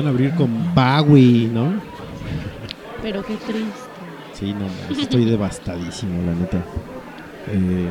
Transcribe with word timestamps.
Emoción 0.00 0.06
abrir 0.08 0.34
con 0.34 0.74
Bowie, 0.74 1.48
¿no? 1.48 1.80
Pero 3.02 3.24
qué 3.24 3.34
triste. 3.36 3.90
Sí, 4.32 4.54
no, 4.54 4.66
estoy 4.98 5.24
devastadísimo, 5.26 6.22
la 6.24 6.34
neta. 6.34 6.58
Eh, 7.48 7.88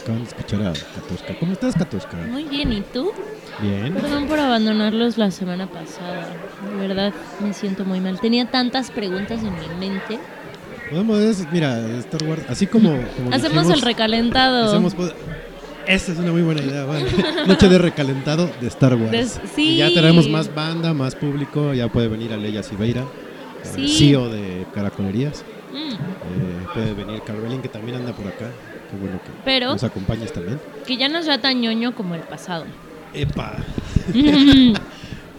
acaban 0.00 0.22
de 0.22 0.28
escuchar 0.28 0.62
a 0.62 0.72
Katoshka. 0.72 1.38
¿Cómo 1.38 1.52
estás, 1.52 1.74
Katoshka? 1.74 2.16
Muy 2.30 2.44
bien, 2.44 2.72
¿y 2.72 2.80
tú? 2.80 3.12
Bien. 3.60 3.92
Perdón 3.92 4.26
por 4.26 4.38
abandonarlos 4.38 5.18
la 5.18 5.30
semana 5.30 5.66
pasada. 5.66 6.28
De 6.78 6.86
verdad 6.88 7.12
me 7.40 7.52
siento 7.52 7.84
muy 7.84 8.00
mal. 8.00 8.18
Tenía 8.20 8.46
tantas 8.50 8.90
preguntas 8.90 9.40
en 9.42 9.52
mi 9.54 9.88
mente. 9.88 10.18
Podemos, 10.90 11.18
mira, 11.52 11.78
Star 11.98 12.22
Wars, 12.24 12.42
así 12.48 12.66
como. 12.66 12.90
como 12.90 13.30
Hacemos 13.32 13.64
dijimos, 13.64 13.70
el 13.70 13.82
recalentado. 13.82 14.66
hacemos 14.68 14.94
Esta 15.86 16.12
es 16.12 16.18
una 16.18 16.32
muy 16.32 16.42
buena 16.42 16.62
idea, 16.62 16.84
vale. 16.84 17.06
Noche 17.46 17.68
de 17.68 17.78
recalentado 17.78 18.50
de 18.60 18.66
Star 18.68 18.94
Wars. 18.94 19.10
De- 19.12 19.26
sí. 19.54 19.70
Y 19.70 19.76
ya 19.78 19.92
tenemos 19.92 20.28
más 20.28 20.54
banda, 20.54 20.94
más 20.94 21.14
público. 21.14 21.74
Ya 21.74 21.88
puede 21.88 22.08
venir 22.08 22.32
Aleya 22.32 22.62
Silveira, 22.62 23.04
Sí. 23.62 23.88
CEO 23.88 24.28
de 24.30 24.66
Caracolerías. 24.74 25.44
Mm, 25.72 25.92
Eh, 25.94 26.66
puede 26.72 26.94
venir 26.94 27.22
Carvelin, 27.22 27.60
que 27.60 27.68
también 27.68 27.98
anda 27.98 28.12
por 28.12 28.26
acá. 28.26 28.46
Qué 28.90 28.96
bueno 28.98 29.18
que 29.22 29.30
Pero- 29.44 29.72
nos 29.72 29.84
acompañes 29.84 30.32
también. 30.32 30.58
que 30.86 30.96
ya 30.96 31.08
no 31.08 31.22
sea 31.22 31.40
tan 31.40 31.60
ñoño 31.60 31.94
como 31.94 32.14
el 32.14 32.20
pasado. 32.22 32.64
¡Epa! 33.12 33.56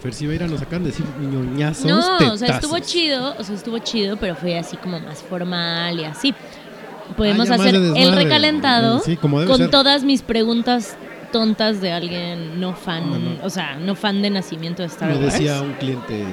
Fer 0.02 0.12
Silveira 0.14 0.46
nos 0.46 0.60
acaban 0.62 0.84
de 0.84 0.90
decir 0.90 1.04
ñoñazos. 1.20 1.86
No, 1.86 2.32
o 2.32 2.36
sea, 2.36 2.56
estuvo 2.56 2.78
chido, 2.78 3.34
o 3.38 3.42
sea, 3.42 3.54
estuvo 3.54 3.78
chido, 3.78 4.16
pero 4.18 4.36
fue 4.36 4.58
así 4.58 4.76
como 4.76 5.00
más 5.00 5.22
formal 5.22 5.98
y 5.98 6.04
así. 6.04 6.34
Podemos 7.16 7.50
hacer 7.50 7.74
el 7.74 8.12
recalentado 8.14 9.00
sí, 9.00 9.16
como 9.16 9.40
debe 9.40 9.50
con 9.50 9.58
ser. 9.58 9.70
todas 9.70 10.04
mis 10.04 10.22
preguntas 10.22 10.96
tontas 11.32 11.80
de 11.80 11.92
alguien 11.92 12.60
no 12.60 12.74
fan, 12.74 13.10
No, 13.10 13.18
no. 13.18 13.44
o 13.44 13.50
sea, 13.50 13.76
no 13.76 13.94
fan 13.94 14.22
de 14.22 14.30
nacimiento 14.30 14.82
de 14.82 14.88
Star 14.88 15.08
Me 15.10 15.16
Wars. 15.18 15.32
decía 15.32 15.60
un 15.60 15.72
cliente 15.74 16.24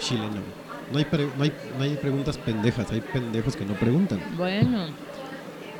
chileno. 0.00 0.58
No 0.92 0.98
hay, 0.98 1.06
no, 1.36 1.42
hay, 1.44 1.52
no 1.76 1.84
hay 1.84 1.94
preguntas 1.96 2.38
pendejas, 2.38 2.90
hay 2.90 3.00
pendejos 3.02 3.54
que 3.56 3.64
no 3.64 3.74
preguntan. 3.74 4.20
Bueno, 4.36 4.86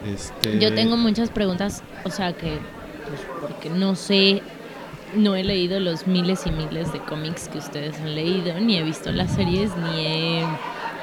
Este, 0.06 0.58
yo 0.60 0.72
tengo 0.74 0.96
muchas 0.96 1.30
preguntas, 1.30 1.82
o 2.04 2.10
sea, 2.10 2.32
que 2.34 2.58
pues, 3.08 3.20
porque 3.40 3.70
no 3.70 3.96
sé, 3.96 4.42
no 5.16 5.34
he 5.34 5.42
leído 5.44 5.80
los 5.80 6.06
miles 6.06 6.46
y 6.46 6.50
miles 6.50 6.92
de 6.92 7.00
cómics 7.00 7.48
que 7.48 7.58
ustedes 7.58 7.98
han 8.00 8.14
leído, 8.14 8.60
ni 8.60 8.76
he 8.76 8.82
visto 8.82 9.10
las 9.10 9.32
series, 9.34 9.70
ni 9.76 10.06
he 10.06 10.44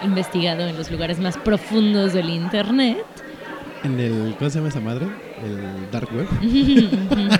investigado 0.03 0.67
en 0.67 0.77
los 0.77 0.91
lugares 0.91 1.19
más 1.19 1.35
profundos 1.37 2.13
del 2.13 2.29
internet. 2.29 3.03
En 3.85 3.99
el. 3.99 4.35
¿Cómo 4.37 4.49
se 4.49 4.57
llama 4.57 4.69
esa 4.69 4.79
madre? 4.79 5.07
El 5.43 5.91
Dark 5.91 6.09
Web. 6.13 6.27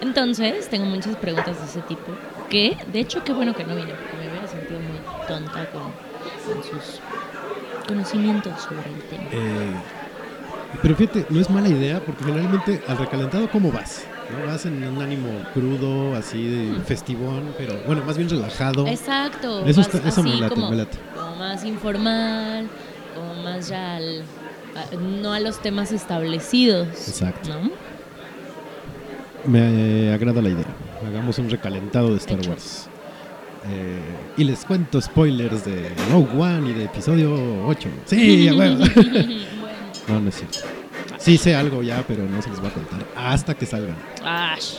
Entonces, 0.00 0.68
tengo 0.68 0.86
muchas 0.86 1.16
preguntas 1.16 1.58
de 1.58 1.64
ese 1.66 1.80
tipo. 1.82 2.12
Que, 2.50 2.76
de 2.92 3.00
hecho, 3.00 3.22
qué 3.24 3.32
bueno 3.32 3.54
que 3.54 3.64
no 3.64 3.74
vine, 3.76 3.92
porque 3.94 4.16
me 4.16 4.28
hubiera 4.30 4.46
sentido 4.48 4.80
muy 4.80 4.98
tonta 5.26 5.66
con, 5.70 5.82
con 5.82 6.62
sus 6.64 7.00
conocimientos 7.86 8.60
sobre 8.60 8.90
el 8.92 9.00
tema. 9.08 9.22
Eh, 9.30 9.72
pero 10.82 10.96
fíjate, 10.96 11.26
no 11.30 11.40
es 11.40 11.48
mala 11.48 11.68
idea 11.68 12.00
porque 12.00 12.24
generalmente 12.24 12.82
al 12.88 12.98
recalentado, 12.98 13.48
¿cómo 13.50 13.70
vas? 13.72 14.04
¿No? 14.30 14.46
Vas 14.46 14.66
en 14.66 14.82
un 14.84 15.00
ánimo 15.00 15.28
crudo, 15.54 16.16
así 16.16 16.46
de 16.48 16.80
festivón, 16.80 17.54
pero 17.56 17.74
bueno, 17.86 18.02
más 18.04 18.16
bien 18.16 18.28
relajado. 18.28 18.86
Exacto. 18.86 19.64
Eso 19.64 19.80
está- 19.82 20.06
eso 20.06 20.22
me 20.22 20.30
así 20.32 20.40
late, 20.40 20.54
como, 20.54 20.70
me 20.70 20.76
late. 20.76 20.98
como 21.14 21.36
más 21.36 21.64
informal, 21.64 22.68
como 23.14 23.42
más 23.42 23.68
ya 23.68 23.96
al- 23.96 24.24
no 25.00 25.32
a 25.32 25.40
los 25.40 25.60
temas 25.60 25.92
establecidos. 25.92 26.88
Exacto. 27.08 27.50
¿no? 27.50 27.70
Me 29.44 30.08
eh, 30.08 30.14
agrada 30.14 30.40
la 30.40 30.50
idea. 30.50 30.66
Hagamos 31.06 31.38
un 31.38 31.50
recalentado 31.50 32.10
de 32.10 32.16
Star 32.16 32.38
Hecho. 32.38 32.50
Wars. 32.50 32.88
Eh, 33.68 34.00
y 34.36 34.44
les 34.44 34.64
cuento 34.64 35.00
spoilers 35.00 35.64
de 35.64 35.92
Rogue 36.10 36.36
One 36.36 36.70
y 36.70 36.74
de 36.74 36.84
episodio 36.84 37.66
8. 37.66 37.88
Sí, 38.06 38.48
a 38.48 38.54
huevo. 38.54 38.84
No, 40.08 40.18
no 40.20 40.30
es 40.30 40.34
cierto. 40.34 40.58
Sí 41.18 41.38
sé 41.38 41.54
algo 41.54 41.80
ya, 41.84 42.04
pero 42.08 42.24
no 42.24 42.42
se 42.42 42.50
les 42.50 42.62
va 42.62 42.68
a 42.68 42.72
contar 42.72 43.06
hasta 43.16 43.54
que 43.54 43.66
salgan. 43.66 43.96
Ash. 44.24 44.78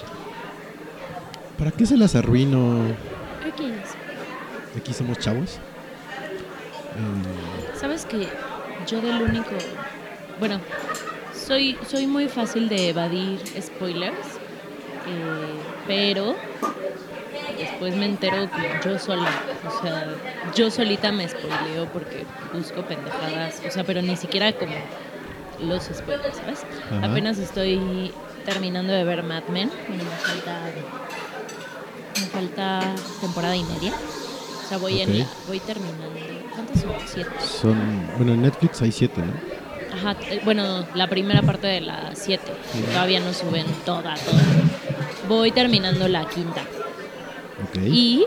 ¿Para 1.58 1.72
qué 1.72 1.86
se 1.86 1.96
las 1.96 2.14
arruino? 2.16 2.82
X. 3.48 3.72
Aquí 4.78 4.94
somos 4.94 5.18
chavos. 5.20 5.60
Eh, 6.96 7.78
¿Sabes 7.80 8.06
que 8.06 8.28
yo 8.88 9.02
del 9.02 9.22
único... 9.22 9.52
Bueno, 10.40 10.60
soy, 11.34 11.78
soy 11.88 12.08
muy 12.08 12.28
fácil 12.28 12.70
de 12.70 12.90
evadir 12.90 13.40
spoilers, 13.62 14.18
eh, 15.08 15.60
pero 15.88 16.36
después 17.58 17.96
me 17.96 18.06
entero 18.06 18.50
que 18.52 18.90
yo 18.90 18.98
sola, 18.98 19.30
o 19.68 19.82
sea, 19.82 20.08
yo 20.56 20.72
solita 20.72 21.12
me 21.12 21.28
spoileo 21.28 21.88
porque 21.92 22.26
busco 22.54 22.82
pendejadas, 22.84 23.62
o 23.68 23.72
sea, 23.72 23.84
pero 23.84 24.02
ni 24.02 24.16
siquiera 24.16 24.54
como 24.54 24.76
los 25.60 25.84
spoilers, 25.84 26.38
¿sabes? 26.38 26.66
Apenas 27.02 27.38
estoy 27.38 28.12
terminando 28.46 28.92
de 28.94 29.04
ver 29.04 29.24
Mad 29.24 29.44
Men, 29.50 29.72
bueno, 29.88 30.04
me 30.04 30.18
falta, 30.18 30.62
me 32.20 32.28
falta 32.28 32.82
temporada 33.22 33.56
y 33.56 33.64
media, 33.64 33.94
sea, 34.74 34.78
voy, 34.78 34.94
Ok. 35.02 35.08
en 35.10 35.20
la- 35.20 35.28
voy 35.48 35.60
terminando, 35.60 36.04
¿cuántas 36.54 36.82
son? 36.82 36.92
Siete. 37.06 37.30
son. 37.40 38.08
Bueno, 38.18 38.34
en 38.34 38.42
Netflix 38.42 38.82
hay 38.82 38.92
siete, 38.92 39.22
¿no? 39.22 39.34
Ajá, 39.96 40.16
eh, 40.30 40.42
bueno, 40.44 40.86
la 40.96 41.08
primera 41.08 41.42
parte 41.44 41.68
de 41.68 41.82
las 41.82 42.18
7. 42.18 42.52
Todavía 42.92 43.20
no 43.20 43.32
suben 43.34 43.66
toda, 43.86 44.16
toda. 44.16 44.42
Voy 45.30 45.52
terminando 45.52 46.08
la 46.08 46.26
quinta. 46.28 46.62
Ok. 47.64 47.78
Y 47.86 48.26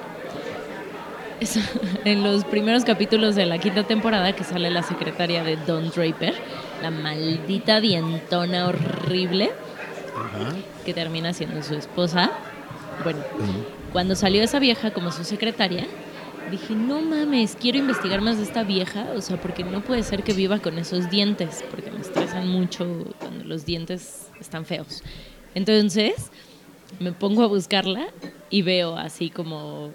es- 1.40 1.58
en 2.04 2.22
los 2.22 2.44
primeros 2.44 2.84
capítulos 2.84 3.34
de 3.34 3.46
la 3.46 3.58
quinta 3.58 3.82
temporada 3.82 4.32
que 4.32 4.44
sale 4.44 4.70
la 4.70 4.82
secretaria 4.84 5.42
de 5.42 5.56
Don 5.56 5.90
Draper, 5.90 6.34
la 6.82 6.90
maldita 6.92 7.80
dientona 7.80 8.66
horrible 8.68 9.50
que 10.84 10.94
termina 10.94 11.32
siendo 11.32 11.62
su 11.62 11.74
esposa. 11.74 12.30
Bueno, 13.02 13.18
cuando 13.92 14.14
salió 14.14 14.42
esa 14.42 14.58
vieja 14.58 14.92
como 14.92 15.10
su 15.12 15.24
secretaria, 15.24 15.86
dije, 16.50 16.74
no 16.74 17.00
mames, 17.02 17.56
quiero 17.60 17.78
investigar 17.78 18.20
más 18.20 18.36
de 18.38 18.44
esta 18.44 18.62
vieja, 18.64 19.06
o 19.16 19.20
sea, 19.20 19.40
porque 19.40 19.64
no 19.64 19.82
puede 19.82 20.02
ser 20.02 20.22
que 20.22 20.32
viva 20.32 20.58
con 20.58 20.78
esos 20.78 21.10
dientes, 21.10 21.64
porque 21.70 21.90
me 21.90 22.00
estresan 22.00 22.48
mucho 22.48 23.14
cuando 23.18 23.44
los 23.44 23.64
dientes 23.64 24.30
están 24.40 24.64
feos. 24.64 25.02
Entonces, 25.54 26.30
me 27.00 27.12
pongo 27.12 27.42
a 27.42 27.46
buscarla 27.46 28.06
y 28.50 28.62
veo 28.62 28.96
así 28.96 29.30
como, 29.30 29.92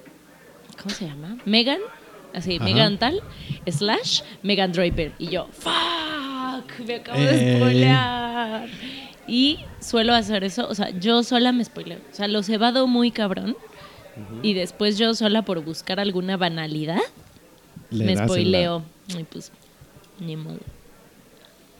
¿cómo 0.81 0.93
se 0.93 1.05
llama? 1.05 1.37
Megan, 1.45 1.79
así, 2.33 2.55
Ajá. 2.57 2.65
Megan 2.65 2.97
tal, 2.97 3.21
slash 3.67 4.21
Megan 4.43 4.71
Draper. 4.71 5.13
Y 5.19 5.27
yo, 5.27 5.47
fuck, 5.51 6.79
me 6.85 6.95
acabo 6.95 7.17
Eh. 7.19 7.25
de 7.25 7.57
spoilear. 7.57 8.67
Y 9.27 9.59
suelo 9.79 10.13
hacer 10.13 10.43
eso, 10.43 10.67
o 10.67 10.75
sea, 10.75 10.89
yo 10.89 11.23
sola 11.23 11.51
me 11.51 11.63
spoileo. 11.63 11.99
O 12.11 12.15
sea, 12.15 12.27
los 12.27 12.49
evado 12.49 12.87
muy 12.87 13.11
cabrón. 13.11 13.55
Y 14.43 14.53
después 14.53 14.97
yo 14.97 15.13
sola 15.13 15.43
por 15.43 15.63
buscar 15.63 15.99
alguna 15.99 16.37
banalidad, 16.37 16.99
Le 17.89 18.05
me 18.05 18.17
spoileo. 18.17 18.83
Y 19.17 19.23
pues, 19.23 19.51
ni 20.19 20.35
modo. 20.35 20.59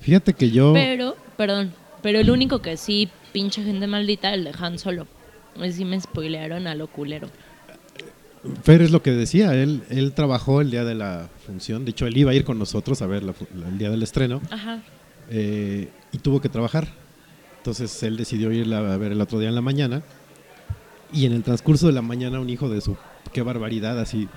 Fíjate 0.01 0.33
que 0.33 0.49
yo. 0.51 0.73
Pero, 0.73 1.15
perdón, 1.37 1.73
pero 2.01 2.19
el 2.19 2.29
único 2.29 2.59
que 2.59 2.77
sí, 2.77 3.09
pinche 3.31 3.63
gente 3.63 3.87
maldita, 3.87 4.33
el 4.33 4.43
de 4.43 4.53
Han 4.59 4.79
Solo. 4.79 5.07
Ese 5.57 5.73
sí 5.77 5.85
me 5.85 5.99
spoilearon 5.99 6.67
a 6.67 6.75
lo 6.75 6.87
culero. 6.87 7.29
Fer 8.63 8.81
es 8.81 8.89
lo 8.89 9.03
que 9.03 9.11
decía, 9.11 9.53
él, 9.53 9.83
él 9.89 10.13
trabajó 10.13 10.61
el 10.61 10.71
día 10.71 10.83
de 10.83 10.95
la 10.95 11.29
función, 11.45 11.85
de 11.85 11.91
hecho 11.91 12.07
él 12.07 12.17
iba 12.17 12.31
a 12.31 12.33
ir 12.33 12.43
con 12.43 12.57
nosotros 12.57 13.01
a 13.03 13.05
ver 13.05 13.21
la 13.21 13.35
el 13.53 13.77
día 13.77 13.91
del 13.91 14.01
estreno 14.01 14.41
Ajá. 14.49 14.81
eh, 15.29 15.89
y 16.11 16.17
tuvo 16.17 16.41
que 16.41 16.49
trabajar. 16.49 16.87
Entonces 17.57 18.01
él 18.01 18.17
decidió 18.17 18.51
ir 18.51 18.73
a 18.73 18.97
ver 18.97 19.11
el 19.11 19.21
otro 19.21 19.37
día 19.37 19.49
en 19.49 19.53
la 19.53 19.61
mañana 19.61 20.01
y 21.13 21.25
en 21.25 21.33
el 21.33 21.43
transcurso 21.43 21.87
de 21.87 21.93
la 21.93 22.01
mañana 22.01 22.39
un 22.39 22.49
hijo 22.49 22.69
de 22.69 22.81
su, 22.81 22.95
qué 23.33 23.41
barbaridad, 23.41 23.99
así, 23.99 24.27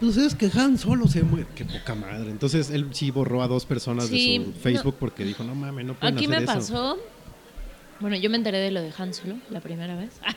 pues 0.00 0.16
es 0.16 0.34
que 0.34 0.50
Han 0.58 0.78
solo 0.78 1.06
se 1.08 1.22
muere, 1.22 1.46
qué 1.54 1.64
poca 1.64 1.94
madre. 1.94 2.30
Entonces 2.30 2.70
él 2.70 2.88
sí 2.92 3.10
borró 3.10 3.42
a 3.42 3.48
dos 3.48 3.64
personas 3.66 4.06
Sí, 4.06 4.38
de 4.38 4.44
su 4.46 4.52
Facebook 4.52 4.96
porque 4.98 5.24
dijo, 5.24 5.44
no 5.44 5.54
mames, 5.54 5.84
no 5.86 5.94
pueden 5.94 6.16
Aquí 6.16 6.26
hacer 6.26 6.38
me 6.38 6.44
eso". 6.44 6.52
pasó. 6.54 6.98
Bueno, 8.00 8.16
yo 8.16 8.28
me 8.30 8.36
enteré 8.36 8.58
de 8.58 8.72
lo 8.72 8.80
de 8.82 8.92
Han 8.98 9.14
Solo 9.14 9.36
la 9.50 9.60
primera 9.60 9.96
vez. 9.96 10.10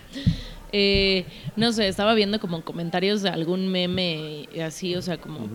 Eh, 0.77 1.25
no 1.55 1.71
sé, 1.71 1.87
estaba 1.87 2.13
viendo 2.15 2.37
como 2.41 2.61
comentarios 2.61 3.21
de 3.21 3.29
algún 3.29 3.69
meme 3.69 4.49
así, 4.61 4.93
o 4.95 5.01
sea, 5.01 5.17
como. 5.17 5.47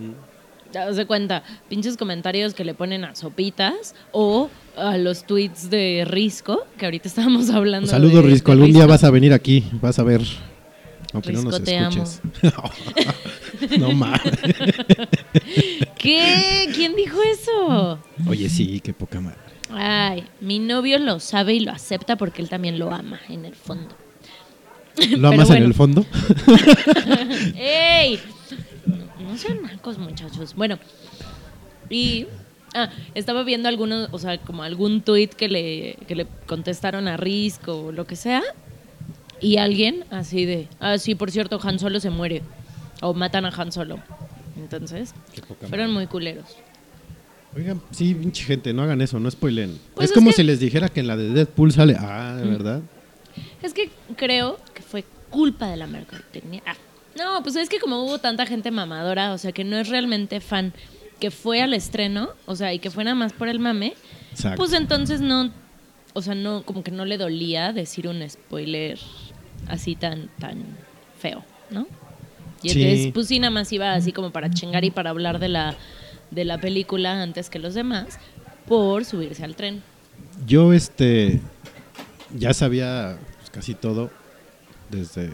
Ya 0.73 0.93
se 0.95 1.05
cuenta, 1.07 1.43
pinches 1.69 1.97
comentarios 1.97 2.55
que 2.55 2.65
le 2.65 2.75
ponen 2.75 3.05
a 3.05 3.15
sopitas 3.17 3.95
o 4.13 4.49
a 4.77 4.97
los 4.97 5.25
tweets 5.27 5.69
de 5.69 6.05
Risco, 6.09 6.65
que 6.79 6.85
ahorita 6.85 7.09
estábamos 7.09 7.51
hablando. 7.51 7.87
Un 7.87 7.91
saludo 7.91 8.23
de- 8.23 8.29
Risco, 8.29 8.53
de 8.53 8.59
algún 8.59 8.73
día 8.73 8.87
vas 8.87 9.03
a 9.05 9.11
venir 9.11 9.33
aquí, 9.33 9.65
vas 9.81 9.99
a 9.99 10.05
ver. 10.05 10.21
Aunque 11.13 11.33
no 11.33 11.43
nos 11.43 11.61
Risco, 11.61 11.77
amo. 11.77 12.03
escuches. 12.05 12.21
no 13.81 13.91
mames. 13.93 14.21
¿Qué? 15.99 16.71
¿Quién 16.75 16.95
dijo 16.95 17.19
eso? 17.33 17.99
Oye, 18.29 18.49
sí, 18.49 18.81
qué 18.81 18.93
poca 18.93 19.21
madre. 19.21 19.39
Ay, 19.73 20.25
mi 20.41 20.59
novio 20.61 20.99
lo 20.99 21.21
sabe 21.21 21.55
y 21.55 21.61
lo 21.61 21.73
acepta 21.73 22.17
porque 22.17 22.43
él 22.43 22.49
también 22.49 22.79
lo 22.79 22.93
ama 22.93 23.21
en 23.29 23.45
el 23.45 23.55
fondo. 23.55 23.89
¿Lo 25.17 25.29
amas 25.29 25.47
bueno. 25.49 25.63
en 25.65 25.69
el 25.69 25.75
fondo? 25.75 26.05
¡Ey! 27.57 28.19
No, 29.31 29.37
sean 29.39 29.63
macos, 29.63 29.99
muchachos. 29.99 30.55
Bueno, 30.55 30.79
y 31.89 32.27
ah, 32.75 32.91
estaba 33.15 33.43
viendo 33.45 33.69
algunos, 33.69 34.09
o 34.13 34.19
sea, 34.19 34.39
como 34.39 34.63
algún 34.63 35.03
tuit 35.03 35.33
que 35.35 35.49
le, 35.49 35.97
que 36.09 36.15
le 36.17 36.27
contestaron 36.47 37.07
a 37.09 37.17
Risk 37.17 37.69
o 37.69 37.93
lo 37.93 38.07
que 38.07 38.17
sea. 38.17 38.43
Y 39.41 39.57
alguien 39.57 40.05
así 40.11 40.45
de, 40.45 40.69
ah, 40.81 40.99
sí, 40.99 41.15
por 41.15 41.31
cierto, 41.31 41.61
Han 41.63 41.79
Solo 41.79 42.01
se 42.01 42.11
muere. 42.11 42.43
O 43.03 43.15
matan 43.15 43.47
a 43.47 43.49
Han 43.51 43.73
Solo. 43.73 43.99
Entonces, 44.57 45.15
fueron 45.69 45.93
muy 45.93 46.07
culeros. 46.07 46.45
Oigan, 47.57 47.81
sí, 47.91 48.15
pinche 48.15 48.45
gente, 48.45 48.73
no 48.73 48.83
hagan 48.83 49.01
eso, 49.01 49.19
no 49.19 49.31
spoilen. 49.31 49.79
Pues 49.95 50.05
es 50.07 50.11
es 50.11 50.15
como 50.15 50.31
que- 50.31 50.37
si 50.37 50.43
les 50.43 50.61
dijera 50.61 50.89
que 50.89 51.01
en 51.01 51.07
la 51.07 51.17
de 51.17 51.31
Deadpool 51.31 51.73
sale. 51.73 51.97
Ah, 51.99 52.37
¿de 52.37 52.49
verdad? 52.49 52.83
Es 53.63 53.73
que 53.75 53.91
creo 54.17 54.59
que 54.75 54.83
fue 54.83 55.05
culpa 55.31 55.69
de 55.69 55.77
la 55.77 55.87
mercadotecnia. 55.87 56.63
Ah, 56.67 56.75
no, 57.17 57.43
pues 57.43 57.57
es 57.57 57.69
que 57.69 57.79
como 57.79 58.05
hubo 58.05 58.19
tanta 58.19 58.47
gente 58.47 58.71
mamadora, 58.71 59.33
o 59.33 59.39
sea, 59.39 59.53
que 59.53 59.65
no 59.65 59.77
es 59.79 59.89
realmente 59.89 60.41
fan, 60.41 60.73
que 61.19 61.31
fue 61.31 61.61
al 61.63 61.75
estreno, 61.75 62.31
o 62.47 62.57
sea, 62.57 62.73
y 62.73 62.79
que 62.79 62.91
fue 62.91 63.05
nada 63.05 63.15
más 63.15 63.33
por 63.33 63.49
el 63.49 63.59
mame, 63.59 63.95
Exacto. 64.33 64.57
pues 64.57 64.73
entonces 64.73 65.21
no, 65.21 65.53
o 66.15 66.23
sea, 66.23 66.35
no, 66.35 66.63
como 66.65 66.83
que 66.83 66.91
no 66.91 67.05
le 67.05 67.19
dolía 67.19 67.73
decir 67.73 68.09
un 68.09 68.29
spoiler 68.29 68.99
así 69.69 69.97
tan, 69.97 70.29
tan 70.39 70.63
feo, 71.19 71.45
¿no? 71.71 71.87
Y 72.63 72.71
Sí. 72.71 72.83
entonces, 72.83 73.13
pues 73.13 73.27
sí, 73.29 73.39
nada 73.39 73.51
más 73.51 73.73
iba 73.73 73.93
así 73.95 74.13
como 74.13 74.31
para 74.31 74.51
chingar 74.51 74.85
y 74.85 74.91
para 74.91 75.11
hablar 75.11 75.39
de 75.39 75.49
la, 75.49 75.77
de 76.31 76.45
la 76.45 76.59
película 76.59 77.23
antes 77.23 77.51
que 77.51 77.59
los 77.59 77.75
demás, 77.75 78.19
por 78.67 79.05
subirse 79.05 79.45
al 79.45 79.57
tren. 79.57 79.83
Yo, 80.47 80.73
este, 80.73 81.41
ya 82.37 82.55
sabía 82.55 83.19
pues, 83.39 83.51
casi 83.51 83.75
todo 83.75 84.11
desde 84.91 85.31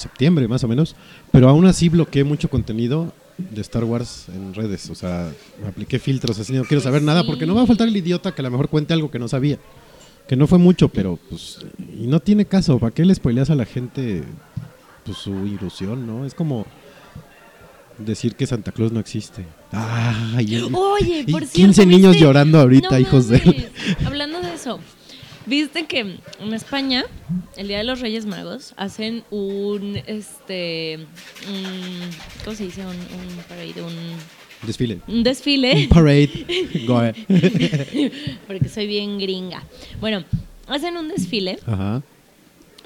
septiembre, 0.00 0.48
más 0.48 0.64
o 0.64 0.68
menos, 0.68 0.96
pero 1.30 1.48
aún 1.48 1.66
así 1.66 1.88
bloqueé 1.88 2.24
mucho 2.24 2.48
contenido 2.50 3.12
de 3.38 3.60
Star 3.62 3.84
Wars 3.84 4.26
en 4.34 4.52
redes, 4.54 4.90
o 4.90 4.94
sea, 4.94 5.30
me 5.62 5.68
apliqué 5.68 5.98
filtros, 5.98 6.38
así 6.38 6.52
no 6.52 6.64
quiero 6.64 6.82
saber 6.82 7.02
nada, 7.02 7.24
porque 7.24 7.46
no 7.46 7.54
va 7.54 7.62
a 7.62 7.66
faltar 7.66 7.88
el 7.88 7.96
idiota 7.96 8.34
que 8.34 8.42
a 8.42 8.44
lo 8.44 8.50
mejor 8.50 8.68
cuente 8.68 8.92
algo 8.92 9.10
que 9.10 9.18
no 9.18 9.28
sabía, 9.28 9.58
que 10.28 10.36
no 10.36 10.46
fue 10.46 10.58
mucho, 10.58 10.88
pero 10.90 11.18
pues, 11.28 11.58
y 11.78 12.06
no 12.06 12.20
tiene 12.20 12.44
caso, 12.44 12.78
¿para 12.78 12.92
qué 12.92 13.04
le 13.04 13.14
spoileas 13.14 13.48
a 13.50 13.54
la 13.54 13.64
gente 13.64 14.24
pues, 15.04 15.16
su 15.18 15.46
ilusión, 15.46 16.06
no? 16.06 16.26
Es 16.26 16.34
como 16.34 16.66
decir 17.98 18.34
que 18.34 18.46
Santa 18.46 18.72
Claus 18.72 18.92
no 18.92 19.00
existe. 19.00 19.44
El- 20.38 20.74
Oye, 20.74 21.24
y 21.26 21.32
por 21.32 21.40
cierto. 21.46 21.54
15 21.54 21.86
niños 21.86 22.16
llorando 22.18 22.58
ahorita, 22.60 22.90
No 22.92 22.98
hijos 22.98 23.28
de... 23.28 23.70
Hablando 24.04 24.40
de 24.40 24.54
eso, 24.54 24.80
viste 25.46 25.86
que 25.86 26.00
en 26.00 26.54
España, 26.54 27.04
el 27.56 27.68
Día 27.68 27.78
de 27.78 27.84
los 27.84 28.00
Reyes 28.00 28.26
Magos, 28.26 28.74
hacen 28.76 29.24
un. 29.30 29.96
este 30.06 30.98
un- 31.48 32.10
¿Cómo 32.44 32.56
se 32.56 32.64
dice? 32.64 32.82
Un, 32.82 32.90
un 32.90 33.42
parade, 33.48 33.82
un, 33.82 33.94
Desfile. 34.62 35.00
un 35.08 35.22
desfile. 35.22 35.88
Parade. 35.88 36.46
Go 36.86 36.98
ahead. 36.98 37.16
porque 38.46 38.68
soy 38.68 38.86
bien 38.86 39.18
gringa. 39.18 39.62
Bueno, 40.00 40.24
hacen 40.68 40.96
un 40.96 41.08
desfile 41.08 41.58
Ajá. 41.66 42.02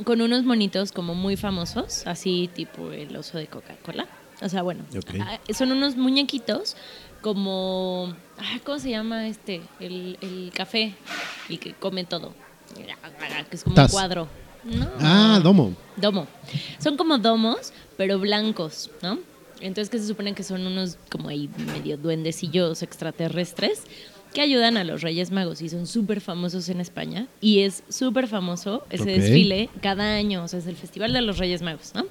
con 0.05 0.21
unos 0.21 0.45
monitos 0.45 0.93
como 0.93 1.15
muy 1.15 1.37
famosos, 1.37 2.07
así 2.07 2.49
tipo 2.55 2.93
el 2.93 3.15
oso 3.17 3.39
de 3.39 3.47
Coca-Cola. 3.47 4.07
O 4.43 4.49
sea, 4.49 4.63
bueno, 4.63 4.85
ah, 5.21 5.39
son 5.55 5.73
unos 5.73 5.97
muñequitos 5.97 6.77
como... 7.23 8.15
ah, 8.39 8.59
¿Cómo 8.65 8.79
se 8.79 8.91
llama 8.91 9.27
este? 9.29 9.63
El, 9.81 10.19
el 10.21 10.51
café, 10.55 10.95
el 11.49 11.59
que 11.59 11.73
come 11.73 12.05
todo. 12.05 12.35
Que 12.75 13.57
es 13.57 13.65
como 13.65 13.75
Taz. 13.75 13.93
un 13.93 13.99
cuadro. 13.99 14.29
No. 14.65 14.89
Ah, 15.01 15.41
domo. 15.43 15.75
Domo. 15.97 16.27
Son 16.79 16.97
como 16.97 17.19
domos, 17.19 17.73
pero 17.97 18.19
blancos, 18.19 18.91
¿no? 19.03 19.19
Entonces 19.61 19.91
que 19.91 19.99
se 19.99 20.07
supone 20.07 20.35
que 20.35 20.43
son 20.43 20.67
unos 20.67 20.99
como 21.11 21.29
ahí 21.29 21.49
medio 21.67 21.97
duendecillos 21.97 22.83
extraterrestres 22.83 23.83
que 24.33 24.41
ayudan 24.41 24.77
a 24.77 24.85
los 24.85 25.03
Reyes 25.03 25.31
Magos 25.31 25.63
y 25.63 25.69
son 25.69 25.87
súper 25.87 26.21
famosos 26.21 26.69
en 26.69 26.81
España. 26.81 27.29
Y 27.41 27.61
es 27.61 27.85
súper 27.89 28.27
famoso 28.27 28.85
ese 28.91 29.05
desfile 29.05 29.71
cada 29.81 30.17
año, 30.17 30.43
o 30.43 30.49
sea, 30.49 30.59
es 30.59 30.67
el 30.67 30.77
Festival 30.77 31.13
de 31.13 31.23
los 31.23 31.39
Reyes 31.39 31.63
Magos, 31.63 31.93
¿no? 31.95 32.05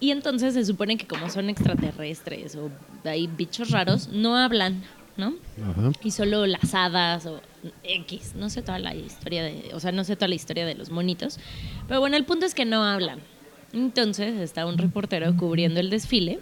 Y 0.00 0.10
entonces 0.10 0.54
se 0.54 0.64
supone 0.64 0.96
que 0.96 1.06
como 1.06 1.30
son 1.30 1.48
extraterrestres 1.48 2.56
o 2.56 2.70
hay 3.04 3.28
bichos 3.28 3.70
raros, 3.70 4.08
no 4.08 4.36
hablan, 4.36 4.82
¿no? 5.16 5.34
Ajá. 5.62 5.92
y 6.02 6.10
solo 6.10 6.46
las 6.46 6.74
hadas 6.74 7.26
o 7.26 7.40
X, 7.84 8.34
no 8.34 8.48
sé 8.50 8.62
toda 8.62 8.78
la 8.78 8.94
historia 8.94 9.42
de, 9.42 9.70
o 9.74 9.80
sea, 9.80 9.92
no 9.92 10.04
sé 10.04 10.16
toda 10.16 10.28
la 10.28 10.34
historia 10.34 10.66
de 10.66 10.74
los 10.74 10.90
monitos, 10.90 11.38
pero 11.86 12.00
bueno, 12.00 12.16
el 12.16 12.24
punto 12.24 12.46
es 12.46 12.54
que 12.54 12.64
no 12.64 12.84
hablan. 12.84 13.20
Entonces 13.72 14.38
está 14.38 14.66
un 14.66 14.76
reportero 14.76 15.34
cubriendo 15.36 15.80
el 15.80 15.88
desfile 15.88 16.40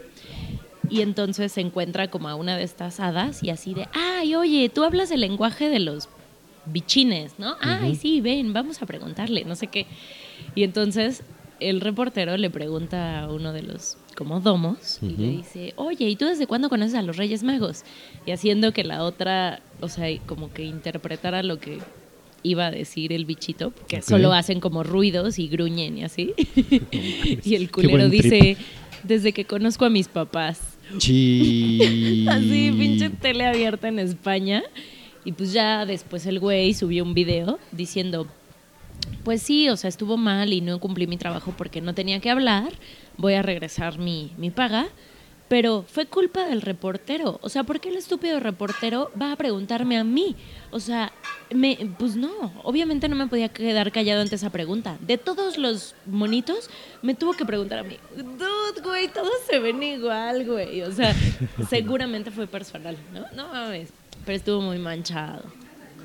y 0.88 1.02
entonces 1.02 1.52
se 1.52 1.60
encuentra 1.60 2.08
como 2.10 2.28
a 2.28 2.34
una 2.34 2.56
de 2.56 2.64
estas 2.64 2.98
hadas 2.98 3.42
y 3.42 3.50
así 3.50 3.74
de, 3.74 3.88
ay, 3.92 4.34
oye, 4.34 4.68
tú 4.68 4.82
hablas 4.82 5.10
el 5.12 5.20
lenguaje 5.20 5.68
de 5.68 5.78
los 5.78 6.08
bichines, 6.66 7.38
¿no? 7.38 7.56
Ay, 7.60 7.94
sí, 7.94 8.20
ven, 8.20 8.52
vamos 8.52 8.82
a 8.82 8.86
preguntarle, 8.86 9.44
no 9.44 9.54
sé 9.54 9.68
qué. 9.68 9.86
Y 10.54 10.64
entonces 10.64 11.22
el 11.60 11.80
reportero 11.80 12.36
le 12.36 12.50
pregunta 12.50 13.20
a 13.20 13.28
uno 13.32 13.52
de 13.52 13.62
los 13.62 13.96
como 14.20 14.38
domos 14.40 14.98
y 15.00 15.16
le 15.16 15.28
dice, 15.30 15.72
oye, 15.76 16.06
¿y 16.10 16.14
tú 16.14 16.26
desde 16.26 16.46
cuándo 16.46 16.68
conoces 16.68 16.94
a 16.94 17.00
los 17.00 17.16
Reyes 17.16 17.42
Magos? 17.42 17.84
Y 18.26 18.32
haciendo 18.32 18.72
que 18.74 18.84
la 18.84 19.02
otra, 19.02 19.62
o 19.80 19.88
sea, 19.88 20.14
como 20.26 20.52
que 20.52 20.62
interpretara 20.62 21.42
lo 21.42 21.58
que 21.58 21.78
iba 22.42 22.66
a 22.66 22.70
decir 22.70 23.14
el 23.14 23.24
bichito, 23.24 23.72
que 23.88 23.96
Ok. 23.96 24.02
solo 24.02 24.34
hacen 24.34 24.60
como 24.60 24.82
ruidos 24.82 25.38
y 25.38 25.48
gruñen 25.48 25.96
y 25.96 26.04
así. 26.04 26.34
y 27.44 27.54
el 27.54 27.70
culero 27.70 28.10
dice, 28.10 28.58
desde 29.04 29.32
que 29.32 29.46
conozco 29.46 29.86
a 29.86 29.90
mis 29.90 30.08
papás. 30.08 30.60
Así, 30.90 32.72
pinche 32.78 33.08
tele 33.10 33.46
abierta 33.46 33.88
en 33.88 33.98
España. 34.00 34.62
Y 35.24 35.32
pues 35.32 35.52
ya 35.54 35.86
después 35.86 36.26
el 36.26 36.40
güey 36.40 36.74
subió 36.74 37.04
un 37.04 37.14
video 37.14 37.58
diciendo, 37.72 38.26
pues 39.24 39.40
sí, 39.42 39.68
o 39.68 39.76
sea, 39.76 39.88
estuvo 39.88 40.16
mal 40.16 40.52
y 40.52 40.60
no 40.60 40.78
cumplí 40.80 41.06
mi 41.06 41.16
trabajo 41.16 41.54
porque 41.56 41.80
no 41.80 41.94
tenía 41.94 42.20
que 42.20 42.30
hablar, 42.30 42.72
voy 43.16 43.34
a 43.34 43.42
regresar 43.42 43.98
mi, 43.98 44.32
mi 44.36 44.50
paga, 44.50 44.88
pero 45.48 45.84
fue 45.88 46.06
culpa 46.06 46.46
del 46.46 46.62
reportero. 46.62 47.40
O 47.42 47.48
sea, 47.48 47.64
¿por 47.64 47.80
qué 47.80 47.88
el 47.88 47.96
estúpido 47.96 48.38
reportero 48.38 49.10
va 49.20 49.32
a 49.32 49.36
preguntarme 49.36 49.98
a 49.98 50.04
mí? 50.04 50.36
O 50.70 50.78
sea, 50.78 51.12
me, 51.52 51.76
pues 51.98 52.14
no, 52.14 52.30
obviamente 52.62 53.08
no 53.08 53.16
me 53.16 53.26
podía 53.26 53.48
quedar 53.48 53.90
callado 53.90 54.22
ante 54.22 54.36
esa 54.36 54.50
pregunta. 54.50 54.96
De 55.00 55.18
todos 55.18 55.58
los 55.58 55.96
monitos, 56.06 56.70
me 57.02 57.16
tuvo 57.16 57.32
que 57.32 57.44
preguntar 57.44 57.80
a 57.80 57.82
mí. 57.82 57.96
Dude, 58.16 58.80
güey, 58.82 59.08
todos 59.08 59.32
se 59.50 59.58
ven 59.58 59.82
igual, 59.82 60.46
güey. 60.46 60.82
O 60.82 60.92
sea, 60.92 61.14
seguramente 61.68 62.30
fue 62.30 62.46
personal, 62.46 62.96
¿no? 63.12 63.24
No 63.34 63.52
mames. 63.52 63.88
Pero 64.24 64.36
estuvo 64.36 64.60
muy 64.60 64.78
manchado. 64.78 65.42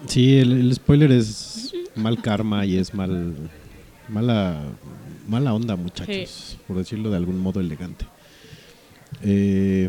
Sí, 0.08 0.40
el, 0.40 0.54
el 0.54 0.74
spoiler 0.74 1.12
es 1.12 1.72
mal 1.94 2.20
karma 2.20 2.66
y 2.66 2.78
es 2.78 2.94
mal 2.96 3.36
mala 4.08 4.62
mala 5.28 5.54
onda, 5.54 5.76
muchachos, 5.76 6.58
por 6.68 6.78
decirlo 6.78 7.10
de 7.10 7.18
algún 7.18 7.40
modo 7.40 7.60
elegante. 7.60 8.06
Eh, 9.22 9.88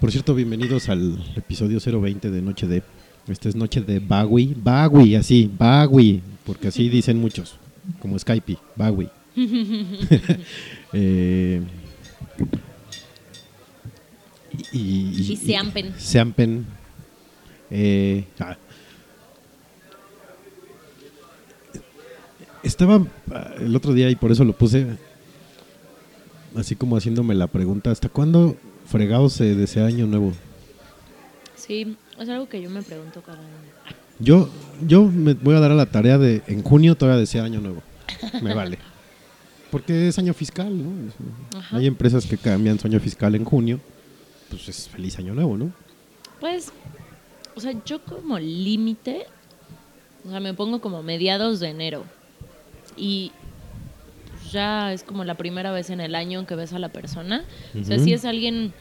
por 0.00 0.12
cierto, 0.12 0.34
bienvenidos 0.34 0.88
al 0.88 1.18
episodio 1.36 1.80
020 1.80 2.30
de 2.30 2.42
Noche 2.42 2.66
de. 2.66 2.82
Esta 3.28 3.48
es 3.48 3.56
Noche 3.56 3.80
de 3.82 4.00
Bagui. 4.00 4.54
Bagui, 4.56 5.14
así, 5.14 5.50
Bagui, 5.58 6.22
porque 6.44 6.68
así 6.68 6.88
dicen 6.88 7.18
muchos, 7.20 7.56
como 8.00 8.18
Skype, 8.18 8.58
Bagui. 8.76 9.08
Eh, 10.94 11.60
y, 14.72 14.78
y, 14.78 15.32
Y 15.32 15.36
Seampen. 15.36 15.92
Seampen. 15.98 16.64
Eh, 17.70 18.24
ah. 18.40 18.56
Estaba 22.62 23.04
ah, 23.32 23.54
el 23.58 23.74
otro 23.74 23.92
día 23.92 24.10
y 24.10 24.16
por 24.16 24.32
eso 24.32 24.44
lo 24.44 24.52
puse 24.52 24.86
así 26.56 26.76
como 26.76 26.96
haciéndome 26.96 27.34
la 27.34 27.46
pregunta, 27.46 27.90
¿hasta 27.90 28.08
cuándo 28.08 28.56
fregado 28.86 29.28
se 29.28 29.54
desea 29.54 29.86
año 29.86 30.06
nuevo? 30.06 30.32
Sí, 31.56 31.96
es 32.18 32.28
algo 32.28 32.48
que 32.48 32.62
yo 32.62 32.70
me 32.70 32.82
pregunto 32.82 33.22
cada 33.22 33.38
año. 33.38 33.48
Yo, 34.18 34.48
yo 34.86 35.04
me 35.04 35.34
voy 35.34 35.54
a 35.54 35.60
dar 35.60 35.70
a 35.70 35.74
la 35.74 35.86
tarea 35.86 36.18
de 36.18 36.42
en 36.46 36.62
junio 36.62 36.96
todavía 36.96 37.20
desea 37.20 37.44
año 37.44 37.60
nuevo. 37.60 37.82
Me 38.42 38.54
vale. 38.54 38.78
Porque 39.70 40.08
es 40.08 40.18
año 40.18 40.32
fiscal, 40.32 40.76
¿no? 40.76 41.12
Ajá. 41.58 41.76
Hay 41.76 41.86
empresas 41.86 42.26
que 42.26 42.38
cambian 42.38 42.78
su 42.78 42.86
año 42.86 42.98
fiscal 43.00 43.34
en 43.34 43.44
junio. 43.44 43.80
Pues 44.48 44.68
es 44.68 44.88
feliz 44.88 45.18
año 45.18 45.34
nuevo, 45.34 45.56
¿no? 45.58 45.70
Pues, 46.40 46.72
o 47.54 47.60
sea, 47.60 47.74
yo 47.84 48.02
como 48.02 48.38
límite, 48.38 49.26
o 50.26 50.30
sea, 50.30 50.40
me 50.40 50.54
pongo 50.54 50.80
como 50.80 51.02
mediados 51.02 51.60
de 51.60 51.68
enero. 51.68 52.04
Y 52.98 53.32
ya 54.50 54.92
es 54.92 55.02
como 55.02 55.24
la 55.24 55.36
primera 55.36 55.72
vez 55.72 55.90
en 55.90 56.00
el 56.00 56.14
año 56.14 56.46
que 56.46 56.54
ves 56.54 56.72
a 56.72 56.78
la 56.78 56.88
persona. 56.88 57.44
O 57.78 57.84
sea, 57.84 57.98
si 57.98 58.12
es 58.12 58.24
alguien 58.24 58.72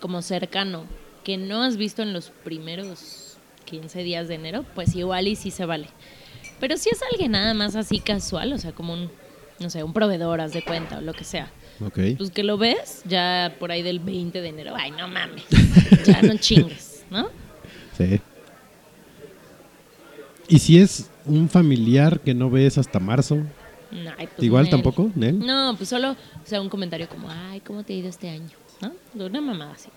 como 0.00 0.22
cercano 0.22 0.84
que 1.24 1.36
no 1.36 1.62
has 1.62 1.76
visto 1.76 2.02
en 2.02 2.12
los 2.12 2.30
primeros 2.30 3.36
15 3.66 4.02
días 4.02 4.28
de 4.28 4.34
enero, 4.36 4.64
pues 4.74 4.94
igual 4.94 5.28
y 5.28 5.36
sí 5.36 5.50
se 5.50 5.66
vale. 5.66 5.88
Pero 6.60 6.76
si 6.76 6.90
es 6.90 7.00
alguien 7.12 7.32
nada 7.32 7.54
más 7.54 7.76
así 7.76 8.00
casual, 8.00 8.52
o 8.52 8.58
sea, 8.58 8.72
como 8.72 8.92
un, 8.92 9.10
no 9.60 9.70
sé, 9.70 9.82
un 9.82 9.92
proveedor, 9.92 10.40
haz 10.40 10.52
de 10.52 10.62
cuenta, 10.62 10.98
o 10.98 11.00
lo 11.00 11.12
que 11.12 11.24
sea. 11.24 11.50
Ok. 11.84 11.98
Pues 12.16 12.30
que 12.30 12.42
lo 12.42 12.58
ves 12.58 13.02
ya 13.04 13.54
por 13.58 13.70
ahí 13.70 13.82
del 13.82 14.00
20 14.00 14.40
de 14.40 14.48
enero. 14.48 14.74
Ay, 14.76 14.90
no 14.92 15.06
mames. 15.08 15.44
Ya 16.04 16.22
no 16.22 16.36
chingues, 16.38 17.04
¿no? 17.10 17.28
Sí. 17.96 18.20
¿Y 20.48 20.58
si 20.58 20.80
es 20.80 21.10
un 21.28 21.48
familiar 21.48 22.20
que 22.20 22.34
no 22.34 22.50
ves 22.50 22.78
hasta 22.78 22.98
marzo? 23.00 23.36
No, 23.90 24.10
ay, 24.18 24.26
pues, 24.34 24.42
¿Igual 24.44 24.64
Nel. 24.64 24.70
tampoco, 24.70 25.10
Nel? 25.14 25.38
No, 25.38 25.74
pues 25.76 25.88
solo, 25.88 26.12
o 26.12 26.16
sea, 26.44 26.60
un 26.60 26.68
comentario 26.68 27.08
como, 27.08 27.30
ay, 27.30 27.60
¿cómo 27.60 27.84
te 27.84 27.94
ha 27.94 27.96
ido 27.96 28.08
este 28.08 28.28
año? 28.28 28.50
¿No? 28.82 28.92
De 29.14 29.24
una 29.26 29.40
mamada 29.40 29.72
así. 29.72 29.88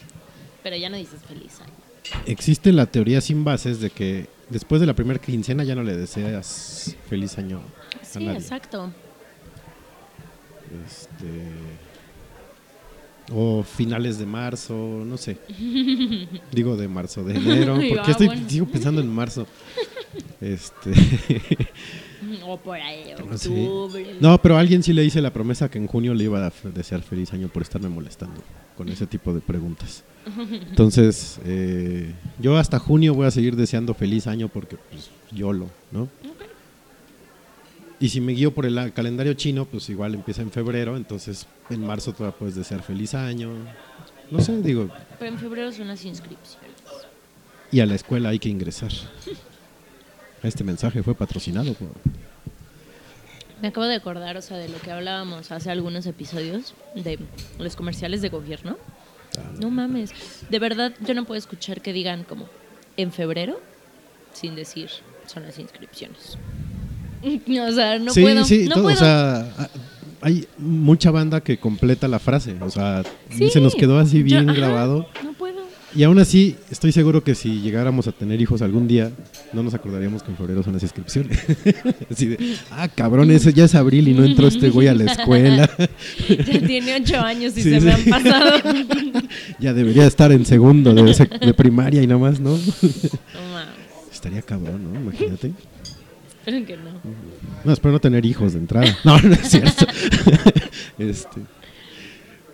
Pero 0.63 0.75
ya 0.77 0.89
no 0.89 0.97
dices 0.97 1.19
feliz 1.27 1.59
año. 1.61 1.73
Existe 2.25 2.71
la 2.71 2.85
teoría 2.85 3.19
sin 3.21 3.43
bases 3.43 3.79
de 3.81 3.89
que 3.89 4.27
después 4.49 4.79
de 4.81 4.87
la 4.87 4.93
primera 4.95 5.19
quincena 5.19 5.63
ya 5.63 5.75
no 5.75 5.83
le 5.83 5.95
deseas 5.97 6.95
feliz 7.09 7.37
año 7.37 7.61
a 8.01 8.05
Sí, 8.05 8.23
nadie. 8.23 8.39
exacto. 8.39 8.91
Este, 10.87 11.27
o 13.33 13.63
finales 13.63 14.17
de 14.19 14.25
marzo, 14.25 14.73
no 15.05 15.17
sé. 15.17 15.37
Digo 16.51 16.75
de 16.77 16.87
marzo, 16.87 17.23
de 17.23 17.35
enero. 17.37 17.75
Porque 17.75 17.99
ah, 17.99 18.11
estoy 18.11 18.27
bueno. 18.27 18.49
sigo 18.49 18.65
pensando 18.67 19.01
en 19.01 19.09
marzo. 19.13 19.45
Este, 20.41 20.91
O 22.45 22.57
por 22.57 22.77
ahí, 22.77 23.13
sí. 23.35 23.49
octubre. 23.49 24.15
No, 24.19 24.39
pero 24.41 24.55
a 24.57 24.59
alguien 24.59 24.83
sí 24.83 24.93
le 24.93 25.03
hice 25.03 25.21
la 25.21 25.33
promesa 25.33 25.69
que 25.71 25.79
en 25.79 25.87
junio 25.87 26.13
le 26.13 26.25
iba 26.25 26.45
a 26.45 26.51
desear 26.73 27.01
feliz 27.01 27.33
año 27.33 27.47
por 27.49 27.63
estarme 27.63 27.89
molestando 27.89 28.41
con 28.77 28.89
ese 28.89 29.07
tipo 29.07 29.33
de 29.33 29.41
preguntas. 29.41 30.03
Entonces, 30.69 31.39
eh, 31.45 32.13
yo 32.39 32.57
hasta 32.57 32.77
junio 32.77 33.15
voy 33.15 33.25
a 33.25 33.31
seguir 33.31 33.55
deseando 33.55 33.93
feliz 33.95 34.27
año 34.27 34.49
porque 34.49 34.77
pues 34.91 35.09
YOLO, 35.31 35.67
¿no? 35.91 36.07
Y 37.99 38.09
si 38.09 38.21
me 38.21 38.33
guío 38.33 38.53
por 38.53 38.65
el 38.67 38.93
calendario 38.93 39.33
chino, 39.33 39.65
pues 39.65 39.89
igual 39.89 40.13
empieza 40.13 40.41
en 40.43 40.51
febrero, 40.51 40.97
entonces 40.97 41.47
en 41.69 41.85
marzo 41.85 42.13
todavía 42.13 42.37
puedes 42.37 42.55
desear 42.55 42.83
feliz 42.83 43.13
año. 43.15 43.49
No 44.29 44.39
sé, 44.41 44.61
digo, 44.61 44.89
Pero 45.19 45.31
en 45.33 45.39
febrero 45.39 45.71
son 45.71 45.87
las 45.87 46.05
inscripciones. 46.05 46.69
y 47.71 47.79
a 47.79 47.85
la 47.87 47.95
escuela 47.95 48.29
hay 48.29 48.39
que 48.39 48.49
ingresar. 48.49 48.91
Este 50.43 50.63
mensaje 50.63 51.03
fue 51.03 51.13
patrocinado 51.15 51.73
por... 51.73 51.89
Me 53.61 53.67
acabo 53.67 53.85
de 53.85 53.95
acordar, 53.95 54.37
o 54.37 54.41
sea, 54.41 54.57
de 54.57 54.69
lo 54.69 54.79
que 54.79 54.89
hablábamos 54.91 55.51
hace 55.51 55.69
algunos 55.69 56.05
episodios 56.07 56.73
de 56.95 57.19
los 57.59 57.75
comerciales 57.75 58.21
de 58.23 58.29
gobierno. 58.29 58.77
No 59.59 59.69
mames, 59.69 60.11
de 60.49 60.59
verdad 60.59 60.93
yo 61.05 61.13
no 61.13 61.25
puedo 61.25 61.37
escuchar 61.37 61.81
que 61.81 61.93
digan 61.93 62.23
como 62.23 62.47
en 62.97 63.11
febrero 63.13 63.61
sin 64.33 64.55
decir 64.55 64.89
son 65.27 65.43
las 65.43 65.57
inscripciones. 65.59 66.37
O 67.23 67.71
sea, 67.71 67.99
no 67.99 68.11
sí, 68.13 68.21
puedo. 68.23 68.43
sí, 68.45 68.63
no 68.67 68.73
todo, 68.73 68.83
puedo. 68.85 68.95
o 68.95 68.99
sea, 68.99 69.69
hay 70.21 70.47
mucha 70.57 71.11
banda 71.11 71.41
que 71.41 71.59
completa 71.59 72.07
la 72.07 72.17
frase, 72.17 72.55
o 72.59 72.69
sea, 72.71 73.03
Sí, 73.29 73.51
se 73.51 73.61
nos 73.61 73.75
quedó 73.75 73.99
así 73.99 74.17
yo- 74.19 74.23
bien 74.25 74.49
ajá, 74.49 74.57
grabado. 74.59 75.07
No 75.23 75.33
puedo. 75.33 75.60
Y 75.93 76.03
aún 76.03 76.19
así, 76.19 76.55
estoy 76.69 76.91
seguro 76.93 77.21
que 77.23 77.35
si 77.35 77.59
llegáramos 77.61 78.07
a 78.07 78.13
tener 78.13 78.39
hijos 78.41 78.61
algún 78.61 78.87
día, 78.87 79.11
no 79.51 79.61
nos 79.61 79.73
acordaríamos 79.73 80.23
que 80.23 80.31
en 80.31 80.37
febrero 80.37 80.63
son 80.63 80.73
las 80.73 80.83
inscripciones. 80.83 81.37
así 82.09 82.27
de, 82.27 82.55
ah, 82.71 82.87
cabrón, 82.87 83.29
ese 83.31 83.51
ya 83.51 83.65
es 83.65 83.75
abril 83.75 84.07
y 84.07 84.13
no 84.13 84.23
entró 84.23 84.47
este 84.47 84.69
güey 84.69 84.87
a 84.87 84.93
la 84.93 85.11
escuela. 85.11 85.69
Ya 86.29 86.65
tiene 86.65 86.95
ocho 86.95 87.19
años 87.19 87.57
y 87.57 87.63
Sí, 87.63 87.69
se 87.71 87.81
me 87.81 87.95
sí. 87.95 88.09
han 88.13 88.23
pasado. 88.23 88.73
ya 89.59 89.73
debería 89.73 90.05
estar 90.05 90.31
en 90.31 90.45
segundo 90.45 90.93
de, 90.93 91.03
sec- 91.11 91.39
de 91.39 91.53
primaria 91.53 92.01
y 92.01 92.07
nada 92.07 92.19
más, 92.21 92.39
¿no? 92.39 92.57
Estaría 94.11 94.41
cabrón, 94.41 94.93
¿no? 94.93 94.99
Imagínate. 94.99 95.51
espero 96.39 96.65
que 96.65 96.77
no. 96.77 96.91
No, 97.65 97.73
espero 97.73 97.91
no 97.93 97.99
tener 97.99 98.25
hijos 98.25 98.53
de 98.53 98.59
entrada. 98.59 98.97
No, 99.03 99.19
no 99.19 99.33
es 99.33 99.49
cierto. 99.49 99.85
este, 100.99 101.41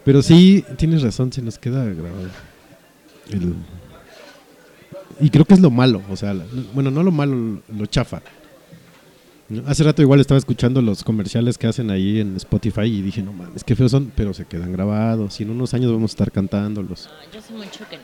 pero 0.03 0.21
sí, 0.21 0.63
tienes 0.77 1.01
razón, 1.01 1.31
se 1.31 1.41
nos 1.41 1.59
queda 1.59 1.83
grabado. 1.85 2.29
El- 3.31 3.53
y 5.19 5.29
creo 5.31 5.45
que 5.45 5.55
es 5.55 5.59
lo 5.59 5.71
malo, 5.71 6.01
o 6.11 6.15
sea, 6.15 6.35
bueno, 6.73 6.91
no 6.91 7.01
lo 7.03 7.11
malo, 7.11 7.59
lo 7.75 7.85
chafa. 7.87 8.21
Hace 9.65 9.83
rato 9.83 10.01
igual 10.01 10.19
estaba 10.19 10.37
escuchando 10.37 10.81
los 10.81 11.03
comerciales 11.03 11.57
que 11.57 11.67
hacen 11.67 11.89
ahí 11.89 12.19
en 12.19 12.35
Spotify 12.35 12.81
y 12.81 13.01
dije, 13.01 13.23
no 13.23 13.31
mames, 13.33 13.63
qué 13.63 13.75
feos 13.75 13.91
son, 13.91 14.11
pero 14.15 14.33
se 14.33 14.45
quedan 14.45 14.73
grabados 14.73 15.39
y 15.39 15.43
en 15.43 15.51
unos 15.51 15.73
años 15.73 15.91
vamos 15.91 16.11
a 16.11 16.13
estar 16.13 16.31
cantándolos. 16.31 17.07
No, 17.09 17.31
yo 17.33 17.41
sé 17.41 17.53
mucho 17.53 17.87
que 17.89 17.95
no. 17.97 18.03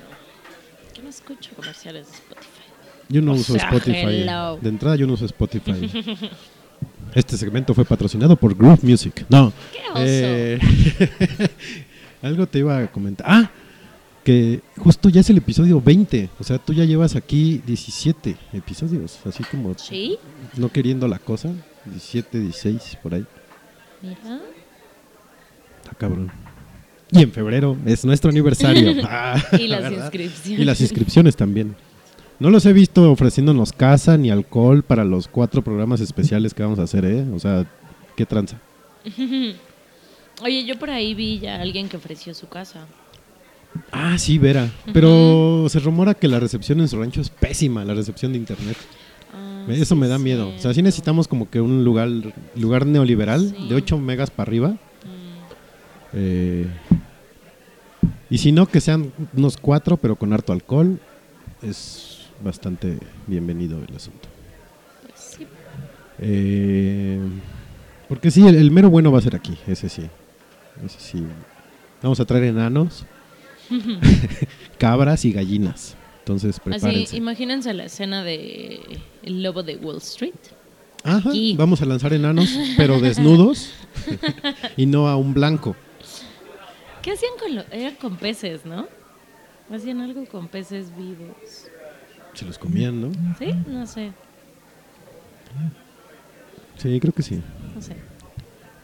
Yo 0.95 1.03
no 1.03 1.09
escucho 1.09 1.51
comerciales 1.55 2.07
de 2.07 2.13
Spotify. 2.13 2.49
Yo 3.09 3.21
no 3.21 3.33
O 3.33 3.35
uso 3.35 3.53
sea, 3.53 3.63
Spotify. 3.69 3.97
hello. 4.21 4.57
De 4.61 4.69
entrada 4.69 4.95
yo 4.95 5.05
no 5.05 5.13
uso 5.13 5.25
Spotify. 5.25 5.73
Este 7.13 7.37
segmento 7.37 7.75
fue 7.75 7.85
patrocinado 7.85 8.35
por 8.35 8.55
Groove 8.55 8.79
Music. 8.81 9.23
No. 9.29 9.53
¡Qué 9.71 9.79
oso! 9.91 10.01
Eh, 10.03 10.59
algo 12.23 12.47
te 12.47 12.57
iba 12.59 12.79
a 12.79 12.91
comentar. 12.91 13.27
Ah, 13.29 13.51
que 14.23 14.61
justo 14.77 15.09
ya 15.09 15.21
es 15.21 15.29
el 15.29 15.37
episodio 15.37 15.81
20. 15.81 16.29
O 16.39 16.43
sea, 16.43 16.57
tú 16.57 16.73
ya 16.73 16.85
llevas 16.85 17.15
aquí 17.15 17.61
17 17.65 18.35
episodios. 18.53 19.19
Así 19.25 19.43
como 19.43 19.73
¿Sí? 19.77 20.17
no 20.57 20.69
queriendo 20.69 21.07
la 21.07 21.19
cosa. 21.19 21.49
17, 21.85 22.39
16, 22.39 22.97
por 23.03 23.13
ahí. 23.13 23.25
Mira. 24.01 24.41
Está 25.83 25.95
cabrón. 25.97 26.31
Y 27.11 27.21
en 27.21 27.31
febrero 27.31 27.77
es 27.85 28.03
nuestro 28.05 28.29
aniversario. 28.29 28.93
Ah, 29.05 29.35
Y 29.59 29.67
las 29.67 29.81
¿verdad? 29.83 30.05
inscripciones. 30.05 30.59
Y 30.61 30.65
las 30.65 30.81
inscripciones 30.81 31.35
también. 31.35 31.75
No 32.39 32.49
los 32.49 32.65
he 32.65 32.73
visto 32.73 33.11
ofreciéndonos 33.11 33.71
casa 33.73 34.17
ni 34.17 34.31
alcohol 34.31 34.83
para 34.83 35.03
los 35.05 35.27
cuatro 35.27 35.63
programas 35.63 36.01
especiales 36.01 36.53
que 36.53 36.63
vamos 36.63 36.79
a 36.79 36.83
hacer, 36.83 37.05
¿eh? 37.05 37.25
O 37.33 37.39
sea, 37.39 37.65
qué 38.15 38.25
tranza. 38.25 38.59
Oye, 40.41 40.65
yo 40.65 40.79
por 40.79 40.89
ahí 40.89 41.13
vi 41.13 41.39
ya 41.39 41.57
a 41.57 41.61
alguien 41.61 41.87
que 41.89 41.97
ofreció 41.97 42.33
su 42.33 42.47
casa. 42.47 42.87
Ah, 43.91 44.17
sí, 44.17 44.37
Vera. 44.37 44.69
Pero 44.93 45.65
se 45.69 45.79
rumora 45.79 46.13
que 46.13 46.27
la 46.27 46.39
recepción 46.39 46.79
en 46.81 46.87
su 46.87 46.99
rancho 46.99 47.21
es 47.21 47.29
pésima, 47.29 47.83
la 47.85 47.93
recepción 47.93 48.31
de 48.31 48.37
internet. 48.39 48.77
Ah, 49.33 49.65
Eso 49.69 49.95
sí, 49.95 49.99
me 50.01 50.07
da 50.07 50.17
miedo. 50.17 50.49
O 50.55 50.59
sea, 50.59 50.73
sí 50.73 50.81
necesitamos 50.81 51.27
como 51.27 51.49
que 51.49 51.61
un 51.61 51.83
lugar, 51.83 52.09
lugar 52.55 52.85
neoliberal 52.85 53.53
Sí. 53.57 53.67
de 53.69 53.75
8 53.75 53.97
megas 53.97 54.29
para 54.31 54.47
arriba. 54.49 54.69
Mm. 54.69 54.77
Eh, 56.13 56.67
y 58.29 58.37
si 58.39 58.51
no, 58.51 58.65
que 58.65 58.81
sean 58.81 59.11
unos 59.35 59.57
cuatro, 59.57 59.97
pero 59.97 60.15
con 60.15 60.33
harto 60.33 60.53
alcohol. 60.53 60.99
Es 61.61 62.27
bastante 62.43 62.97
bienvenido 63.27 63.79
el 63.87 63.95
asunto. 63.95 64.27
Pues 65.07 65.35
sí. 65.37 65.47
Eh, 66.19 67.19
porque 68.09 68.31
sí, 68.31 68.45
el, 68.47 68.55
el 68.55 68.69
mero 68.71 68.89
bueno 68.89 69.11
va 69.11 69.19
a 69.19 69.21
ser 69.21 69.35
aquí, 69.35 69.57
ese 69.67 69.87
sí. 69.89 70.03
Ese 70.85 70.99
sí. 70.99 71.23
Vamos 72.01 72.19
a 72.19 72.25
traer 72.25 72.43
enanos, 72.45 73.05
cabras 74.77 75.25
y 75.25 75.31
gallinas. 75.31 75.95
Entonces 76.19 76.55
Así, 76.59 76.69
prepárense. 76.69 77.17
imagínense 77.17 77.73
la 77.73 77.85
escena 77.85 78.23
de 78.23 78.79
El 79.23 79.43
Lobo 79.43 79.63
de 79.63 79.75
Wall 79.75 79.97
Street. 79.97 80.33
Ajá, 81.03 81.29
aquí. 81.29 81.55
vamos 81.57 81.81
a 81.81 81.85
lanzar 81.85 82.13
enanos, 82.13 82.49
pero 82.77 82.99
desnudos 83.01 83.71
y 84.77 84.85
no 84.85 85.09
a 85.09 85.17
un 85.17 85.33
blanco. 85.33 85.75
¿Qué 87.01 87.11
hacían 87.11 87.33
con 87.37 87.55
lo, 87.55 87.63
Era 87.71 87.93
con 87.97 88.15
peces, 88.15 88.65
¿no? 88.65 88.87
Hacían 89.69 89.99
algo 89.99 90.25
con 90.25 90.47
peces 90.47 90.95
vivos. 90.95 91.67
Se 92.33 92.45
los 92.45 92.57
comían, 92.57 93.01
¿no? 93.01 93.11
¿Sí? 93.37 93.53
No 93.67 93.85
sé, 93.85 94.13
Sí, 96.77 96.99
creo 96.99 97.13
que 97.13 97.21
sí. 97.21 97.41
no 97.75 97.81
sé. 97.81 97.95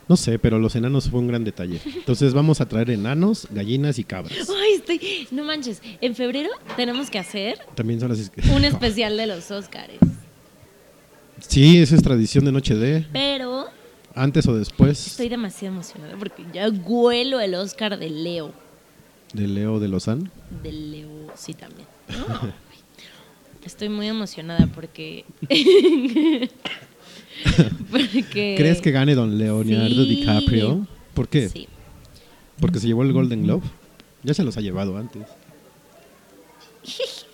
No 0.09 0.17
sé, 0.17 0.39
pero 0.39 0.57
los 0.57 0.75
enanos 0.75 1.07
fue 1.07 1.19
un 1.19 1.27
gran 1.27 1.43
detalle. 1.43 1.79
Entonces 1.85 2.33
vamos 2.33 2.59
a 2.61 2.67
traer 2.67 2.89
enanos, 2.89 3.47
gallinas 3.51 3.99
y 3.99 4.03
cabras. 4.03 4.49
Ay, 4.49 4.73
estoy... 4.73 5.27
No 5.29 5.43
manches, 5.43 5.83
en 6.01 6.15
febrero 6.15 6.49
tenemos 6.75 7.11
que 7.11 7.19
hacer 7.19 7.59
También 7.75 7.99
son 7.99 8.09
las... 8.09 8.31
un 8.51 8.65
especial 8.65 9.15
de 9.15 9.27
los 9.27 9.51
Óscares. 9.51 9.99
Sí, 11.47 11.77
esa 11.77 11.95
es 11.95 12.01
tradición 12.01 12.43
de 12.43 12.51
Noche 12.51 12.73
de... 12.73 13.05
Pero 13.13 13.67
Antes 14.15 14.47
o 14.47 14.55
después 14.55 15.05
estoy 15.05 15.29
demasiado 15.29 15.75
emocionada 15.75 16.17
porque 16.17 16.43
ya 16.51 16.67
huelo 16.69 17.39
el 17.39 17.53
Óscar 17.53 17.99
de 17.99 18.09
Leo. 18.09 18.51
de 19.33 19.47
Leo 19.47 19.79
de 19.79 19.87
Lozán. 19.89 20.31
De 20.63 20.71
Leo, 20.71 21.27
sí 21.35 21.53
también. 21.53 21.87
¿no? 22.09 22.51
Estoy 23.63 23.89
muy 23.89 24.07
emocionada 24.07 24.67
porque... 24.73 25.25
porque... 27.91 28.55
¿Crees 28.57 28.81
que 28.81 28.91
gane 28.91 29.15
don 29.15 29.37
Leonardo 29.37 30.03
Sí. 30.03 30.15
DiCaprio? 30.15 30.87
¿Por 31.13 31.27
qué? 31.27 31.49
Sí. 31.49 31.67
Porque 32.59 32.79
se 32.79 32.87
llevó 32.87 33.03
el 33.03 33.13
Golden 33.13 33.43
Globe. 33.43 33.63
Ya 34.23 34.33
se 34.33 34.43
los 34.43 34.57
ha 34.57 34.61
llevado 34.61 34.97
antes. 34.97 35.23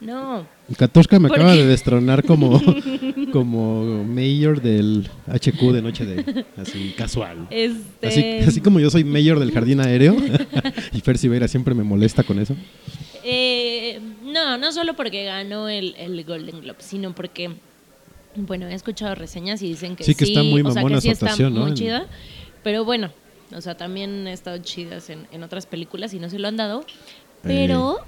No, 0.00 0.46
Katoshka 0.78 1.18
me 1.20 1.28
¿Por 1.28 1.36
acaba 1.36 1.52
qué? 1.52 1.58
de 1.58 1.66
destronar 1.66 2.24
como, 2.24 2.58
como 3.32 4.02
mayor 4.02 4.62
del 4.62 5.10
HQ 5.26 5.60
de 5.72 5.82
Noche 5.82 6.06
de. 6.06 6.46
Así, 6.56 6.94
casual. 6.96 7.46
este... 7.50 8.06
Así, 8.06 8.24
así 8.48 8.60
como 8.62 8.80
yo 8.80 8.88
soy 8.88 9.04
mayor 9.04 9.38
del 9.38 9.52
jardín 9.52 9.78
aéreo 9.80 10.16
y 10.94 11.00
Fer 11.00 11.18
Silveira 11.18 11.48
siempre 11.48 11.74
me 11.74 11.82
molesta 11.84 12.22
con 12.22 12.38
eso. 12.38 12.56
Eh, 13.22 14.00
no, 14.24 14.56
no 14.56 14.72
solo 14.72 14.96
porque 14.96 15.24
ganó 15.24 15.68
el, 15.68 15.94
el 15.98 16.24
Golden 16.24 16.62
Globe, 16.62 16.78
sino 16.78 17.14
porque 17.14 17.50
Bueno, 18.36 18.66
he 18.68 18.74
escuchado 18.74 19.14
reseñas 19.14 19.60
y 19.62 19.68
dicen 19.68 19.96
que 19.96 20.04
Sí, 20.04 20.12
sí. 20.12 20.18
que 20.18 20.24
está 20.24 20.42
muy 20.42 20.62
o 20.62 20.70
sea, 20.70 20.84
que 20.84 21.00
sí 21.00 21.08
está 21.10 21.36
¿no? 21.36 21.50
muy 21.50 21.74
chida. 21.74 22.06
Pero 22.62 22.84
bueno, 22.84 23.10
o 23.54 23.60
sea, 23.60 23.76
también 23.76 24.26
he 24.26 24.32
estado 24.32 24.58
chidas 24.58 25.10
en, 25.10 25.26
en 25.32 25.42
otras 25.42 25.66
películas 25.66 26.14
y 26.14 26.18
no 26.20 26.30
se 26.30 26.38
lo 26.38 26.46
han 26.48 26.56
dado. 26.56 26.84
Pero 27.42 27.98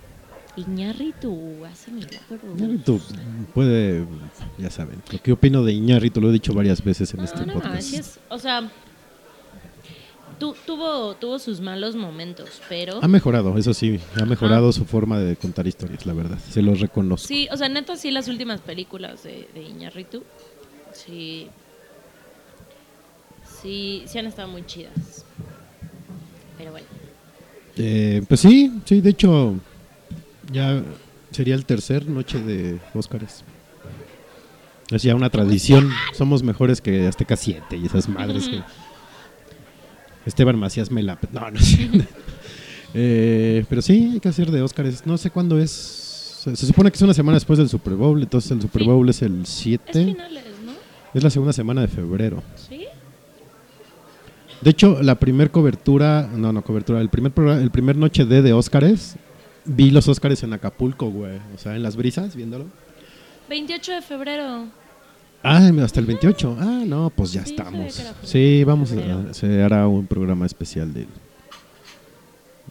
Iñárritu 0.57 1.65
hace 1.65 1.91
milagros. 1.91 2.21
Iñárritu 2.57 3.01
puede, 3.55 4.05
ya 4.59 4.71
saben, 4.71 5.03
lo 5.11 5.19
que 5.21 5.33
opino 5.33 5.65
de 5.65 5.73
Iñárritu 5.73 6.21
lo 6.21 6.29
he 6.29 6.33
dicho 6.33 6.53
varias 6.53 6.85
veces 6.85 7.13
en 7.15 7.19
No, 7.19 7.25
este 7.25 7.47
no, 7.47 7.55
podcast. 7.55 7.75
así 7.77 7.97
es. 7.97 8.21
O 8.29 8.39
sea, 8.39 8.71
tu- 10.43 10.57
tuvo, 10.67 11.15
tuvo 11.15 11.39
sus 11.39 11.61
malos 11.61 11.95
momentos, 11.95 12.61
pero... 12.69 12.99
Ha 13.01 13.07
mejorado, 13.07 13.57
eso 13.57 13.73
sí, 13.75 14.01
ha 14.21 14.25
mejorado 14.25 14.73
su 14.73 14.85
forma 14.85 15.21
de 15.21 15.37
contar 15.37 15.69
historias, 15.69 16.05
la 16.05 16.15
verdad, 16.15 16.39
se 16.51 16.63
los 16.63 16.81
reconozco. 16.81 17.29
Sí, 17.29 17.47
o 17.53 17.57
sea, 17.57 17.69
neta, 17.69 17.97
sí, 17.97 18.11
las 18.11 18.27
últimas 18.27 18.61
películas 18.61 19.23
de, 19.23 19.49
de 19.55 19.63
Iñárritu, 19.63 20.25
sí, 20.93 21.47
sí, 23.63 24.03
sí 24.07 24.19
han 24.19 24.27
estado 24.27 24.49
muy 24.49 24.67
chidas. 24.67 25.25
Pero 26.59 26.73
bueno, 26.73 26.87
Eh, 27.77 28.23
pues 28.29 28.41
sí, 28.41 28.73
sí, 28.85 29.01
de 29.01 29.11
hecho, 29.11 29.55
ya 30.53 30.83
sería 31.31 31.55
el 31.55 31.65
tercer 31.65 32.09
noche 32.09 32.39
de 32.41 32.81
Óscares. 32.95 33.45
Es 34.91 35.03
ya 35.05 35.15
una 35.15 35.31
tradición, 35.31 35.91
somos 36.13 36.43
mejores 36.43 36.81
que 36.83 37.07
Azteca 37.07 37.37
7 37.37 37.77
y 37.77 37.87
esas 37.87 38.09
madres 38.09 38.49
que... 38.49 38.61
Esteban 40.27 40.59
Macías 40.59 40.91
me 40.91 41.03
la... 41.03 41.19
No, 41.33 41.51
no 41.51 41.61
sé. 41.61 41.89
Eh, 42.95 43.65
pero 43.71 43.81
sí, 43.81 44.11
hay 44.13 44.21
que 44.21 44.29
hacer 44.29 44.51
de 44.51 44.61
Óscares. 44.61 45.07
No 45.07 45.17
sé 45.17 45.31
cuándo 45.31 45.59
es. 45.59 45.71
Se, 45.71 46.55
se 46.55 46.67
supone 46.67 46.91
que 46.91 46.97
es 46.97 47.03
una 47.03 47.15
semana 47.15 47.37
después 47.37 47.59
del 47.59 47.69
Super 47.69 47.95
Bowl, 47.95 48.21
entonces 48.21 48.51
el 48.51 48.61
Super. 48.61 48.85
Bowl 48.85 49.09
es 49.09 49.23
el 49.23 49.43
es 49.43 49.49
7. 49.49 50.05
finales, 50.05 50.45
¿no? 50.63 50.73
Es 51.15 51.23
la 51.23 51.31
segunda 51.31 51.55
semana 51.55 51.81
de 51.81 51.89
febrero. 51.89 52.43
Sí. 52.55 52.85
De 54.61 54.71
hecho, 54.71 55.03
la 55.03 55.15
primer 55.17 55.51
cobertura, 55.51 56.29
no, 56.37 56.53
no 56.53 56.63
cobertura, 56.63 57.01
el 57.01 57.09
primer 57.09 57.33
programa, 57.33 57.63
el 57.63 57.71
primer 57.71 57.97
noche 57.97 58.25
de 58.27 58.43
de 58.43 58.53
Óscares, 58.53 59.17
vi 59.65 59.91
los 59.91 60.07
Óscares 60.09 60.43
en 60.43 60.53
Acapulco, 60.53 61.11
güey. 61.11 61.39
O 61.55 61.59
sea, 61.59 61.75
en 61.75 61.83
las 61.83 61.97
brisas, 61.97 62.37
viéndolo. 62.37 62.67
28 63.49 63.93
de 63.93 64.03
febrero. 64.03 64.67
Ah, 65.43 65.71
hasta 65.83 66.01
el 66.01 66.07
28. 66.07 66.57
Ah, 66.61 66.83
no, 66.87 67.11
pues 67.11 67.33
ya 67.33 67.45
Sí, 67.45 67.51
estamos. 67.51 68.03
Sí, 68.23 68.65
vamos 68.65 68.93
a, 68.93 69.35
se 69.35 69.63
hará 69.63 69.87
un 69.89 70.07
programa 70.07 70.47
especial 70.47 70.93
de, 70.93 71.07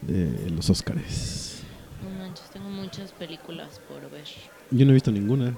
de 0.01 0.49
los 0.51 0.69
Óscares. 0.69 1.61
No 2.03 2.23
manches, 2.23 2.49
tengo 2.51 2.69
muchas 2.69 3.11
películas 3.11 3.81
por 3.87 4.09
ver. 4.09 4.23
Yo 4.71 4.85
no 4.85 4.91
he 4.91 4.93
visto 4.93 5.11
ninguna, 5.11 5.53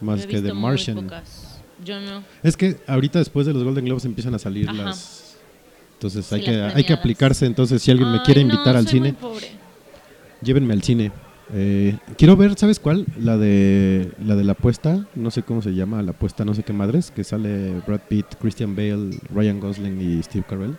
más 0.00 0.22
que 0.26 0.34
The 0.36 0.40
visto 0.42 0.54
muy 0.54 0.62
Martian. 0.62 0.96
pocas. 0.96 1.60
Yo 1.84 2.00
no. 2.00 2.24
Es 2.42 2.56
que 2.56 2.76
ahorita 2.88 3.20
después 3.20 3.46
de 3.46 3.52
los 3.54 3.62
Golden 3.62 3.84
Globes 3.84 4.04
empiezan 4.04 4.34
a 4.34 4.38
salir 4.40 4.68
Ajá. 4.68 4.82
las... 4.82 5.36
Entonces 5.94 6.26
Sí, 6.26 6.34
hay, 6.36 6.42
que, 6.42 6.62
hay 6.62 6.84
que 6.84 6.92
aplicarse. 6.92 7.46
Entonces, 7.46 7.82
si 7.82 7.90
alguien 7.90 8.10
me 8.10 8.18
Ay, 8.18 8.24
quiere 8.24 8.44
no, 8.44 8.52
invitar 8.52 8.76
al 8.76 8.84
soy 8.84 8.92
cine, 8.94 9.12
muy 9.12 9.20
pobre. 9.20 9.48
llévenme 10.42 10.74
al 10.74 10.82
cine. 10.82 11.12
Eh, 11.54 11.96
quiero 12.16 12.36
ver, 12.36 12.58
¿sabes 12.58 12.78
cuál? 12.78 13.06
La 13.18 13.36
de 13.38 14.12
la 14.24 14.36
de 14.36 14.44
la 14.44 14.52
apuesta, 14.52 15.06
no 15.14 15.30
sé 15.30 15.42
cómo 15.42 15.62
se 15.62 15.74
llama, 15.74 16.02
la 16.02 16.10
apuesta 16.10 16.44
no 16.44 16.54
sé 16.54 16.62
qué 16.62 16.72
madres, 16.72 17.10
que 17.10 17.24
sale 17.24 17.80
Brad 17.86 18.00
Pitt, 18.08 18.26
Christian 18.40 18.76
Bale, 18.76 19.16
Ryan 19.34 19.60
Gosling 19.60 20.00
y 20.00 20.22
Steve 20.22 20.44
Carell. 20.48 20.76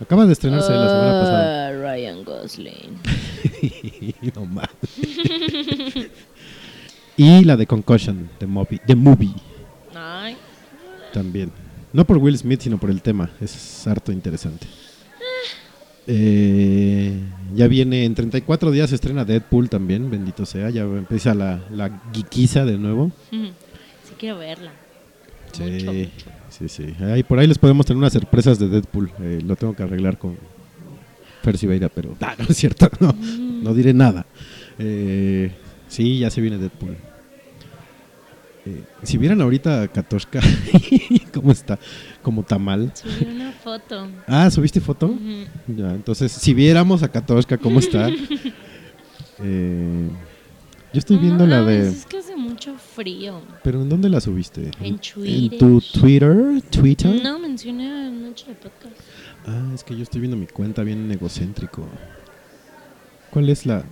Acaba 0.00 0.26
de 0.26 0.32
estrenarse 0.32 0.72
la 0.72 0.88
semana 0.88 1.20
pasada. 1.20 1.68
Ah, 1.68 1.72
Ryan 1.72 2.24
Gosling. 2.24 2.98
No 4.34 4.44
mames. 4.46 4.68
y 7.16 7.44
la 7.44 7.56
de 7.56 7.66
Concussion, 7.66 8.28
The 8.38 8.46
Movie, 8.46 8.80
The 8.86 8.94
Movie 8.94 9.34
también. 11.12 11.50
No 11.92 12.04
por 12.04 12.18
Will 12.18 12.36
Smith, 12.38 12.60
sino 12.60 12.78
por 12.78 12.90
el 12.90 13.02
tema. 13.02 13.30
Es 13.40 13.86
harto 13.86 14.12
interesante. 14.12 14.66
Eh, 16.10 17.12
ya 17.54 17.68
viene 17.68 18.04
en 18.06 18.14
34 18.14 18.70
días 18.70 18.88
se 18.88 18.94
estrena 18.96 19.24
Deadpool 19.26 19.68
también, 19.68 20.10
bendito 20.10 20.46
sea. 20.46 20.70
Ya 20.70 20.82
empieza 20.82 21.34
la, 21.34 21.60
la 21.70 22.00
geekiza 22.14 22.64
de 22.64 22.78
nuevo. 22.78 23.12
sí 23.30 24.14
quiero 24.18 24.38
verla. 24.38 24.72
Sí, 25.52 25.62
Mucho, 25.64 25.92
mucho. 25.92 26.10
sí, 26.48 26.68
sí. 26.68 26.94
Ahí, 27.04 27.22
por 27.22 27.38
ahí 27.38 27.46
les 27.46 27.58
podemos 27.58 27.84
tener 27.86 27.98
unas 27.98 28.12
sorpresas 28.14 28.58
de 28.58 28.68
Deadpool. 28.68 29.10
Eh, 29.20 29.40
lo 29.44 29.54
tengo 29.56 29.74
que 29.76 29.82
arreglar 29.82 30.18
con 30.18 30.36
Fer 31.42 31.58
Siveira, 31.58 31.88
pero 31.90 32.16
ah, 32.22 32.34
no 32.38 32.46
es 32.48 32.56
cierto. 32.56 32.88
No, 33.00 33.14
no 33.62 33.74
diré 33.74 33.92
nada. 33.92 34.24
Eh, 34.78 35.50
sí, 35.88 36.18
ya 36.20 36.30
se 36.30 36.40
viene 36.40 36.56
Deadpool. 36.58 36.96
Eh, 38.68 38.82
si 39.02 39.16
vieran 39.16 39.40
ahorita 39.40 39.82
a 39.82 39.88
Katoshka, 39.88 40.40
¿cómo 41.32 41.52
está? 41.52 41.78
Como 42.22 42.42
tamal. 42.42 42.92
Subí 42.94 43.24
una 43.34 43.50
foto. 43.52 44.08
Ah, 44.26 44.50
¿subiste 44.50 44.80
foto? 44.80 45.06
Ujú. 45.06 45.46
Ya, 45.68 45.94
entonces, 45.94 46.30
si 46.32 46.52
viéramos 46.52 47.02
a 47.02 47.08
Katoshka, 47.08 47.56
¿cómo 47.58 47.78
está? 47.78 48.10
Eh, 49.40 50.08
yo 50.92 50.98
estoy 50.98 51.16
viendo 51.18 51.46
No 51.46 51.50
la 51.50 51.62
de... 51.62 51.90
Es 51.90 52.04
que 52.06 52.18
hace 52.18 52.34
mucho 52.34 52.74
frío. 52.76 53.40
¿Pero 53.62 53.80
en 53.82 53.88
dónde 53.88 54.08
la 54.08 54.20
subiste? 54.20 54.72
En 54.80 54.84
¿En 54.86 54.98
Twitter. 54.98 55.58
tu 55.60 55.80
Twitter? 55.80 56.60
¿Twitter? 56.70 57.22
No, 57.22 57.38
mencioné 57.38 58.08
anoche 58.08 58.46
de 58.46 58.54
podcast. 58.54 58.96
Ah, 59.46 59.70
es 59.72 59.84
que 59.84 59.96
yo 59.96 60.02
estoy 60.02 60.20
viendo 60.22 60.36
mi 60.36 60.48
cuenta 60.48 60.82
bien 60.82 61.08
egocéntrico. 61.12 61.86
¿Cuál 63.30 63.48
es 63.48 63.64
la 63.64 63.84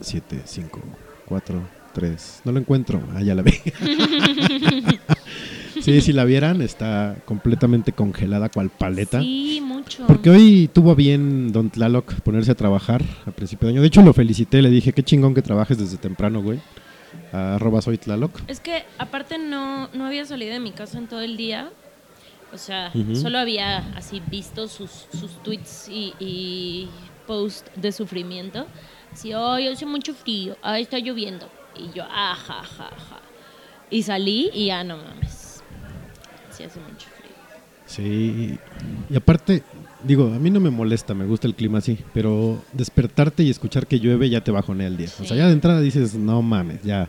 7, 0.00 0.40
5, 0.42 0.80
4, 1.26 1.62
3? 1.92 2.42
No 2.44 2.52
lo 2.52 2.58
encuentro. 2.58 3.00
Ah, 3.14 3.22
ya 3.22 3.34
la 3.34 3.42
vi. 3.42 3.52
sí, 5.80 6.00
si 6.00 6.12
la 6.12 6.24
vieran, 6.24 6.62
está 6.62 7.16
completamente 7.24 7.92
congelada 7.92 8.48
cual 8.48 8.70
paleta. 8.70 9.20
Sí, 9.20 9.60
mucho. 9.62 10.06
Porque 10.06 10.30
hoy 10.30 10.70
tuvo 10.72 10.94
bien 10.94 11.52
Don 11.52 11.70
Tlaloc 11.70 12.12
ponerse 12.20 12.52
a 12.52 12.54
trabajar 12.54 13.02
a 13.26 13.30
principio 13.30 13.66
de 13.66 13.74
año. 13.74 13.80
De 13.80 13.88
hecho, 13.88 14.02
lo 14.02 14.12
felicité, 14.12 14.62
le 14.62 14.70
dije, 14.70 14.92
qué 14.92 15.02
chingón 15.02 15.34
que 15.34 15.42
trabajes 15.42 15.78
desde 15.78 15.96
temprano, 15.96 16.42
güey. 16.42 16.60
Arroba 17.32 17.82
soy 17.82 17.98
Tlaloc. 17.98 18.40
Es 18.48 18.60
que 18.60 18.84
aparte 18.98 19.38
no, 19.38 19.88
no 19.94 20.06
había 20.06 20.24
salido 20.24 20.52
de 20.52 20.60
mi 20.60 20.72
casa 20.72 20.98
en 20.98 21.08
todo 21.08 21.20
el 21.20 21.36
día. 21.36 21.70
O 22.52 22.58
sea, 22.58 22.92
solo 23.14 23.38
había 23.38 23.78
así 23.96 24.20
visto 24.30 24.68
sus, 24.68 25.06
sus 25.18 25.42
tweets 25.42 25.88
y, 25.88 26.12
y 26.20 26.88
post 27.26 27.66
de 27.76 27.92
sufrimiento. 27.92 28.66
Así, 29.12 29.32
ay, 29.32 29.68
hace 29.68 29.86
mucho 29.86 30.14
frío, 30.14 30.56
ay, 30.62 30.82
está 30.82 30.98
lloviendo. 30.98 31.48
Y 31.76 31.92
yo, 31.92 32.04
ah, 32.08 32.34
ja, 32.34 32.62
ja, 32.62 32.90
ja. 32.90 33.20
Y 33.90 34.02
salí 34.02 34.50
y 34.52 34.66
ya 34.66 34.84
no 34.84 34.96
mames. 34.96 35.62
Sí, 36.50 36.64
hace 36.64 36.80
mucho 36.80 37.08
frío. 37.18 37.32
Sí, 37.86 38.58
y 39.10 39.16
aparte, 39.16 39.62
digo, 40.02 40.32
a 40.34 40.38
mí 40.38 40.50
no 40.50 40.60
me 40.60 40.70
molesta, 40.70 41.14
me 41.14 41.26
gusta 41.26 41.46
el 41.46 41.54
clima 41.54 41.78
así, 41.78 41.98
pero 42.14 42.62
despertarte 42.72 43.42
y 43.42 43.50
escuchar 43.50 43.86
que 43.86 44.00
llueve 44.00 44.30
ya 44.30 44.42
te 44.42 44.50
bajonea 44.50 44.86
el 44.86 44.96
día. 44.96 45.08
O 45.20 45.24
sea, 45.24 45.36
ya 45.36 45.46
de 45.46 45.52
entrada 45.52 45.80
dices, 45.80 46.14
no 46.14 46.40
mames, 46.42 46.82
ya, 46.82 47.08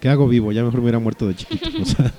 ¿qué 0.00 0.08
hago 0.08 0.26
vivo? 0.28 0.52
Ya 0.52 0.62
mejor 0.62 0.78
me 0.78 0.84
hubiera 0.84 0.98
muerto 0.98 1.28
de 1.28 1.36
chiquito. 1.36 1.68
O 1.82 1.84
sea, 1.84 2.12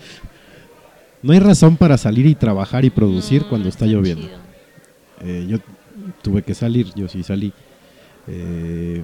no 1.23 1.33
hay 1.33 1.39
razón 1.39 1.77
para 1.77 1.97
salir 1.97 2.25
y 2.25 2.35
trabajar 2.35 2.85
y 2.85 2.89
producir 2.89 3.43
No, 3.43 3.49
cuando 3.49 3.69
está 3.69 3.85
lloviendo. 3.85 4.27
Eh, 5.21 5.45
yo 5.47 5.57
tuve 6.21 6.43
que 6.43 6.53
salir, 6.53 6.93
yo 6.95 7.07
sí 7.07 7.23
salí. 7.23 7.51
Eh, 8.27 9.03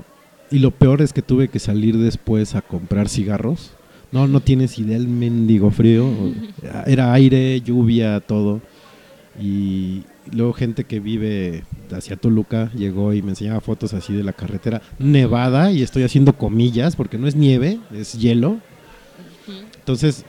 y 0.53 0.59
lo 0.59 0.69
peor 0.69 1.01
es 1.01 1.13
que 1.13 1.23
tuve 1.23 1.47
que 1.47 1.57
salir 1.57 1.97
después 1.97 2.53
a 2.53 2.61
comprar 2.61 3.09
cigarros. 3.09 3.71
No, 4.11 4.27
no 4.27 4.39
tienes 4.39 4.77
idea 4.77 4.97
el 4.97 5.07
mendigo 5.07 5.71
frío. 5.71 6.07
Era 6.85 7.11
aire, 7.11 7.59
lluvia, 7.61 8.19
todo. 8.19 8.61
Y 9.41 10.03
luego 10.31 10.53
gente 10.53 10.83
que 10.83 10.99
vive 10.99 11.63
hacia 11.91 12.17
Toluca 12.17 12.71
llegó 12.75 13.13
y 13.13 13.23
me 13.23 13.31
enseñaba 13.31 13.61
fotos 13.61 13.95
así 13.95 14.13
de 14.13 14.23
la 14.23 14.33
carretera 14.33 14.83
nevada 14.99 15.71
y 15.71 15.81
estoy 15.81 16.03
haciendo 16.03 16.37
comillas 16.37 16.95
porque 16.95 17.17
no 17.17 17.27
es 17.27 17.35
nieve, 17.35 17.79
es 17.91 18.13
hielo. 18.13 18.59
Entonces, 19.79 20.23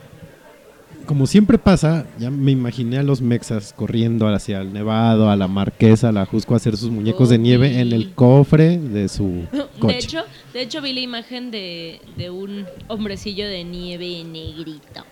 como 1.05 1.27
siempre 1.27 1.57
pasa, 1.57 2.05
ya 2.19 2.29
me 2.31 2.51
imaginé 2.51 2.97
a 2.97 3.03
los 3.03 3.21
mexas 3.21 3.73
corriendo 3.73 4.27
hacia 4.27 4.61
el 4.61 4.73
Nevado, 4.73 5.29
a 5.29 5.35
la 5.35 5.47
Marquesa, 5.47 6.09
a 6.09 6.11
la 6.11 6.25
Jusco 6.25 6.53
a 6.53 6.57
hacer 6.57 6.75
sus 6.77 6.89
muñecos 6.91 7.29
de 7.29 7.37
nieve 7.37 7.79
en 7.79 7.91
el 7.93 8.13
cofre 8.13 8.77
de 8.77 9.07
su 9.09 9.43
coche. 9.79 9.93
De 9.93 9.99
hecho, 9.99 10.19
de 10.53 10.61
hecho 10.61 10.81
vi 10.81 10.93
la 10.93 10.99
imagen 11.01 11.51
de, 11.51 11.99
de 12.17 12.29
un 12.29 12.65
hombrecillo 12.87 13.47
de 13.47 13.63
nieve 13.63 14.23
negrito. 14.23 15.03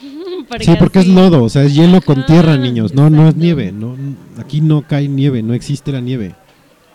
sí, 0.60 0.72
porque 0.78 1.00
es 1.00 1.08
lodo, 1.08 1.42
o 1.42 1.48
sea, 1.48 1.64
es 1.64 1.74
hielo 1.74 2.00
con 2.00 2.24
tierra, 2.26 2.56
niños. 2.56 2.94
No, 2.94 3.10
no 3.10 3.28
es 3.28 3.34
nieve. 3.36 3.72
No, 3.72 3.96
aquí 4.38 4.60
no 4.60 4.82
cae 4.86 5.08
nieve, 5.08 5.42
no 5.42 5.54
existe 5.54 5.90
la 5.92 6.00
nieve. 6.00 6.34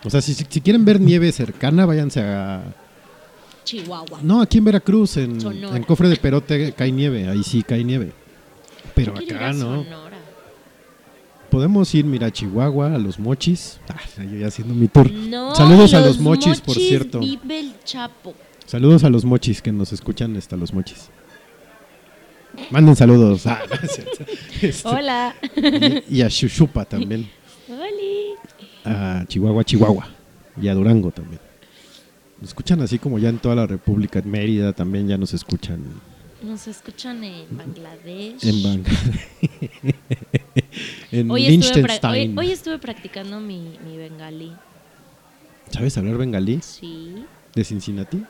O 0.05 0.09
sea, 0.09 0.21
si- 0.21 0.33
si 0.33 0.45
quieren 0.61 0.85
ver 0.85 0.99
nieve 1.01 1.31
cercana, 1.31 1.85
váyanse 1.85 2.21
a... 2.21 2.61
Chihuahua. 3.63 4.19
No, 4.21 4.41
aquí 4.41 4.57
en 4.57 4.65
Veracruz, 4.65 5.17
en, 5.17 5.39
Sonora. 5.39 5.77
en 5.77 5.83
Cofre 5.83 6.09
de 6.09 6.15
Perote 6.17 6.73
cae 6.73 6.91
nieve, 6.91 7.27
ahí 7.29 7.43
sí 7.43 7.63
cae 7.63 7.83
nieve. 7.83 8.11
Pero 8.95 9.19
Yo 9.19 9.35
acá 9.35 9.53
no. 9.53 9.83
Sonora. 9.83 10.17
Podemos 11.49 11.93
ir, 11.93 12.05
mira, 12.05 12.27
a 12.27 12.31
Chihuahua, 12.31 12.95
a 12.95 12.97
los 12.97 13.19
mochis. 13.19 13.79
Ah, 13.87 13.99
yo 14.17 14.39
ya 14.39 14.47
haciendo 14.47 14.73
mi 14.73 14.87
tour. 14.87 15.11
No, 15.11 15.53
Saludos 15.53 15.93
a 15.93 15.99
los 15.99 16.19
mochis, 16.19 16.59
por 16.61 16.75
cierto. 16.75 17.19
Vive 17.19 17.59
el 17.59 17.73
Chapo. 17.83 18.33
Saludos 18.65 19.03
a 19.03 19.09
los 19.09 19.23
mochis 19.23 19.61
que 19.61 19.71
nos 19.71 19.93
escuchan 19.93 20.35
hasta 20.35 20.57
los 20.57 20.73
mochis. 20.73 21.09
Manden 22.71 22.95
saludos. 22.95 23.45
Ah. 23.47 23.61
Este, 24.61 24.87
Hola. 24.87 25.35
y, 26.09 26.19
y 26.19 26.21
a 26.21 26.29
Shushupa 26.29 26.85
también. 26.85 27.29
Oli. 27.69 28.33
A 28.85 29.25
Chihuahua, 29.27 29.63
Chihuahua. 29.65 30.07
Y 30.61 30.67
a 30.69 30.73
Durango 30.73 31.11
también. 31.11 31.39
Nos 32.43 32.49
escuchan 32.49 32.81
así 32.81 32.99
como 32.99 33.19
ya 33.19 33.29
en 33.29 33.37
toda 33.39 33.55
la 33.55 33.65
República. 33.65 34.19
En 34.19 34.29
Mérida 34.29 34.73
también 34.73 35.07
ya 35.07 35.17
nos 35.17 35.33
escuchan. 35.33 35.81
Nos 36.41 36.67
escuchan 36.67 37.23
en 37.23 37.45
Bangladesh. 37.57 38.43
En 38.43 38.61
Bangladesh. 38.61 39.29
en 41.13 41.31
Hoy 41.31 41.45
estuve, 41.45 41.99
hoy- 42.09 42.33
hoy 42.37 42.51
estuve 42.51 42.79
practicando 42.79 43.39
mi, 43.39 43.79
mi 43.85 43.95
bengalí. 43.95 44.51
¿Sabes 45.69 45.97
hablar 45.97 46.17
bengalí? 46.17 46.59
Sí. 46.61 47.23
¿De 47.55 47.63
Cincinnati? 47.63 48.21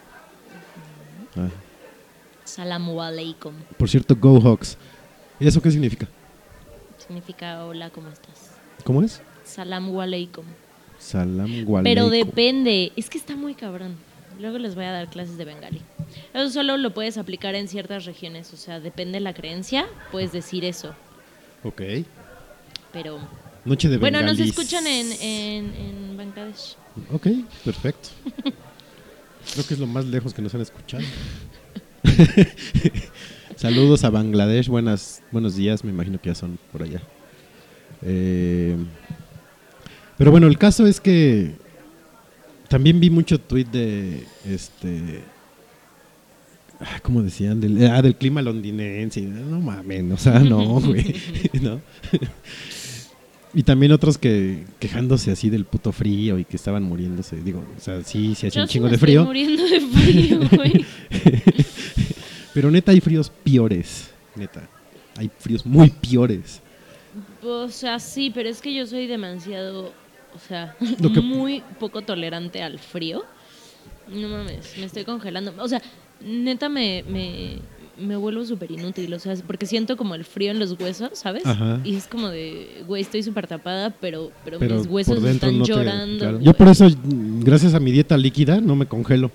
Ah. 1.35 1.49
Salamu 2.45 3.01
alaikum. 3.01 3.55
Por 3.79 3.89
cierto, 3.89 4.15
Go 4.15 4.39
Hawks. 4.41 4.77
¿Y 5.39 5.47
eso 5.47 5.59
qué 5.59 5.71
significa? 5.71 6.07
Significa 6.99 7.65
hola, 7.65 7.89
¿cómo 7.89 8.09
estás? 8.09 8.51
¿Cómo 8.83 9.01
es? 9.01 9.23
Salamu 9.43 9.99
alaikum. 9.99 10.45
Salam 11.03 11.65
Pero 11.83 12.09
depende. 12.09 12.93
Es 12.95 13.09
que 13.09 13.17
está 13.17 13.35
muy 13.35 13.55
cabrón. 13.55 13.95
Luego 14.39 14.57
les 14.57 14.73
voy 14.73 14.85
a 14.85 14.91
dar 14.91 15.09
clases 15.09 15.37
de 15.37 15.45
bengalí. 15.45 15.81
Eso 16.33 16.49
solo 16.49 16.77
lo 16.77 16.93
puedes 16.93 17.17
aplicar 17.17 17.55
en 17.55 17.67
ciertas 17.67 18.05
regiones. 18.05 18.53
O 18.53 18.57
sea, 18.57 18.79
depende 18.79 19.13
de 19.13 19.19
la 19.19 19.33
creencia, 19.33 19.85
puedes 20.11 20.31
decir 20.31 20.65
eso. 20.65 20.95
Ok. 21.63 21.81
Pero 22.91 23.19
Noche 23.65 23.89
de 23.89 23.97
bueno, 23.97 24.21
nos 24.21 24.39
escuchan 24.39 24.87
en, 24.87 25.11
en, 25.21 25.73
en 25.73 26.17
Bangladesh. 26.17 26.75
Ok, 27.11 27.27
perfecto. 27.63 28.09
Creo 29.53 29.65
que 29.67 29.73
es 29.73 29.79
lo 29.79 29.87
más 29.87 30.05
lejos 30.05 30.33
que 30.33 30.41
nos 30.41 30.55
han 30.55 30.61
escuchado. 30.61 31.03
Saludos 33.55 34.03
a 34.03 34.09
Bangladesh, 34.09 34.67
buenas, 34.67 35.21
buenos 35.31 35.55
días, 35.55 35.83
me 35.83 35.91
imagino 35.91 36.19
que 36.19 36.29
ya 36.29 36.35
son 36.35 36.57
por 36.71 36.83
allá. 36.83 37.01
Eh, 38.01 38.75
pero 40.23 40.31
bueno, 40.31 40.47
el 40.47 40.57
caso 40.57 40.87
es 40.87 41.01
que 41.01 41.51
también 42.69 43.01
vi 43.01 43.09
mucho 43.09 43.41
tweet 43.41 43.65
de 43.65 44.23
este 44.49 45.21
ah, 46.79 47.01
¿cómo 47.01 47.21
decían? 47.21 47.59
Del, 47.59 47.85
ah, 47.87 48.01
del 48.01 48.15
clima 48.15 48.41
londinense. 48.41 49.19
No 49.19 49.59
mames, 49.59 50.13
o 50.13 50.15
sea, 50.15 50.39
no, 50.39 50.63
güey. 50.79 51.13
¿no? 51.61 51.81
Y 53.53 53.63
también 53.63 53.91
otros 53.91 54.17
que 54.17 54.63
quejándose 54.79 55.29
así 55.29 55.49
del 55.49 55.65
puto 55.65 55.91
frío 55.91 56.39
y 56.39 56.45
que 56.45 56.55
estaban 56.55 56.83
muriéndose. 56.83 57.41
Digo, 57.41 57.61
o 57.75 57.81
sea, 57.81 58.01
sí, 58.05 58.33
sí 58.33 58.47
hace 58.47 58.55
Yo 58.55 58.61
un 58.61 58.67
sí 58.69 58.71
chingo 58.75 58.85
me 58.85 58.91
de 58.91 58.95
estoy 58.95 59.07
frío. 59.07 59.25
muriendo 59.25 59.67
de 59.67 59.81
frío, 59.81 60.39
güey. 60.55 60.85
Pero 62.53 62.71
neta 62.71 62.93
hay 62.93 63.01
fríos 63.01 63.29
peores. 63.43 64.09
Neta. 64.37 64.69
Hay 65.17 65.29
fríos 65.37 65.65
muy 65.65 65.89
peores. 65.89 66.61
O 67.43 67.67
sea, 67.67 67.99
sí, 67.99 68.31
pero 68.33 68.47
es 68.47 68.61
que 68.61 68.73
yo 68.73 68.87
soy 68.87 69.05
demasiado, 69.05 69.91
o 70.35 70.39
sea, 70.47 70.75
que- 70.79 71.21
muy 71.21 71.61
poco 71.79 72.01
tolerante 72.01 72.61
al 72.63 72.79
frío. 72.79 73.23
No 74.13 74.27
mames, 74.27 74.75
me 74.77 74.85
estoy 74.85 75.03
congelando. 75.05 75.53
O 75.59 75.67
sea, 75.67 75.81
neta 76.21 76.67
me, 76.69 77.03
me, 77.07 77.57
me 77.97 78.15
vuelvo 78.17 78.43
súper 78.43 78.69
inútil, 78.71 79.13
o 79.13 79.19
sea, 79.19 79.33
porque 79.47 79.65
siento 79.65 79.95
como 79.95 80.15
el 80.15 80.25
frío 80.25 80.51
en 80.51 80.59
los 80.59 80.73
huesos, 80.79 81.11
¿sabes? 81.13 81.45
Ajá. 81.45 81.79
Y 81.85 81.95
es 81.95 82.07
como 82.07 82.27
de, 82.29 82.83
güey, 82.87 83.01
estoy 83.01 83.23
súper 83.23 83.47
tapada, 83.47 83.91
pero, 83.91 84.31
pero, 84.43 84.59
Pero 84.59 84.75
mis 84.77 84.87
huesos 84.87 85.23
están 85.23 85.57
no 85.57 85.63
te- 85.63 85.71
llorando. 85.71 86.19
claro. 86.19 86.39
Yo 86.41 86.53
por 86.53 86.67
eso, 86.67 86.87
gracias 87.05 87.73
a 87.73 87.79
mi 87.79 87.91
dieta 87.91 88.17
líquida, 88.17 88.59
no 88.59 88.75
me 88.75 88.85
congelo. 88.87 89.31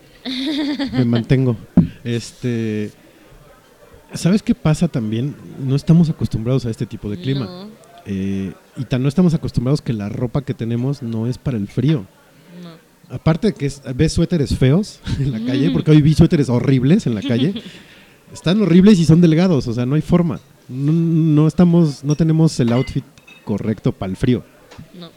me 0.93 1.05
mantengo. 1.07 1.57
Este. 2.05 2.91
¿Sabes 4.15 4.43
qué 4.43 4.55
pasa 4.55 4.89
también? 4.89 5.35
No 5.63 5.77
estamos 5.77 6.09
acostumbrados 6.09 6.65
a 6.65 6.71
este 6.71 6.87
tipo 6.87 7.11
de 7.11 7.19
clima. 7.21 7.45
No, 7.45 7.69
Eh, 8.11 8.53
y 8.77 8.85
tan 8.85 9.03
no 9.03 9.09
estamos 9.09 9.35
acostumbrados 9.35 9.83
que 9.83 9.93
la 9.93 10.09
ropa 10.09 10.43
que 10.43 10.55
tenemos 10.55 11.03
no 11.03 11.27
es 11.27 11.37
para 11.39 11.59
el 11.59 11.69
frío. 11.69 12.07
no. 12.63 13.15
Aparte 13.15 13.49
de 13.49 13.55
que 13.55 13.67
es- 13.67 13.83
ves 13.95 14.13
suéteres 14.15 14.57
feos 14.57 15.01
en 15.21 15.31
la 15.33 15.45
calle, 15.45 15.71
porque 15.71 15.91
hoy 15.91 16.01
vi 16.03 16.15
suéteres 16.15 16.49
horribles 16.49 17.07
en 17.07 17.15
la 17.15 17.23
calle. 17.23 17.55
Están 18.33 18.61
horribles 18.63 18.99
y 18.99 19.05
son 19.07 19.21
delgados, 19.21 19.67
o 19.69 19.73
sea, 19.73 19.87
no 19.87 19.95
hay 19.95 20.03
forma. 20.03 20.41
No, 20.69 20.93
no 20.93 21.47
estamos, 21.47 22.05
no 22.05 22.15
tenemos 22.15 22.59
el 22.61 22.73
outfit 22.73 23.05
correcto 23.45 23.93
para 23.93 24.11
el 24.11 24.17
frío. 24.17 24.45
No. 24.99 25.09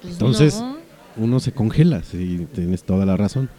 Pues 0.00 0.12
Entonces, 0.14 0.58
no. 0.60 0.76
uno 1.18 1.38
se 1.40 1.52
congela, 1.52 2.02
sí, 2.02 2.46
tienes 2.54 2.82
toda 2.82 3.04
la 3.04 3.16
razón. 3.16 3.50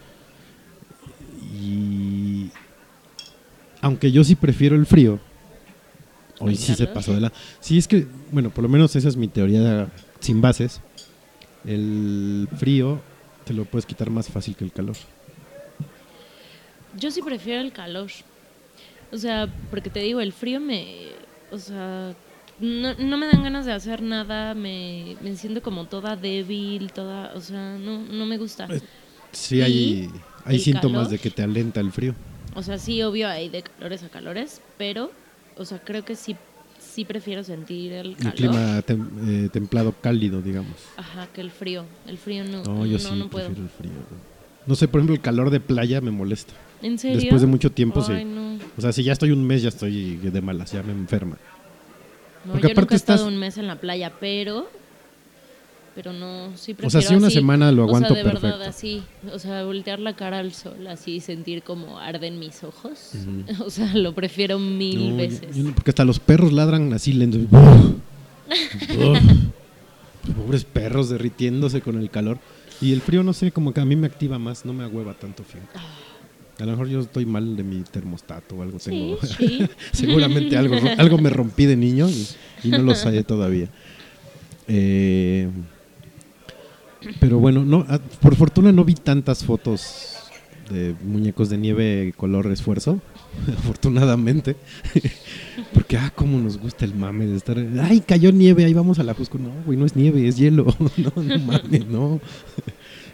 Y 1.62 2.50
aunque 3.80 4.10
yo 4.12 4.24
sí 4.24 4.34
prefiero 4.34 4.74
el 4.76 4.86
frío, 4.86 5.20
hoy 6.40 6.56
sí 6.56 6.74
se 6.74 6.86
pasó 6.86 7.14
de 7.14 7.20
la... 7.20 7.32
Sí, 7.60 7.78
es 7.78 7.88
que, 7.88 8.06
bueno, 8.32 8.50
por 8.50 8.62
lo 8.62 8.68
menos 8.68 8.94
esa 8.96 9.08
es 9.08 9.16
mi 9.16 9.28
teoría 9.28 9.88
sin 10.20 10.40
bases. 10.40 10.80
El 11.64 12.48
frío 12.56 13.00
te 13.44 13.52
lo 13.54 13.64
puedes 13.64 13.86
quitar 13.86 14.10
más 14.10 14.28
fácil 14.28 14.56
que 14.56 14.64
el 14.64 14.72
calor. 14.72 14.96
Yo 16.96 17.10
sí 17.10 17.22
prefiero 17.22 17.60
el 17.60 17.72
calor. 17.72 18.10
O 19.12 19.16
sea, 19.16 19.48
porque 19.70 19.90
te 19.90 20.00
digo, 20.00 20.20
el 20.20 20.32
frío 20.32 20.60
me. 20.60 21.08
O 21.50 21.58
sea, 21.58 22.14
no, 22.60 22.94
no 22.94 23.16
me 23.16 23.26
dan 23.26 23.42
ganas 23.42 23.66
de 23.66 23.72
hacer 23.72 24.02
nada, 24.02 24.54
me, 24.54 25.16
me 25.20 25.34
siento 25.36 25.62
como 25.62 25.86
toda 25.86 26.16
débil, 26.16 26.92
toda. 26.92 27.32
O 27.34 27.40
sea, 27.40 27.76
no, 27.78 28.00
no 28.00 28.26
me 28.26 28.38
gusta. 28.38 28.66
Eh, 28.70 28.80
Sí, 29.30 29.56
¿Y 29.60 30.10
hay, 30.46 30.58
síntomas 30.58 31.00
calor? 31.00 31.08
de 31.10 31.18
que 31.18 31.30
te 31.30 31.42
alenta 31.42 31.80
el 31.80 31.92
frío. 31.92 32.14
O 32.54 32.62
sea, 32.62 32.78
sí, 32.78 33.02
obvio, 33.02 33.28
hay 33.28 33.50
de 33.50 33.62
calores 33.62 34.02
a 34.02 34.08
calores, 34.08 34.62
pero. 34.78 35.12
O 35.58 35.64
sea, 35.64 35.78
creo 35.80 36.04
que 36.04 36.14
sí, 36.16 36.36
sí 36.78 37.04
prefiero 37.04 37.42
sentir 37.44 37.92
el 37.92 38.08
El 38.08 38.16
calor. 38.16 38.34
clima 38.34 38.82
tem- 38.86 39.08
eh, 39.46 39.48
templado, 39.52 39.92
cálido, 40.00 40.40
digamos. 40.42 40.74
Ajá, 40.96 41.26
que 41.34 41.40
el 41.40 41.50
frío. 41.50 41.84
El 42.06 42.18
frío 42.18 42.44
no. 42.44 42.62
No, 42.62 42.86
yo 42.86 42.92
no, 42.92 42.98
sí 42.98 43.14
no 43.16 43.28
puedo. 43.28 43.46
prefiero 43.46 43.64
el 43.64 43.70
frío. 43.70 43.92
No 44.66 44.74
sé, 44.74 44.86
por 44.88 45.00
ejemplo, 45.00 45.14
el 45.14 45.20
calor 45.20 45.50
de 45.50 45.60
playa 45.60 46.00
me 46.00 46.10
molesta. 46.10 46.52
¿En 46.82 46.98
serio? 46.98 47.18
Después 47.20 47.40
de 47.40 47.46
mucho 47.46 47.72
tiempo, 47.72 48.02
sí. 48.02 48.12
Ay, 48.12 48.24
no. 48.24 48.58
O 48.76 48.80
sea, 48.80 48.92
si 48.92 49.02
ya 49.02 49.12
estoy 49.12 49.32
un 49.32 49.44
mes, 49.46 49.62
ya 49.62 49.70
estoy 49.70 50.16
de 50.16 50.40
malas, 50.40 50.70
ya 50.72 50.82
me 50.82 50.92
enferma. 50.92 51.36
No, 52.44 52.52
Porque 52.52 52.68
yo 52.68 52.72
aparte 52.72 52.80
nunca 52.82 52.94
he 52.94 52.96
estado 52.96 53.16
estás- 53.18 53.32
un 53.32 53.38
mes 53.38 53.58
en 53.58 53.66
la 53.66 53.76
playa, 53.80 54.12
pero 54.20 54.68
pero 55.98 56.12
no, 56.12 56.56
sí 56.56 56.74
prefiero 56.74 56.86
O 56.86 56.90
sea, 56.90 57.00
sí 57.00 57.16
una 57.16 57.26
así, 57.26 57.38
semana 57.38 57.72
lo 57.72 57.82
aguanto 57.82 58.12
O 58.12 58.14
sea, 58.14 58.22
de 58.24 58.30
verdad, 58.32 58.62
así, 58.62 59.02
o 59.34 59.38
sea, 59.40 59.64
voltear 59.64 59.98
la 59.98 60.14
cara 60.14 60.38
al 60.38 60.52
sol, 60.52 60.86
así, 60.86 61.18
sentir 61.18 61.64
como 61.64 61.98
arden 61.98 62.38
mis 62.38 62.62
ojos. 62.62 63.14
O 63.66 63.68
sea, 63.68 63.92
lo 63.96 64.14
prefiero 64.14 64.60
mil 64.60 65.10
No, 65.10 65.16
veces. 65.16 65.56
yo 65.56 65.64
porque 65.74 65.90
hasta 65.90 66.04
los 66.04 66.20
perros 66.20 66.52
ladran 66.52 66.92
así. 66.92 67.18
Uf. 67.20 69.18
Pobres 70.36 70.64
perros 70.64 71.08
derritiéndose 71.08 71.80
con 71.80 71.98
el 71.98 72.10
calor. 72.10 72.38
Y 72.80 72.92
el 72.92 73.00
frío, 73.00 73.24
no 73.24 73.32
sé, 73.32 73.50
como 73.50 73.74
que 73.74 73.80
a 73.80 73.84
mí 73.84 73.96
me 73.96 74.06
activa 74.06 74.38
más, 74.38 74.64
no 74.64 74.72
me 74.72 74.84
agüeva 74.84 75.14
tanto 75.14 75.42
frío. 75.42 75.64
A 76.60 76.64
lo 76.64 76.70
mejor 76.70 76.86
yo 76.86 77.00
estoy 77.00 77.26
mal 77.26 77.56
de 77.56 77.64
mi 77.64 77.82
termostato 77.82 78.54
o 78.54 78.62
algo 78.62 78.78
Sí, 78.78 78.90
tengo. 78.90 79.18
sí. 79.36 79.66
Seguramente 79.92 80.56
algo, 80.56 80.76
algo 80.96 81.18
me 81.18 81.30
rompí 81.30 81.66
de 81.66 81.74
niño 81.74 82.08
y, 82.08 82.28
y 82.62 82.68
no 82.68 82.78
lo 82.82 82.94
sé 82.94 83.24
todavía. 83.24 83.68
Eh, 84.68 85.48
pero 87.20 87.38
bueno, 87.38 87.64
no, 87.64 87.84
ah, 87.88 87.98
por 88.20 88.34
fortuna 88.36 88.72
no 88.72 88.84
vi 88.84 88.94
tantas 88.94 89.44
fotos 89.44 90.14
de 90.70 90.94
muñecos 91.02 91.48
de 91.48 91.56
nieve 91.56 92.12
color 92.16 92.46
esfuerzo, 92.52 93.00
afortunadamente. 93.58 94.56
Porque, 95.72 95.96
ah, 95.96 96.12
cómo 96.14 96.38
nos 96.38 96.58
gusta 96.58 96.84
el 96.84 96.94
mame 96.94 97.26
de 97.26 97.36
estar. 97.36 97.56
Ay, 97.82 98.00
cayó 98.00 98.32
nieve, 98.32 98.64
ahí 98.64 98.74
vamos 98.74 98.98
a 98.98 99.02
la 99.02 99.14
Jusco. 99.14 99.38
No, 99.38 99.50
güey, 99.64 99.78
no 99.78 99.86
es 99.86 99.96
nieve, 99.96 100.26
es 100.28 100.36
hielo. 100.36 100.66
No, 100.98 101.12
no 101.22 101.38
mames, 101.38 101.86
no. 101.86 102.20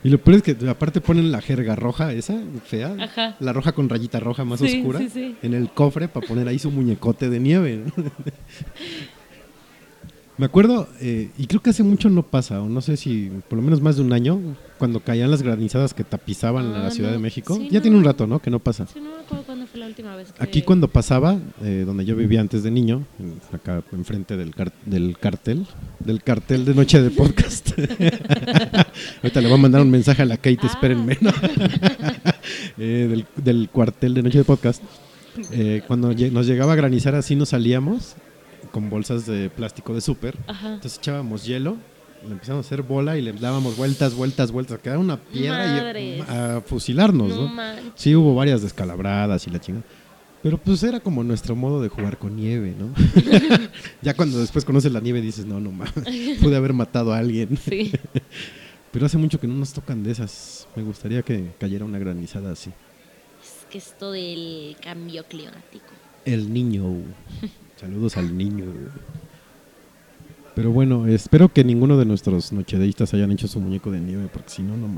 Y 0.03 0.11
lo 0.11 0.19
peor 0.19 0.37
es 0.39 0.43
que 0.43 0.69
aparte 0.69 1.01
ponen 1.01 1.33
la 1.33 1.41
jerga 1.41 1.77
roja, 1.77 2.13
esa 2.13 2.39
fea, 2.67 2.95
Ajá. 3.01 3.37
la 3.41 3.55
roja 3.55 3.73
con 3.73 3.89
rayita 3.89 4.21
roja 4.21 4.45
más 4.45 4.61
Sí, 4.61 4.79
oscura, 4.81 4.99
sí, 4.99 5.09
sí. 5.09 5.37
en 5.43 5.55
el 5.55 5.71
cofre 5.71 6.09
para 6.09 6.27
poner 6.27 6.47
ahí 6.49 6.59
su 6.59 6.71
muñecote 6.71 7.31
de 7.31 7.41
nieve. 7.41 7.85
Me 10.37 10.47
acuerdo, 10.47 10.89
eh, 11.01 11.31
y 11.39 11.47
creo 11.47 11.63
que 11.63 11.71
hace 11.71 11.85
mucho 11.85 12.11
no 12.11 12.25
pasa, 12.25 12.61
o 12.61 12.69
no 12.69 12.81
sé 12.81 12.97
si 12.97 13.31
por 13.49 13.57
lo 13.57 13.63
menos 13.63 13.81
más 13.81 13.95
de 13.97 14.03
un 14.03 14.13
año, 14.13 14.41
cuando 14.79 14.99
caían 14.99 15.31
las 15.31 15.43
granizadas 15.43 15.95
que 15.95 16.03
tapizaban 16.03 16.75
Ah, 16.75 16.79
la 16.85 16.91
Ciudad 16.91 17.11
no. 17.11 17.17
de 17.17 17.23
México. 17.23 17.55
Sí, 17.55 17.69
ya 17.71 17.79
no. 17.79 17.83
tiene 17.83 17.97
un 17.99 18.03
rato, 18.05 18.27
¿no? 18.27 18.41
Que 18.41 18.51
no 18.51 18.59
pasa. 18.59 18.89
Sí, 18.93 18.99
no 19.01 19.11
me 19.15 19.23
acuerdo 19.23 19.45
cuándo 19.45 19.67
fue 19.69 19.79
la 19.79 19.87
última 19.87 20.17
vez 20.17 20.33
que... 20.33 20.43
Aquí 20.43 20.63
cuando 20.63 20.89
pasaba, 20.89 21.39
eh, 21.63 21.85
donde 21.87 22.05
yo 22.05 22.17
vivía 22.17 22.41
antes 22.41 22.65
de 22.65 22.73
niño, 22.73 23.05
en- 23.21 23.41
acá 23.53 23.85
enfrente 23.93 24.37
del, 24.37 24.53
car- 24.57 24.73
del 24.87 25.17
cartel, 25.19 25.67
del 26.01 26.21
cartel 26.25 26.65
de 26.65 26.75
noche 26.75 27.01
de 27.01 27.11
podcast. 27.11 27.71
Ahorita 29.23 29.41
le 29.41 29.47
voy 29.49 29.59
a 29.59 29.63
mandar 29.63 29.83
un 29.83 29.91
mensaje 29.91 30.23
a 30.23 30.27
la 30.27 30.37
Kate, 30.37 30.59
Ah. 30.63 30.67
espérenme. 30.67 31.17
¿no? 31.21 31.31
Eh, 32.77 33.07
del, 33.09 33.25
del 33.43 33.69
cuartel 33.71 34.15
de 34.15 34.23
noche 34.23 34.39
de 34.39 34.45
podcast. 34.45 34.83
Eh, 35.53 35.83
cuando 35.87 36.13
nos 36.13 36.47
llegaba 36.47 36.73
a 36.73 36.77
granizar 36.77 37.15
así 37.15 37.35
nos 37.37 37.51
salíamos 37.51 38.15
con 38.75 38.91
bolsas 38.91 39.25
de 39.25 39.51
plástico 39.51 39.95
de 39.95 40.01
súper. 40.01 40.37
Entonces 40.49 40.99
echábamos 40.99 41.45
hielo, 41.45 41.77
le 42.27 42.33
empezamos 42.33 42.65
a 42.65 42.67
hacer 42.67 42.83
bola 42.83 43.17
y 43.17 43.23
le 43.23 43.33
dábamos 43.33 43.77
vueltas, 43.77 44.17
vueltas, 44.17 44.51
vueltas. 44.51 44.81
Quedaba 44.81 44.99
una 44.99 45.17
piedra 45.17 46.01
y 46.01 46.21
a 46.21 46.61
fusilarnos, 46.61 47.29
No 47.29 47.55
¿no? 47.55 47.63
Sí, 47.95 48.17
hubo 48.17 48.35
varias 48.35 48.63
descalabradas 48.63 49.47
y 49.47 49.51
la 49.51 49.61
chingada. 49.61 49.85
Pero 50.43 50.59
pues 50.59 50.83
era 50.83 50.99
como 50.99 51.23
nuestro 51.23 51.55
modo 51.55 51.81
de 51.81 51.89
jugar 51.89 52.19
con 52.19 52.35
nieve, 52.35 52.75
¿no? 52.77 52.93
ya 54.03 54.15
cuando 54.15 54.41
después 54.41 54.65
conoces 54.65 54.91
la 54.91 54.99
nieve 54.99 55.21
dices, 55.21 55.47
no, 55.47 55.61
no 55.61 55.71
mames, 55.71 56.39
pude 56.43 56.57
haber 56.57 56.73
matado 56.73 57.13
a 57.13 57.19
alguien. 57.19 57.57
Sí. 57.57 57.93
Pero 58.91 59.07
hace 59.07 59.19
mucho 59.19 59.39
que 59.39 59.47
no 59.47 59.55
nos 59.55 59.73
tocan 59.73 60.03
de 60.03 60.11
esas. 60.11 60.67
Me 60.75 60.83
gustaría 60.83 61.23
que 61.23 61.53
cayera 61.61 61.85
una 61.85 62.01
granizada 62.01 62.51
así. 62.51 62.71
Es 63.41 63.67
que 63.71 63.79
esto 63.79 64.11
del 64.11 64.77
cambio 64.83 65.25
climático. 65.27 65.87
El 66.25 66.53
niño. 66.53 66.83
Saludos 67.85 68.17
al 68.17 68.35
niño. 68.35 68.65
Pero 70.55 70.71
bueno, 70.71 71.07
espero 71.07 71.53
que 71.53 71.65
ninguno 71.65 71.99
de 71.99 72.07
nuestros 72.07 72.51
nochedeístas 72.51 73.13
hayan 73.13 73.31
hecho 73.31 73.47
su 73.47 73.61
muñeco 73.61 73.91
de 73.91 74.01
nieve, 74.01 74.31
porque 74.33 74.49
si 74.49 74.63
no, 74.63 74.75
no 74.75 74.89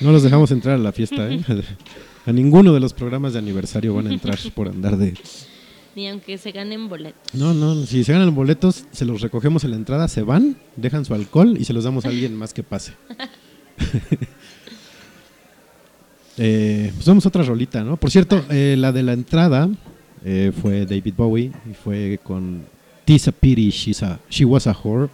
No 0.00 0.12
los 0.12 0.22
dejamos 0.22 0.52
entrar 0.52 0.76
a 0.76 0.78
la 0.78 0.92
fiesta, 0.92 1.28
¿eh? 1.28 1.42
A 2.26 2.30
ninguno 2.30 2.72
de 2.72 2.78
los 2.78 2.92
programas 2.92 3.32
de 3.32 3.40
aniversario 3.40 3.94
van 3.94 4.06
a 4.06 4.12
entrar 4.12 4.38
por 4.54 4.68
andar 4.68 4.96
de... 4.96 5.14
Ni 5.96 6.08
aunque 6.08 6.38
se 6.38 6.52
ganen 6.52 6.88
boletos. 6.88 7.34
No, 7.34 7.52
no, 7.52 7.84
si 7.84 8.04
se 8.04 8.12
ganan 8.12 8.32
boletos, 8.32 8.84
se 8.92 9.04
los 9.04 9.22
recogemos 9.22 9.64
en 9.64 9.70
la 9.72 9.76
entrada, 9.76 10.06
se 10.06 10.22
van, 10.22 10.56
dejan 10.76 11.04
su 11.04 11.14
alcohol 11.14 11.56
y 11.58 11.64
se 11.64 11.72
los 11.72 11.82
damos 11.82 12.04
a 12.04 12.10
alguien 12.10 12.36
más 12.36 12.54
que 12.54 12.62
pase. 12.62 12.92
eh, 16.38 16.92
pues 16.94 17.06
vamos 17.06 17.24
a 17.26 17.28
otra 17.28 17.42
rolita, 17.42 17.82
¿no? 17.82 17.96
Por 17.96 18.12
cierto, 18.12 18.44
eh, 18.50 18.76
la 18.78 18.92
de 18.92 19.02
la 19.02 19.14
entrada 19.14 19.68
eh, 20.28 20.50
fue 20.60 20.84
David 20.86 21.14
Bowie 21.16 21.52
y 21.70 21.72
fue 21.74 22.18
con 22.20 22.62
Tis 23.04 23.28
a 23.28 23.32
Pity, 23.32 23.70
She's 23.70 24.02
a- 24.02 24.18
She 24.28 24.44
Was 24.44 24.66
a 24.66 24.72
Whore. 24.82 25.08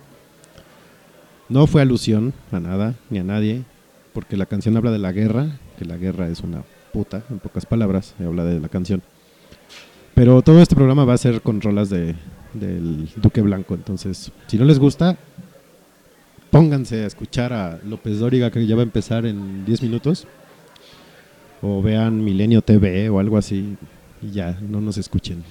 No 1.50 1.66
fue 1.66 1.82
alusión 1.82 2.32
a 2.50 2.58
nada 2.60 2.94
ni 3.10 3.18
a 3.18 3.22
nadie, 3.24 3.62
porque 4.14 4.38
la 4.38 4.46
canción 4.46 4.74
habla 4.76 4.90
de 4.90 4.98
la 4.98 5.12
guerra, 5.12 5.58
que 5.78 5.84
la 5.84 5.98
guerra 5.98 6.28
es 6.28 6.40
una 6.40 6.62
puta, 6.94 7.22
en 7.30 7.40
pocas 7.40 7.66
palabras, 7.66 8.14
habla 8.24 8.44
de 8.44 8.58
la 8.58 8.68
canción. 8.70 9.02
Pero 10.14 10.40
todo 10.40 10.62
este 10.62 10.74
programa 10.74 11.04
va 11.04 11.12
a 11.14 11.18
ser 11.18 11.42
con 11.42 11.60
rolas 11.60 11.90
de, 11.90 12.14
del 12.54 13.08
Duque 13.16 13.42
Blanco. 13.42 13.74
Entonces, 13.74 14.32
si 14.46 14.56
no 14.56 14.64
les 14.64 14.78
gusta, 14.78 15.18
pónganse 16.50 17.04
a 17.04 17.06
escuchar 17.06 17.52
a 17.52 17.78
López 17.84 18.18
Dóriga, 18.18 18.50
que 18.50 18.66
ya 18.66 18.76
va 18.76 18.82
a 18.82 18.84
empezar 18.84 19.26
en 19.26 19.64
10 19.66 19.82
minutos. 19.82 20.26
O 21.60 21.80
vean 21.82 22.24
Milenio 22.24 22.60
TV 22.62 23.08
o 23.08 23.18
algo 23.20 23.36
así. 23.38 23.76
Y 24.22 24.30
ya, 24.30 24.56
no 24.60 24.80
nos 24.80 24.98
escuchen, 24.98 25.42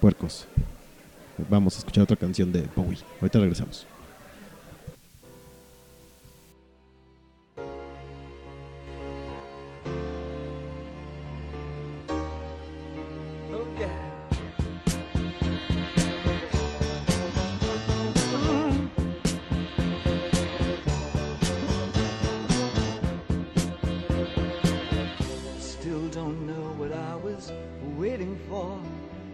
puercos. 0.00 0.46
Vamos 1.48 1.76
a 1.76 1.78
escuchar 1.78 2.02
otra 2.02 2.16
canción 2.16 2.50
de 2.52 2.68
Bowie. 2.74 2.98
Ahorita 3.20 3.38
regresamos. 3.38 3.86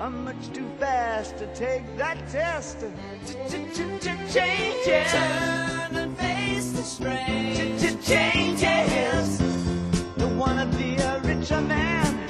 I'm 0.00 0.24
much 0.24 0.50
too 0.54 0.66
fast 0.78 1.36
to 1.36 1.54
take 1.54 1.84
that 1.98 2.16
test. 2.30 2.78
Changes. 4.32 5.12
Turn 5.12 5.94
and 5.94 6.16
face 6.16 6.72
the 6.72 6.82
strain. 6.82 7.78
Changes. 8.00 9.38
Don't 10.16 10.38
wanna 10.38 10.64
be 10.78 10.96
a 10.96 11.20
richer 11.20 11.60
man. 11.60 12.29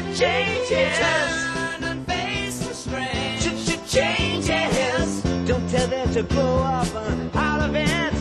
Changes. 0.13 0.97
Turn 0.99 1.83
and 1.83 2.05
face 2.05 2.59
the 2.59 2.73
strange. 2.73 3.89
Changes. 3.89 5.21
Don't 5.47 5.69
tell 5.69 5.87
them 5.87 6.13
to 6.13 6.23
grow 6.23 6.57
up 6.57 6.87
out 7.35 7.61
of 7.61 7.75
it. 7.75 8.20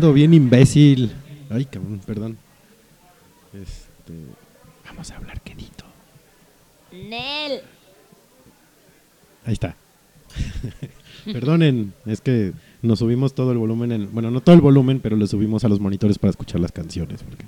Ando 0.00 0.14
bien 0.14 0.32
imbécil. 0.32 1.12
Ay, 1.50 1.66
cabrón, 1.66 2.00
perdón. 2.06 2.38
Este, 3.52 4.14
vamos 4.86 5.10
a 5.10 5.16
hablar 5.18 5.42
quedito. 5.42 5.84
Nel. 6.90 7.60
Ahí 9.44 9.52
está. 9.52 9.76
Perdonen, 11.26 11.92
es 12.06 12.22
que 12.22 12.54
nos 12.80 13.00
subimos 13.00 13.34
todo 13.34 13.52
el 13.52 13.58
volumen, 13.58 13.92
en- 13.92 14.10
bueno, 14.14 14.30
no 14.30 14.40
todo 14.40 14.54
el 14.54 14.62
volumen, 14.62 15.00
pero 15.00 15.16
lo 15.18 15.26
subimos 15.26 15.64
a 15.64 15.68
los 15.68 15.80
monitores 15.80 16.18
para 16.18 16.30
escuchar 16.30 16.62
las 16.62 16.72
canciones, 16.72 17.22
porque 17.22 17.44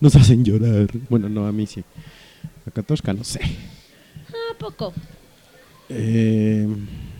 nos 0.00 0.16
hacen 0.16 0.46
llorar. 0.46 0.88
Bueno, 1.10 1.28
no, 1.28 1.46
a 1.46 1.52
mí 1.52 1.66
sí. 1.66 1.84
A 2.66 2.70
Katoshka, 2.70 3.12
no 3.12 3.24
sé. 3.24 3.40
¿A 3.42 4.56
poco? 4.58 4.94
Eh, 5.90 6.66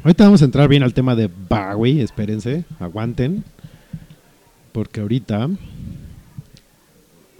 ahorita 0.05 0.24
vamos 0.24 0.40
a 0.40 0.46
entrar 0.46 0.68
bien 0.70 0.82
al 0.84 0.94
tema 0.94 1.14
de 1.14 1.26
Bowie, 1.26 2.03
espérense, 2.03 2.64
aguanten. 2.80 3.44
Porque 4.72 5.00
ahorita... 5.00 5.48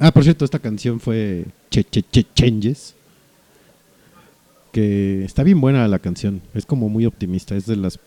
Ah, 0.01 0.13
por 0.13 0.23
cierto, 0.25 0.45
esta 0.45 0.59
canción 0.59 1.01
fue 1.01 1.45
Che 1.71 1.85
Che 1.85 2.03
Che 2.11 2.25
Changes. 2.35 2.95
Que 4.73 5.25
está 5.25 5.43
bien 5.43 5.61
buena 5.61 5.89
la 5.89 5.99
canción, 5.99 6.43
es 6.55 6.67
como 6.67 6.89
muy 6.89 7.07
optimista, 7.07 7.57
es 7.57 7.67
de 7.67 7.75
las 7.77 7.99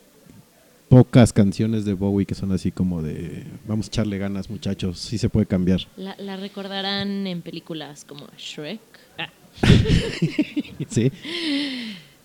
pocas 0.90 1.34
canciones 1.34 1.86
de 1.86 1.94
Bowie 1.94 2.26
que 2.26 2.36
son 2.36 2.52
así 2.52 2.72
como 2.72 3.02
de 3.02 3.44
vamos 3.68 3.88
a 3.88 3.90
echarle 3.90 4.18
ganas 4.20 4.50
muchachos, 4.50 5.00
sí 5.00 5.18
se 5.18 5.28
puede 5.28 5.48
cambiar. 5.48 5.82
La, 5.98 6.16
la 6.18 6.38
recordarán 6.38 7.26
en 7.26 7.42
películas 7.42 8.06
como 8.06 8.28
Shrek. 8.38 8.80
Ah. 9.18 9.30
sí, 10.88 11.12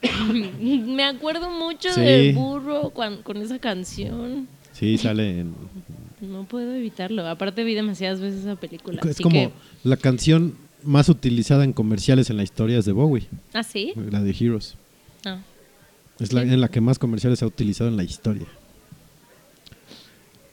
Me 0.61 1.05
acuerdo 1.05 1.51
mucho 1.51 1.90
Sí. 1.92 2.01
del 2.03 2.34
burro 2.34 2.90
cuan- 2.90 3.22
con 3.22 3.38
esa 3.38 3.59
canción. 3.59 4.47
sí 4.72 4.99
sale 4.99 5.40
en, 5.40 5.55
No 6.21 6.45
puedo 6.45 6.75
evitarlo. 6.75 7.27
Aparte 7.29 7.62
vi 7.64 7.75
demasiadas 7.75 8.21
veces 8.21 8.41
esa 8.41 8.57
película. 8.57 9.01
es 9.03 9.11
así 9.11 9.23
como 9.23 9.35
que- 9.35 9.53
la 9.85 9.97
canción 9.97 10.55
más 10.83 11.09
utilizada 11.09 11.64
en 11.64 11.73
comerciales 11.73 12.31
en 12.31 12.37
la 12.37 12.43
historia 12.43 12.79
es 12.79 12.85
de 12.85 12.93
Bowie. 12.93 13.27
¿Ah, 13.53 13.62
sí? 13.62 13.93
La 14.11 14.23
de 14.23 14.31
Heroes. 14.39 14.77
Ah. 15.25 15.39
Es 16.19 16.33
la, 16.33 16.43
en 16.43 16.61
la 16.61 16.69
que 16.69 16.81
más 16.81 16.99
comerciales 16.99 17.39
se 17.41 17.45
ha 17.45 17.49
utilizado 17.49 17.91
en 17.91 17.97
la 17.97 18.05
historia. 18.05 18.47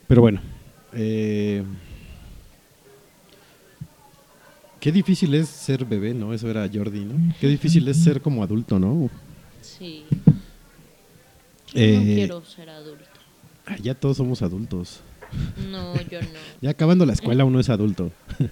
Pero 0.08 0.22
bueno. 0.22 0.42
eh, 0.94 1.64
qué 4.80 4.92
difícil 4.92 5.34
es 5.36 5.48
ser 5.48 5.86
bebé, 5.86 6.14
¿no? 6.14 6.34
Eso 6.34 6.50
era 6.50 6.70
Jordi, 6.72 7.06
¿no? 7.06 7.34
Qué 7.40 7.48
difícil 7.48 7.88
es 7.88 7.98
ser 8.04 8.22
como 8.22 8.44
adulto, 8.44 8.80
¿no? 8.80 9.10
Sí. 9.62 10.04
Eh, 11.74 11.96
no 11.98 12.04
quiero 12.04 12.46
ser 12.46 12.70
adulto. 12.70 13.06
ah, 13.66 13.78
ya 13.82 13.96
todos 13.96 14.18
somos 14.18 14.42
adultos. 14.42 15.00
No, 15.72 15.96
yo 16.10 16.22
no. 16.22 16.28
Ya 16.62 16.70
acabando 16.72 17.06
la 17.06 17.14
escuela 17.14 17.46
uno 17.46 17.60
es 17.60 17.70
adulto. 17.70 18.12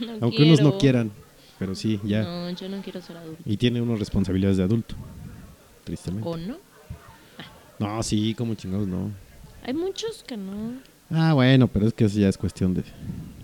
No 0.00 0.18
Aunque 0.26 0.42
unos 0.44 0.60
no 0.60 0.66
quiero. 0.72 0.78
quieran. 0.78 1.10
Pero 1.58 1.74
sí, 1.74 1.98
ya. 2.04 2.22
No, 2.22 2.50
yo 2.50 2.68
no 2.68 2.80
quiero 2.82 3.00
ser 3.00 3.16
adulto. 3.16 3.42
Y 3.44 3.56
tiene 3.56 3.80
unas 3.80 3.98
responsabilidades 3.98 4.58
de 4.58 4.62
adulto. 4.64 4.94
Tristemente. 5.84 6.28
¿O 6.28 6.36
no? 6.36 6.56
No, 7.78 8.02
sí, 8.02 8.34
como 8.34 8.54
chingados, 8.54 8.86
no. 8.86 9.10
Hay 9.64 9.74
muchos 9.74 10.22
que 10.24 10.36
no. 10.36 10.74
Ah, 11.10 11.32
bueno, 11.32 11.66
pero 11.68 11.86
es 11.88 11.94
que 11.94 12.04
eso 12.04 12.18
ya 12.18 12.28
es 12.28 12.36
cuestión 12.38 12.74
de 12.74 12.84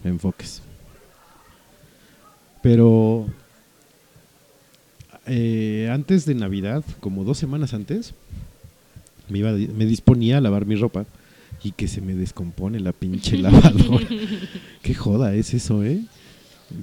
enfoques. 0.05 0.63
Pero 2.63 3.27
eh, 5.27 5.89
antes 5.93 6.27
de 6.27 6.35
Navidad, 6.35 6.85
como 7.01 7.25
dos 7.25 7.39
semanas 7.39 7.75
antes, 7.75 8.15
me, 9.29 9.39
iba, 9.39 9.53
me 9.53 9.87
disponía 9.87 10.39
a 10.39 10.41
lavar 10.41 10.67
mi 10.67 10.77
ropa 10.77 11.07
y 11.65 11.73
que 11.73 11.89
se 11.89 12.01
me 12.01 12.15
descompone 12.15 12.79
la 12.79 12.93
pinche 12.93 13.39
lavadora. 13.39 14.07
Qué 14.83 14.95
joda 14.95 15.35
es 15.35 15.55
eso, 15.55 15.83
¿eh? 15.83 16.01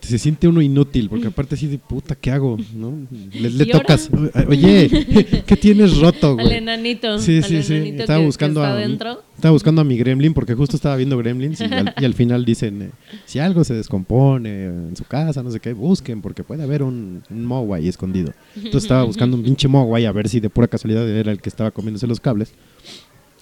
Se 0.02 0.20
siente 0.20 0.48
uno 0.48 0.62
inútil, 0.62 1.10
porque 1.10 1.28
aparte 1.28 1.56
así 1.56 1.68
de 1.68 1.78
puta, 1.78 2.16
¿qué 2.16 2.32
hago? 2.32 2.58
¿No? 2.74 2.94
Le, 3.34 3.66
tocas. 3.66 4.10
Oye, 4.48 5.44
¿qué 5.46 5.56
tienes 5.58 5.98
roto, 5.98 6.36
güey? 6.36 6.46
Al 6.48 6.54
enanito. 6.54 7.18
Sí, 7.20 7.42
sí, 7.42 7.62
sí. 7.64 7.74
Estaba 7.98 8.20
que- 8.20 8.26
buscando 8.26 8.64
a 8.64 8.82
estaba 8.82 9.52
buscando 9.52 9.82
a 9.82 9.84
mi 9.84 9.98
Gremlin 9.98 10.34
porque 10.34 10.54
justo 10.54 10.76
estaba 10.76 10.96
viendo 10.96 11.18
Gremlins 11.18 11.60
y 11.62 11.64
al, 11.66 11.94
y 12.00 12.06
al 12.06 12.14
final 12.14 12.46
dicen 12.46 12.82
eh, 12.84 12.92
si 13.26 13.40
algo 13.40 13.64
se 13.64 13.74
descompone 13.74 14.66
en 14.66 14.96
su 14.96 15.04
casa, 15.04 15.42
no 15.42 15.50
sé 15.52 15.60
qué, 15.60 15.74
busquen 15.74 16.22
porque 16.22 16.44
puede 16.44 16.62
haber 16.64 16.84
un, 16.84 17.24
un 17.30 17.46
Mogwai 17.46 17.88
escondido. 17.88 18.34
Entonces 18.56 18.84
estaba 18.84 19.04
buscando 19.04 19.36
un 19.36 19.44
pinche 19.44 19.68
Mogwai 19.68 20.06
a 20.06 20.12
ver 20.12 20.30
si 20.30 20.40
de 20.40 20.50
pura 20.50 20.68
casualidad 20.68 21.10
era 21.10 21.32
el 21.32 21.42
que 21.42 21.50
estaba 21.50 21.72
comiéndose 21.72 22.08
los 22.08 22.20
cables. 22.20 22.54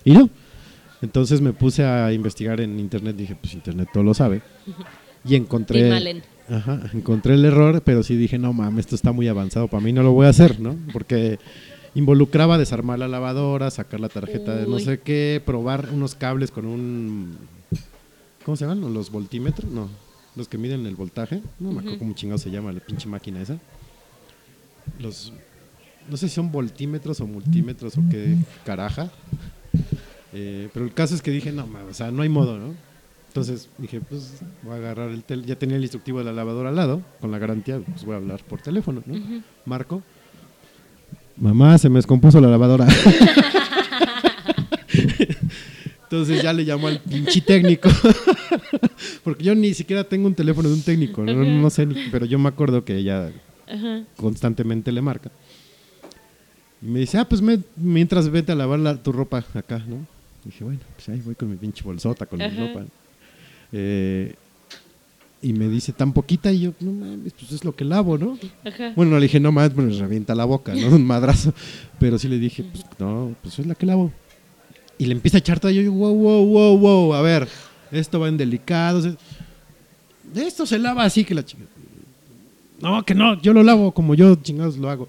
Y 0.06 0.12
no. 0.14 0.30
Entonces 1.02 1.42
me 1.42 1.54
puse 1.54 1.84
a 1.86 2.12
investigar 2.12 2.60
en 2.60 2.80
internet, 2.80 3.16
dije, 3.16 3.36
pues 3.40 3.54
internet 3.54 3.90
todo 3.94 4.04
lo 4.04 4.14
sabe. 4.14 4.42
Y 5.24 5.36
encontré. 5.36 6.22
Ajá, 6.50 6.82
encontré 6.94 7.36
el 7.36 7.46
error, 7.46 7.82
pero 7.86 8.02
sí 8.02 8.16
dije, 8.16 8.40
no 8.40 8.54
mames, 8.54 8.86
esto 8.86 8.96
está 8.96 9.12
muy 9.12 9.28
avanzado 9.28 9.68
para 9.68 9.82
mí, 9.84 9.94
no 9.94 10.02
lo 10.02 10.14
voy 10.14 10.26
a 10.26 10.30
hacer, 10.30 10.60
¿no? 10.60 10.76
Porque 10.92 11.38
involucraba 11.94 12.58
desarmar 12.58 12.98
la 13.00 13.08
lavadora, 13.08 13.70
sacar 13.70 14.00
la 14.00 14.10
tarjeta 14.10 14.56
de 14.56 14.68
no 14.68 14.80
sé 14.80 15.00
qué, 15.00 15.42
probar 15.46 15.90
unos 15.94 16.16
cables 16.16 16.52
con 16.52 16.66
un... 16.66 17.38
¿Cómo 18.44 18.58
se 18.58 18.66
llaman? 18.66 18.94
¿Los 18.94 19.12
voltímetros? 19.12 19.72
No, 19.72 19.90
los 20.36 20.48
que 20.48 20.58
miden 20.58 20.86
el 20.88 20.96
voltaje. 20.96 21.42
No 21.60 21.72
me 21.72 21.82
acuerdo 21.82 22.00
cómo 22.00 22.14
chingado 22.14 22.40
se 22.40 22.50
llama 22.50 22.72
la 22.72 22.80
pinche 22.80 23.08
máquina 23.08 23.42
esa. 23.42 23.60
Los... 25.00 25.32
No 26.10 26.18
sé 26.18 26.30
si 26.30 26.36
son 26.36 26.52
voltímetros 26.52 27.22
o 27.22 27.28
multímetros 27.28 27.96
o 27.98 28.02
qué 28.10 28.36
caraja. 28.66 29.12
Eh, 30.34 30.70
pero 30.74 30.86
el 30.86 30.94
caso 30.94 31.16
es 31.16 31.22
que 31.22 31.32
dije, 31.32 31.52
no, 31.52 31.68
o 31.90 31.94
sea, 31.94 32.12
no 32.12 32.22
hay 32.22 32.30
modo, 32.30 32.58
¿no? 32.58 32.76
Entonces 33.30 33.70
dije, 33.78 34.02
pues 34.02 34.42
voy 34.64 34.74
a 34.74 34.78
agarrar 34.78 35.10
el 35.12 35.24
tel 35.24 35.46
ya 35.46 35.56
tenía 35.56 35.76
el 35.78 35.84
instructivo 35.84 36.20
de 36.20 36.26
la 36.26 36.34
lavadora 36.34 36.70
al 36.70 36.76
lado, 36.76 37.02
con 37.22 37.32
la 37.32 37.38
garantía, 37.38 37.80
pues 37.80 38.04
voy 38.04 38.14
a 38.16 38.18
hablar 38.18 38.44
por 38.44 38.62
teléfono, 38.62 39.04
¿no? 39.06 39.42
Marco. 39.66 40.02
Mamá, 41.38 41.78
se 41.78 41.90
me 41.90 41.96
descompuso 42.00 42.42
la 42.42 42.48
lavadora. 42.50 42.88
Entonces 46.04 46.42
ya 46.42 46.54
le 46.54 46.64
llamo 46.64 46.88
al 46.88 47.00
pinche 47.02 47.42
técnico. 47.42 47.90
Porque 49.24 49.44
yo 49.44 49.54
ni 49.56 49.74
siquiera 49.74 50.04
tengo 50.04 50.28
un 50.28 50.34
teléfono 50.34 50.68
de 50.68 50.74
un 50.76 50.82
técnico, 50.82 51.24
no, 51.24 51.34
no 51.44 51.70
sé, 51.70 51.86
ni- 51.86 52.10
pero 52.12 52.26
yo 52.26 52.40
me 52.40 52.50
acuerdo 52.50 52.84
que 52.84 52.96
ella 52.98 53.32
Ajá. 53.68 54.04
constantemente 54.18 54.92
le 54.92 55.02
marca. 55.02 55.30
Y 56.82 56.88
me 56.88 57.00
dice, 57.00 57.18
ah, 57.20 57.30
pues 57.30 57.42
me- 57.42 57.60
mientras 57.76 58.30
vete 58.30 58.52
a 58.52 58.56
lavar 58.56 58.80
la- 58.80 58.98
tu 59.02 59.12
ropa 59.12 59.44
acá, 59.54 59.80
¿no? 59.88 60.08
Dije, 60.50 60.64
bueno, 60.64 60.80
pues 60.96 61.10
ahí 61.10 61.22
voy 61.24 61.36
con 61.36 61.50
mi 61.50 61.56
pinche 61.58 61.84
bolsota, 61.84 62.26
con 62.26 62.40
mi 62.40 62.46
ropa. 62.68 62.86
Eh, 63.72 64.34
y 65.42 65.54
me 65.54 65.70
dice, 65.70 65.94
tan 65.94 66.12
poquita, 66.12 66.52
y 66.52 66.60
yo, 66.62 66.74
no 66.82 66.92
mames, 66.92 67.32
pues 67.34 67.52
es 67.54 67.64
lo 67.64 67.74
que 67.76 67.86
lavo, 67.86 68.18
¿no? 68.18 68.38
Ajá. 68.66 68.92
Bueno, 68.96 69.12
no 69.12 69.18
le 69.20 69.24
dije, 69.24 69.40
no 69.40 69.52
mames, 69.52 69.74
me 69.76 69.90
revienta 69.98 70.36
la 70.36 70.44
boca, 70.46 70.74
¿no? 70.76 70.88
Un 70.96 71.06
madrazo. 71.06 71.54
Pero 72.00 72.18
sí 72.20 72.28
le 72.28 72.38
dije, 72.40 72.64
pues 72.64 72.84
no, 73.00 73.34
pues 73.42 73.58
es 73.60 73.66
la 73.66 73.76
que 73.76 73.86
lavo. 73.86 74.12
Y 74.98 75.06
le 75.06 75.14
empieza 75.14 75.38
a 75.38 75.40
echar 75.40 75.60
todo, 75.60 75.72
y 75.72 75.76
yo, 75.84 75.92
wow, 75.94 76.14
wow, 76.14 76.46
wow, 76.46 76.78
wow, 76.78 77.14
a 77.14 77.22
ver, 77.22 77.48
esto 77.92 78.20
va 78.20 78.28
en 78.28 78.36
delicados. 78.38 79.06
es- 79.06 79.16
Esto 80.36 80.66
se 80.66 80.78
lava 80.78 81.04
así 81.06 81.24
que 81.24 81.34
la 81.34 81.46
chica. 81.46 81.64
No, 82.82 83.04
que 83.04 83.16
no, 83.16 83.42
yo 83.42 83.54
lo 83.54 83.64
lavo 83.64 83.92
como 83.94 84.16
yo 84.16 84.36
chingados 84.36 84.78
lo 84.78 84.90
hago. 84.90 85.08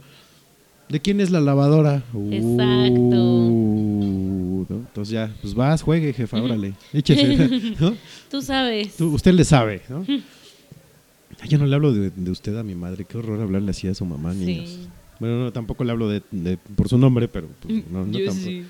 ¿De 0.91 1.01
quién 1.01 1.21
es 1.21 1.31
la 1.31 1.41
lavadora? 1.41 2.03
Exacto. 2.31 3.17
Uh, 3.17 4.67
¿no? 4.69 4.77
Entonces 4.77 5.13
ya, 5.13 5.33
pues 5.41 5.55
vas, 5.55 5.83
juegue, 5.83 6.13
jefa, 6.13 6.43
órale, 6.43 6.75
échese. 6.93 7.75
¿no? 7.81 7.95
Tú 8.31 8.43
sabes. 8.43 8.97
Tú- 8.97 9.13
usted 9.15 9.33
le 9.33 9.45
sabe, 9.45 9.83
¿no? 9.89 10.05
Ay, 11.41 11.49
Yo 11.49 11.59
no 11.59 11.67
le 11.67 11.75
hablo 11.75 11.93
de, 11.93 12.11
de 12.11 12.31
usted 12.31 12.57
a 12.59 12.63
mi 12.63 12.75
madre, 12.75 13.05
qué 13.05 13.17
horror 13.17 13.41
hablarle 13.41 13.71
así 13.71 13.87
a 13.89 13.95
su 13.95 14.05
mamá, 14.05 14.33
Sí. 14.35 14.39
niños. 14.45 14.79
Bueno, 15.21 15.45
no, 15.45 15.53
tampoco 15.53 15.85
le 15.85 15.93
hablo 15.93 16.09
de, 16.09 16.23
de- 16.31 16.57
por 16.57 16.89
su 16.89 16.97
nombre, 16.99 17.29
pero 17.29 17.49
pues, 17.61 17.87
no, 17.91 18.05
no 18.07 18.19
Yo 18.19 18.27
tampoco. 18.27 18.47
sí. 18.47 18.65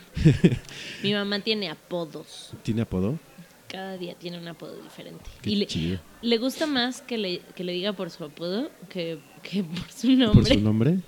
Mi 1.02 1.12
mamá 1.14 1.40
tiene 1.40 1.68
apodos. 1.70 2.50
¿Tiene 2.62 2.82
apodo? 2.82 3.18
Cada 3.68 3.96
día 3.96 4.14
tiene 4.16 4.38
un 4.38 4.48
apodo 4.48 4.74
diferente. 4.82 5.24
Qué 5.42 5.50
y 5.50 5.56
le, 5.56 5.66
chido. 5.66 6.00
le 6.22 6.38
gusta 6.38 6.66
más 6.66 7.02
que 7.02 7.18
le, 7.18 7.40
que 7.54 7.62
le 7.62 7.72
diga 7.72 7.92
por 7.92 8.10
su 8.10 8.24
apodo 8.24 8.68
que, 8.88 9.20
que 9.44 9.62
por 9.62 9.90
su 9.92 10.08
¿Por 10.08 10.18
nombre. 10.18 10.54
su 10.54 10.60
nombre? 10.60 10.98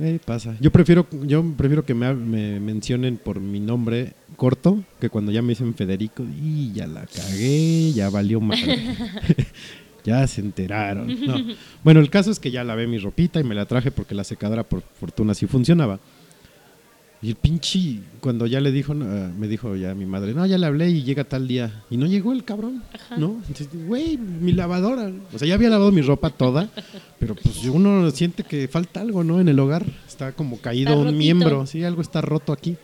Eh, 0.00 0.18
pasa. 0.24 0.56
Yo 0.60 0.72
prefiero, 0.72 1.06
yo 1.22 1.44
prefiero 1.56 1.84
que 1.84 1.94
me, 1.94 2.12
me 2.14 2.58
mencionen 2.58 3.16
por 3.16 3.40
mi 3.40 3.60
nombre 3.60 4.12
corto 4.36 4.82
que 5.00 5.08
cuando 5.08 5.30
ya 5.30 5.42
me 5.42 5.50
dicen 5.50 5.74
Federico 5.74 6.24
y 6.42 6.72
ya 6.72 6.86
la 6.86 7.06
cagué, 7.06 7.92
ya 7.92 8.10
valió 8.10 8.40
mal. 8.40 8.58
ya 10.04 10.26
se 10.26 10.40
enteraron. 10.40 11.08
No. 11.24 11.36
Bueno, 11.82 12.00
el 12.00 12.10
caso 12.10 12.30
es 12.30 12.40
que 12.40 12.50
ya 12.50 12.64
lavé 12.64 12.86
mi 12.86 12.98
ropita 12.98 13.40
y 13.40 13.44
me 13.44 13.54
la 13.54 13.66
traje 13.66 13.90
porque 13.90 14.14
la 14.14 14.24
secadora 14.24 14.64
por 14.64 14.82
fortuna 14.82 15.34
sí 15.34 15.46
funcionaba. 15.46 15.98
Y 17.24 17.30
el 17.30 17.36
pinche, 17.36 18.00
cuando 18.20 18.46
ya 18.46 18.60
le 18.60 18.70
dijo, 18.70 18.92
eh, 18.92 19.30
me 19.38 19.48
dijo 19.48 19.74
ya 19.76 19.94
mi 19.94 20.04
madre, 20.04 20.34
no, 20.34 20.44
ya 20.44 20.58
le 20.58 20.66
hablé 20.66 20.90
y 20.90 21.04
llega 21.04 21.24
tal 21.24 21.48
día. 21.48 21.82
Y 21.88 21.96
no 21.96 22.04
llegó 22.04 22.32
el 22.34 22.44
cabrón, 22.44 22.82
Ajá. 22.92 23.16
¿no? 23.16 23.36
Entonces, 23.48 23.68
güey, 23.86 24.18
mi 24.18 24.52
lavadora. 24.52 25.10
O 25.32 25.38
sea, 25.38 25.48
ya 25.48 25.54
había 25.54 25.70
lavado 25.70 25.90
mi 25.90 26.02
ropa 26.02 26.28
toda, 26.28 26.68
pero 27.18 27.34
pues 27.34 27.64
uno 27.64 28.10
siente 28.10 28.42
que 28.42 28.68
falta 28.68 29.00
algo, 29.00 29.24
¿no? 29.24 29.40
En 29.40 29.48
el 29.48 29.58
hogar. 29.58 29.86
Está 30.06 30.32
como 30.32 30.58
caído 30.58 30.90
Está 30.90 30.98
un 30.98 31.04
rotito. 31.06 31.18
miembro, 31.18 31.66
sí, 31.66 31.82
algo 31.82 32.02
está 32.02 32.20
roto 32.20 32.52
aquí. 32.52 32.76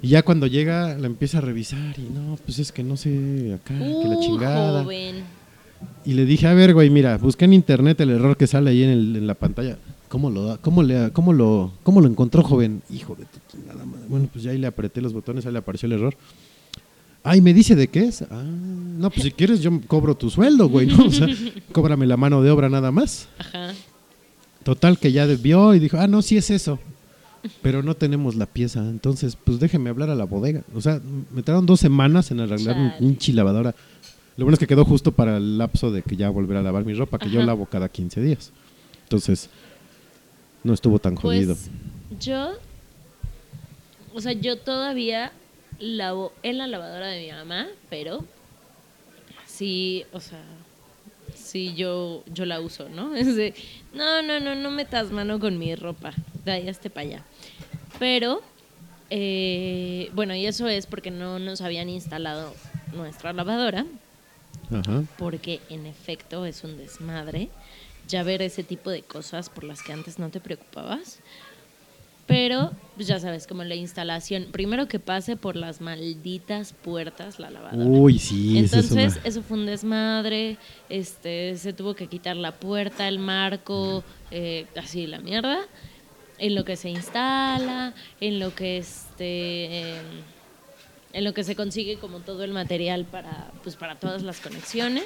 Y 0.00 0.08
ya 0.08 0.22
cuando 0.22 0.46
llega, 0.46 0.96
la 0.96 1.06
empieza 1.06 1.38
a 1.38 1.42
revisar 1.42 1.94
y 1.98 2.12
no, 2.12 2.38
pues 2.44 2.58
es 2.60 2.72
que 2.72 2.82
no 2.82 2.96
sé 2.96 3.52
acá, 3.54 3.74
que 3.78 4.08
la 4.08 4.16
Uh, 4.16 4.20
chingada. 4.22 4.82
joven. 4.84 5.16
Y 6.04 6.14
le 6.14 6.24
dije, 6.24 6.46
a 6.46 6.54
ver, 6.54 6.74
güey, 6.74 6.90
mira, 6.90 7.18
busqué 7.18 7.44
en 7.44 7.52
internet 7.52 8.00
el 8.00 8.10
error 8.10 8.36
que 8.36 8.46
sale 8.46 8.70
ahí 8.70 8.82
en, 8.84 8.90
el- 8.90 9.16
en 9.16 9.26
la 9.26 9.34
pantalla. 9.34 9.76
¿Cómo 10.12 10.28
lo, 10.28 10.44
da- 10.44 10.58
cómo, 10.58 10.82
le, 10.82 11.10
cómo, 11.12 11.32
lo, 11.32 11.72
¿Cómo 11.82 12.02
lo 12.02 12.06
encontró, 12.06 12.42
joven? 12.42 12.82
Hijo 12.90 13.14
de 13.14 13.24
tu 13.24 13.38
chingada 13.50 13.82
madre. 13.82 14.04
Bueno, 14.10 14.28
pues 14.30 14.44
ya 14.44 14.50
ahí 14.50 14.58
le 14.58 14.66
apreté 14.66 15.00
los 15.00 15.14
botones, 15.14 15.46
ahí 15.46 15.52
le 15.52 15.60
apareció 15.60 15.86
el 15.86 15.92
error. 15.92 16.14
Ay, 17.24 17.40
¿me 17.40 17.54
dice 17.54 17.74
de 17.74 17.88
qué 17.88 18.00
es? 18.04 18.20
Ah, 18.30 18.42
no, 18.44 19.08
pues 19.08 19.22
si 19.22 19.30
quieres 19.30 19.60
yo 19.62 19.70
cobro 19.86 20.14
tu 20.14 20.28
sueldo, 20.28 20.68
güey, 20.68 20.86
¿no? 20.88 21.06
O 21.06 21.10
sea, 21.10 21.26
cóbrame 21.72 22.04
la 22.06 22.18
mano 22.18 22.42
de 22.42 22.50
obra 22.50 22.68
nada 22.68 22.90
más. 22.90 23.26
Ajá. 23.38 23.72
Total, 24.64 24.98
que 24.98 25.12
ya 25.12 25.24
vio 25.24 25.74
y 25.74 25.78
dijo, 25.78 25.96
ah, 25.98 26.06
no, 26.06 26.20
sí 26.20 26.36
es 26.36 26.50
eso. 26.50 26.78
Pero 27.62 27.82
no 27.82 27.94
tenemos 27.94 28.34
la 28.34 28.44
pieza, 28.44 28.80
entonces, 28.80 29.38
pues 29.42 29.60
déjeme 29.60 29.88
hablar 29.88 30.10
a 30.10 30.14
la 30.14 30.24
bodega. 30.24 30.62
O 30.74 30.82
sea, 30.82 31.00
me 31.34 31.42
tardaron 31.42 31.64
dos 31.64 31.80
semanas 31.80 32.30
en 32.32 32.40
arreglar 32.40 32.76
Chale. 32.76 32.94
pinche 32.98 33.32
lavadora. 33.32 33.74
Lo 34.36 34.44
bueno 34.44 34.56
es 34.56 34.58
que 34.60 34.66
quedó 34.66 34.84
justo 34.84 35.12
para 35.12 35.38
el 35.38 35.56
lapso 35.56 35.90
de 35.90 36.02
que 36.02 36.16
ya 36.16 36.28
volver 36.28 36.58
a 36.58 36.62
lavar 36.62 36.84
mi 36.84 36.92
ropa, 36.92 37.18
que 37.18 37.30
yo 37.30 37.42
lavo 37.42 37.64
cada 37.64 37.88
15 37.88 38.20
días. 38.20 38.52
Entonces, 39.04 39.48
no 40.64 40.74
estuvo 40.74 40.98
tan 40.98 41.16
jodido. 41.16 41.54
Pues 41.54 41.70
yo, 42.20 42.52
o 44.14 44.20
sea, 44.20 44.32
yo 44.32 44.58
todavía 44.58 45.32
lavo 45.78 46.32
en 46.42 46.58
la 46.58 46.66
lavadora 46.66 47.08
de 47.08 47.26
mi 47.26 47.32
mamá, 47.32 47.68
pero 47.90 48.24
sí, 49.46 50.04
o 50.12 50.20
sea, 50.20 50.42
sí 51.34 51.74
yo, 51.74 52.22
yo 52.32 52.44
la 52.44 52.60
uso, 52.60 52.88
¿no? 52.88 53.14
Es 53.16 53.34
de, 53.36 53.54
no, 53.92 54.22
no, 54.22 54.40
no, 54.40 54.54
no 54.54 54.70
metas 54.70 55.10
mano 55.10 55.38
con 55.40 55.58
mi 55.58 55.74
ropa, 55.74 56.12
de 56.44 56.52
ahí 56.52 56.68
hasta 56.68 56.88
para 56.88 57.06
allá. 57.06 57.22
Pero, 57.98 58.42
eh, 59.10 60.10
bueno, 60.14 60.34
y 60.34 60.46
eso 60.46 60.68
es 60.68 60.86
porque 60.86 61.10
no 61.10 61.38
nos 61.38 61.60
habían 61.60 61.88
instalado 61.88 62.54
nuestra 62.94 63.32
lavadora, 63.32 63.86
Ajá. 64.70 65.04
porque 65.18 65.60
en 65.68 65.86
efecto 65.86 66.46
es 66.46 66.64
un 66.64 66.76
desmadre 66.76 67.48
ya 68.08 68.22
ver 68.22 68.42
ese 68.42 68.62
tipo 68.62 68.90
de 68.90 69.02
cosas 69.02 69.48
por 69.48 69.64
las 69.64 69.82
que 69.82 69.92
antes 69.92 70.18
no 70.18 70.30
te 70.30 70.40
preocupabas. 70.40 71.20
Pero, 72.26 72.70
pues 72.94 73.08
ya 73.08 73.18
sabes, 73.18 73.46
como 73.46 73.64
la 73.64 73.74
instalación, 73.74 74.46
primero 74.52 74.86
que 74.86 75.00
pase 75.00 75.36
por 75.36 75.56
las 75.56 75.80
malditas 75.80 76.72
puertas 76.72 77.38
la 77.40 77.50
lavadora. 77.50 77.84
Uy, 77.84 78.18
sí, 78.18 78.58
es 78.58 78.72
Entonces, 78.72 79.18
eso 79.24 79.42
fue 79.42 79.58
un 79.58 79.66
desmadre, 79.66 80.56
este, 80.88 81.56
se 81.56 81.72
tuvo 81.72 81.94
que 81.94 82.06
quitar 82.06 82.36
la 82.36 82.52
puerta, 82.52 83.08
el 83.08 83.18
marco, 83.18 84.04
eh, 84.30 84.66
así 84.76 85.06
la 85.08 85.18
mierda, 85.18 85.58
en 86.38 86.54
lo 86.54 86.64
que 86.64 86.76
se 86.76 86.90
instala, 86.90 87.92
en 88.20 88.38
lo 88.38 88.54
que 88.54 88.78
este, 88.78 89.80
em, 89.80 90.06
en 91.12 91.24
lo 91.24 91.34
que 91.34 91.44
se 91.44 91.56
consigue 91.56 91.98
como 91.98 92.20
todo 92.20 92.44
el 92.44 92.52
material 92.52 93.04
para, 93.04 93.50
pues 93.62 93.76
para 93.76 93.96
todas 93.96 94.22
las 94.22 94.40
conexiones. 94.40 95.04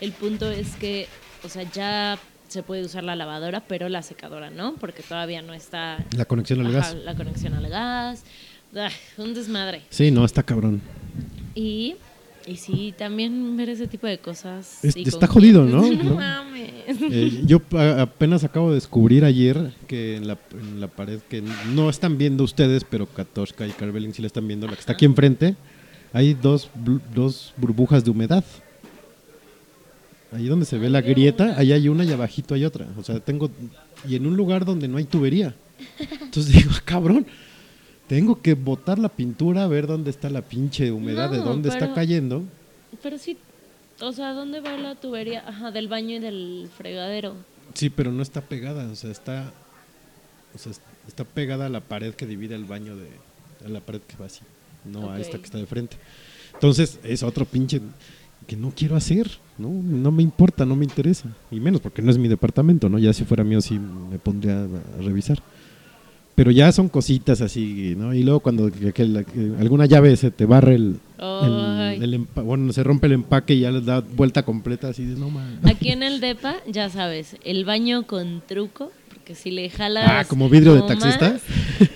El 0.00 0.12
punto 0.12 0.50
es 0.50 0.76
que, 0.76 1.08
o 1.44 1.48
sea, 1.48 1.62
ya 1.72 2.18
se 2.48 2.62
puede 2.62 2.84
usar 2.84 3.04
la 3.04 3.14
lavadora, 3.16 3.60
pero 3.66 3.88
la 3.88 4.02
secadora 4.02 4.50
no, 4.50 4.74
porque 4.74 5.02
todavía 5.02 5.40
no 5.42 5.54
está 5.54 6.04
La 6.16 6.24
conexión 6.24 6.60
al 6.60 6.66
Ajá, 6.76 6.92
gas. 6.92 6.96
la 7.04 7.14
conexión 7.14 7.54
al 7.54 7.68
gas, 7.68 8.24
un 9.18 9.34
desmadre. 9.34 9.82
Sí, 9.90 10.10
no, 10.10 10.24
está 10.24 10.42
cabrón. 10.42 10.80
Y, 11.54 11.94
y 12.46 12.56
sí, 12.56 12.94
también 12.96 13.56
ver 13.56 13.68
ese 13.68 13.86
tipo 13.86 14.06
de 14.06 14.18
cosas. 14.18 14.84
Es- 14.84 14.96
está 14.96 15.26
jodido, 15.26 15.64
¿no? 15.64 15.82
No 15.92 16.04
¿No? 16.04 16.14
mames. 16.16 16.70
Eh, 16.88 17.42
yo 17.46 17.60
apenas 17.98 18.42
acabo 18.42 18.70
de 18.70 18.74
descubrir 18.76 19.24
ayer 19.24 19.72
que 19.86 20.16
en 20.16 20.26
la, 20.26 20.36
en 20.52 20.80
la 20.80 20.88
pared 20.88 21.20
que 21.28 21.42
no 21.72 21.88
están 21.88 22.18
viendo 22.18 22.42
ustedes, 22.42 22.84
pero 22.84 23.06
Katoshka 23.06 23.66
y 23.66 23.70
Carvelin 23.70 24.12
sí 24.12 24.22
la 24.22 24.26
están 24.26 24.46
viendo, 24.48 24.66
la 24.66 24.74
que 24.74 24.80
está 24.80 24.92
aquí 24.94 25.04
enfrente, 25.04 25.54
hay 26.12 26.34
dos, 26.34 26.68
dos 27.14 27.54
burbujas 27.56 28.04
de 28.04 28.10
humedad. 28.10 28.44
Ahí 30.32 30.46
donde 30.46 30.64
se 30.66 30.78
ve 30.78 30.88
la 30.90 31.00
grieta, 31.00 31.54
ahí 31.58 31.72
hay 31.72 31.88
una 31.88 32.04
y 32.04 32.12
abajito 32.12 32.54
hay 32.54 32.64
otra. 32.64 32.86
O 32.98 33.02
sea, 33.02 33.18
tengo... 33.20 33.50
Y 34.08 34.14
en 34.16 34.26
un 34.26 34.36
lugar 34.36 34.64
donde 34.64 34.86
no 34.88 34.96
hay 34.98 35.04
tubería. 35.04 35.54
Entonces 35.98 36.52
digo, 36.54 36.70
"Ah, 36.74 36.82
cabrón, 36.84 37.26
tengo 38.06 38.40
que 38.40 38.54
botar 38.54 38.98
la 38.98 39.08
pintura 39.08 39.64
a 39.64 39.66
ver 39.66 39.86
dónde 39.86 40.10
está 40.10 40.30
la 40.30 40.42
pinche 40.42 40.90
humedad, 40.92 41.30
de 41.30 41.38
No, 41.38 41.44
dónde 41.46 41.68
está 41.68 41.80
pero- 41.80 41.94
cayendo. 41.94 42.44
Pero 43.02 43.18
sí, 43.18 43.36
o 44.00 44.12
sea, 44.12 44.32
¿dónde 44.32 44.60
va 44.60 44.76
la 44.76 44.94
tubería? 44.94 45.42
Ajá, 45.48 45.70
del 45.70 45.88
baño 45.88 46.16
y 46.16 46.18
del 46.20 46.68
fregadero. 46.76 47.34
Sí, 47.74 47.88
pero 47.90 48.10
no 48.12 48.22
está 48.22 48.40
pegada, 48.40 48.88
o 48.90 48.96
sea, 48.96 49.10
está, 49.10 49.52
o 50.54 50.58
sea, 50.58 50.72
es- 50.72 50.80
está 51.08 51.24
pegada 51.24 51.66
a 51.66 51.68
la 51.68 51.80
pared 51.80 52.14
que 52.14 52.26
divide 52.26 52.54
el 52.54 52.64
baño 52.64 52.96
de, 52.96 53.08
a 53.64 53.68
la 53.68 53.80
pared 53.80 54.00
que 54.00 54.16
va 54.16 54.26
así, 54.26 54.40
no 54.84 55.10
a 55.10 55.20
esta 55.20 55.38
que 55.38 55.44
está 55.44 55.58
de 55.58 55.66
frente. 55.66 55.96
Entonces, 56.54 56.98
es 57.04 57.22
otro 57.22 57.44
pinche 57.44 57.80
que 58.48 58.56
no 58.56 58.72
quiero 58.74 58.96
hacer, 58.96 59.30
¿no? 59.60 59.68
No 59.70 60.10
me 60.10 60.22
importa, 60.22 60.64
no 60.64 60.74
me 60.74 60.84
interesa, 60.84 61.28
y 61.50 61.60
menos 61.60 61.80
porque 61.80 62.02
no 62.02 62.10
es 62.10 62.18
mi 62.18 62.26
departamento, 62.28 62.88
¿no? 62.88 62.98
Ya 62.98 63.12
si 63.12 63.24
fuera 63.24 63.44
mío 63.44 63.60
sí 63.60 63.78
me 63.78 64.18
pondría 64.18 64.64
a 64.64 65.02
revisar. 65.02 65.40
Pero 66.34 66.50
ya 66.52 66.72
son 66.72 66.88
cositas 66.88 67.42
así, 67.42 67.94
¿no? 67.98 68.14
Y 68.14 68.22
luego 68.22 68.40
cuando 68.40 68.70
que- 68.72 68.92
que 68.94 69.04
la- 69.04 69.24
que 69.24 69.52
alguna 69.60 69.84
llave 69.84 70.16
se 70.16 70.30
te 70.30 70.46
barre 70.46 70.76
el, 70.76 70.96
bueno, 72.44 72.72
se 72.72 72.82
rompe 72.82 73.06
el 73.08 73.12
empaque 73.14 73.54
y 73.54 73.60
ya 73.60 73.70
le 73.70 73.80
da 73.82 74.00
vuelta 74.00 74.42
completa, 74.42 74.88
así 74.88 75.04
de 75.04 75.16
no 75.18 75.28
mames. 75.28 75.58
Aquí 75.66 75.90
en 75.90 76.02
el 76.02 76.20
DEPA, 76.20 76.56
ya 76.66 76.88
sabes, 76.88 77.36
el 77.44 77.64
baño 77.66 78.04
con 78.06 78.42
truco, 78.46 78.90
porque 79.30 79.42
si 79.42 79.50
le 79.50 79.70
jalas. 79.70 80.04
Ah, 80.08 80.24
¿como 80.26 80.48
vidrio 80.48 80.74
de 80.74 80.82
taxista? 80.82 81.30
más, 81.30 81.42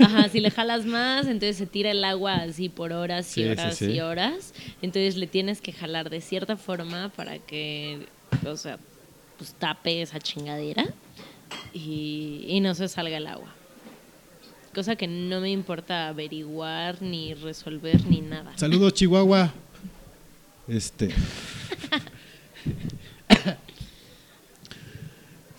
ajá, 0.00 0.28
si 0.28 0.40
le 0.40 0.50
jalas 0.50 0.86
más, 0.86 1.26
entonces 1.26 1.56
se 1.56 1.66
tira 1.66 1.90
el 1.90 2.04
agua 2.04 2.36
así 2.36 2.68
por 2.68 2.92
horas 2.92 3.26
y 3.26 3.34
Sí, 3.34 3.42
sí, 3.42 3.48
horas 3.50 3.76
sí. 3.76 3.84
y 3.86 4.00
horas. 4.00 4.54
Entonces 4.82 5.16
le 5.16 5.26
tienes 5.26 5.60
que 5.60 5.72
jalar 5.72 6.10
de 6.10 6.20
cierta 6.20 6.56
forma 6.56 7.10
para 7.16 7.38
que, 7.38 8.06
o 8.46 8.56
sea, 8.56 8.78
pues 9.36 9.52
tape 9.54 10.02
esa 10.02 10.20
chingadera 10.20 10.86
y, 11.72 12.44
y 12.46 12.60
no 12.60 12.74
se 12.74 12.86
salga 12.88 13.16
el 13.16 13.26
agua. 13.26 13.52
Cosa 14.74 14.94
que 14.96 15.06
no 15.08 15.40
me 15.40 15.50
importa 15.50 16.08
averiguar, 16.08 17.00
ni 17.02 17.34
resolver, 17.34 18.04
ni 18.06 18.20
nada. 18.20 18.52
Saludos, 18.56 18.94
Chihuahua. 18.94 19.52
Este. 20.68 21.10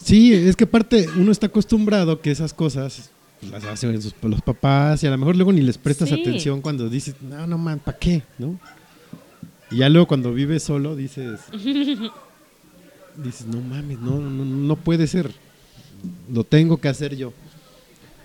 Sí, 0.06 0.32
es 0.34 0.56
que 0.56 0.66
aparte 0.66 1.08
uno 1.18 1.32
está 1.32 1.48
acostumbrado 1.48 2.22
que 2.22 2.30
esas 2.30 2.54
cosas 2.54 3.10
pues, 3.40 3.52
las 3.52 3.64
hacen 3.66 4.00
sus- 4.02 4.14
los 4.22 4.42
papás 4.42 5.04
y 5.04 5.08
a 5.08 5.10
lo 5.10 5.18
mejor 5.18 5.36
luego 5.36 5.52
ni 5.52 5.62
les 5.62 5.80
prestas 5.80 6.10
Sí. 6.10 6.22
atención 6.22 6.62
cuando 6.62 6.88
dices, 6.90 7.16
no, 7.22 7.48
no 7.48 7.58
man, 7.58 7.80
¿para 7.84 7.98
qué? 7.98 8.22
¿No? 8.38 8.60
Y 9.72 9.78
ya 9.78 9.90
luego 9.90 10.08
cuando 10.08 10.32
vives 10.32 10.62
solo 10.62 10.96
dices, 10.96 11.40
dices, 13.24 13.48
no 13.48 13.62
mames, 13.62 14.00
no, 14.00 14.20
no, 14.20 14.46
no 14.46 14.76
puede 14.76 15.08
ser. 15.08 15.32
Lo 16.32 16.44
tengo 16.44 16.78
que 16.78 16.88
hacer 16.88 17.16
yo. 17.16 17.34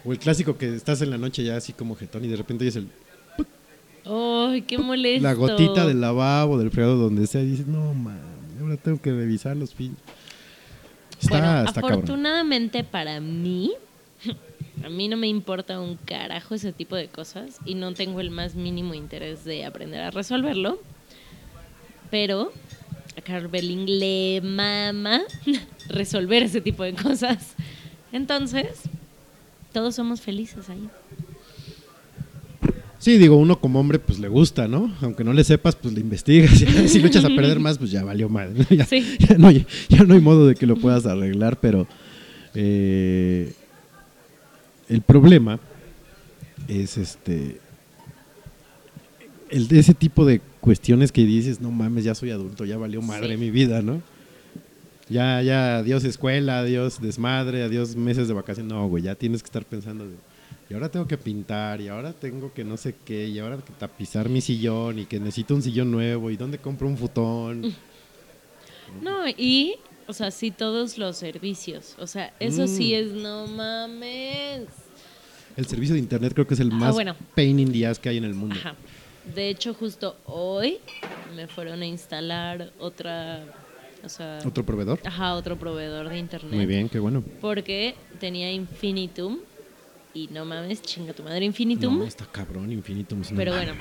O 0.05 0.13
el 0.13 0.19
clásico 0.19 0.59
que 0.59 0.75
estás 0.75 1.01
en 1.01 1.09
la 1.11 1.17
noche 1.19 1.43
ya 1.45 1.57
así 1.57 1.73
como 1.73 1.95
jetón 1.97 2.25
y 2.25 2.29
de 2.29 2.37
repente 2.37 2.65
oyes 2.65 2.77
el 2.77 2.89
¡Ay, 4.05 4.63
qué 4.63 4.77
molesto! 4.79 5.23
la 5.23 5.35
gotita 5.35 5.87
del 5.87 6.01
lavabo, 6.01 6.59
del 6.59 6.71
fregado, 6.71 6.97
donde 6.97 7.27
sea, 7.27 7.43
y 7.43 7.47
dices, 7.51 7.67
no, 7.67 7.95
man, 7.95 8.19
ahora 8.61 8.77
tengo 8.77 9.01
que 9.01 9.13
revisar 9.13 9.57
los 9.57 9.73
pin. 9.75 9.95
Está, 11.37 11.47
bueno, 11.47 11.69
está 11.69 11.81
cabrón. 11.81 11.93
afortunadamente 12.01 12.85
para 12.85 13.21
mí, 13.21 13.73
a 14.85 14.89
mí 14.89 15.09
no 15.09 15.17
me 15.17 15.29
importa 15.29 15.81
un 15.81 15.97
carajo 15.97 16.55
ese 16.55 16.73
tipo 16.73 16.97
de 16.97 17.09
cosas 17.09 17.59
y 17.65 17.75
no 17.75 17.95
tengo 17.95 18.21
el 18.21 18.31
más 18.31 18.55
mínimo 18.55 18.95
interés 18.95 19.45
de 19.45 19.65
aprender 19.65 20.01
a 20.01 20.11
resolverlo. 20.11 20.81
Pero 22.11 22.53
a 23.17 23.21
Carvelin 23.21 23.99
le 24.01 24.41
mama 24.43 25.21
resolver 25.89 26.43
ese 26.43 26.61
tipo 26.61 26.83
de 26.83 26.95
cosas. 26.95 27.55
Entonces, 28.13 28.83
todos 29.73 29.95
somos 29.95 30.21
felices 30.21 30.69
ahí. 30.69 30.89
Sí, 33.01 33.17
digo, 33.17 33.37
uno 33.37 33.59
como 33.61 33.81
hombre, 33.81 33.99
pues 33.99 34.19
le 34.21 34.29
gusta, 34.29 34.69
¿no? 34.69 34.95
Aunque 35.01 35.25
no 35.25 35.33
le 35.33 35.43
sepas, 35.43 35.75
pues 35.75 35.95
le 35.95 36.01
investigas. 36.01 36.51
si 36.87 37.01
lo 37.01 37.07
echas 37.09 37.25
a 37.25 37.29
perder 37.29 37.59
más, 37.61 37.79
pues 37.79 37.91
ya 37.91 38.05
valió 38.05 38.29
mal. 38.29 38.53
¿no? 38.57 38.65
Ya, 38.71 38.85
Sí. 38.85 39.17
ya 39.19 39.39
no, 39.39 39.49
hay- 39.49 39.67
ya 39.89 40.05
no 40.05 40.13
hay 40.15 40.21
modo 40.21 40.47
de 40.47 40.55
que 40.55 40.67
lo 40.67 40.77
puedas 40.77 41.07
arreglar, 41.07 41.59
pero 41.61 41.89
eh, 42.55 43.53
el 44.89 45.01
problema 45.03 45.59
es 46.69 46.99
este. 46.99 47.59
El 49.49 49.67
ese 49.77 49.95
tipo 49.95 50.25
de 50.25 50.41
cuestiones 50.61 51.11
que 51.11 51.25
dices, 51.25 51.61
no 51.61 51.71
mames, 51.71 52.05
ya 52.05 52.15
soy 52.15 52.31
adulto, 52.31 52.65
ya 52.65 52.77
valió 52.77 53.01
madre 53.03 53.35
Sí. 53.35 53.41
mi 53.41 53.51
vida, 53.51 53.83
¿no? 53.83 54.03
Ya, 55.09 55.43
ya, 55.43 55.79
adiós 55.79 56.05
escuela, 56.05 56.61
adiós 56.61 57.01
desmadre, 57.01 57.63
adiós 57.65 57.97
meses 57.97 58.29
de 58.29 58.35
vacaciones. 58.35 58.71
No, 58.73 58.87
güey, 58.89 59.03
ya 59.05 59.15
tienes 59.17 59.43
que 59.43 59.47
estar 59.47 59.65
pensando 59.65 60.05
de, 60.07 60.15
y 60.71 60.75
ahora 60.75 60.89
tengo 60.89 61.07
que 61.07 61.19
pintar, 61.19 61.81
y 61.81 61.89
ahora 61.89 62.13
tengo 62.13 62.55
que 62.55 62.63
no 62.65 62.77
sé 62.77 62.95
qué, 63.05 63.27
y 63.29 63.39
ahora 63.41 63.57
que 63.59 63.73
tapizar 63.73 64.29
mi 64.29 64.41
sillón, 64.41 65.01
y 65.01 65.05
que 65.07 65.19
necesito 65.19 65.55
un 65.55 65.63
sillón 65.63 65.91
nuevo, 65.91 66.31
y 66.31 66.37
dónde 66.37 66.59
compro 66.59 66.87
un 66.89 66.97
futón. 66.97 67.75
No, 69.03 69.29
y, 69.29 69.77
o 70.09 70.13
sea, 70.13 70.33
sí 70.33 70.51
todos 70.51 70.99
los 70.99 71.17
servicios. 71.17 71.95
O 72.01 72.09
sea, 72.09 72.35
eso 72.41 72.67
sí 72.67 72.91
Mm. 72.93 72.95
es, 72.97 73.13
no 73.13 73.47
mames. 73.47 74.67
El 75.57 75.67
servicio 75.67 75.95
de 75.95 76.01
internet 76.01 76.33
creo 76.35 76.45
que 76.47 76.55
es 76.55 76.61
el 76.61 76.73
Ah, 76.73 76.75
más 76.75 76.95
bueno. 76.95 77.15
pain 77.37 77.61
in 77.61 77.71
the 77.73 77.87
ass 77.87 78.01
que 78.01 78.09
hay 78.09 78.17
en 78.17 78.25
el 78.25 78.35
mundo. 78.35 78.57
Ajá. 78.59 78.75
De 79.33 79.49
hecho, 79.49 79.75
justo 79.75 80.17
hoy 80.25 80.79
me 81.37 81.47
fueron 81.47 81.83
a 81.83 81.87
instalar 81.87 82.73
otra, 82.81 83.45
o 84.05 84.09
sea, 84.09 84.41
¿Otro 84.45 84.65
proveedor? 84.67 84.99
ajá, 85.05 85.35
otro 85.35 85.57
proveedor 85.57 86.09
de 86.09 86.19
internet. 86.19 86.53
Muy 86.53 86.67
bien, 86.67 86.89
qué 86.89 86.99
bueno. 86.99 87.23
Porque 87.41 87.95
tenía 88.19 88.51
Infinitum 88.53 89.39
y 90.15 90.29
no 90.29 90.45
mames, 90.45 90.83
chinga 90.83 91.13
tu 91.13 91.23
madre 91.23 91.45
Infinitum. 91.45 91.99
No, 91.99 92.05
está 92.05 92.27
cabrón, 92.27 92.73
Infinitum. 92.73 93.21
es 93.23 93.31
una 93.31 93.39
Pero 93.39 93.53
bueno, 93.55 93.73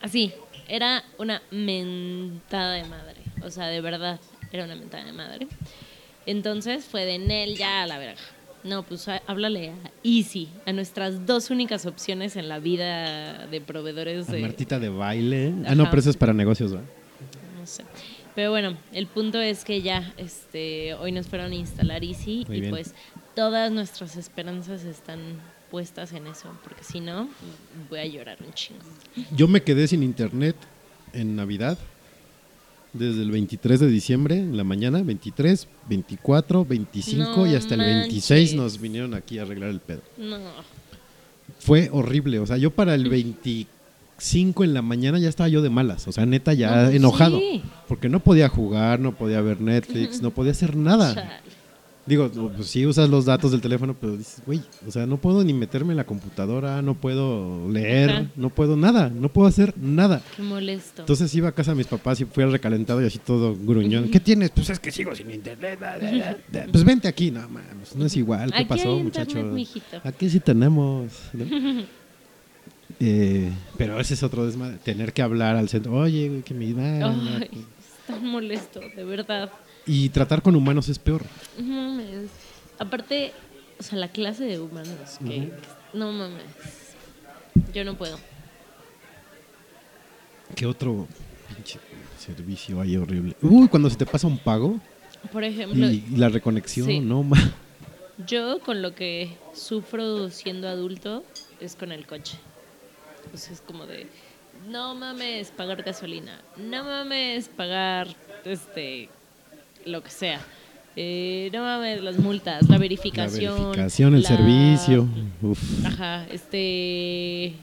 así, 0.00 0.32
era 0.68 1.04
una 1.18 1.42
mentada 1.50 2.74
de 2.74 2.84
madre. 2.84 3.16
O 3.42 3.50
sea, 3.50 3.66
de 3.66 3.80
verdad, 3.80 4.20
era 4.52 4.64
una 4.64 4.74
mentada 4.76 5.04
de 5.04 5.12
madre. 5.12 5.46
Entonces 6.26 6.84
fue 6.84 7.04
de 7.04 7.18
Nel 7.18 7.56
ya 7.56 7.82
a 7.82 7.86
la 7.86 7.98
verga. 7.98 8.20
No, 8.64 8.82
pues 8.82 9.06
há- 9.08 9.22
háblale 9.26 9.70
a 9.70 9.74
Easy, 10.02 10.48
a 10.66 10.72
nuestras 10.72 11.24
dos 11.26 11.50
únicas 11.50 11.86
opciones 11.86 12.34
en 12.36 12.48
la 12.48 12.58
vida 12.58 13.46
de 13.46 13.60
proveedores 13.60 14.28
A 14.28 14.32
de... 14.32 14.40
Martita 14.42 14.78
de 14.80 14.88
baile. 14.88 15.54
Ah, 15.66 15.74
no, 15.74 15.84
pero 15.88 16.00
eso 16.00 16.10
es 16.10 16.16
para 16.16 16.32
negocios, 16.34 16.74
¿va? 16.74 16.80
No 17.58 17.66
sé. 17.66 17.84
Pero 18.34 18.50
bueno, 18.50 18.76
el 18.92 19.06
punto 19.06 19.40
es 19.40 19.64
que 19.64 19.80
ya 19.82 20.12
este, 20.16 20.94
hoy 20.94 21.12
nos 21.12 21.26
fueron 21.28 21.52
a 21.52 21.54
instalar 21.54 22.04
Easy 22.04 22.44
Muy 22.48 22.58
y 22.58 22.60
bien. 22.60 22.70
pues 22.72 22.94
todas 23.38 23.70
nuestras 23.70 24.16
esperanzas 24.16 24.82
están 24.82 25.20
puestas 25.70 26.12
en 26.12 26.26
eso, 26.26 26.48
porque 26.64 26.82
si 26.82 26.98
no, 26.98 27.28
voy 27.88 28.00
a 28.00 28.06
llorar 28.06 28.36
un 28.44 28.52
chingo. 28.52 28.80
Yo 29.36 29.46
me 29.46 29.62
quedé 29.62 29.86
sin 29.86 30.02
internet 30.02 30.56
en 31.12 31.36
Navidad 31.36 31.78
desde 32.92 33.22
el 33.22 33.30
23 33.30 33.78
de 33.78 33.86
diciembre 33.86 34.38
en 34.38 34.56
la 34.56 34.64
mañana, 34.64 35.02
23, 35.04 35.68
24, 35.88 36.64
25 36.64 37.22
No 37.36 37.46
y 37.46 37.54
hasta 37.54 37.74
el 37.74 37.80
manches. 37.80 38.00
26 38.08 38.54
nos 38.54 38.80
vinieron 38.80 39.14
aquí 39.14 39.38
a 39.38 39.42
arreglar 39.42 39.70
el 39.70 39.78
pedo. 39.78 40.02
No, 40.16 40.36
Fue 41.60 41.90
horrible, 41.92 42.40
o 42.40 42.46
sea, 42.46 42.56
yo 42.56 42.72
para 42.72 42.96
el 42.96 43.08
25 43.08 44.64
en 44.64 44.74
la 44.74 44.82
mañana 44.82 45.20
ya 45.20 45.28
estaba 45.28 45.48
yo 45.48 45.62
de 45.62 45.70
malas, 45.70 46.08
o 46.08 46.12
sea, 46.12 46.26
neta 46.26 46.54
ya 46.54 46.70
No, 46.74 46.82
pues 46.86 46.96
enojado, 46.96 47.38
sí. 47.38 47.62
porque 47.86 48.08
no 48.08 48.18
podía 48.18 48.48
jugar, 48.48 48.98
no 48.98 49.14
podía 49.14 49.40
ver 49.42 49.60
Netflix, 49.60 50.20
no 50.22 50.32
podía 50.32 50.50
hacer 50.50 50.74
nada. 50.74 51.14
chale. 51.14 51.57
Digo, 52.08 52.30
pues 52.30 52.68
sí 52.68 52.86
usas 52.86 53.08
los 53.10 53.24
datos 53.26 53.50
del 53.50 53.60
teléfono, 53.60 53.94
pero 54.00 54.16
dices, 54.16 54.42
güey, 54.46 54.60
o 54.86 54.90
sea, 54.90 55.06
no 55.06 55.18
puedo 55.18 55.44
ni 55.44 55.52
meterme 55.52 55.92
en 55.92 55.98
la 55.98 56.04
computadora, 56.04 56.80
no 56.82 56.94
puedo 56.94 57.68
leer, 57.70 58.10
Ajá. 58.10 58.26
no 58.36 58.50
puedo 58.50 58.76
nada, 58.76 59.10
no 59.10 59.28
puedo 59.28 59.46
hacer 59.46 59.74
nada. 59.76 60.22
Qué 60.36 60.42
molesto. 60.42 61.02
Entonces 61.02 61.34
iba 61.34 61.48
a 61.48 61.52
casa 61.52 61.72
de 61.72 61.76
mis 61.76 61.86
papás 61.86 62.20
y 62.20 62.24
fui 62.24 62.42
al 62.44 62.52
recalentado 62.52 63.02
y 63.02 63.06
así 63.06 63.18
todo 63.18 63.54
gruñón. 63.54 64.10
¿Qué 64.10 64.20
tienes? 64.20 64.50
Pues 64.50 64.70
es 64.70 64.80
que 64.80 64.90
sigo 64.90 65.14
sin 65.14 65.30
internet. 65.30 65.78
Pues 66.72 66.84
vente 66.84 67.08
aquí, 67.08 67.30
no 67.30 67.40
mames, 67.48 67.94
no 67.94 68.06
es 68.06 68.16
igual. 68.16 68.50
¿Qué 68.50 68.58
Aquí 68.58 68.64
pasó, 68.64 68.92
hay 68.94 69.00
internet, 69.00 69.28
muchachos? 69.34 69.52
mijito. 69.52 70.00
Aquí 70.04 70.30
sí 70.30 70.40
tenemos. 70.40 71.12
¿no? 71.34 71.82
Eh, 73.00 73.52
pero 73.76 74.00
ese 74.00 74.14
es 74.14 74.22
otro 74.22 74.44
desmadre. 74.46 74.78
Tener 74.78 75.12
que 75.12 75.22
hablar 75.22 75.54
al 75.56 75.68
centro. 75.68 75.94
Oye, 75.94 76.28
güey, 76.28 76.42
que 76.42 76.54
me 76.54 76.70
es 76.70 76.74
tan 78.06 78.26
molesto, 78.26 78.80
de 78.80 79.04
verdad. 79.04 79.50
Y 79.88 80.10
tratar 80.10 80.42
con 80.42 80.54
humanos 80.54 80.88
es 80.90 80.98
peor. 80.98 81.24
Mames. 81.58 82.30
Aparte, 82.78 83.32
o 83.80 83.82
sea, 83.82 83.98
la 83.98 84.08
clase 84.08 84.44
de 84.44 84.60
humanos, 84.60 85.18
que, 85.26 85.50
no 85.94 86.12
mames. 86.12 86.44
Yo 87.74 87.84
no 87.84 87.94
puedo. 87.96 88.18
¿Qué 90.54 90.66
otro 90.66 91.08
pinche 91.54 91.80
servicio 92.18 92.80
hay 92.80 92.96
horrible? 92.96 93.34
Uy, 93.42 93.66
cuando 93.68 93.88
se 93.90 93.96
te 93.96 94.06
pasa 94.06 94.26
un 94.26 94.38
pago 94.38 94.78
Por 95.32 95.42
ejemplo, 95.44 95.90
y, 95.90 96.04
y 96.12 96.16
la 96.16 96.28
reconexión, 96.28 96.86
Sí. 96.86 97.00
no 97.00 97.22
ma. 97.22 97.36
yo 98.26 98.60
con 98.60 98.82
lo 98.82 98.94
que 98.94 99.36
sufro 99.54 100.28
siendo 100.30 100.68
adulto 100.68 101.24
es 101.60 101.76
con 101.76 101.92
el 101.92 102.06
coche. 102.06 102.36
Pues 103.30 103.50
es 103.50 103.60
como 103.60 103.86
de, 103.86 104.06
no 104.68 104.94
mames, 104.94 105.50
pagar 105.50 105.82
gasolina. 105.82 106.40
No 106.56 106.84
mames, 106.84 107.48
pagar, 107.48 108.08
este, 108.44 109.08
lo 109.88 110.02
que 110.02 110.10
sea. 110.10 110.40
Eh, 110.96 111.50
no 111.52 111.60
mames, 111.62 112.02
las 112.02 112.18
multas, 112.18 112.64
la 112.64 112.70
La 112.72 112.78
verificación. 112.78 113.54
verificación, 113.72 114.14
el 114.14 114.22
la- 114.22 114.28
servicio. 114.28 115.08
Uf. 115.42 115.86
Ajá, 115.86 116.26
este, 116.30 117.54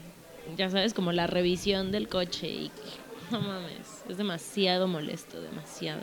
ya 0.56 0.70
sabes, 0.70 0.94
como 0.94 1.12
la 1.12 1.26
revisión 1.26 1.92
del 1.92 2.08
coche 2.08 2.48
y 2.48 2.70
no 3.30 3.40
mames, 3.40 4.02
es 4.08 4.16
demasiado 4.16 4.88
molesto, 4.88 5.40
demasiado. 5.42 6.00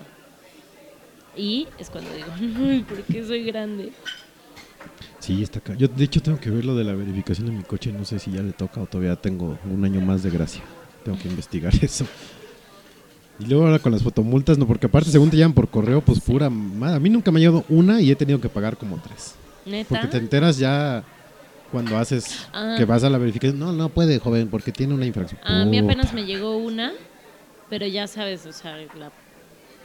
Y 1.35 1.67
es 1.79 1.89
cuando 1.89 2.11
digo, 2.13 2.27
ay, 2.69 2.83
¿por 2.83 3.01
qué 3.03 3.25
soy 3.25 3.43
grande? 3.45 3.91
Sí, 5.19 5.41
está 5.41 5.59
acá. 5.59 5.73
Yo, 5.75 5.87
de 5.87 6.03
hecho, 6.03 6.21
tengo 6.21 6.39
que 6.39 6.49
ver 6.49 6.65
lo 6.65 6.75
de 6.75 6.83
la 6.83 6.93
verificación 6.93 7.47
de 7.47 7.53
mi 7.53 7.63
coche. 7.63 7.91
No 7.93 8.03
sé 8.05 8.19
si 8.19 8.31
ya 8.31 8.43
le 8.43 8.51
toca 8.51 8.81
o 8.81 8.85
todavía 8.85 9.15
tengo 9.15 9.57
un 9.65 9.85
año 9.85 10.01
más 10.01 10.21
de 10.21 10.29
gracia. 10.29 10.61
Tengo 11.05 11.17
que 11.17 11.29
investigar 11.29 11.73
eso. 11.81 12.05
Y 13.43 13.49
luego 13.49 13.65
ahora 13.65 13.79
con 13.79 13.91
las 13.91 14.01
fotomultas, 14.03 14.57
no, 14.57 14.65
porque 14.67 14.85
aparte, 14.87 15.09
según 15.09 15.29
te 15.29 15.37
llaman 15.37 15.53
por 15.53 15.67
correo, 15.67 16.01
pues 16.01 16.19
pura 16.19 16.49
madre. 16.49 16.95
A 16.95 16.99
mí 16.99 17.09
nunca 17.09 17.31
me 17.31 17.39
ha 17.39 17.41
llegado 17.41 17.65
una 17.69 17.99
y 18.01 18.09
he 18.11 18.15
tenido 18.15 18.39
que 18.39 18.49
pagar 18.49 18.77
como 18.77 18.97
tres. 18.99 19.35
Neta. 19.65 19.89
Porque 19.89 20.07
te 20.07 20.17
enteras 20.17 20.57
ya 20.57 21.03
cuando 21.71 21.97
haces 21.97 22.47
Ah. 22.53 22.75
que 22.77 22.85
vas 22.85 23.03
a 23.03 23.09
la 23.09 23.17
verificación. 23.17 23.59
No, 23.59 23.71
no 23.71 23.89
puede, 23.89 24.19
joven, 24.19 24.47
porque 24.49 24.71
tiene 24.71 24.93
una 24.93 25.05
infracción. 25.05 25.39
A 25.43 25.65
mí 25.65 25.77
apenas 25.79 26.13
me 26.13 26.25
llegó 26.25 26.57
una, 26.57 26.93
pero 27.69 27.85
ya 27.87 28.07
sabes, 28.07 28.45
o 28.45 28.53
sea, 28.53 28.77
la 28.77 29.11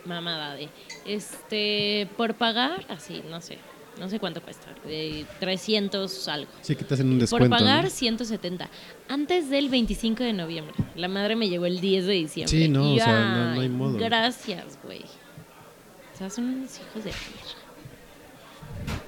mamada 0.04 0.54
de, 0.54 0.68
este, 1.06 2.09
por 2.16 2.34
pagar, 2.34 2.84
así, 2.88 3.22
no 3.30 3.40
sé, 3.40 3.59
no 3.99 4.09
sé 4.09 4.18
cuánto 4.20 4.40
cuesta, 4.42 4.66
de 4.86 5.26
300 5.40 6.28
algo. 6.28 6.51
Sí, 6.62 6.76
que 6.76 6.84
te 6.84 6.94
hacen 6.94 7.09
un 7.11 7.18
descuento. 7.18 7.49
Por 7.49 7.59
pagar 7.59 7.84
¿no? 7.84 7.90
170. 7.90 8.68
Antes 9.09 9.51
del 9.51 9.68
25 9.68 10.22
de 10.22 10.32
noviembre. 10.32 10.74
La 10.96 11.09
madre 11.09 11.36
me 11.36 11.49
llegó 11.49 11.66
el 11.66 11.80
10 11.80 12.07
de 12.07 12.12
diciembre. 12.12 12.57
Sí, 12.59 12.68
no, 12.68 12.94
Y 12.94 13.01
o 13.01 13.05
sea, 13.05 13.20
no- 13.24 13.44
no 13.46 13.53
hay 13.55 13.61
"Ay, 13.61 13.68
modo". 13.68 13.99
Gracias, 13.99 14.78
güey. 14.84 15.01
O 15.03 16.18
sea, 16.18 16.30
son 16.30 16.44
unos 16.44 16.70
hijos 16.76 17.05
de 17.05 17.11
perra. 17.11 17.59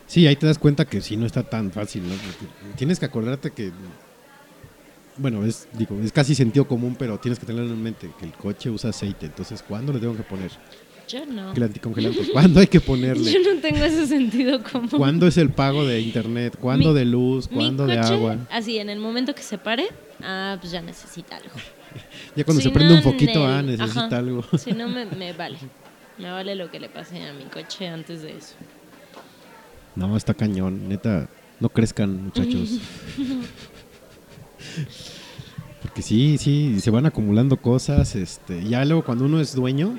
Sí, 0.07 0.26
ahí 0.26 0.36
te 0.36 0.47
das 0.47 0.59
cuenta 0.59 0.84
que 0.84 1.01
sí 1.01 1.16
no 1.16 1.26
está 1.26 1.43
tan 1.43 1.70
fácil, 1.70 2.03
¿no? 2.09 2.14
Porque 2.14 2.76
tienes 2.76 2.99
que 2.99 3.07
acordarte 3.07 3.53
que 3.53 3.72
bueno, 5.16 5.45
es 5.45 5.68
digo, 5.72 5.99
es 6.03 6.12
casi 6.12 6.34
sentido 6.34 6.66
común, 6.66 6.97
pero 6.99 7.18
tienes 7.18 7.38
que 7.38 7.45
tenerlo 7.45 7.70
en 7.72 7.82
mente 7.82 8.11
que 8.18 8.24
el 8.24 8.32
coche 8.32 8.70
usa 8.70 8.91
aceite, 8.91 9.26
entonces 9.26 9.62
¿cuándo 9.62 9.93
le 9.93 9.99
tengo 10.01 10.16
que 10.16 10.22
poner? 10.22 10.51
Yo 11.11 11.24
no. 11.26 11.52
Que 11.52 11.58
el 11.61 11.64
anticongelante, 11.64 12.20
¿cuándo 12.32 12.61
hay 12.61 12.66
que 12.66 12.80
ponerle? 12.80 13.32
Yo 13.32 13.38
no 13.54 13.61
tengo 13.61 13.84
ese 13.84 14.06
sentido 14.06 14.62
común. 14.62 14.88
¿Cuándo 14.90 15.26
es 15.26 15.36
el 15.38 15.50
pago 15.50 15.84
de 15.86 16.00
internet? 16.00 16.56
¿Cuándo 16.61 16.90
Mi- 16.92 16.98
de 16.98 17.04
luz? 17.04 17.50
Mi 17.50 17.56
¿Cuándo 17.56 17.86
de 17.86 17.98
agua? 17.98 18.36
Así, 18.50 18.78
en 18.78 18.90
el 18.90 18.98
momento 19.00 19.34
que 19.34 19.42
se 19.42 19.58
pare, 19.58 19.88
ah, 20.22 20.56
pues 20.61 20.72
ya 20.72 20.82
necesita 20.82 21.36
algo. 21.36 21.50
Ya 22.36 22.44
cuando 22.44 22.61
Si 22.62 22.68
se 22.68 22.72
prende 22.72 22.92
no, 22.94 22.98
un 22.98 23.02
foquito, 23.02 23.40
Nel. 23.40 23.50
ah, 23.50 23.62
necesita 23.62 24.06
Ajá. 24.06 24.18
algo. 24.18 24.44
Si 24.56 24.70
no, 24.70 24.88
me, 24.88 25.04
me 25.06 25.32
vale. 25.32 25.58
Me 26.18 26.30
vale 26.30 26.54
lo 26.54 26.70
que 26.70 26.78
le 26.78 26.88
pase 26.88 27.20
a 27.26 27.32
mi 27.32 27.42
coche 27.44 27.88
antes 27.88 28.22
de 28.22 28.36
eso. 28.36 28.54
No, 29.96 30.16
está 30.16 30.32
cañón, 30.32 30.88
neta, 30.88 31.28
no 31.58 31.68
crezcan, 31.70 32.26
muchachos. 32.26 32.78
Porque 35.82 36.02
sí, 36.02 36.36
sí, 36.38 36.78
se 36.80 36.90
van 36.90 37.06
acumulando 37.06 37.56
cosas, 37.56 38.14
este, 38.14 38.62
ya 38.64 38.84
luego 38.84 39.04
cuando 39.04 39.24
uno 39.24 39.40
es 39.40 39.54
dueño, 39.54 39.98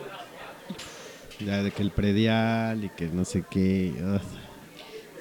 ya 1.45 1.63
de 1.63 1.71
que 1.71 1.81
el 1.81 1.91
predial 1.91 2.83
y 2.83 2.89
que 2.89 3.07
no 3.07 3.25
sé 3.25 3.43
qué, 3.49 3.93
ugh. 4.01 4.21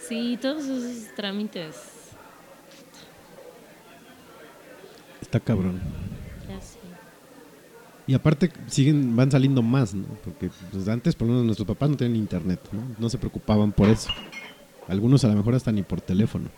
Sí, 0.08 0.38
todos 0.40 0.64
esos 0.64 1.14
trámites. 1.14 1.76
está 5.30 5.38
cabrón. 5.38 5.80
Ya 6.48 6.60
sé. 6.60 6.78
Y 8.08 8.14
aparte 8.14 8.50
siguen, 8.66 9.14
van 9.14 9.30
saliendo 9.30 9.62
más, 9.62 9.94
¿no? 9.94 10.06
Porque 10.24 10.50
pues, 10.72 10.88
antes, 10.88 11.14
por 11.14 11.28
lo 11.28 11.34
menos 11.34 11.46
nuestros 11.46 11.68
papás 11.68 11.88
no 11.88 11.96
tenían 11.96 12.16
internet, 12.16 12.60
¿no? 12.72 12.82
No 12.98 13.08
se 13.08 13.18
preocupaban 13.18 13.70
por 13.70 13.88
eso. 13.88 14.10
Algunos 14.88 15.24
a 15.24 15.28
lo 15.28 15.36
mejor 15.36 15.54
hasta 15.54 15.70
ni 15.70 15.82
por 15.82 16.00
teléfono. 16.00 16.48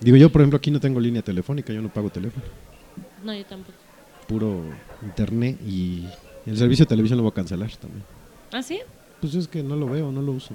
Digo, 0.00 0.16
yo 0.16 0.30
por 0.30 0.40
ejemplo 0.40 0.56
aquí 0.56 0.70
no 0.70 0.80
tengo 0.80 0.98
línea 0.98 1.22
telefónica, 1.22 1.72
yo 1.72 1.80
no 1.80 1.88
pago 1.88 2.10
teléfono. 2.10 2.44
No, 3.22 3.32
yo 3.32 3.44
tampoco. 3.46 3.78
Puro 4.26 4.64
internet 5.02 5.58
y 5.64 6.08
el 6.46 6.56
servicio 6.56 6.84
de 6.84 6.88
televisión 6.88 7.16
lo 7.18 7.22
voy 7.22 7.30
a 7.30 7.34
cancelar 7.34 7.74
también. 7.76 8.04
¿Ah, 8.52 8.62
sí? 8.62 8.80
Pues 9.20 9.34
es 9.34 9.48
que 9.48 9.62
no 9.62 9.76
lo 9.76 9.86
veo, 9.86 10.12
no 10.12 10.22
lo 10.22 10.32
uso. 10.32 10.54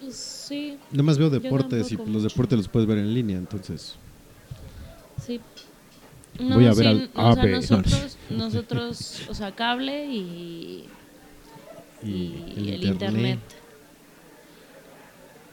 Pues 0.00 0.16
sí, 0.16 0.78
Nada 0.90 1.04
más 1.04 1.18
veo 1.18 1.30
deportes 1.30 1.92
y 1.92 1.96
los 1.96 2.24
deportes 2.24 2.58
los 2.58 2.68
puedes 2.68 2.88
ver 2.88 2.98
en 2.98 3.14
línea, 3.14 3.36
entonces. 3.36 3.96
sí. 5.24 5.40
Voy 6.40 6.66
a 6.66 6.72
ver 6.72 6.86
al 6.86 7.10
o 7.12 7.34
sea, 7.34 7.44
nosotros, 7.44 8.16
nosotros, 8.30 9.22
o 9.28 9.34
sea, 9.34 9.52
cable 9.52 10.06
y, 10.06 10.88
y 12.02 12.54
el, 12.56 12.84
internet. 12.84 13.38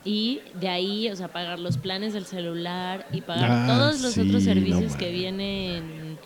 Y 0.05 0.39
de 0.59 0.69
ahí, 0.69 1.09
o 1.09 1.15
sea, 1.15 1.27
pagar 1.27 1.59
los 1.59 1.77
planes 1.77 2.13
del 2.13 2.25
celular 2.25 3.05
y 3.11 3.19
pagar 3.21 3.51
Ah, 3.51 3.65
todos 3.67 4.01
los 4.01 4.13
sí, 4.13 4.21
otros 4.21 4.35
no 4.35 4.53
servicios 4.53 4.95
que 4.95 5.11
vienen 5.11 6.17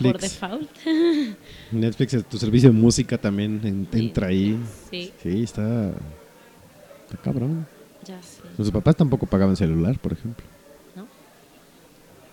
por 0.00 0.18
default. 0.20 0.70
Netflix, 1.72 2.24
tu 2.28 2.38
servicio 2.38 2.70
de 2.70 2.76
música 2.78 3.16
también 3.18 3.60
en- 3.64 3.88
Sí. 3.90 3.98
entra 3.98 4.26
ahí. 4.28 4.58
Sí. 4.90 5.12
Sí, 5.22 5.42
está. 5.42 5.88
Está 7.04 7.16
cabrón. 7.22 7.66
Ya 8.04 8.20
sé. 8.22 8.70
Papás 8.70 8.96
tampoco 8.96 9.26
pagaban 9.26 9.56
celular, 9.56 9.98
por 9.98 10.12
ejemplo. 10.12 10.44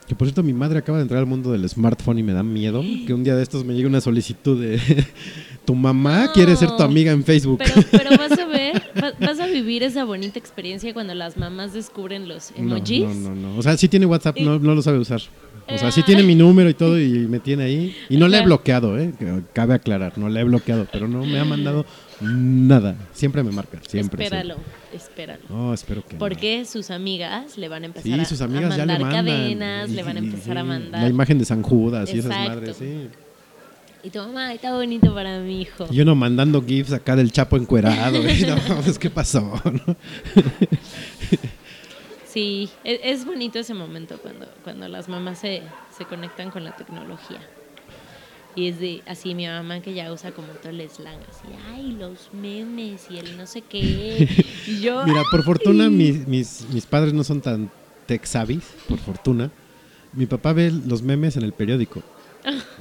Que 0.09 0.15
por 0.15 0.25
cierto, 0.27 0.41
mi 0.41 0.53
madre 0.53 0.79
acaba 0.79 0.97
de 0.97 1.03
entrar 1.03 1.19
al 1.19 1.27
mundo 1.27 1.51
del 1.51 1.69
smartphone 1.69 2.17
y 2.17 2.23
me 2.23 2.33
da 2.33 2.41
miedo 2.43 2.81
que 3.05 3.13
un 3.13 3.23
día 3.23 3.35
de 3.35 3.43
estos 3.43 3.63
me 3.63 3.75
llegue 3.75 3.85
una 3.85 4.01
solicitud 4.01 4.59
de 4.59 4.79
tu 5.65 5.75
mamá 5.75 6.25
No. 6.25 6.31
quiere 6.33 6.55
ser 6.55 6.71
tu 6.75 6.81
amiga 6.81 7.11
en 7.11 7.23
Facebook. 7.23 7.59
Pero, 7.63 7.73
pero 7.91 8.09
vas 8.17 8.31
a 8.39 8.45
ver, 8.47 8.81
va- 9.03 9.13
vas 9.23 9.39
a 9.39 9.45
vivir 9.45 9.83
esa 9.83 10.03
bonita 10.05 10.39
experiencia 10.39 10.91
cuando 10.95 11.13
las 11.13 11.37
mamás 11.37 11.73
descubren 11.73 12.27
los 12.27 12.51
No, 12.57 12.75
emojis. 12.77 13.01
No, 13.03 13.13
no, 13.13 13.35
no. 13.35 13.57
O 13.57 13.61
sea, 13.61 13.77
sí 13.77 13.87
tiene 13.87 14.07
WhatsApp, 14.07 14.35
Y- 14.39 14.43
no, 14.45 14.57
no 14.57 14.73
lo 14.73 14.81
sabe 14.81 14.97
usar. 14.97 15.21
O 15.71 15.77
sea, 15.77 15.91
sí 15.91 16.01
tiene 16.03 16.23
mi 16.23 16.35
número 16.35 16.69
y 16.69 16.73
todo 16.73 16.99
y 16.99 17.09
me 17.27 17.39
tiene 17.39 17.63
ahí. 17.63 17.95
Y 18.09 18.17
no 18.17 18.27
le 18.27 18.37
he 18.39 18.41
bloqueado, 18.43 18.97
¿eh? 18.97 19.13
Cabe 19.53 19.75
aclarar, 19.75 20.17
no 20.17 20.29
le 20.29 20.39
he 20.39 20.43
bloqueado, 20.43 20.87
pero 20.91 21.07
no 21.07 21.23
me 21.25 21.39
ha 21.39 21.45
mandado 21.45 21.85
nada. 22.21 22.95
Siempre 23.13 23.43
me 23.43 23.51
marca, 23.51 23.79
siempre. 23.87 24.23
espéralo, 24.23 24.55
siempre. 24.55 24.97
espéralo. 24.97 25.43
No, 25.49 25.73
espero 25.73 26.03
que 26.05 26.13
no. 26.13 26.19
Porque 26.19 26.65
sus 26.65 26.89
amigas 26.91 27.57
le 27.57 27.67
van 27.69 27.83
a 27.83 27.85
empezar 27.87 28.11
Sí, 28.11 28.19
a, 28.19 28.25
sus 28.25 28.41
a 28.41 28.45
amigas 28.45 28.75
ya 28.75 28.85
mandar 28.85 28.97
le 28.99 29.03
mandan. 29.05 29.25
cadenas, 29.25 29.89
Y- 29.89 29.93
le 29.93 30.03
van 30.03 30.17
a 30.17 30.19
y- 30.19 30.23
empezar 30.25 30.57
a 30.57 30.63
mandar. 30.63 31.01
La 31.03 31.09
imagen 31.09 31.37
de 31.39 31.45
San 31.45 31.61
Judas 31.61 32.13
y 32.13 32.19
esas 32.19 32.31
madres, 32.31 32.75
sí. 32.77 33.07
Y 34.01 34.09
tu 34.11 34.19
mamá, 34.19 34.53
está 34.53 34.73
bonito 34.73 35.13
para 35.13 35.39
mi 35.39 35.61
hijo. 35.61 35.85
Y 35.91 35.99
uno 35.99 36.15
mandando 36.15 36.63
gifs 36.65 36.93
acá 36.93 37.17
del 37.17 37.31
Chapo 37.33 37.57
encuerado. 37.57 38.17
no, 38.67 38.81
pues, 38.81 38.97
¿qué 38.97 39.09
pasó? 39.09 39.41
¿no? 39.65 39.95
Sí, 42.31 42.69
e- 42.83 42.99
es, 43.03 43.25
bonito 43.25 43.57
ese 43.59 43.73
momento 43.73 44.17
cuando, 44.19 44.45
cuando 44.63 44.87
las 44.87 45.09
mamás 45.09 45.39
se, 45.39 45.63
se 45.97 46.05
conectan 46.05 46.51
con 46.51 46.63
la 46.63 46.75
tecnología. 46.75 47.39
Y 48.55 48.67
es 48.67 48.79
de 48.79 49.01
así 49.07 49.35
mi 49.35 49.47
mamá 49.47 49.79
que 49.81 49.93
ya 49.93 50.11
usa 50.11 50.31
como 50.31 50.47
todo 50.53 50.69
el 50.71 50.81
slang, 50.89 51.19
así, 51.29 51.47
ay, 51.71 51.91
los 51.93 52.29
memes 52.33 53.09
y 53.09 53.17
el 53.17 53.37
no 53.37 53.45
sé 53.47 53.61
qué. 53.61 54.27
Y 54.67 54.81
yo, 54.81 55.03
Mira, 55.07 55.23
por 55.31 55.43
fortuna 55.43 55.89
mis, 55.89 56.27
mis, 56.27 56.65
mis 56.73 56.85
padres 56.85 57.13
no 57.13 57.23
son 57.23 57.41
tan 57.41 57.71
tech 58.05 58.25
savvy, 58.25 58.59
por 58.87 58.97
fortuna. 58.99 59.49
Mi 60.13 60.25
papá 60.25 60.53
ve 60.53 60.71
los 60.71 61.01
memes 61.03 61.37
en 61.37 61.43
el 61.43 61.53
periódico. 61.53 62.01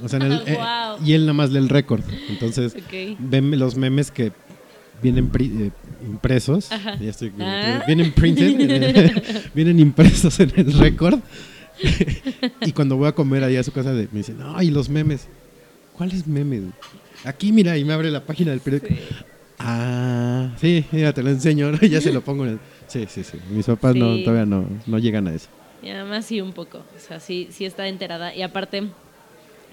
O 0.03 0.07
sea, 0.09 0.17
en 0.17 0.31
el, 0.31 0.41
eh, 0.47 0.55
Guau. 0.55 0.97
y 1.05 1.13
él 1.13 1.21
nada 1.21 1.33
más 1.33 1.51
lee 1.51 1.59
el 1.59 1.69
récord. 1.69 2.01
Entonces, 2.29 2.75
Ok. 2.75 3.15
ven 3.19 3.57
los 3.59 3.75
memes 3.75 4.09
que 4.11 4.31
vienen 5.01 5.29
pri- 5.29 5.67
eh, 5.67 5.71
impresos. 6.05 6.71
Ajá. 6.71 6.95
Ya 6.99 7.09
estoy- 7.09 7.31
Ah. 7.39 7.83
Vienen 7.87 8.11
printed, 8.11 8.55
vienen 9.53 9.79
impresos 9.79 10.39
en 10.39 10.51
el 10.55 10.73
récord. 10.73 11.19
y 12.61 12.71
cuando 12.73 12.97
voy 12.97 13.07
a 13.07 13.13
comer 13.13 13.43
ahí 13.43 13.55
a 13.57 13.63
su 13.63 13.71
casa, 13.71 13.93
de- 13.93 14.07
me 14.11 14.19
dicen, 14.19 14.37
ay, 14.55 14.69
los 14.71 14.89
memes. 14.89 15.27
¿Cuáles 15.93 16.27
memes? 16.27 16.63
Aquí, 17.25 17.51
mira, 17.51 17.77
y 17.77 17.83
me 17.83 17.93
abre 17.93 18.09
la 18.11 18.23
página 18.25 18.51
del 18.51 18.59
periódico. 18.61 18.93
Ah, 19.57 20.51
sí, 20.59 20.85
mira, 20.91 21.11
te 21.13 21.21
lo 21.21 21.29
enseño, 21.29 21.71
¿no? 21.71 21.77
ya 21.79 21.99
se 21.99 22.13
lo 22.13 22.21
pongo 22.21 22.45
en 22.45 22.51
el... 22.51 22.59
Sí, 22.87 23.05
sí, 23.09 23.23
sí. 23.23 23.37
Mis 23.49 23.65
papás 23.65 23.95
no, 23.95 24.17
todavía 24.23 24.45
no, 24.45 24.65
no 24.87 24.97
llegan 24.99 25.27
a 25.27 25.33
eso. 25.33 25.47
Mi 25.83 25.91
mamá 25.91 26.21
sí 26.21 26.39
un 26.41 26.53
poco, 26.53 26.79
o 26.79 26.99
sea, 26.99 27.19
sí, 27.19 27.49
sí 27.51 27.65
está 27.65 27.87
enterada. 27.87 28.33
Y 28.33 28.41
aparte, 28.41 28.83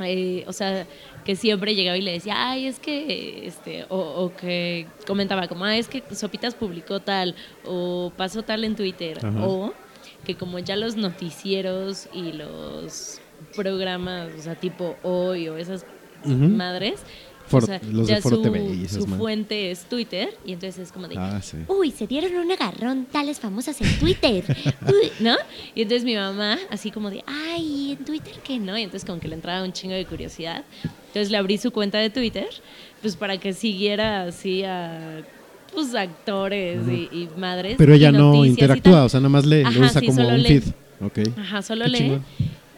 eh, 0.00 0.44
o 0.46 0.52
sea, 0.52 0.86
que 1.24 1.36
siempre 1.36 1.74
llegaba 1.74 1.96
y 1.96 2.02
le 2.02 2.12
decía, 2.12 2.34
ay, 2.36 2.66
es 2.66 2.78
que, 2.78 3.46
este, 3.46 3.84
o, 3.88 3.98
o 3.98 4.36
que 4.36 4.86
comentaba 5.06 5.48
como, 5.48 5.64
ah, 5.64 5.76
es 5.76 5.88
que 5.88 6.02
Sopitas 6.12 6.54
publicó 6.54 7.00
tal, 7.00 7.34
o 7.64 8.12
pasó 8.16 8.42
tal 8.42 8.64
en 8.64 8.76
Twitter, 8.76 9.18
Ajá. 9.24 9.46
o 9.46 9.72
que 10.24 10.34
como 10.36 10.58
ya 10.58 10.76
los 10.76 10.96
noticieros 10.96 12.08
y 12.12 12.32
los 12.32 13.20
programas, 13.54 14.30
o 14.38 14.42
sea, 14.42 14.54
tipo 14.54 14.96
hoy 15.02 15.48
o 15.48 15.56
esas 15.56 15.86
madres, 16.24 17.00
For- 17.48 17.62
o 17.64 17.66
sea, 17.66 17.80
los 17.90 18.06
de 18.06 18.14
ya 18.14 18.20
Foro 18.20 18.36
su, 18.36 18.42
TV 18.42 18.74
y 18.74 18.84
esas 18.84 19.04
su 19.04 19.08
fuente 19.08 19.70
es 19.70 19.84
Twitter, 19.84 20.36
y 20.44 20.52
entonces 20.52 20.84
es 20.84 20.92
como 20.92 21.08
de, 21.08 21.16
Ah, 21.18 21.40
sí. 21.42 21.58
Uy, 21.68 21.90
se 21.90 22.06
dieron 22.06 22.34
un 22.34 22.50
agarrón 22.52 23.06
tales 23.10 23.38
famosas 23.40 23.80
en 23.80 23.98
Twitter. 23.98 24.44
Uy, 24.86 25.10
¿no? 25.20 25.36
Y 25.74 25.82
entonces 25.82 26.04
mi 26.04 26.14
mamá, 26.16 26.58
así 26.70 26.90
como 26.90 27.10
de, 27.10 27.22
ay, 27.26 27.96
en 27.98 28.04
Twitter 28.04 28.34
que 28.42 28.58
no. 28.58 28.76
Y 28.76 28.82
entonces 28.82 29.06
como 29.06 29.20
que 29.20 29.28
le 29.28 29.34
entraba 29.36 29.64
un 29.64 29.72
chingo 29.72 29.94
de 29.94 30.04
curiosidad. 30.06 30.64
Entonces 31.08 31.30
le 31.30 31.36
abrí 31.38 31.58
su 31.58 31.70
cuenta 31.70 31.98
de 31.98 32.10
Twitter, 32.10 32.48
pues 33.00 33.16
para 33.16 33.38
que 33.38 33.52
siguiera 33.52 34.24
así 34.24 34.64
a 34.64 35.22
pues 35.72 35.94
actores 35.94 36.80
y, 36.88 37.08
y 37.12 37.28
madres. 37.36 37.74
Pero 37.76 37.92
ella 37.94 38.10
no 38.10 38.44
interactúa, 38.44 39.04
o 39.04 39.08
sea, 39.08 39.20
nada 39.20 39.28
más 39.28 39.44
lee, 39.44 39.62
lo 39.62 39.68
Ajá, 39.68 39.80
usa 39.80 40.00
sí, 40.00 40.06
como 40.06 40.26
un 40.28 40.42
feed. 40.44 40.62
Ok. 41.00 41.18
Ajá, 41.38 41.62
solo 41.62 41.84
Qué 41.84 41.90
lee. 41.90 42.18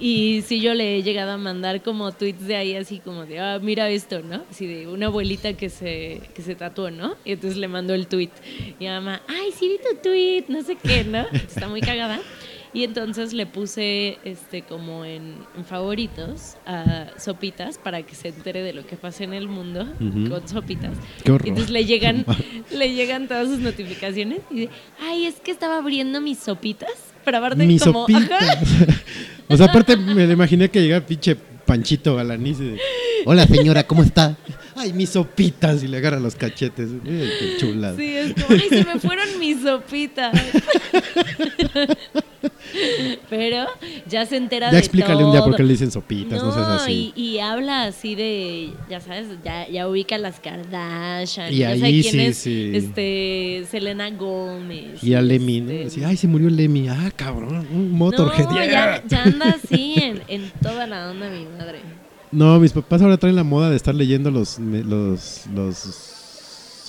Y 0.00 0.42
sí, 0.42 0.60
yo 0.60 0.74
le 0.74 0.96
he 0.96 1.02
llegado 1.02 1.32
a 1.32 1.38
mandar 1.38 1.82
como 1.82 2.12
tweets 2.12 2.46
de 2.46 2.56
ahí, 2.56 2.76
así 2.76 2.98
como 2.98 3.26
de, 3.26 3.40
ah, 3.40 3.58
mira 3.60 3.90
esto, 3.90 4.22
¿no? 4.22 4.44
Así 4.50 4.66
de 4.66 4.86
una 4.86 5.06
abuelita 5.06 5.54
que 5.54 5.70
se, 5.70 6.20
que 6.34 6.42
se 6.42 6.54
tatuó, 6.54 6.90
¿no? 6.90 7.16
Y 7.24 7.32
entonces 7.32 7.58
le 7.58 7.68
mandó 7.68 7.94
el 7.94 8.06
tweet. 8.06 8.30
Y 8.78 8.84
mi 8.84 8.86
mamá, 8.86 9.22
ay, 9.26 9.50
sí 9.52 9.68
vi 9.68 9.78
tu 9.78 10.00
tweet, 10.00 10.44
no 10.48 10.62
sé 10.62 10.76
qué, 10.76 11.04
¿no? 11.04 11.26
Está 11.32 11.68
muy 11.68 11.80
cagada. 11.80 12.20
Y 12.72 12.84
entonces 12.84 13.32
le 13.32 13.46
puse 13.46 14.18
este 14.24 14.62
como 14.62 15.04
en, 15.04 15.36
en 15.56 15.64
favoritos 15.64 16.56
a 16.66 17.06
Sopitas 17.18 17.78
para 17.78 18.02
que 18.02 18.14
se 18.14 18.28
entere 18.28 18.62
de 18.62 18.74
lo 18.74 18.86
que 18.86 18.96
pasa 18.96 19.24
en 19.24 19.32
el 19.32 19.48
mundo 19.48 19.86
con 20.28 20.46
Sopitas. 20.46 20.96
Qué 21.24 21.32
horror. 21.32 21.46
Y 21.46 21.50
entonces 21.50 21.72
le 21.72 21.86
llegan, 21.86 22.26
le 22.70 22.92
llegan 22.92 23.26
todas 23.26 23.48
sus 23.48 23.58
notificaciones 23.60 24.40
y 24.50 24.60
dice, 24.60 24.72
ay, 25.00 25.24
es 25.24 25.40
que 25.40 25.50
estaba 25.50 25.78
abriendo 25.78 26.20
mis 26.20 26.38
sopitas. 26.38 27.07
Pero 27.28 27.38
aparte 27.44 27.66
Mis 27.66 27.82
como, 27.82 28.06
ajá, 28.08 28.38
o 29.48 29.56
sea, 29.58 29.66
aparte 29.66 29.98
me 29.98 30.26
lo 30.26 30.32
imaginé 30.32 30.70
que 30.70 30.80
llegaba 30.80 31.04
pinche 31.04 31.36
Panchito 31.36 32.16
Galaniz 32.16 32.56
Hola 33.26 33.46
señora, 33.46 33.86
¿cómo 33.86 34.02
está? 34.02 34.34
Ay, 34.78 34.92
mis 34.92 35.10
sopitas. 35.10 35.82
Y 35.82 35.88
le 35.88 35.96
agarra 35.98 36.20
los 36.20 36.34
cachetes. 36.34 36.90
Ay, 37.04 37.30
qué 37.38 37.56
chulada. 37.58 37.96
Sí, 37.96 38.16
es 38.16 38.34
como, 38.34 38.46
ay, 38.50 38.68
se 38.68 38.84
me 38.84 39.00
fueron 39.00 39.38
mis 39.38 39.62
sopitas. 39.62 40.32
Pero 43.28 43.66
ya 44.08 44.26
se 44.26 44.36
entera 44.36 44.66
Ya 44.68 44.72
de 44.74 44.78
explícale 44.78 45.24
un 45.24 45.32
día 45.32 45.42
por 45.42 45.56
qué 45.56 45.62
le 45.62 45.70
dicen 45.70 45.90
sopitas, 45.90 46.42
no, 46.42 46.52
seas 46.52 46.68
así. 46.68 47.12
Y, 47.16 47.22
y 47.22 47.38
habla 47.40 47.84
así 47.84 48.14
de, 48.14 48.70
ya 48.88 49.00
sabes, 49.00 49.26
ya, 49.44 49.68
ya 49.68 49.88
ubica 49.88 50.18
las 50.18 50.38
Kardashian. 50.40 51.52
Y 51.52 51.58
ya 51.58 51.70
ahí 51.70 51.80
sabe 51.80 52.00
quién 52.02 52.12
sí, 52.12 52.20
es 52.20 52.38
sí. 52.38 52.70
este, 52.74 53.64
Selena 53.70 54.10
Gómez. 54.10 55.02
Y 55.02 55.14
a 55.14 55.22
Lemmy, 55.22 55.60
¿no? 55.60 55.70
este, 55.70 55.86
Así, 55.86 56.04
ay, 56.04 56.16
se 56.16 56.28
murió 56.28 56.48
Lemmy. 56.48 56.88
Ah, 56.88 57.10
cabrón, 57.14 57.66
un 57.72 57.90
Motorhead. 57.92 58.44
No, 58.46 58.64
ya, 58.64 59.02
ya 59.06 59.22
anda 59.24 59.56
así 59.62 59.94
en, 59.96 60.22
en 60.28 60.50
toda 60.62 60.86
la 60.86 61.10
onda 61.10 61.28
mi 61.30 61.44
madre. 61.46 61.80
No, 62.32 62.58
mis 62.60 62.72
papás 62.72 63.00
ahora 63.02 63.16
traen 63.16 63.36
la 63.36 63.44
moda 63.44 63.70
de 63.70 63.76
estar 63.76 63.94
leyendo 63.94 64.30
los, 64.30 64.58
los, 64.58 65.46
los 65.54 65.76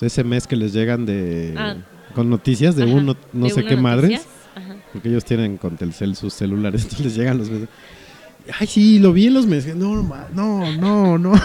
SMS 0.00 0.46
que 0.46 0.56
les 0.56 0.72
llegan 0.72 1.06
de 1.06 1.54
Ah. 1.56 1.76
con 2.14 2.28
noticias 2.28 2.76
de 2.76 2.84
Ajá, 2.84 2.92
uno 2.92 3.16
no 3.32 3.44
de 3.46 3.50
sé 3.52 3.64
qué 3.64 3.76
madres. 3.76 4.26
Ajá. 4.54 4.76
Porque 4.92 5.08
ellos 5.08 5.24
tienen 5.24 5.56
con 5.56 5.76
Telcel 5.76 6.14
sus 6.16 6.34
celulares, 6.34 6.82
entonces 6.84 7.06
les 7.06 7.16
llegan 7.16 7.38
los 7.38 7.48
mensajes. 7.50 7.74
Ay, 8.58 8.66
sí, 8.66 8.98
lo 8.98 9.12
vi 9.12 9.26
en 9.28 9.34
los 9.34 9.46
mensajes. 9.46 9.76
No, 9.76 10.02
no, 10.34 10.72
no, 10.76 11.18
no. 11.18 11.32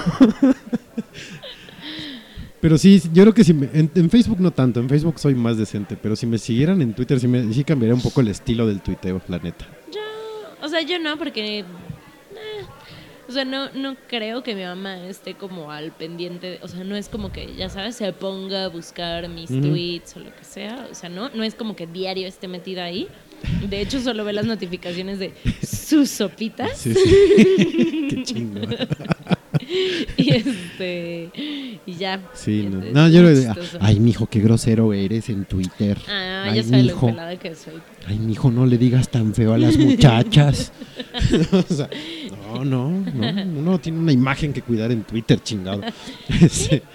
pero 2.62 2.78
sí, 2.78 3.02
yo 3.14 3.24
creo 3.24 3.34
que 3.34 3.43
si 3.43 3.54
me- 3.54 3.70
en, 3.74 3.91
en 3.93 4.10
Facebook 4.10 4.39
no 4.39 4.52
tanto, 4.52 4.80
en 4.80 4.89
Facebook 4.89 5.20
soy 5.20 5.36
más 5.36 5.58
decente, 5.58 5.98
pero 6.02 6.16
si 6.16 6.26
me 6.26 6.38
siguieran 6.38 6.82
en 6.82 6.93
Twitter 6.93 7.20
sí, 7.20 7.28
me, 7.28 7.54
sí 7.54 7.64
cambiaría 7.64 7.93
un 7.93 8.02
poco 8.02 8.22
el 8.22 8.30
estilo 8.30 8.66
del 8.66 8.82
tuiteo, 8.82 9.22
la 9.28 9.38
neta. 9.39 9.66
Yo, 9.93 10.02
o 10.66 10.68
sea, 10.70 10.82
yo 10.82 10.98
no, 11.00 11.18
porque. 11.18 11.60
eh, 11.60 11.66
o 13.28 13.32
sea, 13.32 13.46
no, 13.46 13.72
no 13.74 13.96
creo 14.08 14.44
que 14.44 14.56
mi 14.56 14.64
mamá 14.64 15.06
esté 15.08 15.34
como 15.36 15.72
al 15.72 15.92
pendiente. 15.92 16.52
de- 16.52 16.60
o 16.62 16.68
sea, 16.68 16.84
no 16.84 16.96
es 16.96 17.10
como 17.10 17.32
que, 17.32 17.56
ya 17.56 17.70
sabes, 17.70 17.96
se 17.96 18.12
ponga 18.14 18.66
a 18.66 18.68
buscar 18.70 19.28
mis 19.30 19.48
tweets 19.50 20.16
o 20.18 20.20
lo 20.20 20.34
que 20.36 20.44
sea. 20.44 20.88
O 20.92 20.96
sea, 20.96 21.10
no, 21.10 21.30
no 21.30 21.44
es 21.44 21.56
como 21.56 21.76
que 21.76 21.88
diario 21.88 22.28
esté 22.28 22.48
metida 22.48 22.84
ahí. 22.86 23.08
De 23.70 23.82
hecho, 23.82 24.00
solo 24.00 24.24
ve 24.26 24.34
las 24.34 24.46
notificaciones 24.46 25.20
de 25.20 25.34
sus 25.66 26.10
sopitas. 26.10 26.78
Sí, 26.78 26.94
sí. 26.94 28.08
Qué 28.10 28.24
chingón. 28.24 28.76
Y 30.18 30.32
este. 30.34 31.30
Y 31.86 31.94
ya. 31.96 32.22
Sí, 32.34 32.62
no. 32.64 32.82
Entonces, 32.84 32.94
No, 32.94 33.10
yo 33.10 33.22
lo 33.22 33.34
chistoso. 33.34 33.78
Ay, 33.82 34.00
mijo, 34.00 34.28
qué 34.28 34.40
grosero 34.40 34.94
eres 34.94 35.30
en 35.30 35.46
Twitter. 35.46 35.98
Ah, 36.08 36.44
Ay, 36.50 36.58
ya 36.58 36.64
sabe 36.64 36.84
lo 36.84 37.00
pelada 37.00 37.38
que 37.38 37.56
soy. 37.56 37.74
Ay, 38.08 38.20
mijo, 38.20 38.52
no 38.52 38.66
le 38.66 38.78
digas 38.78 39.10
tan 39.10 39.34
feo 39.34 39.54
a 39.54 39.58
las 39.58 39.78
muchachas. 39.78 40.72
O 41.52 41.74
sea, 41.74 41.90
no, 42.64 42.89
no, 42.89 43.32
no. 43.32 43.60
Uno 43.60 43.80
tiene 43.80 43.99
una 43.99 44.12
imagen 44.12 44.53
que 44.53 44.62
cuidar 44.62 44.91
en 44.91 45.03
Twitter, 45.03 45.41
chingado. 45.41 45.82
Sí. 46.49 46.82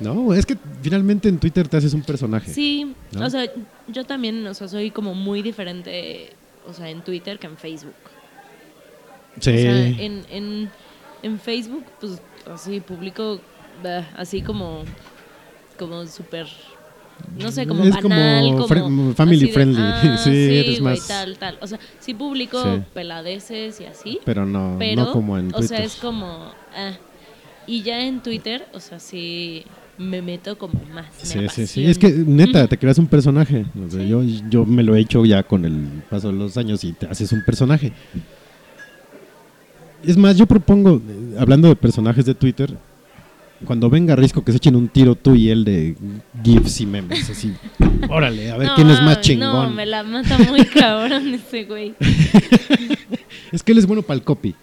No, 0.00 0.34
es 0.34 0.44
que 0.44 0.56
finalmente 0.82 1.28
en 1.28 1.38
Twitter 1.38 1.68
te 1.68 1.76
haces 1.76 1.94
un 1.94 2.02
personaje. 2.02 2.52
Sí, 2.52 2.92
¿No? 3.12 3.24
o 3.24 3.30
sea, 3.30 3.44
yo 3.86 4.04
también, 4.04 4.44
o 4.48 4.54
sea, 4.54 4.66
soy 4.66 4.90
como 4.90 5.14
muy 5.14 5.42
diferente, 5.42 6.30
o 6.66 6.72
sea, 6.72 6.90
en 6.90 7.02
Twitter 7.02 7.38
que 7.38 7.46
en 7.46 7.56
Facebook. 7.56 7.94
Sí. 9.38 9.50
O 9.50 9.54
sea, 9.54 9.86
en, 9.86 10.24
en, 10.28 10.70
en 11.22 11.38
Facebook, 11.38 11.84
pues 12.00 12.20
así 12.52 12.80
publico 12.80 13.40
bah, 13.82 14.08
así 14.16 14.42
como, 14.42 14.82
como 15.78 16.06
súper, 16.06 16.46
no 17.38 17.50
sé, 17.52 17.66
como 17.66 17.84
Es 17.84 17.96
como 17.96 18.08
banal, 18.10 18.44
como, 18.52 18.68
fre- 18.68 19.14
family 19.14 19.46
de, 19.46 19.52
friendly. 19.52 19.80
"Ah, 19.82 20.16
Sí, 20.24 20.30
eres 20.30 20.80
güey, 20.80 20.94
más- 20.96 21.08
tal, 21.08 21.38
tal. 21.38 21.58
O 21.60 21.66
sea, 21.66 21.78
sí 22.00 22.14
publico 22.14 22.62
Sí. 22.62 22.82
peladeces 22.94 23.80
y 23.80 23.84
así, 23.84 24.18
Pero 24.24 24.44
no, 24.46 24.76
pero, 24.78 25.04
no 25.04 25.12
como 25.12 25.38
en 25.38 25.48
o 25.48 25.58
Twitter. 25.58 25.68
sea, 25.78 25.84
es 25.84 25.94
como, 25.96 26.50
ah. 26.76 26.92
y 27.66 27.82
ya 27.82 28.00
en 28.04 28.22
Twitter, 28.22 28.66
o 28.74 28.80
sea, 28.80 28.98
sí, 28.98 29.64
me 29.98 30.20
meto 30.22 30.56
como 30.58 30.80
más. 30.92 31.06
me 31.20 31.24
Sí, 31.24 31.26
sí, 31.26 31.66
sí. 31.66 31.84
apasiono. 31.84 31.90
Es 31.90 31.98
que 31.98 32.08
neta, 32.10 32.66
te 32.66 32.78
creas 32.78 32.98
un 32.98 33.06
personaje. 33.06 33.66
O 33.86 33.90
sea, 33.90 34.02
yo, 34.04 34.22
yo 34.50 34.64
me 34.64 34.82
lo 34.82 34.96
he 34.96 35.00
hecho 35.00 35.24
ya 35.24 35.42
con 35.42 35.64
el 35.64 36.02
paso 36.10 36.28
de 36.32 36.34
los 36.38 36.56
años 36.56 36.82
y 36.84 36.92
te 36.92 37.06
haces 37.06 37.30
un 37.32 37.44
personaje. 37.44 37.92
Es 40.04 40.16
más, 40.16 40.36
yo 40.36 40.46
propongo, 40.46 40.96
eh, 40.96 41.36
hablando 41.38 41.68
de 41.68 41.76
personajes 41.76 42.24
de 42.24 42.34
Twitter, 42.34 42.74
cuando 43.62 43.88
venga 43.90 44.14
Risco 44.16 44.44
que 44.44 44.52
se 44.52 44.58
echen 44.58 44.76
un 44.76 44.88
tiro 44.88 45.14
tú 45.14 45.34
y 45.34 45.48
él 45.50 45.64
de 45.64 45.96
GIFs 46.44 46.80
y 46.82 46.86
memes, 46.86 47.30
así. 47.30 47.52
Órale, 48.08 48.50
a 48.50 48.56
ver 48.56 48.68
No, 48.68 48.74
quién 48.74 48.90
es 48.90 49.02
más 49.02 49.20
chingón. 49.20 49.52
No, 49.52 49.70
me 49.70 49.86
la 49.86 50.02
mata 50.02 50.38
muy 50.38 50.64
cabrón 50.66 51.34
ese 51.34 51.64
güey. 51.64 51.94
Es 53.52 53.62
que 53.62 53.72
él 53.72 53.78
es 53.78 53.86
bueno 53.86 54.02
para 54.02 54.16
el 54.18 54.24
copy. 54.24 54.54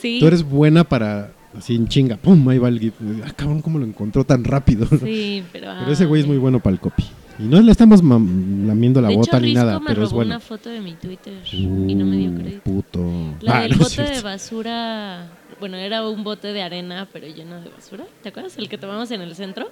Sí. 0.00 0.18
Tú 0.20 0.28
eres 0.28 0.44
buena 0.44 0.84
para, 0.84 1.32
así 1.56 1.74
en 1.74 1.88
chinga, 1.88 2.16
pum, 2.16 2.48
ahí 2.48 2.58
va 2.58 2.68
el 2.68 2.78
GIF. 2.78 2.94
Ah, 3.26 3.32
cabrón, 3.34 3.62
¿cómo 3.62 3.78
lo 3.80 3.84
encontró 3.84 4.22
tan 4.24 4.44
rápido? 4.44 4.86
Sí, 5.04 5.42
pero. 5.52 5.72
Pero 5.80 5.92
ese 5.92 6.04
güey 6.06 6.22
es 6.22 6.28
muy 6.28 6.36
bueno 6.38 6.60
para 6.60 6.74
el 6.74 6.80
copy. 6.80 7.02
Y 7.40 7.42
no 7.44 7.60
le 7.60 7.70
estamos 7.72 8.00
lamiendo 8.02 9.00
la 9.00 9.08
de 9.08 9.16
bota 9.16 9.36
hecho, 9.38 9.40
ni 9.40 9.48
Risco 9.52 9.64
nada, 9.64 9.80
me 9.80 9.86
pero 9.86 10.04
es 10.04 10.12
bueno. 10.12 10.30
una 10.30 10.40
foto 10.40 10.70
de 10.70 10.80
mi 10.80 10.92
Twitter 10.94 11.34
y 11.52 11.66
no 11.66 12.04
me 12.04 12.16
dio 12.16 12.30
Uh, 12.30 12.34
crédito. 12.36 12.60
Puto. 12.62 13.34
La 13.40 13.58
Ah, 13.58 13.62
del 13.62 13.72
no 13.72 13.78
bote 13.78 14.02
de 14.02 14.20
basura. 14.20 15.26
Bueno, 15.60 15.76
era 15.76 16.06
un 16.08 16.22
bote 16.24 16.52
de 16.52 16.62
arena, 16.62 17.08
pero 17.12 17.26
lleno 17.26 17.60
de 17.60 17.68
basura. 17.70 18.04
¿Te 18.22 18.28
acuerdas? 18.28 18.56
El 18.58 18.68
que 18.68 18.78
tomamos 18.78 19.10
en 19.10 19.20
el 19.22 19.34
centro. 19.34 19.68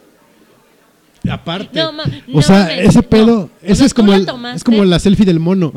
Aparte. 1.30 1.78
No, 1.80 1.92
ma- 1.92 2.04
o 2.34 2.42
sea, 2.42 2.76
ese 2.78 3.02
pedo, 3.02 3.50
ese 3.62 3.84
es 3.84 3.94
como 3.94 4.12
la 4.12 4.18
el, 4.18 4.28
es 4.54 4.62
como 4.64 4.84
la 4.84 4.98
selfie 4.98 5.24
del 5.26 5.40
mono. 5.40 5.72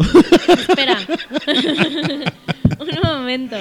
Espera. 0.48 0.98
un 2.80 3.00
momento. 3.04 3.56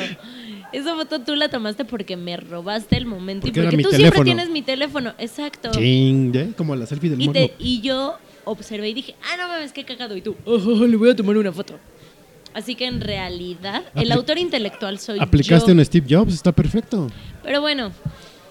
Esa 0.73 0.95
foto 0.97 1.21
tú 1.21 1.35
la 1.35 1.49
tomaste 1.49 1.85
porque 1.87 2.17
me 2.17 2.37
robaste 2.37 2.97
el 2.99 3.07
momento 3.07 3.47
Porque 3.47 3.61
y 3.61 3.63
porque 3.63 3.83
tú 3.83 3.91
siempre 3.91 4.23
tienes 4.23 4.51
mi 4.51 4.61
teléfono. 4.63 5.15
Exacto. 5.19 5.71
Ching, 5.71 6.35
¿eh? 6.37 6.51
como 6.57 6.77
la 6.77 6.85
selfie 6.87 7.09
del 7.11 7.23
Y, 7.23 7.27
mono. 7.27 7.33
te- 7.33 7.55
y 7.59 7.81
yo 7.81 8.17
observé 8.45 8.91
y 8.91 8.95
dije, 8.95 9.15
ah, 9.33 9.37
no 9.39 9.49
mames, 9.49 9.73
qué 9.73 9.85
cagado. 9.85 10.15
Y 10.17 10.21
tú, 10.21 10.37
"Oh, 10.45 10.59
le 10.59 10.97
voy 10.97 11.11
a 11.11 11.17
tomar 11.17 11.37
una 11.39 11.53
foto. 11.53 11.79
Así 12.59 12.75
que 12.75 12.87
en 12.87 13.01
realidad, 13.01 13.85
el 13.95 14.11
autor 14.11 14.37
intelectual 14.37 14.99
soy 14.99 15.21
Aplicaste 15.21 15.69
yo. 15.69 15.75
un 15.75 15.85
Steve 15.85 16.07
Jobs, 16.11 16.35
está 16.35 16.51
perfecto. 16.51 17.07
Pero 17.45 17.61
bueno, 17.61 17.93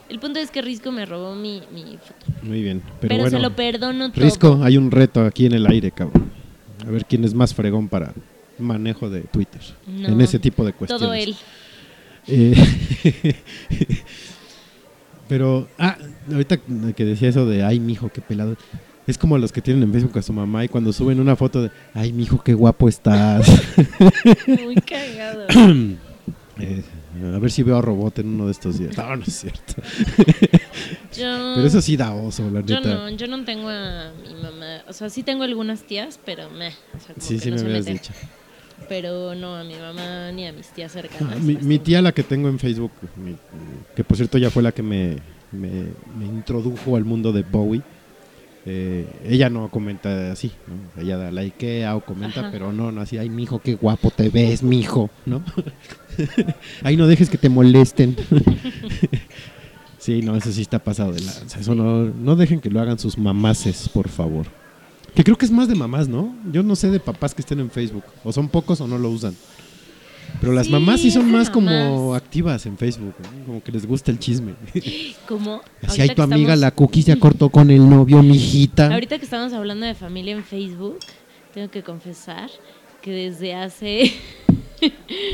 el 0.07 0.17
punto 0.19 0.39
es 0.39 0.49
que 0.49 0.61
Risco 0.61 0.93
me 0.93 1.05
robó 1.05 1.35
mi, 1.35 1.61
mi 1.73 1.97
foto. 1.97 2.25
Muy 2.41 2.61
bien. 2.61 2.81
Pero, 3.01 3.09
Pero, 3.09 3.15
bueno, 3.23 3.37
se 3.37 3.43
lo 3.43 3.53
perdono 3.53 4.09
todo. 4.13 4.23
Risco, 4.23 4.61
hay 4.63 4.77
un 4.77 4.91
reto 4.91 5.25
aquí 5.25 5.45
en 5.45 5.55
el 5.55 5.67
aire, 5.67 5.91
cabrón. 5.91 6.31
A 6.87 6.89
ver 6.89 7.03
quién 7.03 7.25
es 7.25 7.33
más 7.33 7.53
fregón 7.53 7.89
para 7.89 8.13
manejo 8.57 9.09
de 9.09 9.23
Twitter. 9.23 9.59
No, 9.85 10.07
en 10.07 10.21
ese 10.21 10.39
tipo 10.39 10.63
de 10.63 10.71
cuestiones. 10.71 11.05
Todo 11.05 11.13
él. 11.13 11.35
Eh, 12.27 12.55
pero, 15.27 15.67
ah, 15.77 15.97
ahorita 16.31 16.59
que 16.95 17.03
decía 17.03 17.27
eso 17.27 17.45
de, 17.45 17.65
ay, 17.65 17.81
mijo, 17.81 18.07
qué 18.07 18.21
pelado. 18.21 18.55
Es 19.07 19.17
como 19.17 19.37
los 19.37 19.51
que 19.53 19.61
tienen 19.61 19.83
en 19.83 19.91
Facebook 19.93 20.17
a 20.17 20.21
su 20.21 20.33
mamá 20.33 20.65
y 20.65 20.67
cuando 20.67 20.91
suben 20.93 21.19
una 21.19 21.35
foto 21.35 21.63
de, 21.63 21.71
ay, 21.93 22.11
mijo, 22.13 22.43
qué 22.43 22.53
guapo 22.53 22.89
estás. 22.89 23.47
Muy 24.47 24.75
cagado. 24.75 25.47
Eh, 26.59 26.81
a 27.35 27.37
ver 27.37 27.51
si 27.51 27.61
veo 27.61 27.77
a 27.77 27.81
Robot 27.83 28.17
en 28.17 28.29
uno 28.29 28.47
de 28.47 28.51
estos 28.51 28.79
días. 28.79 28.97
No, 28.97 29.15
no 29.15 29.21
es 29.23 29.31
cierto. 29.41 29.73
Yo, 31.15 31.53
Pero 31.55 31.67
eso 31.67 31.81
sí 31.81 31.95
da 31.95 32.13
oso, 32.15 32.49
la 32.49 32.61
yo 32.61 32.75
neta. 32.77 32.95
no, 32.95 33.09
yo 33.11 33.27
no 33.27 33.43
tengo 33.45 33.69
a 33.69 34.11
mi 34.27 34.33
mamá. 34.41 34.81
O 34.87 34.93
sea, 34.93 35.09
sí 35.11 35.21
tengo 35.21 35.43
algunas 35.43 35.83
tías, 35.83 36.19
pero 36.25 36.49
meh. 36.49 36.73
O 36.95 36.99
sea, 36.99 37.15
Sí, 37.19 37.35
que 37.35 37.39
sí 37.41 37.49
no 37.51 37.55
me 37.57 37.61
habías 37.61 37.85
meten. 37.85 37.93
dicho. 37.93 38.11
Pero 38.89 39.35
no 39.35 39.55
a 39.55 39.63
mi 39.63 39.75
mamá 39.75 40.31
ni 40.31 40.47
a 40.47 40.51
mis 40.51 40.67
tías 40.69 40.95
Ah, 40.95 41.01
cercanas. 41.01 41.39
mi, 41.41 41.53
las 41.53 41.63
mi 41.63 41.75
tengo. 41.75 41.83
tía, 41.85 42.01
la 42.01 42.11
que 42.11 42.23
tengo 42.23 42.49
en 42.49 42.57
Facebook, 42.57 42.91
mi- 43.17 43.37
que 43.95 44.03
por 44.03 44.17
cierto 44.17 44.39
ya 44.39 44.49
fue 44.49 44.63
la 44.63 44.71
que 44.71 44.81
me, 44.81 45.17
me, 45.51 45.69
me 46.17 46.25
introdujo 46.25 46.95
al 46.95 47.05
mundo 47.05 47.31
de 47.31 47.43
Bowie. 47.43 47.83
Eh, 48.69 49.07
ella 49.23 49.49
no 49.49 49.71
comenta 49.71 50.33
así, 50.33 50.51
¿no? 50.67 51.01
Ella 51.01 51.15
da 51.15 51.31
likea 51.31 51.95
o 51.95 52.01
comenta, 52.01 52.41
Ajá. 52.41 52.51
pero 52.51 52.73
no, 52.73 52.91
no 52.91 52.99
así, 52.99 53.17
ay, 53.17 53.29
mijo, 53.29 53.59
qué 53.59 53.75
guapo 53.75 54.11
te 54.11 54.27
ves, 54.27 54.61
mijo, 54.61 55.09
¿no? 55.25 55.41
ay, 56.83 56.97
no 56.97 57.07
dejes 57.07 57.29
que 57.29 57.37
te 57.37 57.47
molesten. 57.47 58.17
sí, 59.97 60.21
no, 60.21 60.35
eso 60.35 60.51
sí 60.51 60.63
está 60.63 60.79
pasado 60.79 61.13
de 61.13 61.21
lanza. 61.21 61.61
Eso 61.61 61.75
no, 61.75 62.07
no 62.07 62.35
dejen 62.35 62.59
que 62.59 62.69
lo 62.69 62.81
hagan 62.81 62.99
sus 62.99 63.17
mamaces, 63.17 63.87
por 63.87 64.09
favor. 64.09 64.47
Que 65.15 65.23
creo 65.23 65.37
que 65.37 65.45
es 65.45 65.51
más 65.51 65.69
de 65.69 65.75
mamás, 65.75 66.09
¿no? 66.09 66.35
Yo 66.51 66.61
no 66.61 66.75
sé 66.75 66.91
de 66.91 66.99
papás 66.99 67.33
que 67.33 67.41
estén 67.41 67.61
en 67.61 67.71
Facebook. 67.71 68.03
O 68.25 68.33
son 68.33 68.49
pocos 68.49 68.81
o 68.81 68.87
no 68.87 68.97
lo 68.97 69.09
usan. 69.09 69.33
Pero 70.39 70.53
las 70.53 70.67
Sí, 70.67 70.71
mamás 70.71 71.01
sí 71.01 71.09
son 71.11 71.31
más 71.31 71.49
como 71.49 71.71
mamás. 71.71 72.21
activas 72.21 72.65
en 72.65 72.77
Facebook, 72.77 73.15
¿no? 73.39 73.45
como 73.45 73.63
que 73.63 73.71
les 73.71 73.85
gusta 73.85 74.11
el 74.11 74.19
chisme. 74.19 74.53
¿Cómo? 75.27 75.61
Así 75.81 76.01
hay 76.01 76.09
tu 76.09 76.21
amiga, 76.21 76.53
estamos- 76.53 76.59
la 76.59 76.71
cookie 76.71 77.01
se 77.01 77.17
cortó 77.17 77.49
con 77.49 77.71
el 77.71 77.89
novio, 77.89 78.21
mijita. 78.21 78.93
Ahorita 78.93 79.17
que 79.17 79.25
estamos 79.25 79.53
hablando 79.53 79.85
de 79.85 79.95
familia 79.95 80.33
en 80.33 80.43
Facebook, 80.43 80.99
tengo 81.53 81.69
que 81.71 81.81
confesar 81.83 82.49
que 83.01 83.11
desde 83.11 83.55
hace. 83.55 84.13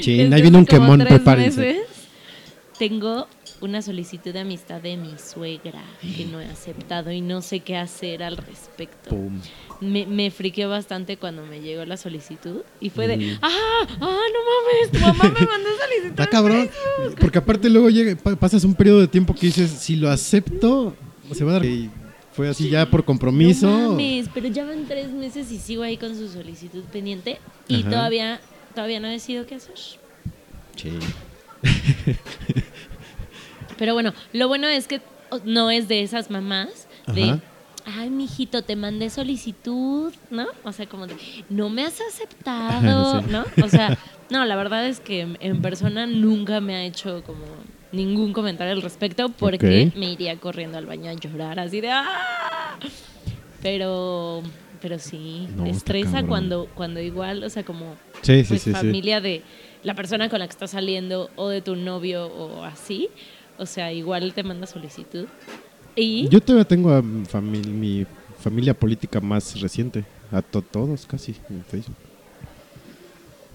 Sí, 0.01 0.21
ahí 0.21 0.41
viene 0.41 0.57
un 0.57 0.65
como 0.65 0.81
quemón, 0.83 0.99
prepárense. 0.99 1.59
meses, 1.59 1.81
tengo 2.79 3.27
una 3.59 3.81
solicitud 3.81 4.31
de 4.31 4.39
amistad 4.39 4.79
de 4.81 4.95
mi 4.95 5.15
suegra 5.17 5.83
que 6.15 6.25
no 6.31 6.39
he 6.39 6.45
aceptado 6.45 7.11
y 7.11 7.19
no 7.19 7.41
sé 7.41 7.59
qué 7.59 7.75
hacer 7.75 8.23
al 8.23 8.37
respecto. 8.37 9.09
Pum. 9.09 9.41
Me, 9.83 10.05
me 10.05 10.31
friqueó 10.31 10.69
bastante 10.69 11.17
cuando 11.17 11.45
me 11.45 11.59
llegó 11.61 11.83
la 11.85 11.97
solicitud 11.97 12.61
y 12.79 12.89
fue 12.89 13.07
de, 13.07 13.17
Mm. 13.17 13.37
¡ah! 13.41 13.49
¡ah, 13.49 13.87
no 13.99 14.39
mames! 14.49 14.91
Tu 14.91 14.99
mamá 14.99 15.23
me 15.39 15.45
mandó 15.45 15.69
solicitud. 15.83 16.09
Está 16.09 16.27
cabrón. 16.27 16.69
Facebook". 16.97 17.19
Porque 17.19 17.37
aparte 17.37 17.69
luego 17.69 17.89
llega, 17.89 18.15
pa- 18.15 18.35
pasas 18.35 18.63
un 18.63 18.73
periodo 18.75 19.01
de 19.01 19.07
tiempo 19.07 19.33
que 19.35 19.47
dices, 19.47 19.69
si 19.71 19.95
lo 19.95 20.09
acepto, 20.09 20.95
se 21.33 21.43
va 21.43 21.51
a 21.51 21.53
dar. 21.55 21.65
Y 21.65 21.89
fue 22.33 22.49
así 22.49 22.69
ya 22.69 22.89
por 22.89 23.03
compromiso. 23.05 23.67
No 23.69 23.89
mames, 23.91 24.27
pero 24.33 24.47
ya 24.47 24.65
van 24.65 24.85
tres 24.87 25.11
meses 25.11 25.51
y 25.51 25.57
sigo 25.59 25.83
ahí 25.83 25.97
con 25.97 26.15
su 26.17 26.27
solicitud 26.29 26.83
pendiente 26.85 27.39
y 27.67 27.81
Ajá. 27.81 27.89
todavía, 27.89 28.41
todavía 28.73 28.99
no 28.99 29.07
decido 29.07 29.45
qué 29.45 29.55
hacer. 29.55 29.75
Sí. 30.75 30.89
Pero 33.77 33.93
bueno, 33.93 34.13
lo 34.33 34.47
bueno 34.47 34.67
es 34.67 34.87
que 34.87 35.01
no 35.45 35.71
es 35.71 35.87
de 35.87 36.03
esas 36.03 36.29
mamás 36.29 36.87
de, 37.13 37.23
Ajá. 37.23 37.41
Ay, 37.85 38.09
mijito, 38.09 38.61
te 38.63 38.75
mandé 38.75 39.09
solicitud, 39.09 40.13
¿no? 40.29 40.47
O 40.63 40.71
sea, 40.71 40.87
como 40.87 41.07
de, 41.07 41.15
no 41.49 41.69
me 41.69 41.83
has 41.85 41.99
aceptado, 42.09 43.21
Sí. 43.21 43.27
¿no? 43.29 43.45
O 43.63 43.67
sea, 43.69 43.97
no, 44.29 44.45
la 44.45 44.55
verdad 44.55 44.87
es 44.87 44.99
que 44.99 45.21
en- 45.39 45.61
persona 45.61 46.05
nunca 46.07 46.61
me 46.61 46.75
ha 46.75 46.83
hecho 46.85 47.23
como 47.23 47.43
ningún 47.91 48.33
comentario 48.33 48.73
al 48.73 48.81
respecto 48.81 49.29
porque 49.29 49.91
me 49.95 50.11
iría 50.11 50.37
corriendo 50.37 50.77
al 50.77 50.85
baño 50.87 51.11
a 51.11 51.13
llorar 51.13 51.59
así 51.59 51.79
de, 51.81 51.91
¡ah! 51.91 52.79
Pero, 53.61 54.41
pero 54.81 54.99
sí, 54.99 55.47
No, 55.55 55.65
estresa 55.65 56.23
cuando, 56.23 56.67
cuando 56.75 56.99
igual, 56.99 57.43
o 57.43 57.49
sea, 57.49 57.63
como 57.63 57.95
Sí, 58.21 58.43
pues, 58.47 58.61
sí. 58.63 58.71
familia 58.71 59.21
de 59.21 59.43
la 59.83 59.93
persona 59.95 60.29
con 60.29 60.39
la 60.39 60.47
que 60.47 60.51
estás 60.51 60.71
saliendo 60.71 61.29
o 61.35 61.49
de 61.49 61.61
tu 61.61 61.75
novio 61.75 62.27
o 62.27 62.63
así. 62.63 63.09
O 63.57 63.65
sea, 63.65 63.91
igual 63.93 64.33
te 64.33 64.43
manda 64.43 64.65
solicitud. 64.65 65.27
Y 65.95 66.27
Yo 66.29 66.41
todavía 66.41 66.65
tengo 66.67 66.91
a 66.93 67.01
mi, 67.01 67.23
fami- 67.25 67.65
mi 67.67 68.05
familia 68.39 68.73
política 68.73 69.19
más 69.21 69.59
reciente. 69.59 70.05
A 70.31 70.41
to- 70.41 70.61
todos 70.61 71.05
casi 71.05 71.35
en 71.49 71.63
Facebook. 71.63 71.95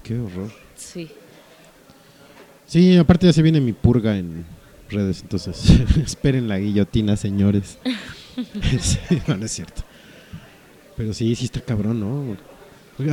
Qué 0.02 0.18
horror. 0.18 0.50
sí. 0.76 1.08
Sí, 2.66 2.96
aparte 2.98 3.24
ya 3.26 3.32
se 3.32 3.40
viene 3.40 3.62
mi 3.62 3.72
purga 3.72 4.18
en 4.18 4.44
redes, 4.90 5.22
entonces 5.22 5.70
esperen 6.04 6.48
la 6.48 6.58
guillotina, 6.58 7.16
señores. 7.16 7.78
Sí, 8.80 8.98
no, 9.26 9.36
no 9.36 9.46
es 9.46 9.50
cierto. 9.52 9.82
Pero 10.96 11.12
sí, 11.12 11.34
sí 11.34 11.46
está 11.46 11.60
cabrón, 11.60 11.98
¿no? 11.98 12.36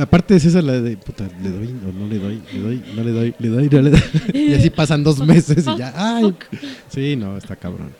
Aparte 0.00 0.36
es 0.36 0.44
esa 0.44 0.62
la 0.62 0.80
de, 0.80 0.96
puta, 0.96 1.28
le 1.42 1.50
doy 1.50 1.68
o 1.68 1.92
no 1.92 2.06
le 2.06 2.18
doy, 2.20 2.42
le 2.52 2.60
doy, 2.60 2.82
no 2.94 3.02
le 3.02 3.10
doy, 3.10 3.34
le 3.38 3.48
doy, 3.48 3.68
no 3.68 3.82
le 3.82 3.90
doy. 3.90 4.02
Y 4.34 4.54
así 4.54 4.70
pasan 4.70 5.02
dos 5.02 5.18
meses 5.18 5.66
y 5.66 5.76
ya, 5.78 5.92
ay. 5.96 6.32
Sí, 6.88 7.16
no, 7.16 7.36
está 7.38 7.56
cabrón. 7.56 7.90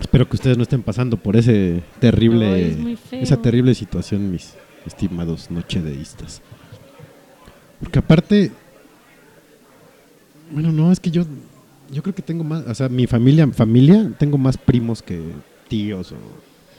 Espero 0.00 0.28
que 0.28 0.36
ustedes 0.36 0.56
no 0.56 0.62
estén 0.62 0.82
pasando 0.82 1.16
por 1.16 1.36
ese 1.36 1.82
terrible, 2.00 2.70
es 2.70 3.12
esa 3.12 3.40
terrible 3.40 3.74
situación, 3.74 4.30
mis 4.30 4.54
estimados 4.84 5.50
nochedeístas. 5.50 6.42
Porque 7.80 7.98
aparte, 7.98 8.52
bueno, 10.50 10.72
no, 10.72 10.92
es 10.92 11.00
que 11.00 11.10
yo, 11.10 11.24
yo 11.90 12.02
creo 12.02 12.14
que 12.14 12.22
tengo 12.22 12.44
más, 12.44 12.66
o 12.66 12.74
sea, 12.74 12.88
mi 12.88 13.06
familia, 13.06 13.46
familia, 13.48 14.10
tengo 14.18 14.38
más 14.38 14.56
primos 14.56 15.02
que 15.02 15.20
tíos 15.68 16.12
o, 16.12 16.16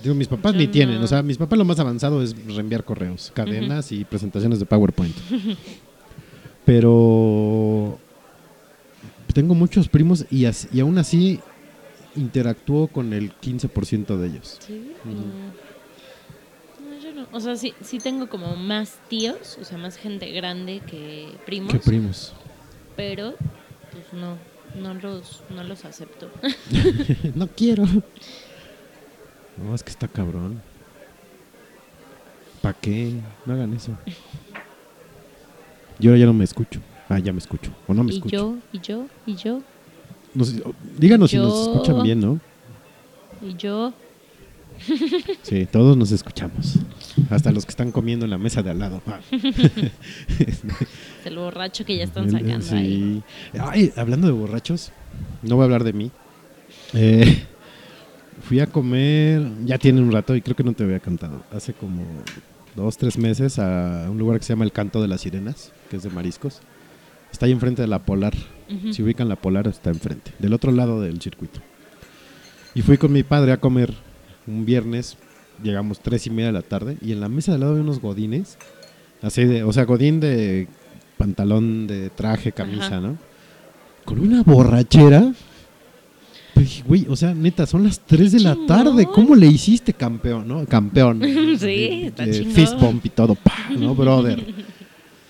digo, 0.01 0.15
mis 0.15 0.27
papás 0.27 0.53
Yo 0.53 0.59
ni 0.59 0.67
tienen, 0.67 1.01
o 1.01 1.07
sea, 1.07 1.21
mis 1.21 1.37
papás 1.37 1.57
lo 1.57 1.65
más 1.65 1.79
avanzado 1.79 2.21
es 2.21 2.35
reenviar 2.47 2.83
correos, 2.83 3.31
cadenas 3.33 3.91
y 3.91 4.05
presentaciones 4.05 4.59
de 4.59 4.65
PowerPoint. 4.65 5.15
Pero 6.65 7.97
tengo 9.33 9.53
muchos 9.53 9.87
primos 9.87 10.25
y, 10.31 10.45
y 10.73 10.79
aún 10.79 10.97
así 10.97 11.39
interactúo 12.17 12.87
con 12.87 13.13
el 13.13 13.31
15% 13.39 14.17
de 14.17 14.27
ellos. 14.27 14.57
Sí. 14.65 14.91
Ujú. 15.05 15.13
No. 15.15 16.89
No, 16.89 16.99
yo 17.01 17.13
no. 17.13 17.27
O 17.31 17.39
sea, 17.39 17.55
sí, 17.55 17.73
sí 17.81 17.99
tengo 17.99 18.27
como 18.27 18.55
más 18.55 18.97
tíos, 19.09 19.57
o 19.61 19.63
sea, 19.63 19.77
más 19.77 19.97
gente 19.97 20.31
grande 20.31 20.81
que 20.85 21.29
primos. 21.45 21.71
¿Qué 21.71 21.79
primos? 21.79 22.33
pero, 22.95 23.35
pues 23.91 24.11
no, 24.11 24.37
no 24.81 24.93
los, 24.95 25.41
no 25.55 25.63
los 25.63 25.85
acepto. 25.85 26.29
no 27.35 27.47
quiero. 27.47 27.85
No, 29.57 29.73
es 29.73 29.81
que 29.81 29.89
está 29.89 30.07
cabrón. 30.07 30.61
¿Para 32.61 32.77
qué? 32.79 33.11
No 33.47 33.53
hagan 33.53 33.73
eso. 33.73 33.91
Yo 35.97 36.15
ya 36.15 36.27
no 36.27 36.33
me 36.33 36.43
escucho. 36.43 36.79
Ah, 37.09 37.17
ya 37.17 37.33
me 37.33 37.39
escucho. 37.39 37.71
O 37.87 37.93
no 37.95 38.03
me 38.03 38.11
y 38.11 38.17
escucho. 38.17 38.35
yo, 38.35 38.57
y 38.71 38.79
yo, 38.81 39.07
y 39.25 39.35
yo, 39.35 39.61
No 40.37 40.43
sé, 40.45 40.61
o- 40.63 40.73
díganos 40.99 41.31
si 41.31 41.37
nos 41.37 41.67
escuchan 41.67 42.03
bien, 42.03 42.19
¿no? 42.21 42.39
y 43.41 43.55
yo. 43.55 43.91
Sí, 45.41 45.65
todos 45.65 45.97
nos 45.97 46.11
escuchamos. 46.11 46.75
Hasta 47.31 47.51
los 47.51 47.65
que 47.65 47.71
están 47.71 47.91
comiendo 47.91 48.25
en 48.25 48.29
la 48.29 48.37
mesa 48.37 48.61
de 48.61 48.69
al 48.69 48.77
lado. 48.77 49.01
El 51.25 51.35
borracho 51.35 51.83
que 51.83 51.97
ya 51.97 52.03
están 52.03 52.29
sacando 52.29 52.75
ahí. 52.75 53.23
Ay, 53.59 53.91
hablando 53.95 54.27
de 54.27 54.33
borrachos, 54.33 54.91
no 55.41 55.55
voy 55.55 55.63
a 55.63 55.65
hablar 55.65 55.83
de 55.83 55.93
mí. 55.93 56.11
Eh, 56.93 57.43
fui 58.43 58.59
a 58.59 58.67
comer, 58.67 59.41
ya 59.65 59.77
tiene 59.79 59.99
un 60.01 60.11
rato 60.11 60.35
y 60.35 60.41
creo 60.41 60.55
que 60.55 60.63
no 60.63 60.73
te 60.73 60.83
había 60.83 60.99
cantado. 60.99 61.41
Hace 61.51 61.73
como 61.73 62.03
dos, 62.75 62.97
tres 62.97 63.17
meses 63.17 63.57
a 63.59 64.07
un 64.09 64.17
lugar 64.19 64.37
que 64.39 64.45
se 64.45 64.53
llama 64.53 64.65
El 64.65 64.71
Canto 64.71 65.01
de 65.01 65.07
las 65.07 65.21
Sirenas, 65.21 65.71
que 65.89 65.97
es 65.97 66.03
de 66.03 66.09
mariscos. 66.11 66.59
Está 67.31 67.45
ahí 67.45 67.51
enfrente 67.51 67.81
de 67.81 67.87
la 67.87 67.99
Polar. 68.05 68.33
Ujú. 68.69 68.93
Si 68.93 69.03
ubican 69.03 69.29
la 69.29 69.35
Polar, 69.35 69.67
está 69.67 69.89
enfrente, 69.89 70.31
del 70.39 70.53
otro 70.53 70.71
lado 70.71 71.01
del 71.01 71.21
circuito. 71.21 71.59
Y 72.75 72.81
fui 72.81 72.97
con 72.97 73.11
mi 73.11 73.23
padre 73.23 73.51
a 73.53 73.57
comer 73.59 73.93
un 74.45 74.65
viernes, 74.65 75.17
llegamos 75.63 75.99
tres 75.99 76.27
y 76.27 76.29
media 76.29 76.47
de 76.47 76.53
la 76.53 76.61
tarde, 76.61 76.97
y 77.01 77.11
en 77.11 77.19
la 77.19 77.29
mesa 77.29 77.51
de 77.51 77.55
al 77.55 77.59
lado 77.61 77.71
había 77.73 77.83
unos 77.83 77.99
godines, 78.01 78.57
así 79.21 79.45
de, 79.45 79.63
o 79.63 79.71
sea, 79.73 79.85
godín 79.85 80.19
de 80.19 80.67
pantalón, 81.17 81.87
de 81.87 82.09
traje, 82.09 82.51
camisa, 82.51 82.85
Ajá. 82.87 82.99
¿no? 83.01 83.17
Con 84.05 84.19
una 84.19 84.43
borrachera. 84.43 85.33
Pues 86.53 86.65
dije, 86.65 86.83
güey, 86.87 87.05
o 87.09 87.15
sea, 87.15 87.33
neta, 87.33 87.65
son 87.65 87.83
las 87.83 87.99
3 87.99 88.31
de 88.31 88.39
la 88.39 88.51
Chingón. 88.53 88.67
tarde. 88.67 89.05
¿Cómo 89.13 89.35
le 89.35 89.45
hiciste 89.47 89.93
campeón, 89.93 90.47
no? 90.47 90.65
Campeón. 90.65 91.21
Sí, 91.57 91.65
De- 91.65 92.05
está 92.07 92.25
de 92.25 92.31
chingón. 92.31 92.53
Fist 92.53 92.79
bump 92.79 93.05
y 93.05 93.09
todo, 93.09 93.35
pa, 93.35 93.53
¿no, 93.77 93.93
brother? 93.95 94.43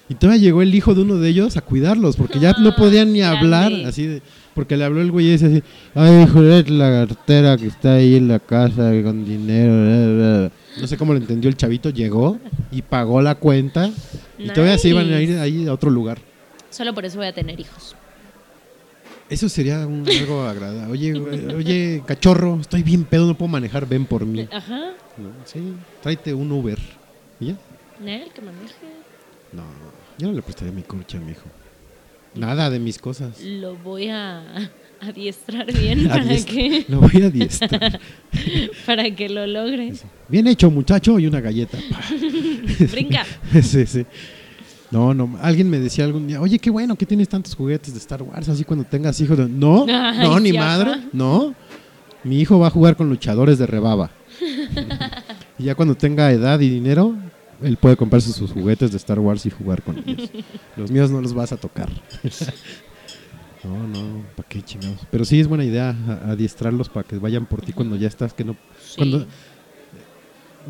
Y 0.09 0.15
todavía 0.15 0.41
llegó 0.41 0.61
el 0.61 0.73
hijo 0.73 0.95
de 0.95 1.01
uno 1.01 1.15
de 1.17 1.29
ellos 1.29 1.57
a 1.57 1.61
cuidarlos, 1.61 2.15
porque 2.15 2.39
ya 2.39 2.53
no 2.59 2.69
Ah, 2.69 2.75
podían 2.77 3.11
ni 3.11 3.21
hablar, 3.21 3.71
grande. 3.71 3.89
así 3.89 4.05
de, 4.05 4.21
porque 4.53 4.77
le 4.77 4.85
habló 4.85 5.01
el 5.01 5.11
güey 5.11 5.31
ese 5.31 5.45
así, 5.47 5.63
ay, 5.95 6.25
joder, 6.31 6.69
la 6.69 7.05
cartera 7.07 7.57
que 7.57 7.67
está 7.67 7.95
ahí 7.95 8.15
en 8.15 8.29
la 8.29 8.39
casa 8.39 8.89
con 9.03 9.25
dinero. 9.25 9.73
bla, 9.73 10.07
bla, 10.07 10.37
bla". 10.39 10.51
No 10.81 10.87
sé 10.87 10.95
cómo 10.97 11.11
lo 11.13 11.19
entendió 11.19 11.49
el 11.49 11.57
chavito, 11.57 11.89
llegó 11.89 12.39
y 12.71 12.81
pagó 12.83 13.21
la 13.21 13.35
cuenta 13.35 13.91
y 14.37 14.47
todavía 14.49 14.77
se 14.77 14.89
iban 14.89 15.11
a 15.11 15.21
ir 15.21 15.37
ahí 15.39 15.67
a 15.67 15.73
otro 15.73 15.89
lugar. 15.89 16.19
Solo 16.69 16.93
por 16.93 17.03
eso 17.03 17.17
voy 17.17 17.27
a 17.27 17.33
tener 17.33 17.59
hijos. 17.59 17.95
Eso 19.29 19.49
sería 19.49 19.85
un- 19.85 20.05
algo 20.07 20.43
agradable. 20.43 20.89
Oye, 20.91 21.13
oye, 21.53 22.03
cachorro, 22.05 22.59
estoy 22.61 22.81
bien 22.83 23.03
pedo, 23.03 23.25
no 23.27 23.33
puedo 23.37 23.49
manejar, 23.49 23.85
ven 23.85 24.05
por 24.05 24.25
mí. 24.25 24.47
Ajá. 24.51 24.91
¿No? 25.17 25.31
Sí, 25.43 25.59
tráete 26.01 26.33
un 26.33 26.49
Uber. 26.51 26.79
¿Y 27.41 27.47
ya? 27.47 27.55
Nel, 28.01 28.29
que 28.33 28.41
maneje. 28.41 28.73
No, 29.51 29.63
yo 30.17 30.27
no 30.27 30.33
le 30.33 30.41
prestaría 30.41 30.73
mi 30.73 30.81
coche 30.83 31.17
a 31.17 31.21
mi 31.21 31.31
hijo. 31.31 31.45
Nada 32.35 32.69
de 32.69 32.79
mis 32.79 32.97
cosas. 32.99 33.41
Lo 33.41 33.75
voy 33.77 34.09
a 34.09 34.43
adiestrar 35.01 35.65
bien 35.73 36.07
para 36.07 36.23
Adiestra- 36.23 36.53
que, 36.53 36.85
Lo 36.89 36.99
voy 37.01 37.21
a 37.23 37.27
adiestrar. 37.27 37.99
para 38.85 39.09
que 39.15 39.29
lo 39.29 39.45
logre. 39.47 39.93
Bien 40.27 40.47
hecho, 40.47 40.69
muchacho, 40.69 41.17
y 41.19 41.27
una 41.27 41.39
galleta. 41.41 41.77
Brinca. 42.91 43.25
sí, 43.61 43.85
sí. 43.85 44.05
No, 44.89 45.13
no, 45.13 45.37
alguien 45.41 45.69
me 45.69 45.79
decía 45.79 46.05
algún 46.05 46.27
día, 46.27 46.39
oye, 46.39 46.59
qué 46.59 46.69
bueno 46.69 46.95
que 46.95 47.05
tienes 47.05 47.27
tantos 47.27 47.53
juguetes 47.55 47.91
de 47.93 47.99
Star 47.99 48.23
Wars, 48.23 48.47
así 48.47 48.63
cuando 48.63 48.85
tengas 48.85 49.19
hijos. 49.19 49.37
No, 49.49 49.85
Ay, 49.89 50.19
no, 50.19 50.39
ni 50.39 50.53
madre, 50.53 50.91
ajá. 50.91 51.01
no. 51.11 51.53
Mi 52.23 52.39
hijo 52.39 52.57
va 52.57 52.67
a 52.67 52.69
jugar 52.69 52.95
con 52.95 53.09
luchadores 53.09 53.57
de 53.59 53.67
rebaba. 53.67 54.11
y 55.59 55.63
ya 55.65 55.75
cuando 55.75 55.95
tenga 55.95 56.31
edad 56.31 56.59
y 56.61 56.69
dinero, 56.69 57.15
él 57.61 57.77
puede 57.77 57.97
comprarse 57.97 58.31
sus 58.33 58.51
juguetes 58.51 58.91
de 58.91 58.97
Star 58.97 59.19
Wars 59.19 59.45
y 59.45 59.49
jugar 59.49 59.81
con 59.83 59.97
ellos. 59.97 60.29
Los 60.75 60.91
míos 60.91 61.09
no 61.11 61.21
los 61.21 61.33
vas 61.33 61.51
a 61.51 61.57
tocar. 61.57 61.89
no, 63.63 63.87
no, 63.87 64.23
¿para 64.35 64.47
qué 64.47 64.61
chingados? 64.61 64.99
Pero 65.11 65.25
sí 65.25 65.39
es 65.39 65.47
buena 65.47 65.63
idea 65.65 65.89
a- 66.07 66.31
adiestrarlos 66.31 66.89
para 66.89 67.07
que 67.07 67.17
vayan 67.17 67.45
por 67.45 67.61
ti 67.61 67.73
cuando 67.73 67.95
ya 67.95 68.07
estás, 68.07 68.33
que 68.33 68.43
no... 68.43 68.55
Cuando, 68.95 69.25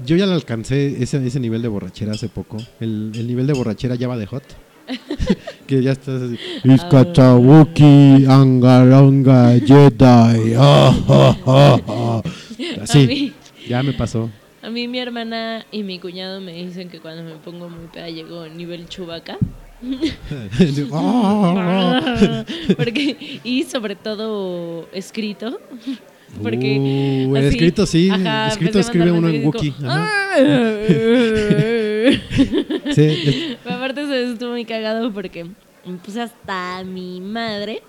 yo 0.05 0.15
ya 0.15 0.25
le 0.25 0.33
alcancé 0.33 1.01
ese, 1.01 1.25
ese 1.25 1.39
nivel 1.39 1.61
de 1.61 1.67
borrachera 1.67 2.13
hace 2.13 2.29
poco. 2.29 2.57
El, 2.79 3.11
el 3.15 3.27
nivel 3.27 3.47
de 3.47 3.53
borrachera 3.53 3.95
ya 3.95 4.07
va 4.07 4.17
de 4.17 4.25
hot. 4.27 4.43
que 5.67 5.83
ya 5.83 5.91
estás 5.91 6.21
así. 6.21 6.37
Iskatabuki, 6.63 8.25
Angaronga, 8.27 9.59
Jedi. 9.59 10.53
ah, 10.57 10.95
ah, 11.09 11.37
ah, 11.45 11.79
ah". 11.87 12.21
A 12.79 12.83
Así. 12.83 13.33
Ya 13.67 13.83
me 13.83 13.93
pasó. 13.93 14.29
A 14.61 14.69
mí 14.69 14.87
mi 14.87 14.99
hermana 14.99 15.65
y 15.71 15.83
mi 15.83 15.99
cuñado 15.99 16.41
me 16.41 16.53
dicen 16.53 16.89
que 16.89 16.99
cuando 16.99 17.23
me 17.23 17.35
pongo 17.37 17.69
muy 17.69 17.87
peda 17.87 18.09
llego 18.09 18.41
a 18.41 18.49
nivel 18.49 18.87
chubaca. 18.87 19.37
Ah, 20.91 20.93
ah. 20.93 22.45
Porque, 22.75 23.39
y 23.43 23.63
sobre 23.63 23.95
todo 23.95 24.87
escrito. 24.91 25.59
Porque 26.41 27.25
Uh, 27.27 27.35
así, 27.37 27.47
escrito 27.47 27.85
sí, 27.85 28.09
ajá, 28.09 28.49
escrito 28.49 28.79
escribe 28.79 29.11
uno 29.11 29.29
en 29.29 29.45
Wookiee. 29.45 29.73
Sí, 32.93 33.57
Pero 33.63 33.75
aparte 33.77 34.05
se 34.07 34.31
estuvo 34.31 34.51
muy 34.51 34.65
cagado 34.65 35.11
porque 35.13 35.45
me 35.85 35.97
puse 36.03 36.21
hasta 36.21 36.83
mi 36.83 37.21
madre 37.21 37.81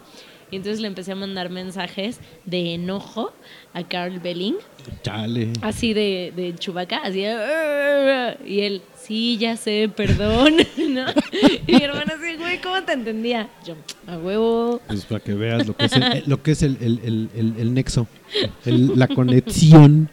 y 0.50 0.56
entonces 0.56 0.80
le 0.80 0.86
empecé 0.88 1.12
a 1.12 1.16
mandar 1.16 1.50
mensajes 1.50 2.20
de 2.46 2.74
enojo 2.74 3.32
a 3.74 3.82
Carl 3.86 4.18
Belling, 4.20 4.56
chale. 5.02 5.48
así 5.62 5.92
de, 5.94 6.32
de 6.36 6.54
chubaca, 6.56 6.98
así 6.98 7.20
y 7.20 8.60
él, 8.60 8.82
sí, 9.00 9.36
ya 9.38 9.56
sé, 9.56 9.90
perdón, 9.94 10.54
¿no? 10.90 11.04
Y 11.66 11.72
mi 11.72 11.82
hermana 11.82 12.14
así, 12.20 12.36
güey, 12.38 12.60
¿cómo 12.60 12.82
te 12.82 12.92
entendía? 12.92 13.48
Yo, 13.66 13.74
a 14.06 14.16
huevo. 14.18 14.80
Pues 14.86 15.04
para 15.04 15.20
que 15.22 15.34
veas 15.34 15.66
lo 15.66 15.76
que 15.76 15.84
es 15.86 15.92
el, 15.92 16.22
lo 16.26 16.42
que 16.42 16.50
es 16.52 16.62
el, 16.62 16.76
el- 16.80 17.00
el- 17.04 17.28
el- 17.36 17.54
el 17.58 17.74
nexo, 17.74 18.06
la 18.64 19.08
conexión. 19.08 20.10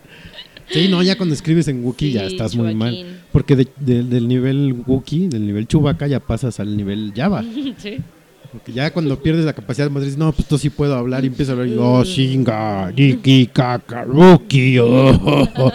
Sí, 0.69 0.87
no, 0.87 1.03
ya 1.03 1.15
cuando 1.15 1.35
escribes 1.35 1.67
en 1.67 1.83
Wookiee 1.85 2.11
ya 2.11 2.23
estás 2.25 2.55
muy 2.55 2.73
mal. 2.73 3.21
Porque 3.31 3.55
de- 3.55 3.67
de- 3.77 4.03
del 4.03 4.27
nivel 4.27 4.73
Wookiee, 4.87 5.27
del 5.27 5.45
nivel 5.45 5.67
Chewbacca, 5.67 6.07
ya 6.07 6.19
pasas 6.19 6.59
al 6.59 6.75
nivel 6.75 7.13
Java. 7.15 7.43
Sí. 7.77 7.97
Porque 8.55 8.71
ya 8.71 8.89
cuando 8.93 9.21
pierdes 9.21 9.43
la 9.43 9.51
capacidad, 9.51 9.89
más 9.89 10.01
dices, 10.01 10.17
no, 10.17 10.31
pues 10.31 10.47
tú 10.47 10.57
sí 10.57 10.69
puedo 10.69 10.95
hablar 10.95 11.25
y 11.25 11.27
empiezas 11.27 11.49
a 11.49 11.59
hablar. 11.59 11.67
y, 11.67 11.77
Oh, 11.77 12.05
shinga, 12.05 12.89
riki, 12.89 13.47
kaka, 13.47 14.05
Wookiee, 14.07 14.79
oh, 14.79 15.09
oh, 15.25 15.47
oh". 15.57 15.71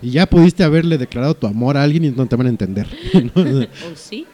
Y 0.00 0.12
ya 0.12 0.24
pudiste 0.24 0.64
haberle 0.64 0.96
declarado 0.96 1.34
tu 1.34 1.46
amor 1.46 1.76
a 1.76 1.82
alguien 1.82 2.06
y 2.06 2.10
no 2.10 2.24
te 2.24 2.34
van 2.34 2.46
a 2.46 2.48
entender. 2.48 2.86
¿no? 3.34 3.42
¿O 3.92 3.94
sí? 3.94 4.24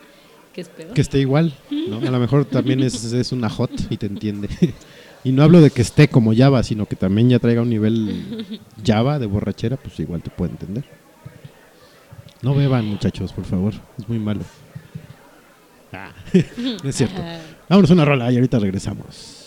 ¿Qué 0.53 0.61
es 0.61 0.69
peor? 0.69 0.93
que 0.93 1.01
esté 1.01 1.19
igual, 1.19 1.55
¿no? 1.89 1.97
A 1.99 2.11
lo 2.13 2.21
mejor 2.21 2.45
también 2.45 2.81
es, 2.85 3.13
es 3.13 3.33
una 3.33 3.51
hot 3.51 3.73
y 3.91 3.97
te 3.97 4.07
entiende. 4.07 4.49
Y 5.25 5.33
no 5.33 5.43
hablo 5.43 5.61
de 5.61 5.71
que 5.71 5.83
esté 5.83 6.07
como 6.07 6.33
Java, 6.37 6.63
sino 6.63 6.87
que 6.87 6.95
también 6.95 7.31
ya 7.31 7.41
traiga 7.41 7.63
un 7.63 7.71
nivel 7.71 8.63
Java 8.85 9.19
de 9.19 9.27
borrachera, 9.27 9.77
pues 9.77 9.99
igual 9.99 10.23
te 10.23 10.31
puede 10.31 10.53
entender. 10.53 10.85
No 12.43 12.55
beban, 12.55 12.85
muchachos, 12.85 13.33
por 13.33 13.45
favor. 13.45 13.75
Es 13.99 14.09
muy 14.09 14.19
malo. 14.21 14.43
Ah, 15.93 16.11
no 16.83 16.89
es 16.89 16.97
cierto. 16.97 17.21
Vámonos 17.73 17.91
una 17.91 18.05
rola 18.05 18.31
y 18.31 18.35
ahorita 18.35 18.59
regresamos. 18.59 19.42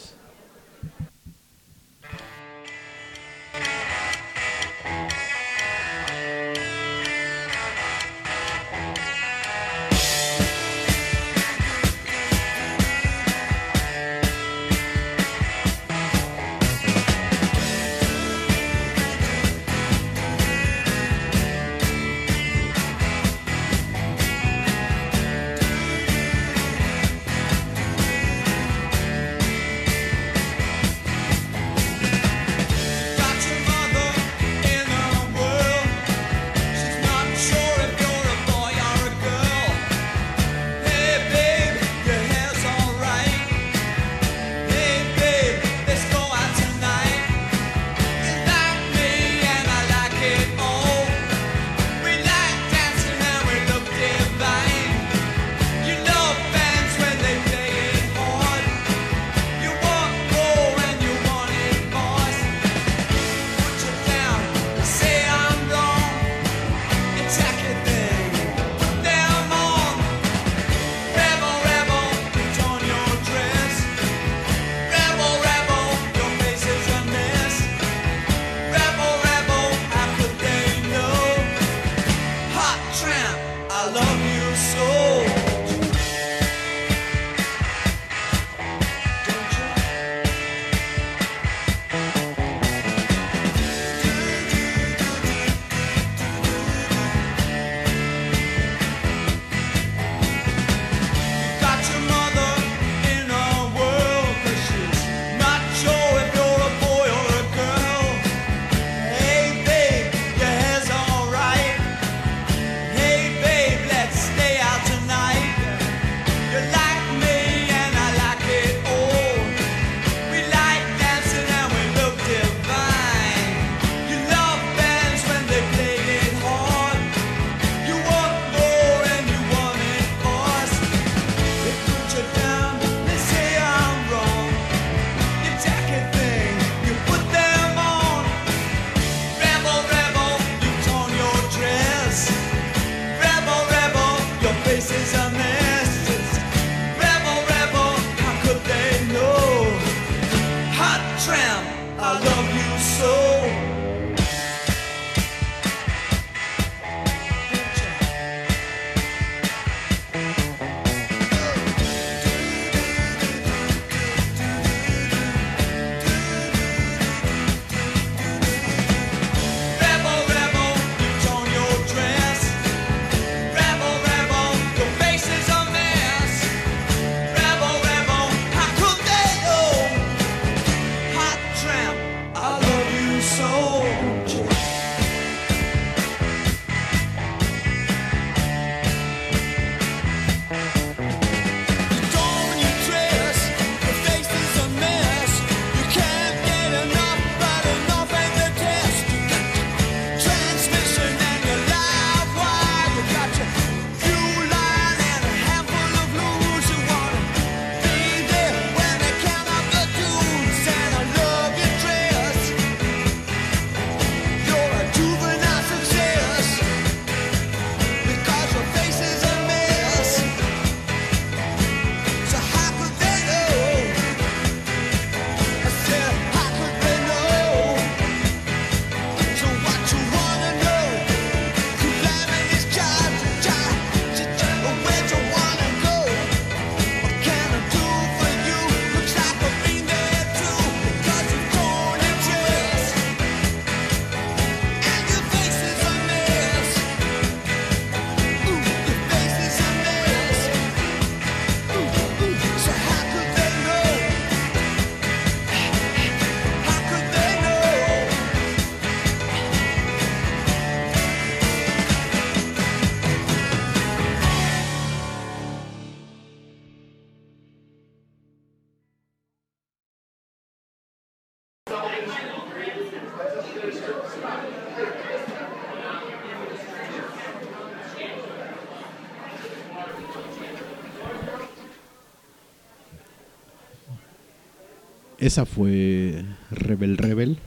Esa 285.17 285.45
fue 285.45 286.23
Rebel 286.51 286.97
Rebel, 286.97 287.37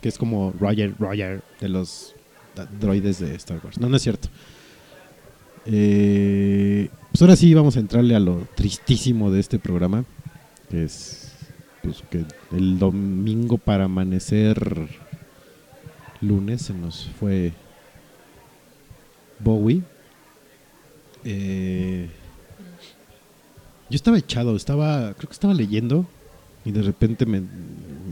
que 0.00 0.08
es 0.08 0.18
como 0.18 0.52
Roger 0.58 0.94
Roger 0.98 1.42
de 1.60 1.68
los 1.68 2.14
droides 2.80 3.18
de 3.18 3.34
Star 3.34 3.60
Wars. 3.62 3.78
No, 3.78 3.88
no 3.88 3.96
es 3.96 4.02
cierto. 4.02 4.28
Eh, 5.66 6.88
pues 7.10 7.22
ahora 7.22 7.36
sí 7.36 7.52
vamos 7.54 7.76
a 7.76 7.80
entrarle 7.80 8.14
a 8.14 8.20
lo 8.20 8.46
tristísimo 8.54 9.30
de 9.30 9.40
este 9.40 9.58
programa, 9.58 10.04
que 10.70 10.84
es 10.84 11.32
pues, 11.82 12.02
que 12.10 12.24
el 12.52 12.78
domingo 12.78 13.58
para 13.58 13.84
amanecer 13.84 14.88
lunes 16.20 16.62
se 16.62 16.74
nos 16.74 17.08
fue 17.18 17.52
Bowie. 19.40 19.82
Eh, 21.24 22.08
yo 23.90 23.96
estaba 23.96 24.18
echado, 24.18 24.56
estaba, 24.56 25.14
creo 25.14 25.28
que 25.28 25.34
estaba 25.34 25.54
leyendo 25.54 26.06
y 26.66 26.72
de 26.72 26.82
repente 26.82 27.24
me 27.24 27.42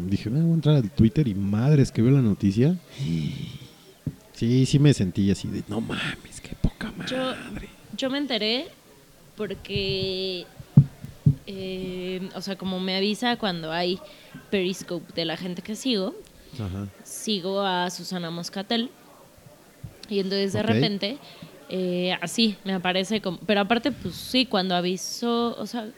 dije, 0.08 0.30
"Ah, 0.30 0.38
voy 0.40 0.52
a 0.52 0.54
entrar 0.54 0.76
al 0.76 0.90
Twitter 0.90 1.26
y 1.28 1.34
madres 1.34 1.90
que 1.92 2.00
veo 2.00 2.12
la 2.12 2.22
noticia. 2.22 2.76
Sí, 4.32 4.64
sí 4.66 4.78
me 4.78 4.94
sentí 4.94 5.30
así 5.30 5.48
de, 5.48 5.62
no 5.68 5.80
mames, 5.80 6.40
qué 6.40 6.54
poca 6.60 6.90
madre. 6.96 7.14
Yo, 7.14 7.34
yo 7.96 8.10
me 8.10 8.18
enteré 8.18 8.66
porque, 9.36 10.46
eh, 11.46 12.28
o 12.34 12.40
sea, 12.40 12.56
como 12.56 12.80
me 12.80 12.96
avisa 12.96 13.36
cuando 13.36 13.70
hay 13.72 13.98
Periscope 14.50 15.12
de 15.14 15.24
la 15.24 15.36
gente 15.36 15.62
que 15.62 15.76
sigo, 15.76 16.14
Ajá. 16.54 16.86
sigo 17.02 17.60
a 17.62 17.90
Susana 17.90 18.30
Moscatel 18.30 18.90
y 20.08 20.18
entonces 20.20 20.52
de 20.52 20.62
repente 20.62 21.18
eh, 21.70 22.16
así 22.20 22.56
me 22.64 22.74
aparece 22.74 23.20
como 23.22 23.38
pero 23.38 23.62
aparte 23.62 23.90
pues 23.90 24.14
sí 24.14 24.44
cuando 24.46 24.74
avisó 24.76 25.56
o 25.58 25.66
sea 25.66 25.88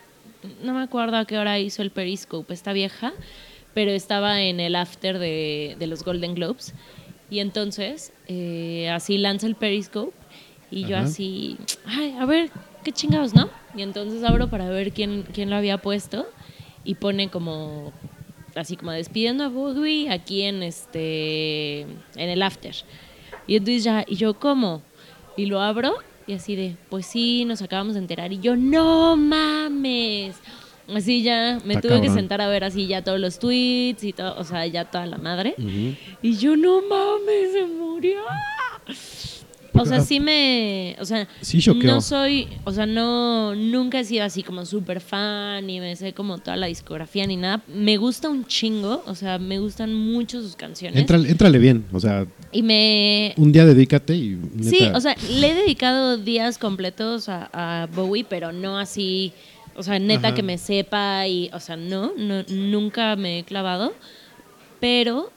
no 0.63 0.75
me 0.75 0.83
acuerdo 0.83 1.17
a 1.17 1.25
qué 1.25 1.39
hora 1.39 1.59
hizo 1.59 1.83
el 1.83 1.91
Periscope 1.91 2.53
esta 2.53 2.73
vieja 2.73 3.13
pero 3.77 3.91
estaba 3.91 4.41
en 4.41 4.59
el 4.59 4.75
after 4.75 5.19
de, 5.19 5.77
de 5.79 5.87
los 5.87 6.03
Golden 6.03 6.35
Globes. 6.35 6.73
Y 7.29 7.41
entonces 7.41 8.11
eh, 8.27 8.89
así 8.89 9.19
lanza 9.19 9.47
el 9.47 9.55
Periscope 9.55 10.17
y 10.71 10.87
yo 10.87 10.97
así 10.97 11.59
ay 11.85 12.17
a 12.19 12.25
ver 12.25 12.51
qué 12.83 12.91
chingados 12.91 13.35
no 13.35 13.51
y 13.77 13.83
entonces 13.83 14.25
abro 14.25 14.49
para 14.49 14.71
ver 14.71 14.93
quién 14.93 15.25
quién 15.33 15.51
lo 15.51 15.57
había 15.57 15.77
puesto 15.79 16.27
y 16.85 16.95
pone 16.95 17.29
como 17.29 17.93
así 18.55 18.79
como 18.79 18.93
despidiendo 18.93 19.45
a 19.45 19.49
Bowie 19.49 20.11
aquí 20.11 20.43
en 20.43 20.63
este 20.63 21.83
en 21.83 22.31
el 22.31 22.43
after. 22.43 22.75
Y 23.47 23.57
entonces 23.57 23.85
ya, 23.85 24.05
y 24.09 24.17
yo 24.17 24.39
como, 24.39 24.81
y 25.37 25.47
lo 25.47 25.61
abro 25.61 25.99
y 26.27 26.33
así 26.35 26.57
de, 26.57 26.77
pues 26.89 27.07
sí, 27.07 27.45
nos 27.45 27.63
acabamos 27.63 27.95
de 27.95 28.01
enterar 28.01 28.33
y 28.33 28.41
yo 28.41 28.57
no 28.57 29.17
mames. 29.17 30.37
Así 30.95 31.23
ya 31.23 31.61
me 31.65 31.75
Está 31.75 31.89
tuve 31.89 32.01
que 32.01 32.11
sentar 32.11 32.41
a 32.41 32.49
ver 32.49 32.63
así 32.63 32.87
ya 32.87 33.03
todos 33.03 33.19
los 33.19 33.39
tweets 33.39 34.05
y 34.05 34.13
todo, 34.13 34.39
o 34.39 34.45
sea, 34.45 34.67
ya 34.67 34.85
toda 34.85 35.07
la 35.07 35.19
madre. 35.19 35.55
Y 36.23 36.37
yo 36.37 36.57
no 36.57 36.81
mames, 36.83 37.53
se 37.53 37.65
murió. 37.67 38.21
O 39.79 39.87
sea, 39.87 40.01
sí 40.01 40.21
me, 40.21 40.97
o 41.01 41.05
sea, 41.05 41.29
Sí 41.41 41.61
choqueó. 41.61 41.91
no 41.95 42.01
soy, 42.01 42.49
o 42.65 42.73
sea, 42.73 42.87
no, 42.87 43.55
nunca 43.55 44.01
he 44.01 44.05
sido 44.05 44.25
así 44.25 44.43
como 44.43 44.65
súper 44.67 45.01
fan 45.01 45.67
ni 45.67 45.81
me 45.81 45.95
sé 45.97 46.13
como 46.13 46.39
toda 46.39 46.57
la 46.57 46.67
discografía 46.67 47.27
ni 47.27 47.37
nada. 47.37 47.63
Me 47.67 47.97
gusta 47.97 48.29
un 48.29 48.45
chingo, 48.47 49.03
o 49.07 49.15
sea, 49.15 49.39
me 49.39 49.59
gustan 49.59 49.95
mucho 49.95 50.41
sus 50.41 50.57
canciones. 50.57 51.01
Éntrale, 51.01 51.31
éntrale 51.31 51.59
bien, 51.59 51.85
o 51.93 52.01
sea, 52.01 52.27
Y 52.53 52.63
me, 52.63 53.35
un 53.37 53.53
día 53.53 53.65
dedícate 53.65 54.15
y 54.15 54.39
Sí, 54.63 54.79
o 54.95 55.01
sea, 55.01 55.15
le 55.31 55.51
he 55.51 55.55
dedicado 55.55 56.17
días 56.19 56.59
completos 56.59 57.29
a, 57.29 57.49
a 57.53 57.87
Bowie, 57.87 58.25
pero 58.29 58.53
no 58.53 58.79
así, 58.79 59.33
o 59.77 59.83
sea, 59.83 59.99
neta 59.99 60.29
Ajá. 60.29 60.35
que 60.35 60.43
me 60.43 60.59
sepa 60.59 61.27
y, 61.29 61.51
o 61.53 61.61
sea, 61.61 61.77
no, 61.77 62.13
no, 62.17 62.43
nunca 62.49 63.15
me 63.17 63.41
he 63.41 63.45
clavado, 63.45 63.93
pero, 64.81 65.31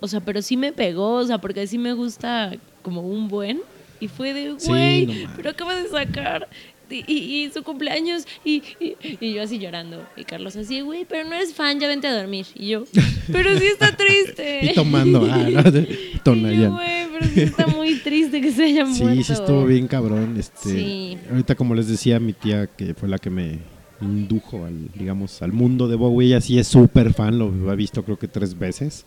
o 0.00 0.08
sea, 0.08 0.20
pero 0.20 0.42
sí 0.42 0.56
me 0.56 0.72
pegó, 0.72 1.14
o 1.14 1.24
sea, 1.26 1.38
porque 1.38 1.66
sí 1.66 1.78
me 1.78 1.92
gusta 1.92 2.54
como 2.82 3.02
un 3.02 3.28
buen 3.28 3.60
y 4.02 4.08
fue 4.08 4.34
de, 4.34 4.54
Sí, 4.58 4.68
güey, 4.68 5.06
no 5.06 5.12
mames. 5.12 5.28
pero 5.36 5.50
acaba 5.50 5.74
de 5.76 5.88
sacar 5.88 6.48
y, 6.90 7.04
y- 7.10 7.44
y 7.46 7.50
su 7.50 7.62
cumpleaños 7.62 8.26
y, 8.44 8.62
y, 8.78 9.32
yo 9.32 9.42
así 9.42 9.58
llorando 9.58 10.04
y 10.14 10.24
Carlos 10.24 10.56
así, 10.56 10.82
güey, 10.82 11.06
pero 11.08 11.26
no 11.26 11.34
eres 11.34 11.54
fan, 11.54 11.80
ya 11.80 11.88
vente 11.88 12.06
a 12.06 12.14
dormir 12.14 12.44
y 12.54 12.68
yo, 12.68 12.84
pero 13.32 13.58
sí 13.58 13.64
está 13.64 13.96
triste. 13.96 14.60
y 14.70 14.74
tomando, 14.74 15.26
ah, 15.30 15.48
¿no? 15.48 15.60
Y 16.50 16.56
yo, 16.60 16.72
güey, 16.72 17.06
pero 17.12 17.26
sí 17.32 17.40
está 17.40 17.66
muy 17.66 17.94
triste 18.00 18.40
que 18.42 18.52
se 18.52 18.64
haya 18.64 18.84
muerto. 18.84 19.14
Sí, 19.14 19.22
sí 19.24 19.32
estuvo 19.32 19.64
bien 19.64 19.86
cabrón. 19.88 20.36
Este, 20.38 20.68
Sí. 20.70 21.18
Ahorita, 21.30 21.54
como 21.54 21.74
les 21.74 21.88
decía, 21.88 22.20
mi 22.20 22.32
tía, 22.34 22.66
que 22.66 22.92
fue 22.94 23.08
la 23.08 23.18
que 23.18 23.30
me 23.30 23.58
indujo 24.02 24.64
al, 24.66 24.88
digamos, 24.94 25.40
al 25.42 25.52
mundo 25.52 25.88
de 25.88 25.96
Bowie, 25.96 26.26
ella 26.28 26.40
sí 26.40 26.58
es 26.58 26.68
súper 26.68 27.14
fan, 27.14 27.38
lo 27.38 27.70
ha 27.70 27.74
visto 27.74 28.04
creo 28.04 28.18
que 28.18 28.28
tres 28.28 28.58
veces, 28.58 29.06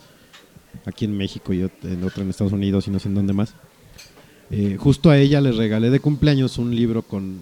aquí 0.85 1.05
en 1.05 1.15
México 1.17 1.53
y 1.53 1.61
en 1.83 2.03
otra 2.03 2.23
en 2.23 2.29
Estados 2.29 2.53
Unidos 2.53 2.87
y 2.87 2.91
no 2.91 2.99
sé 2.99 3.09
en 3.09 3.15
dónde 3.15 3.33
más. 3.33 3.55
Eh, 4.51 4.77
justo 4.79 5.09
a 5.09 5.17
ella 5.17 5.41
le 5.41 5.51
regalé 5.51 5.89
de 5.89 5.99
cumpleaños 5.99 6.57
un 6.57 6.75
libro 6.75 7.01
con 7.01 7.37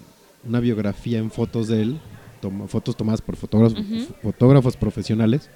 una 0.47 0.59
biografía 0.59 1.19
en 1.19 1.31
fotos 1.31 1.67
de 1.67 1.81
él, 1.81 1.97
toma- 2.41 2.67
fotos 2.67 2.95
tomadas 2.95 3.21
por 3.21 3.35
fotógrafos, 3.35 3.83
fotógrafos 4.21 4.77
profesionales. 4.77 5.49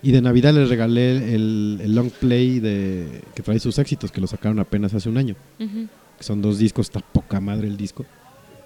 Y 0.00 0.12
de 0.12 0.22
Navidad 0.22 0.54
les 0.54 0.68
regalé 0.68 1.34
el, 1.34 1.80
el 1.82 1.94
long 1.94 2.10
play 2.10 2.60
de 2.60 3.20
que 3.34 3.42
trae 3.42 3.58
sus 3.58 3.78
éxitos, 3.78 4.12
que 4.12 4.20
lo 4.20 4.28
sacaron 4.28 4.60
apenas 4.60 4.94
hace 4.94 5.08
un 5.08 5.18
año 5.18 5.34
que 5.58 6.24
son 6.24 6.40
dos 6.42 6.58
discos, 6.58 6.86
está 6.86 7.00
poca 7.00 7.40
madre 7.40 7.66
el 7.68 7.76
disco. 7.76 8.04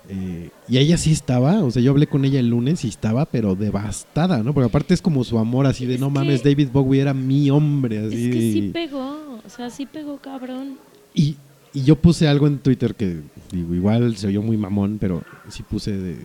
Eh, 0.09 0.51
y 0.69 0.79
ella 0.79 0.97
sí 0.99 1.13
estaba, 1.13 1.63
o 1.63 1.71
sea, 1.71 1.81
yo 1.81 1.91
hablé 1.93 2.07
con 2.07 2.25
ella 2.25 2.41
el 2.41 2.49
lunes 2.49 2.85
y 2.85 2.89
estaba, 2.89 3.25
pero 3.27 3.55
devastada, 3.55 4.43
¿no? 4.43 4.53
Porque 4.53 4.67
aparte 4.69 4.93
es 4.95 5.01
como 5.03 5.23
su 5.23 5.39
amor 5.39 5.67
así 5.67 5.87
de, 5.87 5.95
Es 5.95 6.01
no 6.01 6.11
mames, 6.11 6.43
David 6.43 6.69
Bowie 6.73 7.01
era 7.01 7.15
mi 7.15 7.51
hombre, 7.51 7.99
así. 8.07 8.27
Es 8.29 8.35
que 8.35 8.41
sí 8.41 8.71
pegó, 8.73 9.41
o 9.47 9.49
sea, 9.49 9.71
sí 9.71 9.87
pegó 9.87 10.17
cabrón. 10.19 10.77
y, 11.15 11.37
y 11.75 11.85
yo 11.85 11.97
puse 11.97 12.29
algo 12.29 12.47
en 12.47 12.59
Twitter 12.59 12.95
que, 12.95 13.21
digo, 13.51 13.75
igual 13.75 14.17
se 14.17 14.27
oyó 14.29 14.43
muy 14.43 14.57
mamón, 14.57 14.99
pero 15.01 15.23
sí 15.49 15.63
puse 15.63 15.93
de... 15.93 16.17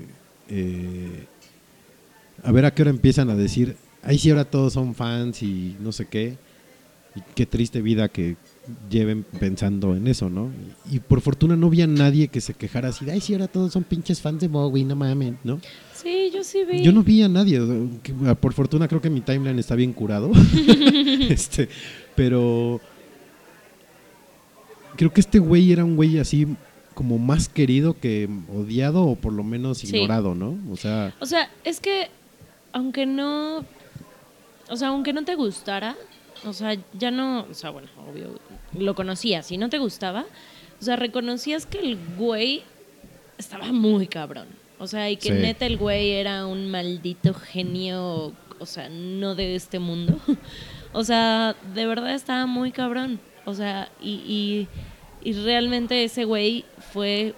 eh, 0.50 1.26
a 2.44 2.52
ver 2.52 2.66
a 2.66 2.74
qué 2.74 2.82
hora 2.84 2.92
empiezan 2.92 3.30
a 3.30 3.36
decir, 3.36 3.76
ay, 4.04 4.18
sí, 4.18 4.30
ahora 4.30 4.46
todos 4.46 4.74
son 4.74 4.94
fans 4.94 5.42
y 5.44 5.76
no 5.80 5.92
sé 5.92 6.06
qué. 6.08 6.38
Y 7.16 7.22
qué 7.34 7.46
triste 7.48 7.82
vida 7.82 8.10
que 8.10 8.36
lleven 8.90 9.26
pensando 9.40 9.96
en 9.96 10.08
eso, 10.08 10.30
¿no? 10.30 10.52
Y, 10.92 10.98
y 10.98 11.00
por 11.00 11.22
fortuna 11.22 11.56
no 11.56 11.70
vi 11.70 11.82
a 11.82 11.88
nadie 11.88 12.28
que 12.28 12.42
se 12.42 12.54
quejara 12.54 12.90
así, 12.90 13.06
de, 13.06 13.14
ay, 13.14 13.22
sí, 13.22 13.34
ahora 13.34 13.48
todos 13.48 13.74
son 13.74 13.84
pinches 13.84 14.22
fans 14.22 14.42
de 14.42 14.48
Bowie, 14.50 14.86
no 14.86 14.96
mames, 14.96 15.34
¿no? 15.44 15.60
Sí, 15.94 16.30
yo 16.32 16.44
sí 16.44 16.60
vi. 16.70 16.84
Yo 16.84 16.92
no 16.92 17.04
vi 17.04 17.24
a 17.24 17.30
nadie. 17.30 17.60
ah, 18.28 18.36
por 18.36 18.54
fortuna 18.54 18.88
creo 18.88 19.02
que 19.02 19.10
mi 19.10 19.22
timeline 19.22 19.58
está 19.58 19.74
bien 19.76 19.94
curado. 19.94 20.32
este, 21.30 21.70
pero 22.16 22.80
creo 24.98 25.14
que 25.14 25.22
este 25.22 25.40
güey 25.40 25.72
era 25.72 25.86
un 25.86 25.96
güey 25.96 26.18
así 26.20 26.48
como 26.94 27.18
más 27.20 27.48
querido 27.48 27.98
que 28.00 28.28
odiado 28.54 29.04
o 29.06 29.16
por 29.16 29.32
lo 29.34 29.44
menos 29.44 29.78
Sí. 29.80 29.88
ignorado, 29.96 30.34
¿no? 30.36 30.58
O 30.72 30.76
sea, 30.78 31.14
O 31.20 31.26
sea, 31.26 31.50
es 31.64 31.80
que 31.80 32.10
aunque 32.74 33.06
no, 33.06 33.64
o 34.70 34.76
sea, 34.76 34.90
aunque 34.90 35.14
no 35.14 35.24
te 35.24 35.36
gustara, 35.36 35.96
o 36.46 36.54
sea, 36.54 36.76
ya 36.94 37.12
no, 37.12 37.46
o 37.50 37.54
sea, 37.54 37.70
bueno, 37.70 37.88
obvio, 38.10 38.40
lo 38.78 38.96
conocías, 38.96 39.46
si 39.48 39.58
no 39.58 39.70
te 39.70 39.78
gustaba, 39.80 40.26
o 40.80 40.84
sea, 40.84 40.96
reconocías 40.96 41.66
que 41.66 41.80
el 41.80 41.98
güey 42.18 42.64
estaba 43.38 43.72
muy 43.72 44.08
cabrón. 44.08 44.48
O 44.80 44.86
sea, 44.88 45.10
y 45.10 45.18
que 45.18 45.30
Sí. 45.34 45.40
neta 45.42 45.66
el 45.66 45.78
güey 45.78 46.12
era 46.12 46.46
un 46.46 46.70
maldito 46.70 47.34
genio, 47.34 48.34
o 48.60 48.66
sea, 48.66 48.90
no 48.90 49.34
de 49.36 49.56
este 49.56 49.80
mundo. 49.80 50.20
O 50.94 51.04
sea, 51.04 51.56
de 51.76 51.86
verdad 51.86 52.16
estaba 52.16 52.46
muy 52.48 52.72
cabrón. 52.72 53.20
O 53.48 53.54
sea, 53.54 53.90
y, 54.02 54.68
y, 55.24 55.28
y 55.30 55.34
realmente 55.34 56.04
ese 56.04 56.26
güey 56.26 56.66
fue, 56.92 57.34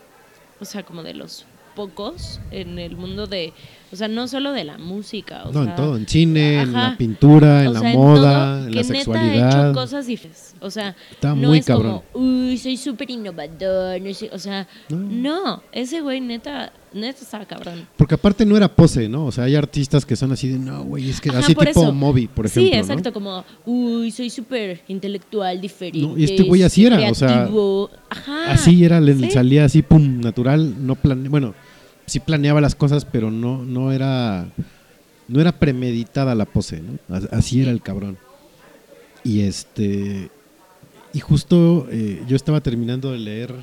o 0.60 0.66
sea, 0.66 0.84
como 0.84 1.04
de 1.04 1.14
los 1.14 1.46
pocos 1.76 2.42
en 2.52 2.78
el 2.80 2.98
mundo 2.98 3.28
de, 3.28 3.54
o 3.92 3.96
sea, 3.96 4.08
no 4.10 4.28
solo 4.28 4.52
de 4.52 4.64
la 4.66 4.78
música. 4.80 5.44
O 5.46 5.52
no, 5.54 5.64
sea, 5.64 5.70
en 5.72 5.76
todo, 5.76 5.96
en 5.98 6.08
cine, 6.08 6.62
en 6.62 6.74
la 6.74 6.96
pintura, 6.98 7.64
en 7.64 7.74
la 7.74 7.80
sea, 7.80 7.94
moda, 7.94 8.34
todo, 8.56 8.66
en 8.66 8.72
que 8.72 8.76
la 8.76 8.82
neta 8.82 8.94
ha 8.94 8.96
sexualidad. 8.98 9.70
hecho 9.70 9.74
cosas 9.80 10.08
diferentes. 10.08 10.56
O 10.62 10.70
sea, 10.72 10.96
Está 11.12 11.30
no 11.36 11.48
muy 11.50 11.60
es 11.60 11.66
cabrón. 11.68 12.02
como, 12.12 12.26
uy, 12.26 12.58
soy 12.58 12.76
súper 12.76 13.10
innovador. 13.12 14.02
No 14.02 14.14
sé", 14.14 14.30
o 14.34 14.40
sea, 14.40 14.68
No. 14.90 14.98
no. 14.98 15.64
ese 15.72 16.02
güey 16.02 16.20
neta, 16.22 16.74
neta 16.94 17.22
estaba 17.22 17.46
cabrón. 17.46 17.88
Porque 17.98 18.16
aparte 18.16 18.46
no 18.46 18.58
era 18.58 18.68
pose, 18.74 19.08
¿no? 19.10 19.26
O 19.26 19.32
sea, 19.32 19.46
hay 19.46 19.56
artistas 19.56 20.06
que 20.06 20.16
son 20.16 20.32
así 20.32 20.48
de, 20.48 20.58
no, 20.60 20.84
güey, 20.84 21.10
es 21.10 21.22
que 21.22 21.30
Ajá, 21.30 21.40
así 21.40 21.48
tipo 21.50 21.64
eso. 21.64 21.92
Moby, 21.94 22.28
por 22.28 22.46
ejemplo. 22.46 22.70
Sí, 22.72 22.76
¿no? 22.76 22.82
exacto, 22.82 23.14
como, 23.14 23.44
uy, 23.66 24.12
soy 24.12 24.30
súper 24.30 24.82
intelectual, 24.88 25.60
diferente. 25.62 26.08
No, 26.08 26.18
y 26.18 26.24
este 26.24 26.44
güey 26.44 26.64
así 26.64 26.86
era, 26.86 26.98
o 27.10 27.16
sea, 27.16 27.28
creativo". 27.28 27.90
Ajá. 28.10 28.52
Así 28.52 28.84
era, 28.84 29.00
le 29.00 29.16
Sí. 29.16 29.32
salía 29.32 29.66
así, 29.66 29.82
pum, 29.82 30.20
natural, 30.22 30.86
no 30.86 30.96
plane 30.96 31.30
bueno, 31.30 31.54
sí 32.06 32.20
planeaba 32.20 32.60
las 32.62 32.76
cosas, 32.76 33.06
pero 33.06 33.30
no, 33.32 33.64
no 33.64 33.92
era, 33.92 34.48
no 35.28 35.40
era 35.42 35.52
premeditada 35.52 36.34
la 36.36 36.46
pose, 36.46 36.82
¿no? 36.82 37.16
As- 37.16 37.30
Así 37.32 37.62
era 37.62 37.72
el 37.72 37.82
cabrón. 37.82 38.18
Y 39.24 39.42
este, 39.42 40.32
y 41.14 41.20
justo 41.20 41.88
eh, 41.92 42.24
yo 42.28 42.36
estaba 42.36 42.62
terminando 42.62 43.12
de 43.12 43.20
leer, 43.20 43.54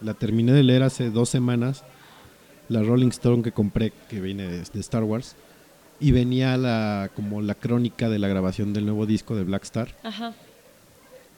la 0.00 0.12
terminé 0.14 0.52
de 0.52 0.62
leer 0.62 0.82
hace 0.82 1.08
dos 1.10 1.28
semanas, 1.28 1.84
la 2.68 2.82
Rolling 2.82 3.08
Stone 3.08 3.42
que 3.42 3.52
compré, 3.52 3.92
que 4.08 4.20
viene 4.20 4.44
de, 4.44 4.58
de 4.58 4.80
Star 4.80 5.04
Wars, 5.04 5.36
y 6.00 6.12
venía 6.12 6.56
la 6.56 7.10
como 7.14 7.40
la 7.40 7.54
crónica 7.54 8.08
de 8.08 8.18
la 8.18 8.28
grabación 8.28 8.72
del 8.72 8.84
nuevo 8.84 9.06
disco 9.06 9.34
de 9.34 9.44
Black 9.44 9.64
Star 9.64 9.96
Ajá. 10.02 10.34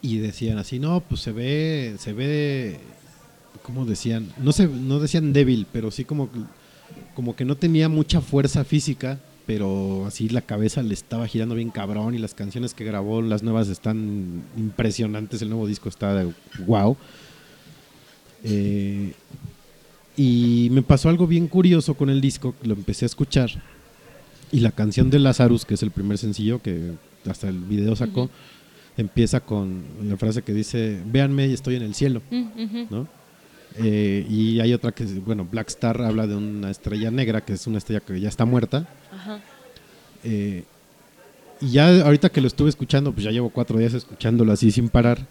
y 0.02 0.18
decían 0.18 0.58
así, 0.58 0.78
no, 0.78 1.00
pues 1.00 1.20
se 1.20 1.32
ve, 1.32 1.94
se 1.98 2.12
ve, 2.12 2.80
¿cómo 3.62 3.84
decían? 3.84 4.32
No 4.38 4.52
se, 4.52 4.66
no 4.66 4.98
decían 4.98 5.32
débil, 5.32 5.66
pero 5.72 5.90
sí 5.90 6.04
como, 6.04 6.28
como 7.14 7.36
que 7.36 7.44
no 7.44 7.56
tenía 7.56 7.88
mucha 7.88 8.20
fuerza 8.20 8.64
física, 8.64 9.20
pero 9.46 10.06
así 10.06 10.28
la 10.28 10.42
cabeza 10.42 10.82
le 10.82 10.94
estaba 10.94 11.26
girando 11.26 11.54
bien 11.54 11.70
cabrón 11.70 12.14
y 12.14 12.18
las 12.18 12.34
canciones 12.34 12.74
que 12.74 12.84
grabó, 12.84 13.22
las 13.22 13.42
nuevas 13.42 13.68
están 13.68 14.42
impresionantes, 14.56 15.40
el 15.40 15.50
nuevo 15.50 15.66
disco 15.66 15.88
está 15.88 16.14
de 16.14 16.32
wow. 16.66 16.96
Eh, 18.44 19.14
y 20.18 20.68
me 20.72 20.82
pasó 20.82 21.08
algo 21.08 21.26
bien 21.26 21.46
curioso 21.48 21.94
con 21.94 22.10
el 22.10 22.20
disco, 22.20 22.54
lo 22.64 22.74
empecé 22.74 23.04
a 23.04 23.06
escuchar 23.06 23.50
y 24.52 24.60
la 24.60 24.72
canción 24.72 25.08
de 25.10 25.18
Lazarus, 25.20 25.64
que 25.64 25.74
es 25.74 25.82
el 25.82 25.90
primer 25.92 26.18
sencillo 26.18 26.60
que 26.60 26.92
hasta 27.28 27.48
el 27.48 27.58
video 27.60 27.94
sacó, 27.96 28.28
empieza 28.96 29.40
con 29.40 29.82
la 30.04 30.16
frase 30.16 30.42
que 30.42 30.52
dice, 30.52 31.00
véanme, 31.06 31.52
estoy 31.52 31.76
en 31.76 31.82
el 31.82 31.94
cielo. 31.94 32.20
¿no? 32.90 33.06
Eh, 33.78 34.26
y 34.28 34.58
hay 34.60 34.72
otra 34.72 34.90
que, 34.92 35.04
es- 35.04 35.24
bueno, 35.24 35.46
Black 35.48 35.68
Star 35.68 36.00
habla 36.02 36.26
de 36.26 36.34
una 36.34 36.70
estrella 36.70 37.10
negra, 37.10 37.42
que 37.44 37.52
es 37.52 37.66
una 37.68 37.78
estrella 37.78 38.00
que 38.00 38.18
ya 38.20 38.28
está 38.28 38.44
muerta. 38.44 38.88
Ajá. 39.14 39.40
eh, 40.24 40.64
y 41.60 41.70
ya 41.72 42.02
ahorita 42.04 42.28
que 42.30 42.40
lo 42.40 42.46
estuve 42.46 42.68
escuchando, 42.70 43.12
pues 43.12 43.24
ya 43.24 43.30
llevo 43.30 43.50
cuatro 43.50 43.78
días 43.78 43.92
escuchándolo 43.94 44.52
así 44.52 44.70
sin 44.70 44.88
parar, 44.88 45.26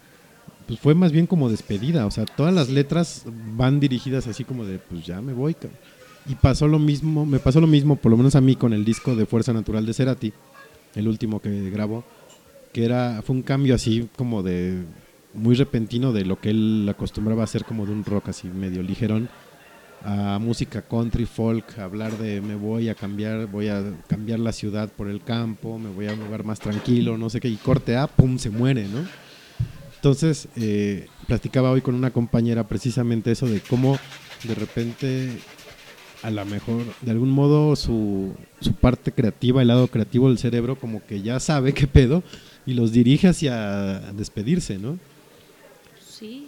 pues 0.68 0.78
fue 0.78 0.94
más 0.94 1.12
bien 1.12 1.26
como 1.26 1.48
despedida, 1.48 2.04
o 2.04 2.10
sea, 2.10 2.26
todas 2.26 2.52
las 2.54 2.68
letras 2.68 3.24
van 3.56 3.80
dirigidas 3.80 4.26
así 4.26 4.44
como 4.44 4.66
de, 4.66 4.78
pues 4.78 5.04
ya 5.06 5.22
me 5.22 5.32
voy. 5.32 5.56
Y 6.28 6.34
pasó 6.34 6.68
lo 6.68 6.78
mismo, 6.78 7.24
me 7.24 7.38
pasó 7.38 7.58
lo 7.58 7.66
mismo, 7.66 7.96
por 7.96 8.10
lo 8.10 8.18
menos 8.18 8.36
a 8.36 8.42
mí, 8.42 8.54
con 8.54 8.74
el 8.74 8.84
disco 8.84 9.16
de 9.16 9.24
Fuerza 9.24 9.54
Natural 9.54 9.86
de 9.86 9.94
Cerati, 9.94 10.32
el 10.94 11.08
último 11.08 11.40
que 11.40 11.70
grabó, 11.70 12.04
que 12.74 12.84
era, 12.84 13.22
fue 13.22 13.34
un 13.34 13.42
cambio 13.42 13.74
así 13.74 14.10
como 14.14 14.42
de, 14.42 14.82
muy 15.32 15.54
repentino 15.54 16.12
de 16.12 16.26
lo 16.26 16.38
que 16.38 16.50
él 16.50 16.86
acostumbraba 16.90 17.40
a 17.40 17.44
hacer 17.44 17.64
como 17.64 17.86
de 17.86 17.92
un 17.92 18.04
rock 18.04 18.28
así 18.28 18.46
medio 18.48 18.82
ligerón, 18.82 19.30
a 20.04 20.38
música 20.38 20.82
country, 20.82 21.24
folk, 21.24 21.78
hablar 21.78 22.18
de 22.18 22.42
me 22.42 22.56
voy 22.56 22.90
a 22.90 22.94
cambiar, 22.94 23.46
voy 23.46 23.68
a 23.68 23.82
cambiar 24.06 24.38
la 24.38 24.52
ciudad 24.52 24.90
por 24.92 25.08
el 25.08 25.22
campo, 25.22 25.78
me 25.78 25.88
voy 25.88 26.08
a 26.08 26.12
un 26.12 26.20
lugar 26.20 26.44
más 26.44 26.60
tranquilo, 26.60 27.16
no 27.16 27.30
sé 27.30 27.40
qué, 27.40 27.48
y 27.48 27.56
corte 27.56 27.96
A, 27.96 28.06
pum, 28.06 28.36
se 28.36 28.50
muere, 28.50 28.86
¿no? 28.86 29.27
Entonces, 29.98 30.46
eh, 30.54 31.08
platicaba 31.26 31.72
hoy 31.72 31.80
con 31.80 31.96
una 31.96 32.12
compañera 32.12 32.68
precisamente 32.68 33.32
eso 33.32 33.46
de 33.46 33.60
cómo 33.60 33.98
de 34.44 34.54
repente, 34.54 35.30
a 36.22 36.30
lo 36.30 36.44
mejor, 36.44 36.84
de 37.02 37.10
algún 37.10 37.30
modo, 37.30 37.74
su, 37.74 38.32
su 38.60 38.74
parte 38.74 39.10
creativa, 39.10 39.60
el 39.60 39.66
lado 39.66 39.88
creativo 39.88 40.28
del 40.28 40.38
cerebro, 40.38 40.76
como 40.78 41.04
que 41.04 41.20
ya 41.20 41.40
sabe 41.40 41.74
qué 41.74 41.88
pedo 41.88 42.22
y 42.64 42.74
los 42.74 42.92
dirige 42.92 43.26
hacia 43.26 43.98
despedirse, 44.12 44.78
¿no? 44.78 45.00
Sí. 46.08 46.46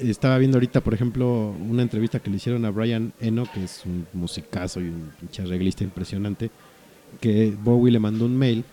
Estaba 0.00 0.36
viendo 0.38 0.56
ahorita, 0.56 0.80
por 0.80 0.94
ejemplo, 0.94 1.50
una 1.50 1.82
entrevista 1.82 2.18
que 2.18 2.28
le 2.28 2.38
hicieron 2.38 2.64
a 2.64 2.70
Brian 2.70 3.12
Eno, 3.20 3.46
que 3.54 3.62
es 3.62 3.82
un 3.86 4.04
musicazo 4.12 4.80
y 4.80 4.88
un 4.88 5.12
arreglista 5.38 5.84
impresionante, 5.84 6.50
que 7.20 7.54
Bowie 7.56 7.92
le 7.92 8.00
mandó 8.00 8.24
un 8.24 8.36
mail 8.36 8.64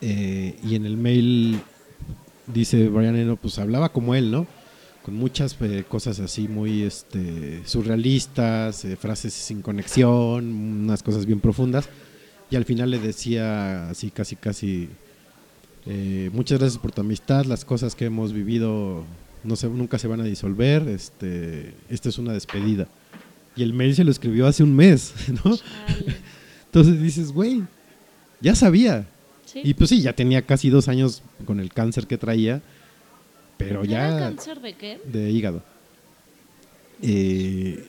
eh, 0.00 0.56
y 0.64 0.74
en 0.74 0.86
el 0.86 0.96
mail 0.96 1.60
dice 2.46 2.88
Brian 2.88 3.16
Eno, 3.16 3.36
pues 3.36 3.58
hablaba 3.58 3.90
como 3.90 4.14
él, 4.14 4.30
¿no? 4.30 4.46
Con 5.02 5.14
muchas 5.14 5.56
eh, 5.60 5.84
cosas 5.88 6.18
así 6.20 6.48
muy 6.48 6.82
este, 6.82 7.62
surrealistas, 7.64 8.84
eh, 8.84 8.96
frases 8.96 9.32
sin 9.32 9.62
conexión, 9.62 10.44
unas 10.84 11.02
cosas 11.02 11.26
bien 11.26 11.40
profundas. 11.40 11.88
Y 12.50 12.56
al 12.56 12.64
final 12.64 12.90
le 12.90 12.98
decía 12.98 13.88
así, 13.90 14.10
casi, 14.10 14.36
casi, 14.36 14.88
eh, 15.86 16.30
muchas 16.32 16.58
gracias 16.58 16.80
por 16.80 16.92
tu 16.92 17.00
amistad, 17.00 17.44
las 17.44 17.64
cosas 17.64 17.94
que 17.94 18.06
hemos 18.06 18.32
vivido 18.32 19.04
no 19.42 19.56
se, 19.56 19.68
nunca 19.68 19.98
se 19.98 20.08
van 20.08 20.20
a 20.20 20.24
disolver, 20.24 20.88
este, 20.88 21.74
esta 21.88 22.08
es 22.08 22.18
una 22.18 22.32
despedida. 22.32 22.88
Y 23.56 23.62
el 23.62 23.72
mail 23.72 23.94
se 23.94 24.04
lo 24.04 24.10
escribió 24.10 24.46
hace 24.46 24.62
un 24.62 24.74
mes, 24.74 25.14
¿no? 25.44 25.56
Entonces 26.66 27.00
dices, 27.00 27.32
güey, 27.32 27.62
ya 28.40 28.54
sabía. 28.54 29.08
Sí. 29.62 29.62
Y 29.64 29.72
pues 29.74 29.88
sí, 29.88 30.02
ya 30.02 30.12
tenía 30.12 30.42
casi 30.42 30.68
dos 30.68 30.86
años 30.88 31.22
con 31.46 31.60
el 31.60 31.72
cáncer 31.72 32.06
que 32.06 32.18
traía, 32.18 32.60
pero 33.56 33.84
¿Era 33.84 34.10
ya 34.10 34.18
cáncer 34.18 34.60
de 34.60 34.74
qué? 34.74 35.00
de 35.04 35.30
hígado. 35.30 35.62
Eh, 37.02 37.88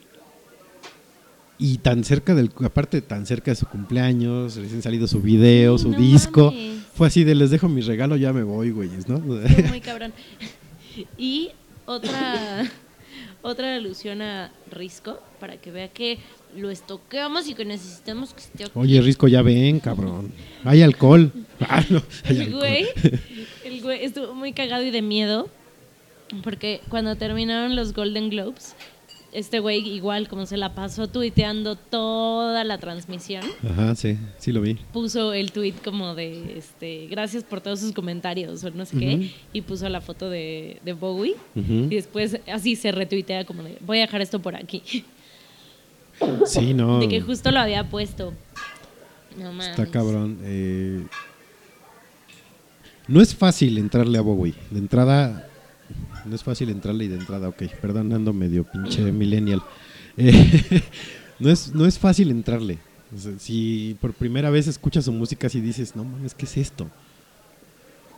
y 1.57 1.79
tan 1.79 2.05
cerca 2.05 2.35
del, 2.35 2.51
aparte 2.63 3.01
tan 3.01 3.25
cerca 3.25 3.51
de 3.51 3.55
su 3.55 3.65
cumpleaños, 3.65 4.55
recién 4.55 4.81
salido 4.81 5.07
su 5.07 5.21
video, 5.21 5.77
su 5.77 5.91
no 5.91 5.97
disco, 5.97 6.51
mames. 6.51 6.83
fue 6.93 7.07
así 7.07 7.25
de 7.25 7.35
les 7.35 7.49
dejo 7.49 7.67
mi 7.67 7.81
regalo, 7.81 8.15
ya 8.15 8.31
me 8.31 8.43
voy, 8.43 8.71
güeyes, 8.71 9.09
¿no? 9.09 9.19
Muy 9.19 9.81
cabrón. 9.81 10.13
Y 11.15 11.51
otra, 11.85 12.63
otra 13.43 13.75
alusión 13.75 14.21
a 14.23 14.51
Risco, 14.71 15.19
para 15.39 15.57
que 15.57 15.69
vea 15.71 15.89
que 15.89 16.17
lo 16.57 16.69
estoqueamos 16.69 17.47
y 17.47 17.53
que 17.53 17.65
necesitamos 17.65 18.33
que 18.33 18.41
esté. 18.41 18.65
Oye, 18.73 19.01
Risco, 19.01 19.27
ya 19.27 19.41
ven, 19.41 19.79
cabrón. 19.79 20.31
Hay 20.63 20.81
alcohol. 20.81 21.31
Ah, 21.59 21.83
no, 21.89 22.03
hay 22.25 22.35
el 22.35 22.41
alcohol. 22.43 22.59
güey, 22.59 22.85
el 23.65 23.81
güey 23.81 24.05
estuvo 24.05 24.35
muy 24.35 24.53
cagado 24.53 24.83
y 24.83 24.91
de 24.91 25.01
miedo, 25.01 25.49
porque 26.43 26.81
cuando 26.89 27.15
terminaron 27.15 27.75
los 27.75 27.93
Golden 27.93 28.29
Globes, 28.29 28.75
este 29.33 29.59
güey 29.59 29.79
igual 29.89 30.27
como 30.29 30.45
se 30.45 30.55
la 30.55 30.75
pasó 30.75 31.07
tuiteando 31.07 31.75
toda 31.75 32.63
la 32.63 32.77
transmisión, 32.77 33.43
Ajá, 33.67 33.95
sí, 33.95 34.17
sí 34.37 34.51
lo 34.51 34.61
vi. 34.61 34.75
puso 34.93 35.33
el 35.33 35.51
tweet 35.51 35.73
como 35.83 36.13
de 36.13 36.57
este 36.59 37.07
gracias 37.09 37.43
por 37.43 37.59
todos 37.59 37.79
sus 37.79 37.91
comentarios 37.91 38.63
o 38.63 38.69
no 38.69 38.85
sé 38.85 38.97
qué 38.97 39.31
y 39.51 39.61
puso 39.61 39.89
la 39.89 39.99
foto 39.99 40.29
de, 40.29 40.79
de 40.85 40.93
Bowie 40.93 41.35
y 41.55 41.87
después 41.95 42.39
así 42.51 42.75
se 42.75 42.91
retuitea 42.91 43.45
como 43.45 43.63
de 43.63 43.77
voy 43.81 43.97
a 43.97 44.01
dejar 44.01 44.21
esto 44.21 44.39
por 44.39 44.55
aquí 44.55 44.81
Sí, 46.45 46.73
no. 46.73 46.99
de 46.99 47.07
que 47.07 47.21
justo 47.21 47.51
lo 47.51 47.59
había 47.59 47.89
puesto 47.89 48.33
no 49.37 49.51
mames. 49.53 49.69
Está 49.69 49.85
cabrón. 49.85 50.39
eh, 50.41 51.05
no 53.07 53.21
es 53.21 53.35
fácil 53.35 53.77
entrarle 53.77 54.17
a 54.17 54.21
Bowie. 54.21 54.55
De 54.71 54.79
entrada, 54.79 55.47
no 56.25 56.35
es 56.35 56.43
fácil 56.43 56.69
entrarle 56.69 57.05
y 57.05 57.07
de 57.07 57.17
entrada, 57.17 57.49
ok, 57.49 57.63
perdón, 57.81 58.11
ando 58.13 58.33
medio 58.33 58.63
pinche 58.63 59.01
millennial. 59.11 59.61
Eh, 60.17 60.81
no, 61.39 61.49
es, 61.49 61.73
no 61.73 61.85
es 61.85 61.97
fácil 61.97 62.31
entrarle. 62.31 62.79
O 63.15 63.17
sea, 63.17 63.31
si 63.39 63.95
por 64.01 64.13
primera 64.13 64.49
vez 64.49 64.67
escuchas 64.67 65.05
su 65.05 65.13
música 65.13 65.47
y 65.53 65.61
dices, 65.61 65.95
no 65.95 66.03
mames, 66.03 66.33
¿qué 66.33 66.45
es 66.45 66.57
esto? 66.57 66.89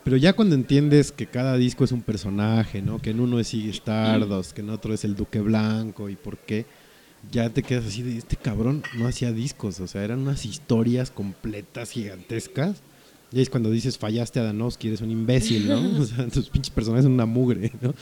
Pero 0.03 0.17
ya 0.17 0.33
cuando 0.33 0.55
entiendes 0.55 1.11
que 1.11 1.27
cada 1.27 1.55
disco 1.57 1.83
es 1.83 1.91
un 1.91 2.01
personaje, 2.01 2.81
¿no? 2.81 2.99
Que 2.99 3.11
en 3.11 3.19
uno 3.19 3.39
es 3.39 3.53
Iggy 3.53 3.69
Stardust, 3.69 4.53
que 4.53 4.61
en 4.61 4.71
otro 4.71 4.93
es 4.93 5.03
el 5.03 5.15
Duque 5.15 5.41
Blanco 5.41 6.09
y 6.09 6.15
por 6.15 6.37
qué, 6.39 6.65
ya 7.31 7.49
te 7.49 7.63
quedas 7.63 7.85
así 7.85 8.01
de 8.01 8.17
este 8.17 8.35
cabrón 8.35 8.83
no 8.97 9.07
hacía 9.07 9.31
discos, 9.31 9.79
o 9.79 9.87
sea, 9.87 10.03
eran 10.03 10.19
unas 10.19 10.45
historias 10.45 11.11
completas, 11.11 11.91
gigantescas. 11.91 12.81
Y 13.31 13.41
es 13.41 13.49
cuando 13.49 13.69
dices, 13.69 13.97
fallaste 13.97 14.39
a 14.39 14.43
Danowski, 14.43 14.87
eres 14.87 15.01
un 15.01 15.11
imbécil, 15.11 15.67
¿no? 15.67 15.79
O 16.01 16.05
sea, 16.05 16.27
tus 16.27 16.49
pinches 16.49 16.73
personajes 16.73 17.03
son 17.03 17.13
una 17.13 17.27
mugre, 17.27 17.71
¿no? 17.81 17.93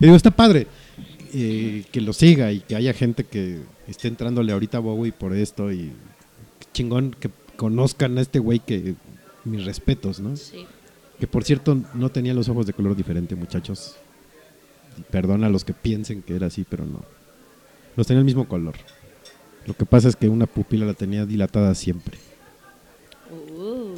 Y 0.00 0.06
digo, 0.06 0.16
está 0.16 0.32
padre 0.32 0.66
eh, 1.32 1.84
que 1.92 2.00
lo 2.00 2.12
siga 2.12 2.50
y 2.50 2.60
que 2.60 2.74
haya 2.74 2.92
gente 2.92 3.24
que 3.24 3.60
esté 3.86 4.08
entrándole 4.08 4.52
ahorita 4.52 4.78
a 4.78 4.80
Bowie 4.80 5.12
por 5.12 5.34
esto 5.34 5.70
y 5.70 5.92
chingón 6.72 7.14
que 7.18 7.30
conozcan 7.56 8.18
a 8.18 8.20
este 8.20 8.40
güey 8.40 8.58
que 8.58 8.96
mis 9.44 9.64
respetos, 9.64 10.18
¿no? 10.18 10.36
sí 10.36 10.66
Que 11.20 11.26
por 11.28 11.44
cierto 11.44 11.80
no 11.94 12.08
tenía 12.08 12.34
los 12.34 12.48
ojos 12.48 12.66
de 12.66 12.72
color 12.72 12.96
diferente, 12.96 13.36
muchachos. 13.36 13.96
Perdona 15.10 15.46
a 15.46 15.50
los 15.50 15.64
que 15.64 15.72
piensen 15.72 16.22
que 16.22 16.34
era 16.34 16.48
así, 16.48 16.66
pero 16.68 16.84
no. 16.84 17.04
Los 17.96 18.06
tenía 18.06 18.20
el 18.20 18.24
mismo 18.24 18.46
color. 18.48 18.74
Lo 19.66 19.74
que 19.74 19.86
pasa 19.86 20.08
es 20.08 20.16
que 20.16 20.28
una 20.28 20.46
pupila 20.46 20.86
la 20.86 20.94
tenía 20.94 21.24
dilatada 21.26 21.74
siempre. 21.74 22.18
Uh, 23.30 23.94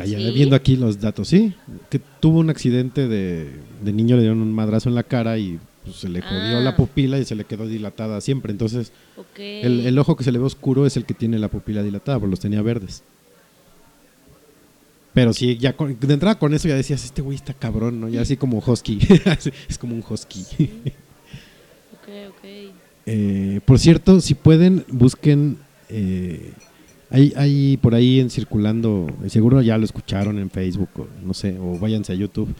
Allá, 0.00 0.18
¿Sí? 0.18 0.30
viendo 0.32 0.56
aquí 0.56 0.76
los 0.76 1.00
datos, 1.00 1.28
sí. 1.28 1.54
Que 1.88 2.00
tuvo 2.20 2.40
un 2.40 2.50
accidente 2.50 3.06
de, 3.06 3.52
de 3.82 3.92
niño, 3.92 4.16
le 4.16 4.22
dieron 4.22 4.40
un 4.42 4.52
madrazo 4.52 4.88
en 4.88 4.96
la 4.96 5.04
cara 5.04 5.38
y 5.38 5.60
pues, 5.84 5.96
se 5.96 6.08
le 6.08 6.20
jodió 6.20 6.58
Ah. 6.58 6.60
la 6.62 6.74
pupila 6.76 7.18
y 7.18 7.24
se 7.24 7.36
le 7.36 7.44
quedó 7.44 7.66
dilatada 7.68 8.20
siempre. 8.20 8.50
Entonces, 8.50 8.90
ok 9.16 9.38
el, 9.38 9.86
el 9.86 9.98
ojo 9.98 10.16
que 10.16 10.24
se 10.24 10.32
le 10.32 10.38
ve 10.38 10.44
oscuro 10.46 10.84
es 10.86 10.96
el 10.96 11.04
que 11.04 11.14
tiene 11.14 11.38
la 11.38 11.48
pupila 11.48 11.82
dilatada, 11.84 12.18
porque 12.18 12.30
los 12.32 12.40
tenía 12.40 12.60
verdes. 12.62 13.04
Pero 15.12 15.32
sí, 15.32 15.56
ya 15.58 15.76
con- 15.76 15.96
de 16.00 16.12
entrada 16.14 16.38
con 16.40 16.52
eso 16.54 16.66
ya 16.66 16.74
decías, 16.74 17.04
este 17.04 17.22
güey 17.22 17.36
está 17.36 17.54
cabrón, 17.54 18.00
¿no? 18.00 18.08
Ya 18.08 18.22
así 18.22 18.36
como 18.36 18.58
husky. 18.66 18.98
es 19.68 19.78
como 19.78 19.94
un 19.94 20.02
husky. 20.08 20.40
ok 21.92 22.08
ok 22.30 22.33
Eh, 23.06 23.60
por 23.64 23.78
cierto, 23.78 24.20
si 24.20 24.34
pueden, 24.34 24.84
busquen. 24.88 25.58
eh, 25.88 26.52
hay, 27.10 27.32
hay 27.36 27.76
por 27.76 27.94
ahí 27.94 28.18
en 28.18 28.28
circulando, 28.28 29.06
seguro 29.28 29.62
ya 29.62 29.78
lo 29.78 29.84
escucharon 29.84 30.38
en 30.38 30.50
Facebook, 30.50 30.88
o 30.96 31.06
no 31.24 31.32
sé, 31.32 31.56
o 31.60 31.78
váyanse 31.78 32.12
a 32.12 32.16
YouTube. 32.16 32.52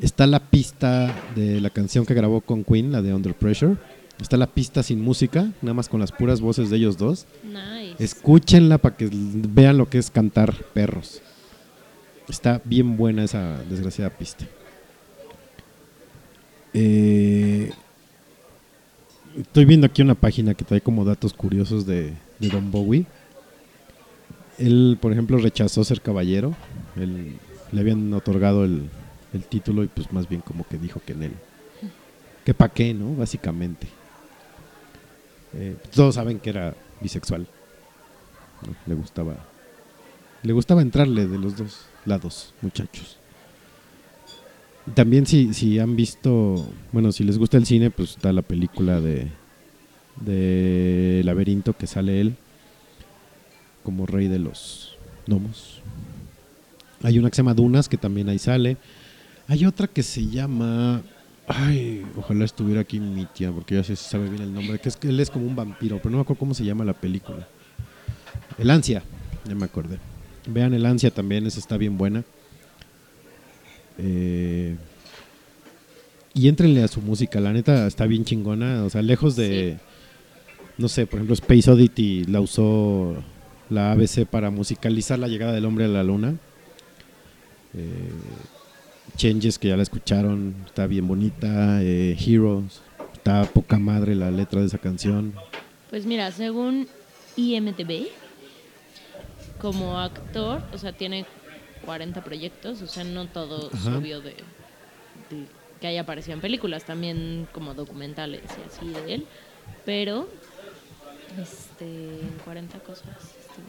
Está 0.00 0.26
la 0.26 0.40
pista 0.40 1.14
de 1.36 1.60
la 1.60 1.70
canción 1.70 2.04
que 2.04 2.14
grabó 2.14 2.40
con 2.40 2.64
Queen, 2.64 2.90
la 2.90 3.02
de 3.02 3.14
Under 3.14 3.34
Pressure, 3.34 3.76
Está 4.20 4.36
la 4.36 4.48
pista 4.48 4.82
sin 4.82 5.00
música, 5.00 5.52
nada 5.62 5.74
más 5.74 5.88
con 5.88 6.00
las 6.00 6.10
puras 6.10 6.40
voces 6.40 6.70
de 6.70 6.76
ellos 6.76 6.98
dos. 6.98 7.26
Nice. 7.44 8.02
Escúchenla 8.02 8.78
para 8.78 8.96
que 8.96 9.08
vean 9.12 9.78
lo 9.78 9.88
que 9.88 9.98
es 9.98 10.10
cantar 10.10 10.54
perros. 10.74 11.22
Está 12.28 12.60
bien 12.64 12.96
buena 12.96 13.22
esa 13.24 13.62
desgraciada 13.70 14.10
pista. 14.10 14.44
Eh, 16.74 17.70
estoy 19.36 19.64
viendo 19.64 19.86
aquí 19.86 20.02
una 20.02 20.14
página 20.14 20.54
que 20.54 20.64
trae 20.64 20.80
como 20.80 21.04
datos 21.04 21.34
curiosos 21.34 21.86
de, 21.86 22.14
de 22.38 22.48
Don 22.48 22.70
Bowie. 22.70 23.06
Él, 24.58 24.98
por 25.00 25.12
ejemplo, 25.12 25.38
rechazó 25.38 25.84
ser 25.84 26.00
caballero. 26.00 26.54
Él- 26.96 27.38
le 27.72 27.80
habían 27.80 28.12
otorgado 28.14 28.64
el, 28.64 28.88
título 29.48 29.84
y 29.84 29.88
pues 29.88 30.12
más 30.12 30.28
bien 30.28 30.40
como 30.40 30.66
que 30.66 30.78
dijo 30.78 31.00
que 31.04 31.12
en 31.12 31.24
él. 31.24 31.32
Que 32.44 32.54
pa' 32.54 32.70
qué, 32.70 32.94
¿no? 32.94 33.14
Básicamente. 33.14 33.86
Eh, 35.54 35.76
todos 35.94 36.14
saben 36.14 36.40
que 36.40 36.50
era 36.50 36.74
bisexual. 37.00 37.46
Le 38.86 38.94
gustaba. 38.94 39.36
Le 40.42 40.52
gustaba 40.52 40.82
entrarle 40.82 41.26
de 41.26 41.38
los 41.38 41.56
dos 41.56 41.86
lados, 42.04 42.54
muchachos. 42.62 43.17
También 44.94 45.26
si, 45.26 45.54
si 45.54 45.78
han 45.78 45.96
visto, 45.96 46.66
bueno, 46.92 47.12
si 47.12 47.24
les 47.24 47.38
gusta 47.38 47.56
el 47.56 47.66
cine, 47.66 47.90
pues 47.90 48.10
está 48.10 48.32
la 48.32 48.42
película 48.42 49.00
de, 49.00 49.28
de 50.20 51.22
Laberinto 51.24 51.76
que 51.76 51.86
sale 51.86 52.20
él 52.20 52.36
como 53.82 54.06
rey 54.06 54.28
de 54.28 54.38
los 54.38 54.96
gnomos. 55.26 55.80
Hay 57.02 57.18
una 57.18 57.30
que 57.30 57.36
se 57.36 57.42
llama 57.42 57.54
Dunas 57.54 57.88
que 57.88 57.96
también 57.96 58.28
ahí 58.28 58.38
sale. 58.38 58.76
Hay 59.46 59.64
otra 59.64 59.86
que 59.86 60.02
se 60.02 60.26
llama... 60.26 61.02
Ay, 61.46 62.04
ojalá 62.16 62.44
estuviera 62.44 62.82
aquí 62.82 63.00
mi 63.00 63.24
tía 63.24 63.50
porque 63.50 63.76
ya 63.76 63.82
se 63.82 63.96
sabe 63.96 64.28
bien 64.28 64.42
el 64.42 64.52
nombre. 64.52 64.78
Que 64.78 64.88
es 64.88 64.96
que 64.96 65.08
él 65.08 65.18
es 65.20 65.30
como 65.30 65.46
un 65.46 65.56
vampiro, 65.56 65.96
pero 65.98 66.10
no 66.10 66.18
me 66.18 66.22
acuerdo 66.22 66.40
cómo 66.40 66.54
se 66.54 66.64
llama 66.64 66.84
la 66.84 66.92
película. 66.92 67.48
El 68.58 68.70
Ansia, 68.70 69.02
ya 69.46 69.54
me 69.54 69.64
acordé. 69.64 69.98
Vean 70.46 70.74
El 70.74 70.84
Ansia 70.84 71.10
también, 71.10 71.46
esa 71.46 71.60
está 71.60 71.76
bien 71.76 71.96
buena. 71.96 72.24
Eh, 73.98 74.76
y 76.34 76.48
entrenle 76.48 76.82
a 76.84 76.88
su 76.88 77.00
música, 77.00 77.40
la 77.40 77.52
neta 77.52 77.86
está 77.86 78.06
bien 78.06 78.24
chingona. 78.24 78.84
O 78.84 78.90
sea, 78.90 79.02
lejos 79.02 79.36
de. 79.36 79.76
No 80.76 80.88
sé, 80.88 81.06
por 81.06 81.18
ejemplo, 81.18 81.34
Space 81.34 81.68
Oddity 81.70 82.24
la 82.24 82.40
usó 82.40 83.16
la 83.68 83.90
ABC 83.92 84.24
para 84.24 84.50
musicalizar 84.50 85.18
la 85.18 85.26
llegada 85.26 85.52
del 85.52 85.64
hombre 85.64 85.86
a 85.86 85.88
la 85.88 86.04
luna. 86.04 86.36
Eh, 87.74 88.10
Changes, 89.16 89.58
que 89.58 89.68
ya 89.68 89.76
la 89.76 89.82
escucharon, 89.82 90.54
está 90.66 90.86
bien 90.86 91.08
bonita. 91.08 91.82
eh, 91.82 92.16
Heroes, 92.18 92.80
está 93.12 93.42
poca 93.44 93.78
madre 93.78 94.14
la 94.14 94.30
letra 94.30 94.60
de 94.60 94.68
esa 94.68 94.78
canción. 94.78 95.34
Pues 95.90 96.06
mira, 96.06 96.30
según 96.30 96.86
IMDb, 97.36 98.06
como 99.60 99.98
actor, 99.98 100.62
o 100.72 100.78
sea, 100.78 100.92
tiene 100.92 101.26
40 101.88 102.22
proyectos, 102.22 102.82
o 102.82 102.86
sea, 102.86 103.02
no 103.02 103.26
todo 103.28 103.70
obvio 103.96 104.20
de, 104.20 104.32
de 105.30 105.46
que 105.80 105.86
haya 105.86 106.02
aparecido 106.02 106.34
en 106.34 106.42
películas, 106.42 106.84
también 106.84 107.48
como 107.50 107.72
documentales 107.72 108.42
y 108.44 108.68
así 108.68 108.90
de 108.90 109.14
él, 109.14 109.26
pero 109.86 110.28
este, 111.40 111.86
en 111.86 112.38
40 112.44 112.78
cosas. 112.80 113.06
este. 113.40 113.62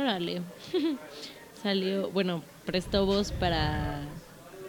Órale. 0.00 0.42
Salió, 1.62 2.08
bueno, 2.10 2.44
prestó 2.64 3.04
voz 3.04 3.32
para, 3.32 4.02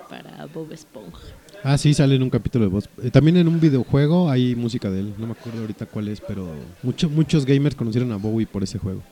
para 0.10 0.48
Bob 0.48 0.72
Esponja. 0.72 1.22
Ah, 1.64 1.78
sí, 1.78 1.94
sale 1.94 2.16
en 2.16 2.24
un 2.24 2.30
capítulo 2.32 2.66
de 2.66 2.72
voz. 2.72 2.90
Eh, 3.04 3.12
también 3.12 3.38
en 3.38 3.48
un 3.48 3.60
videojuego 3.60 4.30
hay 4.30 4.56
música 4.56 4.90
de 4.90 5.02
él. 5.02 5.14
No 5.20 5.28
me 5.28 5.34
acuerdo 5.34 5.62
ahorita 5.62 5.86
cuál 5.88 6.08
es, 6.08 6.20
pero 6.22 6.48
mucho- 6.82 7.10
muchos 7.10 7.46
gamers 7.46 7.76
conocieron 7.76 8.12
a 8.12 8.16
Bowie 8.18 8.48
por 8.48 8.64
ese 8.64 8.80
juego. 8.80 9.04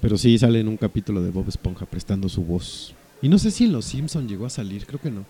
Pero 0.00 0.16
sí 0.16 0.38
sale 0.38 0.60
en 0.60 0.68
un 0.68 0.76
capítulo 0.76 1.22
de 1.22 1.30
Bob 1.30 1.48
Esponja 1.48 1.86
prestando 1.86 2.28
su 2.28 2.44
voz. 2.44 2.94
Y 3.20 3.28
no 3.28 3.38
sé 3.38 3.50
si 3.50 3.64
en 3.64 3.72
Los 3.72 3.86
Simpson 3.86 4.28
llegó 4.28 4.46
a 4.46 4.50
salir, 4.50 4.86
creo 4.86 5.00
que 5.00 5.10
no. 5.10 5.24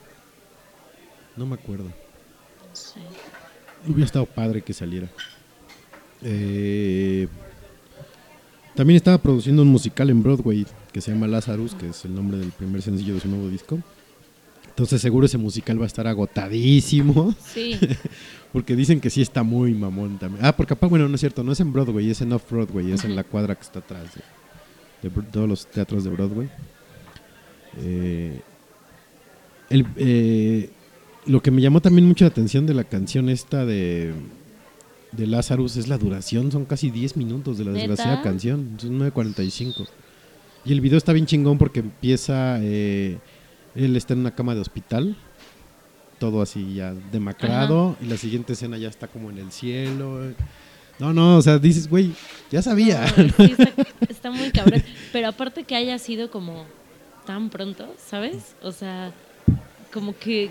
No 1.37 1.47
me 1.47 1.55
acuerdo. 1.55 1.85
No 1.85 2.75
sé. 2.77 3.01
Hubiera 3.87 4.05
estado 4.05 4.27
padre 4.27 4.61
que 4.61 4.75
saliera. 4.75 5.09
Eh, 6.23 7.29
también 8.75 8.97
estaba 8.97 9.19
produciendo 9.19 9.63
un 9.63 9.69
musical 9.69 10.11
en 10.11 10.23
Broadway 10.23 10.67
que 10.93 11.01
se 11.01 11.13
llama 11.13 11.29
Lazarus, 11.29 11.75
que 11.75 11.89
es 11.89 12.05
el 12.05 12.15
nombre 12.15 12.39
del 12.39 12.51
primer 12.53 12.83
sencillo 12.83 13.15
de 13.15 13.21
su 13.21 13.29
nuevo 13.29 13.49
disco. 13.49 13.79
Entonces 14.69 15.01
seguro 15.01 15.27
ese 15.27 15.39
musical 15.39 15.81
va 15.81 15.85
a 15.85 15.87
estar 15.87 16.07
agotadísimo. 16.07 17.35
Sí, 17.45 17.79
Porque 18.53 18.77
dicen 18.77 19.01
que 19.01 19.11
sí 19.11 19.23
está 19.23 19.43
muy 19.43 19.75
mamón 19.75 20.19
también. 20.19 20.45
Ah, 20.45 20.57
porque 20.57 20.75
bueno, 20.75 21.09
no 21.09 21.15
es 21.15 21.21
cierto, 21.21 21.45
no 21.45 21.53
es 21.53 21.61
en 21.61 21.73
Broadway, 21.73 22.11
es 22.11 22.23
en 22.23 22.33
Off-Broadway, 22.33 22.93
es 22.93 23.05
en 23.05 23.15
la 23.15 23.25
cuadra 23.25 23.55
que 23.55 23.63
está 23.63 23.81
atrás 23.81 24.07
de 25.03 25.11
todos 25.11 25.49
los 25.49 25.67
teatros 25.67 26.05
de 26.05 26.11
Broadway. 26.11 26.49
Eh, 27.79 28.41
el- 29.71 29.87
eh, 29.97 30.71
lo 31.27 31.43
que 31.43 31.51
me 31.51 31.61
llamó 31.61 31.81
también 31.81 32.07
mucho 32.07 32.25
la 32.25 32.31
atención 32.31 32.67
de 32.67 32.75
la 32.75 32.85
canción 32.85 33.29
esta 33.29 33.67
de, 33.67 34.13
de 35.13 35.27
Lazarus 35.27 35.77
es 35.77 35.89
la 35.89 35.99
duración, 35.99 36.51
son 36.51 36.65
casi 36.65 36.91
10 36.91 37.17
minutos 37.17 37.59
de 37.59 37.65
la 37.65 37.73
desgraciada 37.73 38.17
canción, 38.23 38.77
son 38.79 38.99
9.45. 38.99 39.87
Y 40.65 40.73
el 40.73 40.81
video 40.81 40.99
está 40.99 41.13
bien 41.13 41.27
chingón 41.27 41.59
porque 41.59 41.81
empieza, 41.81 42.59
eh, 42.63 43.19
él 43.75 43.97
está 43.97 44.15
en 44.15 44.21
una 44.21 44.35
cama 44.35 44.55
de 44.55 44.61
hospital, 44.61 45.17
todo 46.19 46.43
así 46.43 46.75
ya 46.75 46.95
demacrado, 47.13 47.97
y 48.03 48.07
la 48.07 48.17
siguiente 48.17 48.55
escena 48.55 48.77
ya 48.79 48.89
está 48.89 49.07
como 49.07 49.31
en 49.31 49.39
el 49.39 49.53
cielo. 49.53 50.21
No, 50.99 51.13
no, 51.13 51.37
o 51.37 51.43
sea, 51.43 51.59
dices, 51.59 51.89
güey, 51.89 52.13
ya 52.51 52.63
sabía. 52.63 53.07
No, 53.17 53.47
sí, 53.47 53.55
está, 53.57 53.73
está 54.09 54.31
muy 54.31 54.51
cabrón. 54.51 54.83
Pero 55.13 55.29
aparte 55.29 55.65
que 55.65 55.77
haya 55.77 55.99
sido 55.99 56.31
como 56.31 56.67
tan 57.27 57.51
pronto, 57.51 57.95
¿sabes? 58.05 58.55
O 58.63 58.73
sea, 58.73 59.13
como 59.93 60.17
que. 60.17 60.51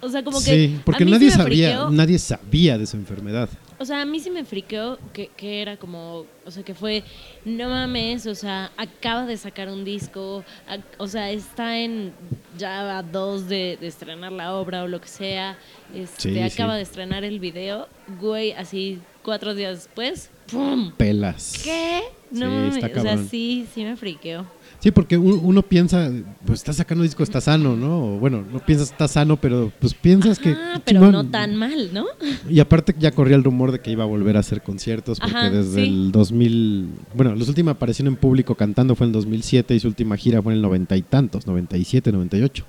O 0.00 0.08
sea, 0.08 0.24
como 0.24 0.38
que. 0.38 0.44
sí, 0.68 0.80
porque 0.84 1.04
nadie 1.04 1.30
sí 1.30 1.36
sabía, 1.36 1.68
friqueó. 1.68 1.90
nadie 1.90 2.18
sabía 2.18 2.78
de 2.78 2.86
su 2.86 2.96
enfermedad. 2.96 3.48
O 3.78 3.84
sea, 3.84 4.00
a 4.00 4.04
mí 4.06 4.20
sí 4.20 4.30
me 4.30 4.44
friqueó 4.44 4.98
que, 5.12 5.28
que 5.36 5.60
era 5.60 5.76
como, 5.76 6.24
o 6.46 6.50
sea, 6.50 6.62
que 6.62 6.74
fue, 6.74 7.04
no 7.44 7.68
mames, 7.68 8.26
o 8.26 8.34
sea, 8.34 8.70
acaba 8.76 9.26
de 9.26 9.36
sacar 9.36 9.68
un 9.68 9.84
disco, 9.84 10.44
ac- 10.68 10.82
o 10.98 11.06
sea, 11.06 11.30
está 11.30 11.78
en 11.78 12.12
ya 12.56 12.98
a 12.98 13.02
dos 13.02 13.48
de, 13.48 13.76
de 13.80 13.86
estrenar 13.86 14.32
la 14.32 14.54
obra 14.54 14.82
o 14.84 14.88
lo 14.88 15.00
que 15.00 15.08
sea, 15.08 15.58
este, 15.94 16.32
Sí, 16.32 16.40
acaba 16.40 16.72
sí. 16.72 16.76
de 16.78 16.82
estrenar 16.82 17.22
el 17.24 17.38
video, 17.38 17.86
güey, 18.18 18.52
así 18.52 18.98
cuatro 19.22 19.54
días 19.54 19.84
después, 19.84 20.30
¡pum! 20.50 20.92
Pelas. 20.92 21.60
¿Qué? 21.62 22.00
No 22.30 22.46
Sí, 22.72 22.80
mames, 22.80 22.96
o 22.96 23.00
sea, 23.02 23.18
sí, 23.18 23.66
sí 23.74 23.84
me 23.84 23.94
friqueó. 23.96 24.46
Sí, 24.86 24.92
porque 24.92 25.18
un- 25.18 25.40
uno 25.42 25.62
piensa, 25.62 26.12
pues 26.44 26.60
está 26.60 26.72
sacando 26.72 27.02
disco, 27.02 27.24
está 27.24 27.40
sano, 27.40 27.74
¿no? 27.74 28.04
O, 28.14 28.18
bueno, 28.20 28.44
no 28.52 28.60
piensas 28.60 28.92
está 28.92 29.08
sano, 29.08 29.36
pero 29.36 29.72
pues 29.80 29.94
piensas 29.94 30.38
que... 30.38 30.50
Ah, 30.50 30.74
qué 30.76 30.80
pero 30.84 31.00
chingón. 31.00 31.12
no 31.12 31.26
tan 31.28 31.56
mal, 31.56 31.90
¿no? 31.92 32.04
Y 32.48 32.60
aparte 32.60 32.94
ya 32.96 33.10
corría 33.10 33.34
el 33.34 33.42
rumor 33.42 33.72
de 33.72 33.80
que 33.80 33.90
iba 33.90 34.04
a 34.04 34.06
volver 34.06 34.36
a 34.36 34.40
hacer 34.40 34.62
conciertos, 34.62 35.18
porque 35.18 35.34
Ajá, 35.34 35.50
desde 35.50 35.82
sí. 35.82 35.88
el 35.88 36.12
2000... 36.12 36.88
Bueno, 37.14 37.34
la 37.34 37.44
última 37.44 37.72
aparición 37.72 38.06
en 38.06 38.14
público 38.14 38.54
cantando 38.54 38.94
fue 38.94 39.08
en 39.08 39.12
2007 39.12 39.74
y 39.74 39.80
su 39.80 39.88
última 39.88 40.16
gira 40.16 40.40
fue 40.40 40.52
en 40.52 40.58
el 40.58 40.62
noventa 40.62 40.96
y 40.96 41.02
tantos, 41.02 41.48
97, 41.48 42.12
98. 42.12 42.64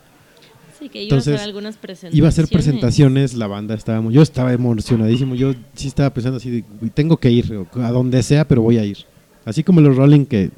Sí, 0.79 0.89
que 0.89 0.97
iba 0.97 1.01
a 1.03 1.03
Entonces, 1.03 1.35
hacer 1.35 1.45
algunas 1.47 1.77
presentaciones. 1.77 2.17
Iba 2.17 2.25
a 2.25 2.29
hacer 2.29 2.47
presentaciones, 2.47 3.35
la 3.35 3.45
banda 3.45 3.75
estaba... 3.75 4.01
muy- 4.01 4.15
Yo 4.15 4.23
estaba 4.23 4.53
emocionadísimo, 4.53 5.35
yo 5.35 5.53
sí 5.75 5.87
estaba 5.87 6.09
pensando 6.11 6.37
así, 6.37 6.49
de, 6.49 6.63
"Uy, 6.81 6.89
tengo 6.89 7.17
que 7.17 7.29
ir, 7.29 7.53
a 7.75 7.91
donde 7.91 8.23
sea, 8.23 8.47
pero 8.47 8.63
voy 8.63 8.79
a 8.79 8.85
ir. 8.85 8.97
Así 9.45 9.63
como 9.63 9.81
los 9.81 9.95
Rolling 9.95 10.25
que 10.25 10.49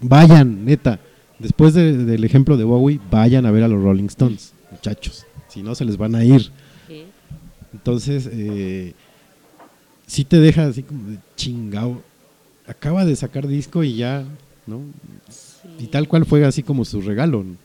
vayan, 0.00 0.64
neta. 0.64 1.00
Después 1.38 1.74
de- 1.74 1.96
del 2.04 2.24
ejemplo 2.24 2.56
de 2.56 2.64
Bowie, 2.64 3.00
vayan 3.10 3.46
a 3.46 3.50
ver 3.50 3.62
a 3.62 3.68
los 3.68 3.82
Rolling 3.82 4.06
Stones, 4.06 4.52
muchachos. 4.70 5.24
Si 5.48 5.62
no, 5.62 5.74
se 5.74 5.84
les 5.84 5.96
van 5.96 6.14
a 6.14 6.24
ir. 6.24 6.50
Entonces, 7.72 8.28
eh, 8.32 8.94
sí 10.06 10.24
te 10.24 10.40
deja 10.40 10.66
así 10.66 10.82
como 10.82 11.08
de 11.10 11.18
chingao. 11.36 12.02
Acaba 12.66 13.04
de 13.04 13.16
sacar 13.16 13.46
disco 13.46 13.82
y 13.84 13.96
ya, 13.96 14.24
¿no? 14.66 14.80
Y 15.78 15.86
tal 15.86 16.08
cual 16.08 16.26
fue 16.26 16.44
así 16.44 16.62
como 16.62 16.84
su 16.84 17.00
regalo. 17.00 17.44
¿no? 17.44 17.56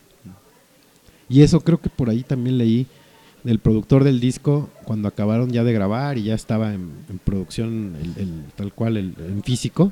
Y 1.30 1.42
eso 1.42 1.62
creo 1.62 1.82
que 1.82 1.90
por 1.90 2.10
ahí 2.10 2.22
también 2.24 2.58
leí 2.58 2.86
del 3.44 3.60
productor 3.60 4.04
del 4.06 4.20
disco, 4.22 4.70
cuando 4.86 5.08
acabaron 5.10 5.50
ya 5.52 5.64
de 5.66 5.74
grabar 5.74 6.18
y 6.18 6.24
ya 6.24 6.36
estaba 6.36 6.74
en, 6.74 6.92
en 7.10 7.18
producción 7.20 7.96
el, 8.02 8.22
el- 8.24 8.44
tal 8.56 8.72
cual, 8.74 8.96
el, 8.98 9.14
en 9.20 9.44
físico, 9.44 9.92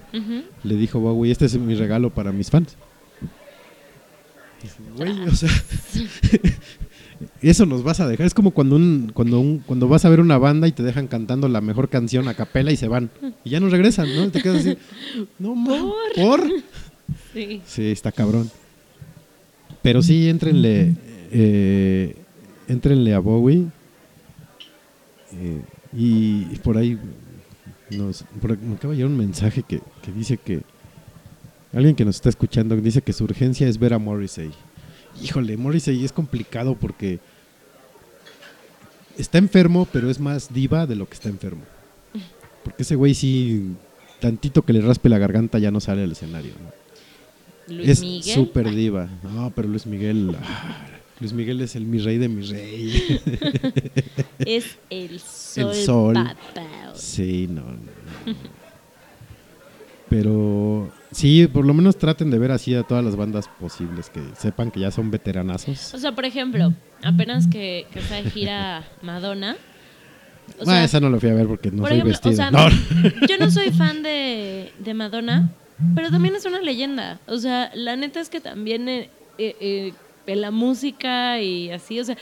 le 0.63 0.75
dijo 0.75 0.99
Bowie, 1.01 1.31
este 1.31 1.45
es 1.47 1.57
mi 1.57 1.75
regalo 1.75 2.11
para 2.11 2.31
mis 2.31 2.49
fans. 2.49 2.75
Güey, 4.97 5.27
o 5.27 5.35
sea, 5.35 5.49
eso 7.41 7.65
nos 7.65 7.83
vas 7.83 7.99
a 7.99 8.07
dejar. 8.07 8.25
Es 8.25 8.33
como 8.33 8.51
cuando 8.51 8.75
un, 8.75 9.11
cuando 9.13 9.39
un, 9.39 9.59
cuando 9.59 9.87
vas 9.87 10.05
a 10.05 10.09
ver 10.09 10.19
una 10.19 10.37
banda 10.37 10.67
y 10.67 10.71
te 10.71 10.83
dejan 10.83 11.07
cantando 11.07 11.47
la 11.47 11.61
mejor 11.61 11.89
canción 11.89 12.27
a 12.27 12.33
capela 12.33 12.71
y 12.71 12.77
se 12.77 12.87
van. 12.87 13.09
Y 13.43 13.51
ya 13.51 13.59
no 13.59 13.69
regresan, 13.69 14.13
¿no? 14.15 14.29
Te 14.29 14.41
quedas 14.41 14.65
así, 14.65 14.77
no 15.39 15.55
mames, 15.55 15.93
¿por? 16.15 16.47
Sí. 17.33 17.61
Sí, 17.65 17.91
está 17.91 18.11
cabrón. 18.11 18.49
Pero 19.81 20.01
sí, 20.01 20.29
éntrenle, 20.29 20.95
eh, 21.31 22.15
éntrenle 22.67 23.13
a 23.13 23.19
Bowie. 23.19 23.65
Eh, 25.33 25.61
y, 25.93 26.43
por 26.57 26.77
ahí 26.77 26.97
nos, 27.89 28.23
por 28.41 28.51
aquí 28.51 28.65
me 28.65 28.75
acaba 28.75 28.91
de 28.91 28.97
llegar 28.97 29.11
un 29.11 29.17
mensaje 29.17 29.63
que, 29.63 29.81
que 30.01 30.11
dice 30.11 30.37
que 30.37 30.61
alguien 31.73 31.95
que 31.95 32.05
nos 32.05 32.15
está 32.15 32.29
escuchando 32.29 32.75
dice 32.77 33.01
que 33.01 33.13
su 33.13 33.23
urgencia 33.23 33.67
es 33.67 33.77
ver 33.77 33.93
a 33.93 33.99
Morrissey. 33.99 34.51
Híjole, 35.21 35.57
Morrissey 35.57 36.03
es 36.03 36.11
complicado 36.11 36.75
porque 36.75 37.19
está 39.17 39.37
enfermo, 39.37 39.87
pero 39.91 40.09
es 40.09 40.19
más 40.19 40.53
diva 40.53 40.85
de 40.85 40.95
lo 40.95 41.07
que 41.07 41.13
está 41.13 41.29
enfermo. 41.29 41.63
Porque 42.63 42.83
ese 42.83 42.95
güey 42.95 43.13
sí, 43.13 43.73
tantito 44.19 44.63
que 44.63 44.73
le 44.73 44.81
raspe 44.81 45.09
la 45.09 45.17
garganta 45.17 45.59
ya 45.59 45.71
no 45.71 45.79
sale 45.79 46.03
al 46.03 46.11
escenario. 46.11 46.53
¿no? 46.61 47.75
Luis 47.75 47.89
es 47.89 48.01
Miguel. 48.01 48.35
súper 48.35 48.69
diva. 48.71 49.09
No, 49.23 49.51
pero 49.55 49.67
Luis 49.67 49.85
Miguel, 49.85 50.35
ah, 50.41 50.87
Luis 51.19 51.33
Miguel 51.33 51.61
es 51.61 51.75
el 51.75 51.85
mi 51.85 51.99
rey 51.99 52.17
de 52.17 52.27
mi 52.29 52.45
rey. 52.45 53.19
Es 54.39 54.77
el 54.89 55.19
sol. 55.19 55.75
sol. 55.75 56.13
papá. 56.15 56.93
Sí, 56.95 57.47
no, 57.49 57.61
no, 57.61 57.71
no. 58.25 58.35
Pero 60.09 60.91
sí, 61.11 61.47
por 61.47 61.65
lo 61.65 61.73
menos 61.73 61.97
traten 61.97 62.29
de 62.31 62.39
ver 62.39 62.51
así 62.51 62.73
a 62.75 62.83
todas 62.83 63.03
las 63.03 63.15
bandas 63.15 63.47
posibles 63.59 64.09
que 64.09 64.21
sepan 64.37 64.71
que 64.71 64.79
ya 64.79 64.91
son 64.91 65.11
veteranazos. 65.11 65.93
O 65.93 65.97
sea, 65.97 66.13
por 66.13 66.25
ejemplo, 66.25 66.73
apenas 67.03 67.47
que, 67.47 67.85
que 67.93 68.01
fue 68.01 68.23
de 68.23 68.29
gira 68.29 68.83
Madonna. 69.01 69.55
O 70.59 70.63
Ah, 70.63 70.65
sea, 70.65 70.83
esa 70.83 70.99
no 70.99 71.09
la 71.09 71.19
fui 71.19 71.29
a 71.29 71.33
ver 71.33 71.47
porque 71.47 71.71
no 71.71 71.79
por 71.83 71.89
soy 71.89 71.99
ejemplo, 71.99 72.17
o 72.17 72.29
vestido. 72.29 72.35
sea, 72.35 72.51
No. 73.21 73.27
yo 73.27 73.37
no 73.39 73.49
soy 73.51 73.71
fan 73.71 74.03
de, 74.03 74.71
de 74.79 74.93
Madonna, 74.93 75.49
pero 75.95 76.09
también 76.11 76.35
es 76.35 76.45
una 76.45 76.59
leyenda. 76.61 77.19
O 77.27 77.37
sea, 77.37 77.71
la 77.73 77.95
neta 77.95 78.19
es 78.19 78.29
que 78.29 78.41
también 78.41 78.87
eh, 78.89 79.09
eh, 79.37 79.55
eh, 79.61 79.93
en 80.27 80.41
la 80.41 80.51
música 80.51 81.39
y 81.41 81.71
así, 81.71 81.99
o 81.99 82.03
sea, 82.05 82.17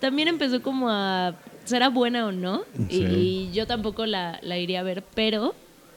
también 0.00 0.28
empezó 0.28 0.62
como 0.62 0.88
a. 0.90 1.34
¿Será 1.64 1.88
buena 1.90 2.26
o 2.26 2.32
no? 2.32 2.62
Y-. 2.88 2.96
Y, 3.04 3.50
yo 3.52 3.66
tampoco 3.68 4.04
la, 4.04 4.38
la 4.42 4.58
iría 4.58 4.80
a 4.80 4.82
ver, 4.82 5.04
pero, 5.14 5.54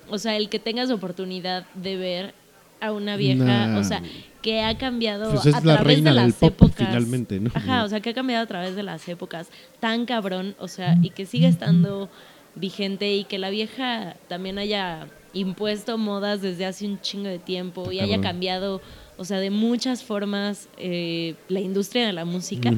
o 0.10 0.18
sea, 0.18 0.36
el 0.38 0.50
que 0.50 0.60
tengas 0.60 0.90
oportunidad 0.92 1.66
de 1.76 1.98
ver 1.98 2.34
a 2.82 2.92
una 2.92 3.16
vieja, 3.18 3.68
Nah. 3.68 3.80
o 3.80 3.84
sea, 3.84 4.02
que 4.42 4.62
ha 4.62 4.78
cambiado 4.78 5.32
Pues 5.32 5.46
es 5.48 5.56
a 5.56 5.62
la 5.62 5.76
través 5.78 6.04
de 6.04 6.12
las 6.12 6.34
pop, 6.34 6.50
épocas. 6.54 6.76
finalmente, 6.88 7.40
¿no? 7.40 7.50
Ajá, 7.54 7.84
o 7.84 7.90
sea, 7.90 8.00
que 8.02 8.12
ha 8.12 8.14
cambiado 8.14 8.44
a 8.44 8.48
través 8.48 8.76
de 8.76 8.84
las 8.84 9.08
épocas 9.08 9.48
tan 9.80 10.06
cabrón, 10.06 10.56
o 10.60 10.68
sea, 10.68 10.96
y 11.02 11.10
que 11.10 11.26
sigue 11.26 11.48
estando 11.48 12.10
vigente 12.56 13.16
y 13.16 13.24
que 13.24 13.40
la 13.40 13.50
vieja 13.50 14.16
también 14.28 14.58
haya 14.60 15.08
impuesto 15.34 15.98
modas 15.98 16.42
desde 16.42 16.66
hace 16.66 16.86
un 16.86 17.00
chingo 17.02 17.28
de 17.28 17.40
tiempo 17.40 17.92
y 17.92 18.00
haya 18.00 18.22
cambiado, 18.22 18.82
o 19.18 19.26
sea, 19.26 19.40
de 19.40 19.50
muchas 19.50 20.04
formas 20.04 20.70
eh, 20.78 21.36
la 21.50 21.60
industria 21.60 22.06
de 22.06 22.14
la 22.14 22.24
música. 22.26 22.72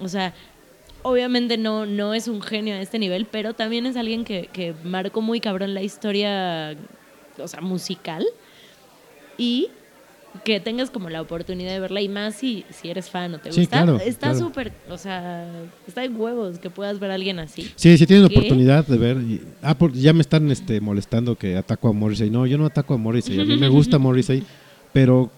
O 0.00 0.08
sea, 0.08 0.32
obviamente 1.04 1.56
no, 1.56 1.86
no 1.86 2.12
es 2.14 2.26
un 2.26 2.42
genio 2.42 2.74
a 2.74 2.80
este 2.80 2.98
nivel, 2.98 3.26
pero 3.30 3.54
también 3.54 3.86
es 3.86 3.96
alguien 3.96 4.24
que, 4.24 4.48
que 4.52 4.74
marcó 4.84 5.20
muy 5.20 5.38
cabrón 5.40 5.72
la 5.74 5.82
historia, 5.82 6.76
o 7.38 7.46
sea, 7.46 7.60
musical. 7.60 8.24
Y 9.38 9.68
que 10.44 10.58
tengas 10.58 10.90
como 10.90 11.10
la 11.10 11.22
oportunidad 11.22 11.70
de 11.72 11.78
verla 11.78 12.00
y 12.00 12.08
más 12.08 12.34
si, 12.34 12.64
si 12.70 12.88
eres 12.90 13.08
fan 13.08 13.34
o 13.34 13.38
te 13.38 13.52
Sí, 13.52 13.60
gusta. 13.60 13.82
claro, 13.84 13.98
está 14.00 14.30
claro. 14.30 14.38
súper, 14.46 14.72
o 14.90 14.98
sea, 14.98 15.46
está 15.86 16.00
de 16.00 16.08
huevos 16.08 16.58
que 16.58 16.70
puedas 16.70 16.98
ver 16.98 17.12
a 17.12 17.14
alguien 17.14 17.38
así. 17.38 17.70
Sí, 17.76 17.96
sí 17.96 18.04
tienen 18.06 18.28
¿Qué? 18.28 18.36
oportunidad 18.38 18.84
de 18.84 18.98
ver. 18.98 19.16
y- 19.18 19.40
ah, 19.62 19.76
por- 19.78 19.92
ya 19.92 20.12
me 20.12 20.22
están 20.22 20.50
este, 20.50 20.80
molestando 20.80 21.36
que 21.36 21.56
ataco 21.56 21.88
a 21.88 21.92
Morrissey. 21.92 22.30
No, 22.30 22.46
yo 22.46 22.58
no 22.58 22.66
ataco 22.66 22.94
a 22.94 22.96
Morrissey. 22.96 23.38
A 23.38 23.44
mí 23.44 23.56
me 23.56 23.68
gusta 23.68 23.98
Morrissey, 24.00 24.42
pero 24.92 25.30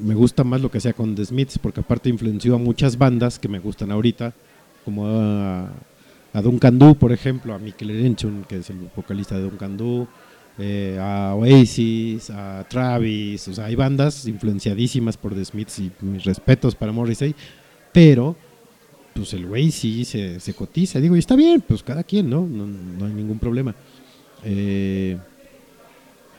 me 0.00 0.14
gusta 0.14 0.44
más 0.44 0.60
lo 0.60 0.70
que 0.70 0.78
sea 0.80 0.92
con 0.92 1.16
The 1.16 1.24
Smiths, 1.24 1.58
porque 1.58 1.80
aparte 1.80 2.08
influenció 2.08 2.54
a 2.54 2.58
muchas 2.58 2.96
bandas 2.96 3.40
que 3.40 3.48
me 3.48 3.58
gustan 3.58 3.90
ahorita, 3.90 4.34
como 4.84 5.06
a, 5.06 5.68
a 6.32 6.42
Duncan 6.42 6.78
Du, 6.78 6.94
por 6.96 7.12
ejemplo, 7.12 7.54
a 7.54 7.58
Mikel 7.58 7.90
Erenchun, 7.90 8.44
que 8.48 8.56
es 8.58 8.70
el 8.70 8.76
vocalista 8.94 9.36
de 9.36 9.42
Duncan 9.42 9.76
Du, 9.76 10.06
eh, 10.58 10.98
a 11.00 11.34
Oasis, 11.34 12.30
a 12.30 12.64
Travis. 12.68 13.48
O 13.48 13.54
sea, 13.54 13.66
hay 13.66 13.74
bandas 13.74 14.26
influenciadísimas 14.26 15.16
por 15.16 15.34
The 15.34 15.44
Smiths 15.44 15.78
y 15.80 15.90
mis 16.00 16.24
respetos 16.24 16.74
para 16.74 16.92
Morrissey, 16.92 17.34
pero 17.92 18.36
pues 19.14 19.32
el 19.34 19.46
güey 19.46 19.70
se, 19.70 20.38
cotiza. 20.56 21.00
Digo, 21.00 21.14
y 21.16 21.20
está 21.20 21.36
bien, 21.36 21.62
pues 21.66 21.82
cada 21.82 22.02
quien, 22.02 22.28
¿no? 22.28 22.40
No, 22.46 22.66
no 22.66 23.06
hay 23.06 23.12
ningún 23.12 23.38
problema. 23.38 23.74
Eh, 24.44 25.16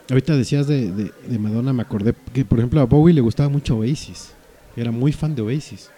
ahorita 0.09 0.35
decías 0.35 0.67
de, 0.67 0.91
de- 0.91 1.11
de 1.27 1.39
Madonna, 1.39 1.73
me 1.73 1.81
acordé 1.81 2.13
que, 2.33 2.43
por 2.45 2.59
ejemplo, 2.59 2.81
a 2.81 2.85
Bowie 2.85 3.13
le 3.13 3.21
gustaba 3.21 3.49
mucho 3.49 3.77
Oasis. 3.77 4.33
Era 4.75 4.91
muy 4.91 5.11
fan 5.13 5.33
de 5.35 5.41
Oasis. 5.41 5.89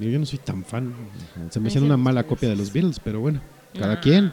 Digo, 0.00 0.10
yo 0.12 0.18
no 0.18 0.26
soy 0.26 0.38
tan 0.40 0.64
fan. 0.64 0.92
Se 1.50 1.60
me 1.60 1.68
hacían 1.68 1.84
una 1.84 1.96
me 1.96 2.02
mala 2.04 2.24
copia 2.26 2.48
de 2.48 2.56
los 2.56 2.72
Beatles, 2.72 2.98
pero 2.98 3.20
bueno, 3.20 3.40
cada 3.78 3.92
Ah. 3.94 4.00
quien. 4.00 4.32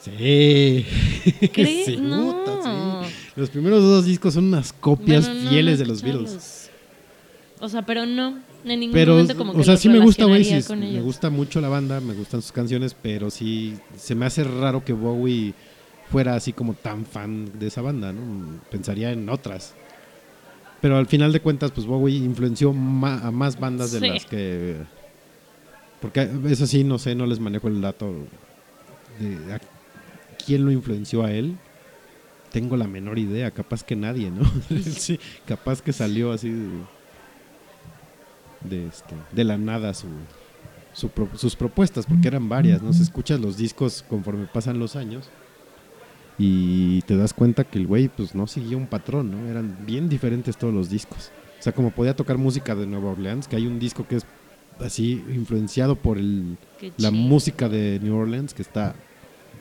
Sí. 0.00 0.86
¿Crees? 1.52 1.86
Sí, 1.86 1.96
no. 2.00 2.44
puta, 2.44 3.06
sí. 3.06 3.14
Los 3.36 3.50
primeros 3.50 3.82
dos 3.82 4.04
discos 4.06 4.34
son 4.34 4.44
unas 4.46 4.72
copias 4.72 5.26
Bueno, 5.26 5.42
no, 5.44 5.50
fieles 5.50 5.78
no 5.78 5.82
de 5.84 5.86
los 5.86 6.02
Beatles. 6.02 6.70
O 7.60 7.68
sea, 7.68 7.82
pero 7.84 8.06
no, 8.06 8.38
en 8.64 8.80
ningún 8.80 8.94
Pero, 8.94 9.12
momento 9.12 9.36
como 9.36 9.52
que 9.52 9.60
o 9.60 9.62
sea, 9.62 9.76
sí 9.76 9.90
me 9.90 9.98
gusta 9.98 10.24
Oasis, 10.26 10.66
con 10.66 10.80
me 10.80 10.88
ellos. 10.88 11.04
gusta 11.04 11.28
mucho 11.28 11.60
la 11.60 11.68
banda, 11.68 12.00
me 12.00 12.14
gustan 12.14 12.40
sus 12.40 12.52
canciones, 12.52 12.96
pero 13.00 13.30
sí 13.30 13.76
se 13.96 14.14
me 14.14 14.24
hace 14.24 14.44
raro 14.44 14.82
que 14.82 14.94
Bowie 14.94 15.52
fuera 16.10 16.34
así 16.34 16.54
como 16.54 16.72
tan 16.72 17.04
fan 17.04 17.58
de 17.58 17.66
esa 17.66 17.82
banda, 17.82 18.12
¿no? 18.14 18.60
Pensaría 18.70 19.12
en 19.12 19.28
otras. 19.28 19.74
Pero 20.80 20.96
al 20.96 21.06
final 21.06 21.32
de 21.32 21.40
cuentas, 21.40 21.70
pues 21.72 21.86
Bowie 21.86 22.16
influenció 22.16 22.72
ma- 22.72 23.18
a 23.20 23.30
más 23.30 23.58
bandas 23.60 23.92
de 23.92 24.00
Sí. 24.00 24.06
las 24.08 24.24
que... 24.26 24.76
Porque 26.00 26.28
eso 26.46 26.66
sí, 26.66 26.82
no 26.84 26.98
sé, 26.98 27.14
no 27.14 27.26
les 27.26 27.38
manejo 27.40 27.68
el 27.68 27.80
dato 27.82 28.14
de 29.18 29.52
a 29.52 29.60
quién 30.46 30.64
lo 30.64 30.70
influenció 30.70 31.22
a 31.24 31.32
él. 31.32 31.56
Tengo 32.50 32.76
la 32.78 32.86
menor 32.88 33.18
idea, 33.18 33.50
capaz 33.50 33.84
que 33.84 33.94
nadie, 33.96 34.30
¿no? 34.30 34.42
sí, 34.82 35.20
capaz 35.46 35.82
que 35.82 35.92
salió 35.92 36.32
así 36.32 36.48
de, 36.50 36.68
de, 38.68 38.86
este, 38.88 39.14
de 39.32 39.44
la 39.44 39.58
nada 39.58 39.92
su, 39.94 40.08
su 40.94 41.10
pro- 41.10 41.28
sus 41.36 41.54
propuestas, 41.56 42.06
porque 42.06 42.28
eran 42.28 42.48
varias, 42.48 42.82
¿no? 42.82 42.92
Se 42.94 43.02
escuchas 43.02 43.38
los 43.38 43.56
discos 43.58 44.02
conforme 44.08 44.46
pasan 44.46 44.78
los 44.78 44.96
años 44.96 45.28
y 46.42 47.02
te 47.02 47.18
das 47.18 47.34
cuenta 47.34 47.64
que 47.64 47.78
el 47.78 47.86
güey 47.86 48.08
pues 48.08 48.34
no 48.34 48.46
seguía 48.46 48.78
un 48.78 48.86
patrón, 48.86 49.30
¿no? 49.30 49.46
Eran 49.50 49.76
bien 49.84 50.08
diferentes 50.08 50.56
todos 50.56 50.72
los 50.72 50.88
discos. 50.88 51.30
O 51.58 51.62
sea, 51.62 51.74
como 51.74 51.90
podía 51.90 52.16
tocar 52.16 52.38
música 52.38 52.74
de 52.74 52.86
Nueva 52.86 53.10
Orleans, 53.10 53.46
que 53.46 53.56
hay 53.56 53.66
un 53.66 53.78
disco 53.78 54.06
que 54.08 54.16
es 54.16 54.24
así 54.78 55.22
influenciado 55.34 55.96
por 55.96 56.16
el, 56.16 56.56
la 56.96 57.10
música 57.10 57.68
de 57.68 58.00
New 58.02 58.16
Orleans, 58.16 58.54
que 58.54 58.62
está, 58.62 58.94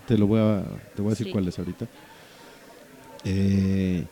te 0.08 0.18
lo 0.18 0.26
voy 0.28 0.40
a, 0.40 0.64
te 0.96 1.02
voy 1.02 1.10
a 1.10 1.12
decir 1.12 1.28
Sí. 1.28 1.34
cuál 1.34 1.50
es 1.50 1.60
ahorita. 1.60 1.86
Eh, 3.26 4.06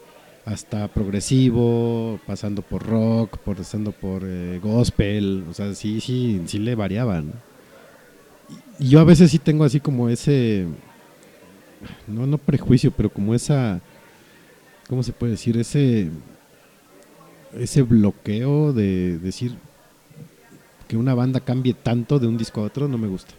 hasta 0.46 0.88
progresivo, 0.90 2.20
pasando 2.28 2.62
por 2.62 2.84
rock, 2.86 3.38
pasando 3.38 3.94
por 3.94 4.24
eh, 4.26 4.60
gospel, 4.62 5.46
o 5.50 5.54
sea, 5.54 5.74
sí, 5.74 6.02
sí, 6.02 6.42
sí 6.46 6.60
le 6.60 6.76
variaban. 6.76 7.32
Y 8.80 8.90
yo 8.90 9.00
a 9.00 9.04
veces 9.06 9.32
sí 9.32 9.40
tengo 9.40 9.64
así 9.64 9.80
como 9.80 10.10
ese, 10.10 10.66
no, 12.08 12.26
no 12.26 12.38
prejuicio, 12.38 12.92
pero 12.92 13.10
como 13.10 13.34
esa, 13.34 13.82
¿cómo 14.88 15.04
se 15.04 15.14
puede 15.14 15.34
decir? 15.34 15.58
Ese, 15.58 16.10
ese 17.54 17.82
bloqueo 17.82 18.74
de 18.74 19.18
decir 19.20 19.56
que 20.88 20.98
una 20.98 21.14
banda 21.14 21.40
cambie 21.40 21.74
tanto 21.74 22.20
de 22.20 22.28
un 22.28 22.38
disco 22.38 22.62
a 22.62 22.66
otro, 22.66 22.88
no 22.88 22.98
me 22.98 23.08
gusta. 23.08 23.34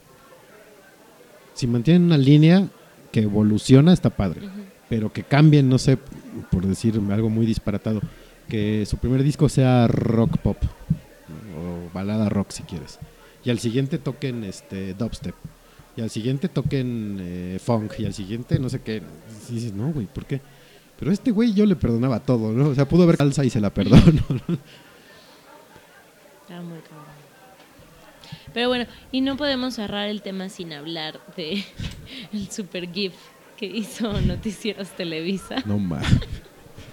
Si 1.55 1.67
mantienen 1.67 2.05
una 2.05 2.19
línea 2.19 2.69
que 3.11 3.23
evoluciona, 3.23 3.93
está 3.93 4.11
padre. 4.11 4.43
Pero 4.89 5.13
que 5.13 5.23
cambien, 5.23 5.69
no 5.69 5.79
sé, 5.79 5.99
por 6.51 6.67
decir 6.67 7.01
algo 7.11 7.29
muy 7.29 7.47
disparatado, 7.47 8.01
que 8.49 8.87
su 8.87 8.97
primer 8.99 9.23
disco 9.23 9.49
sea 9.49 9.87
rock 9.87 10.39
pop 10.39 10.57
o 11.59 11.93
balada 11.93 12.29
rock 12.29 12.51
si 12.51 12.63
quieres. 12.63 12.99
Y 13.45 13.51
al 13.51 13.59
siguiente 13.59 13.99
toquen 13.99 14.45
este 14.45 14.95
dubstep. 14.95 15.35
Y 15.99 16.01
al 16.01 16.11
siguiente 16.11 16.49
toquen 16.49 17.19
eh, 17.21 17.59
funk. 17.61 17.95
Y 17.99 18.05
al 18.05 18.15
siguiente 18.15 18.57
no 18.61 18.69
sé 18.69 18.81
qué. 18.83 19.03
Y 19.49 19.55
dices, 19.55 19.73
no, 19.73 19.93
güey, 19.93 20.07
¿por 20.07 20.27
qué? 20.27 20.41
Pero 20.97 21.11
este 21.11 21.33
güey 21.33 21.53
yo 21.53 21.67
le 21.67 21.75
perdonaba 21.75 22.21
todo, 22.21 22.53
¿no? 22.53 22.69
O 22.69 22.75
sea, 22.77 22.87
pudo 22.87 23.03
haber 23.03 23.17
salsa 23.17 23.45
y 23.45 23.51
se 23.51 23.61
la 23.61 23.75
perdono. 23.75 24.05
¿no? 24.07 24.39
Muy 26.63 26.79
cabrón. 26.79 27.19
Pero 28.55 28.69
bueno, 28.69 28.87
y 29.11 29.23
no 29.23 29.37
podemos 29.37 29.75
cerrar 29.75 30.09
el 30.09 30.23
tema 30.23 30.49
sin 30.49 30.73
hablar 30.73 31.19
de 31.37 31.65
el 32.33 32.49
super 32.49 32.89
GIF 32.93 33.15
que 33.57 33.67
hizo 33.67 34.21
Noticieros 34.21 34.91
Televisa. 34.91 35.57
No 35.67 35.81
más. 35.81 36.07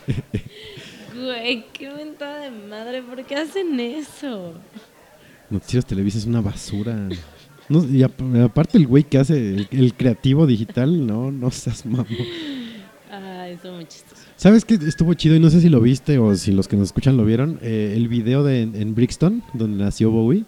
Güey, 1.14 1.68
qué 1.72 1.92
mentada 1.92 2.40
de 2.40 2.52
madre, 2.52 3.02
¿por 3.02 3.24
qué 3.24 3.36
hacen 3.36 3.80
eso? 3.80 4.56
Noticieros 5.50 5.86
Televisa 5.86 6.18
es 6.18 6.26
una 6.26 6.42
basura. 6.42 7.08
No, 7.70 7.84
y 7.84 8.04
ap- 8.04 8.22
aparte 8.44 8.78
el 8.78 8.86
güey 8.88 9.04
que 9.04 9.18
hace 9.18 9.38
el, 9.38 9.68
el 9.72 9.94
creativo 9.96 10.46
digital, 10.46 11.06
no, 11.08 11.32
no 11.32 11.50
seas 11.52 11.86
mamón. 11.86 12.06
Ah, 13.12 13.48
eso 13.50 13.72
muy 13.74 13.86
chistoso. 13.86 14.22
¿Sabes 14.36 14.66
qué 14.66 14.76
estuvo 14.76 15.14
chido? 15.14 15.36
Y 15.36 15.40
no 15.40 15.50
sé 15.50 15.62
si 15.62 15.70
lo 15.70 15.80
viste 15.82 16.18
o 16.20 16.36
si 16.36 16.52
los 16.52 16.68
que 16.68 16.76
nos 16.76 16.88
escuchan 16.90 17.16
lo 17.18 17.26
vieron. 17.26 17.58
eh, 17.62 17.94
el 17.96 18.08
video 18.08 18.44
de 18.44 18.62
en, 18.64 18.76
en 18.76 18.94
Brixton, 18.94 19.42
donde 19.54 19.84
nació 19.84 20.12
Bowie. 20.12 20.44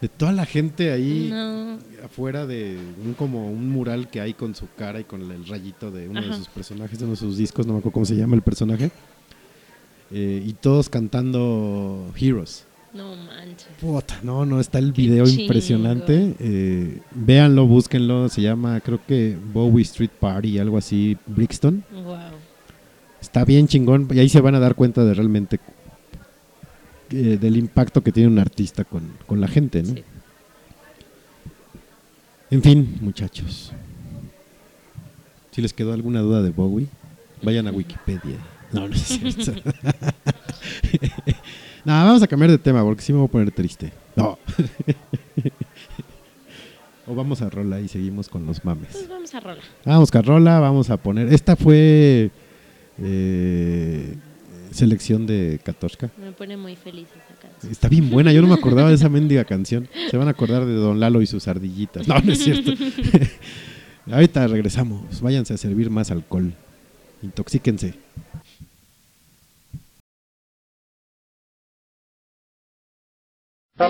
De 0.00 0.08
toda 0.08 0.30
la 0.30 0.46
gente 0.46 0.92
ahí 0.92 1.28
No. 1.32 1.76
afuera 2.04 2.46
de 2.46 2.78
un 3.04 3.14
como 3.14 3.50
un 3.50 3.68
mural 3.70 4.08
que 4.08 4.20
hay 4.20 4.32
con 4.34 4.54
su 4.54 4.68
cara 4.76 5.00
y 5.00 5.04
con 5.04 5.22
el 5.32 5.44
rayito 5.46 5.90
de 5.90 6.08
uno 6.08 6.22
de 6.22 6.32
sus 6.34 6.46
personajes, 6.48 6.98
de 7.00 7.04
uno 7.04 7.14
de 7.14 7.18
sus 7.20 7.36
discos, 7.36 7.66
no 7.66 7.72
me 7.72 7.78
acuerdo 7.80 7.94
cómo 7.94 8.06
se 8.06 8.14
llama 8.14 8.36
el 8.36 8.42
personaje. 8.42 8.92
Eh, 10.12 10.40
y 10.46 10.52
todos 10.52 10.88
cantando 10.88 12.12
Heroes. 12.16 12.64
No 12.98 13.14
manches. 13.14 13.68
Puta, 13.80 14.18
no, 14.24 14.44
no, 14.44 14.58
está 14.58 14.80
el 14.80 14.92
video 14.92 15.24
impresionante. 15.28 16.34
Eh, 16.40 17.00
véanlo, 17.14 17.64
búsquenlo. 17.64 18.28
Se 18.28 18.42
llama, 18.42 18.80
creo 18.80 18.98
que 19.06 19.38
Bowie 19.52 19.84
Street 19.84 20.10
Party, 20.18 20.58
algo 20.58 20.76
así, 20.76 21.16
Brixton. 21.26 21.84
Wow. 21.92 22.16
Está 23.20 23.44
bien 23.44 23.68
chingón. 23.68 24.08
Y 24.12 24.18
ahí 24.18 24.28
se 24.28 24.40
van 24.40 24.56
a 24.56 24.58
dar 24.58 24.74
cuenta 24.74 25.04
de 25.04 25.14
realmente 25.14 25.60
eh, 27.10 27.38
del 27.40 27.56
impacto 27.56 28.02
que 28.02 28.10
tiene 28.10 28.30
un 28.30 28.40
artista 28.40 28.82
con, 28.82 29.12
con 29.26 29.40
la 29.40 29.46
gente, 29.46 29.80
¿no? 29.84 29.94
Sí. 29.94 30.02
En 32.50 32.62
fin, 32.62 32.98
muchachos. 33.00 33.72
Si 35.52 35.62
les 35.62 35.72
quedó 35.72 35.92
alguna 35.92 36.18
duda 36.18 36.42
de 36.42 36.50
Bowie, 36.50 36.88
vayan 37.42 37.68
a 37.68 37.70
Wikipedia. 37.70 38.38
No, 38.72 38.88
no 38.88 38.94
es 38.94 39.02
cierto. 39.02 39.52
no, 41.88 42.04
vamos 42.04 42.22
a 42.22 42.26
cambiar 42.26 42.50
de 42.50 42.58
tema 42.58 42.84
porque 42.84 43.00
sí 43.00 43.14
me 43.14 43.18
voy 43.18 43.28
a 43.28 43.30
poner 43.30 43.50
triste. 43.50 43.90
No. 44.14 44.38
o 47.06 47.14
vamos 47.14 47.40
a 47.40 47.48
rola 47.48 47.80
y 47.80 47.88
seguimos 47.88 48.28
con 48.28 48.44
los 48.44 48.62
mames. 48.62 48.90
Pues 48.92 49.08
vamos 49.08 49.34
a 49.34 49.40
rola. 49.40 49.60
Vamos, 49.86 50.10
Carrola, 50.10 50.60
vamos 50.60 50.90
a 50.90 50.98
poner. 50.98 51.32
Esta 51.32 51.56
fue 51.56 52.30
eh, 53.02 54.14
selección 54.70 55.26
de 55.26 55.60
Katoshka. 55.64 56.10
Me 56.20 56.32
pone 56.32 56.58
muy 56.58 56.76
feliz 56.76 57.08
esa 57.08 57.40
canción. 57.40 57.72
Está 57.72 57.88
bien 57.88 58.10
buena, 58.10 58.34
yo 58.34 58.42
no 58.42 58.48
me 58.48 58.54
acordaba 58.54 58.90
de 58.90 58.96
esa 58.96 59.08
mendiga 59.10 59.46
canción. 59.46 59.88
Se 60.10 60.18
van 60.18 60.28
a 60.28 60.32
acordar 60.32 60.66
de 60.66 60.74
Don 60.74 61.00
Lalo 61.00 61.22
y 61.22 61.26
sus 61.26 61.48
ardillitas. 61.48 62.06
No, 62.06 62.20
no 62.20 62.32
es 62.32 62.44
cierto. 62.44 62.72
Ahorita 64.12 64.46
regresamos. 64.46 65.22
Váyanse 65.22 65.54
a 65.54 65.56
servir 65.56 65.88
más 65.88 66.10
alcohol. 66.10 66.52
Intoxíquense. 67.22 67.94
I 73.80 73.84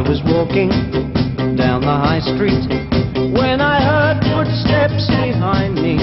was 0.00 0.20
walking 0.26 0.70
down 1.54 1.82
the 1.82 1.86
high 1.86 2.18
street 2.18 2.66
when 3.32 3.60
I 3.60 3.80
heard 3.80 4.24
footsteps 4.24 5.06
behind 5.06 5.76
me. 5.76 5.98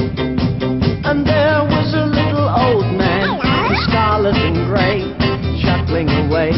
And 1.03 1.27
there 1.27 1.65
was 1.65 1.93
a 1.93 2.05
little 2.05 2.47
old 2.47 2.85
man 2.95 3.27
oh, 3.27 3.41
in 3.43 3.75
scarlet 3.83 4.37
and 4.37 4.65
grey 4.69 5.11
chuckling 5.61 6.07
away. 6.07 6.53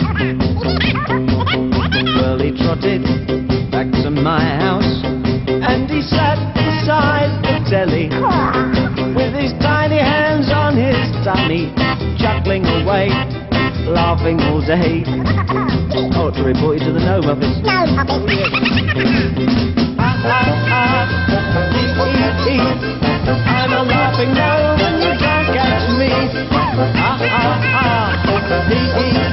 Trotted 2.74 3.06
back 3.70 3.86
to 4.02 4.10
my 4.10 4.42
house 4.42 4.98
and 5.46 5.88
he 5.88 6.02
sat 6.02 6.34
beside 6.58 7.30
the 7.46 7.62
telly 7.70 8.10
with 9.14 9.30
his 9.30 9.54
tiny 9.62 10.02
hands 10.02 10.50
on 10.50 10.74
his 10.74 11.06
tummy, 11.22 11.70
chuckling 12.18 12.66
away, 12.66 13.14
laughing 13.86 14.40
all 14.50 14.58
day. 14.58 15.06
Oh, 16.18 16.34
to 16.34 16.42
report 16.42 16.82
you 16.82 16.90
to 16.90 16.92
the 16.94 16.98
Gnome 16.98 17.30
Office. 17.30 17.62
No, 17.62 17.86
Poppy. 17.94 18.42
Ee, 21.78 21.94
ee, 21.94 22.58
ee. 22.58 22.58
I'm 22.58 23.70
a 23.70 23.82
laughing 23.86 24.34
gnome 24.34 24.82
and 24.82 24.98
you 24.98 25.14
can't 25.22 25.46
catch 25.54 25.86
me. 25.94 26.10
Ah, 26.50 27.22
ah, 27.22 27.62
ah, 27.70 28.66
ee, 28.66 28.82
ee, 28.98 29.23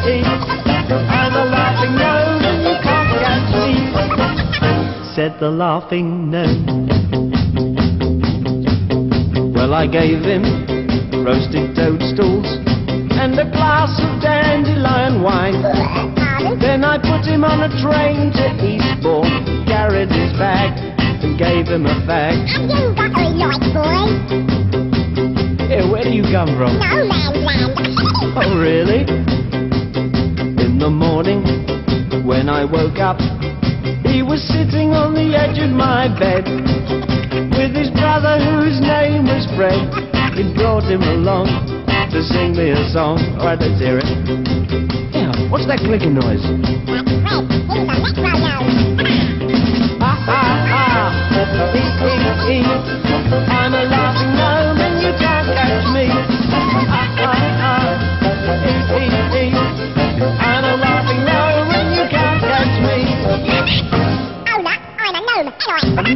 Said 5.21 5.37
the 5.39 5.51
laughing 5.51 6.31
gnome. 6.31 6.65
Well, 9.53 9.75
I 9.75 9.85
gave 9.85 10.25
him 10.25 10.41
roasted 11.23 11.75
toadstools 11.75 12.49
and 13.21 13.37
a 13.37 13.45
glass 13.53 13.93
of 14.01 14.19
dandelion 14.19 15.21
wine. 15.21 15.61
Then 16.59 16.83
I 16.83 16.97
put 16.97 17.23
him 17.29 17.43
on 17.43 17.61
a 17.61 17.69
train 17.85 18.33
to 18.33 18.49
Eastbourne, 18.65 19.45
carried 19.67 20.09
his 20.09 20.33
bag, 20.41 20.73
and 20.97 21.37
gave 21.37 21.67
him 21.67 21.85
a 21.85 21.93
fag. 22.09 22.41
Have 22.57 22.73
you 22.81 22.89
got 22.97 23.13
a 23.13 23.29
light, 23.29 23.61
boy? 23.77 24.09
Hey, 25.67 25.85
where 25.87 26.01
do 26.01 26.09
you 26.09 26.23
come 26.33 26.49
from? 26.57 26.81
No 26.81 27.05
man's 27.05 27.45
land. 27.45 27.77
Oh, 28.41 28.57
really? 28.57 29.05
In 30.65 30.79
the 30.79 30.89
morning, 30.89 31.45
when 32.25 32.49
I 32.49 32.65
woke 32.65 32.97
up, 32.97 33.19
was 34.31 34.47
sitting 34.47 34.95
on 34.95 35.11
the 35.11 35.35
edge 35.35 35.59
of 35.59 35.75
my 35.75 36.07
bed 36.07 36.47
with 37.51 37.75
his 37.75 37.91
brother, 37.91 38.39
whose 38.39 38.79
name 38.79 39.27
was 39.27 39.43
Fred. 39.59 39.91
He 40.39 40.47
brought 40.55 40.87
him 40.87 41.03
along 41.03 41.51
to 42.15 42.23
sing 42.23 42.55
me 42.55 42.71
a 42.71 42.79
song. 42.95 43.19
All 43.35 43.51
right, 43.51 43.59
let's 43.59 43.75
hear 43.75 43.99
it. 43.99 44.07
Yeah, 45.11 45.35
what's 45.51 45.67
that 45.67 45.83
clicking 45.83 46.15
noise? 46.15 46.39
I'm 53.51 53.73
a 53.75 53.83
laughing 53.83 54.30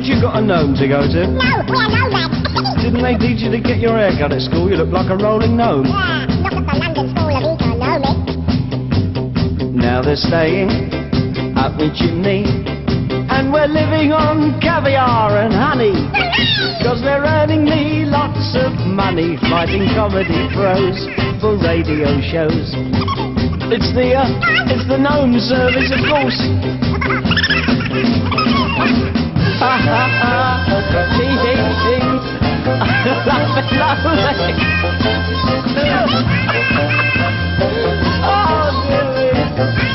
Haven't 0.05 0.21
you 0.21 0.29
got 0.29 0.37
a 0.37 0.45
gnome 0.45 0.77
to 0.77 0.85
go 0.85 1.01
to? 1.01 1.25
No, 1.33 1.65
we're 1.65 1.89
nomads. 1.89 2.37
Didn't 2.85 3.01
they 3.01 3.17
teach 3.17 3.41
you 3.41 3.49
to 3.49 3.57
get 3.57 3.81
your 3.81 3.97
hair 3.97 4.13
cut 4.13 4.29
at 4.29 4.45
school? 4.45 4.69
You 4.69 4.77
look 4.77 4.93
like 4.93 5.09
a 5.09 5.17
rolling 5.17 5.57
gnome. 5.57 5.89
yeah, 5.89 6.29
not 6.45 6.53
at 6.53 6.61
the 6.61 6.77
London 6.77 7.09
School 7.09 7.33
of 7.33 7.41
Economics. 7.57 8.37
Now 9.73 10.05
they're 10.05 10.21
staying 10.21 10.69
up 11.57 11.73
my 11.81 11.89
chimney. 11.89 12.45
And 13.33 13.49
we're 13.49 13.65
living 13.65 14.13
on 14.13 14.61
caviar 14.61 15.41
and 15.41 15.49
honey. 15.49 15.97
Cause 16.85 17.01
they're 17.01 17.25
earning 17.25 17.65
me 17.65 18.05
lots 18.05 18.53
of 18.53 18.77
money 18.85 19.41
fighting 19.49 19.89
comedy 19.97 20.45
pros 20.53 21.01
for 21.41 21.57
radio 21.57 22.21
shows. 22.29 22.77
It's 23.73 23.89
the, 23.97 24.13
uh, 24.13 24.69
it's 24.69 24.85
the 24.85 25.01
gnome 25.01 25.41
service, 25.41 25.89
of 25.89 26.05
course. 26.05 26.37
see, 31.15 31.31
see, 31.41 31.59
see. 31.83 32.01
Laughing 33.77 34.19
lovely. 34.19 34.53
oh, 38.25 38.67
dear. 39.15 39.37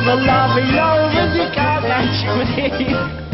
The 0.07 0.15
lovely 0.17 0.67
lovers, 0.73 1.33
you 1.37 1.49
can't 1.53 1.85
actually. 1.85 3.30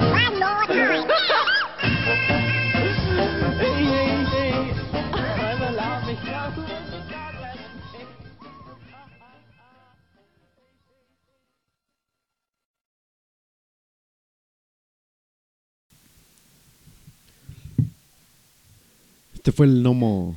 Este 19.46 19.56
fue 19.56 19.66
el 19.66 19.80
gnomo. 19.80 20.34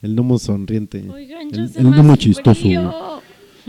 El 0.00 0.14
gnomo 0.14 0.38
sonriente. 0.38 1.04
Oigan, 1.06 1.54
el, 1.54 1.70
el 1.76 1.90
gnomo 1.90 2.16
chistoso. 2.16 2.58
frío. 2.58 3.20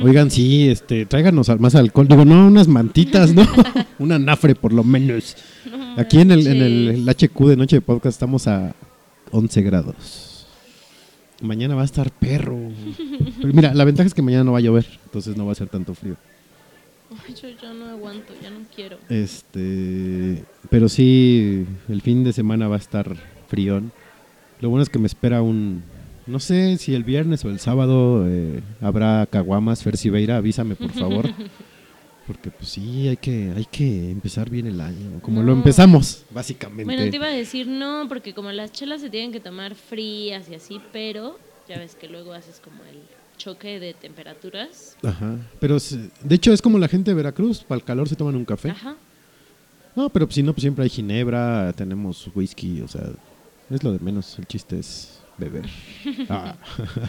Oigan, 0.02 0.32
sí, 0.32 0.70
este, 0.70 1.06
tráiganos 1.06 1.50
más 1.60 1.76
alcohol. 1.76 2.08
Digo, 2.08 2.24
no, 2.24 2.48
unas 2.48 2.70
mantitas, 2.70 3.34
¿no? 3.34 3.46
Una 4.00 4.18
nafre 4.18 4.56
por 4.56 4.72
lo 4.72 4.86
menos. 4.86 5.36
Aquí 5.98 6.22
en 6.22 6.32
el, 6.32 6.48
en 6.48 6.62
el, 6.62 6.88
el 6.88 7.10
HQ 7.10 7.38
de 7.46 7.58
Noche 7.58 7.76
de 7.76 7.82
Podcast 7.82 8.16
estamos 8.16 8.48
a 8.48 8.74
11 9.32 9.62
grados. 9.64 10.48
Mañana 11.42 11.76
va 11.76 11.82
a 11.82 11.86
estar 11.86 12.10
perro. 12.10 12.58
Pero 13.42 13.54
mira, 13.54 13.74
la 13.74 13.84
ventaja 13.84 14.08
es 14.08 14.14
que 14.14 14.22
mañana 14.22 14.46
no 14.46 14.54
va 14.54 14.60
a 14.60 14.62
llover, 14.62 14.88
entonces 15.04 15.36
no 15.36 15.46
va 15.46 15.52
a 15.52 15.56
ser 15.56 15.68
tanto 15.68 15.94
frío. 15.94 16.16
Ay, 17.28 17.36
yo 17.36 17.50
ya 17.62 17.74
no 17.74 17.88
aguanto, 17.90 18.32
ya 18.42 18.50
no 18.50 18.60
quiero. 18.74 18.98
Este, 19.10 20.42
pero 20.70 20.88
sí, 20.88 21.66
el 21.90 22.02
fin 22.02 22.24
de 22.24 22.32
semana 22.32 22.70
va 22.70 22.78
a 22.78 22.80
estar 22.80 23.14
frión. 23.50 23.92
Lo 24.64 24.70
bueno 24.70 24.82
es 24.84 24.90
que 24.90 24.98
me 24.98 25.08
espera 25.08 25.42
un, 25.42 25.84
no 26.26 26.40
sé 26.40 26.78
si 26.78 26.96
el 26.96 27.04
viernes 27.04 27.44
o 27.44 27.50
el 27.50 27.60
sábado 27.60 28.24
eh, 28.26 28.62
habrá 28.80 29.28
caguamas, 29.30 29.84
Fer 29.84 29.98
Siveira, 29.98 30.38
avísame 30.38 30.76
por 30.76 30.90
favor. 30.92 31.30
Porque 32.26 32.50
pues 32.50 32.70
sí, 32.70 33.10
hay 33.10 33.18
que, 33.18 33.52
hay 33.54 33.66
que 33.66 34.10
empezar 34.10 34.50
bien 34.50 34.66
el 34.66 34.80
año, 34.80 35.20
como 35.22 35.42
No. 35.42 35.48
lo 35.48 35.52
empezamos, 35.52 36.24
básicamente. 36.32 36.86
Bueno, 36.86 37.02
te 37.10 37.18
iba 37.18 37.26
a 37.26 37.32
decir 37.32 37.68
no, 37.68 38.06
porque 38.08 38.34
como 38.34 38.54
las 38.54 38.72
chelas 38.72 39.02
se 39.02 39.10
tienen 39.10 39.34
que 39.34 39.42
tomar 39.42 39.76
frías 39.76 40.48
y 40.50 40.56
así, 40.56 40.80
pero 40.94 41.38
ya 41.68 41.78
ves 41.78 41.96
que 41.96 42.08
luego 42.08 42.32
haces 42.32 42.62
como 42.64 42.82
el 42.86 43.00
choque 43.38 43.82
de 43.82 43.94
temperaturas. 43.94 44.96
Ajá. 45.04 45.36
Pero 45.60 45.76
de 46.24 46.36
hecho 46.36 46.54
es 46.54 46.62
como 46.62 46.80
la 46.80 46.88
gente 46.88 47.12
de 47.12 47.16
Veracruz, 47.16 47.66
para 47.66 47.80
el 47.80 47.84
calor 47.84 48.08
se 48.08 48.16
toman 48.16 48.38
un 48.38 48.46
café. 48.46 48.70
Ajá. 48.70 48.96
No, 49.94 50.10
pero 50.10 50.26
si 50.32 50.42
no, 50.42 50.54
pues 50.54 50.62
siempre 50.62 50.86
hay 50.86 50.90
ginebra, 50.90 51.74
tenemos 51.74 52.30
whisky, 52.34 52.80
o 52.80 52.88
sea, 52.88 53.10
es 53.70 53.84
lo 53.84 53.92
de 53.92 54.00
menos, 54.00 54.38
el 54.40 54.46
chiste 54.46 54.80
es 54.80 55.20
beber. 55.38 55.70
Ah. 56.30 56.56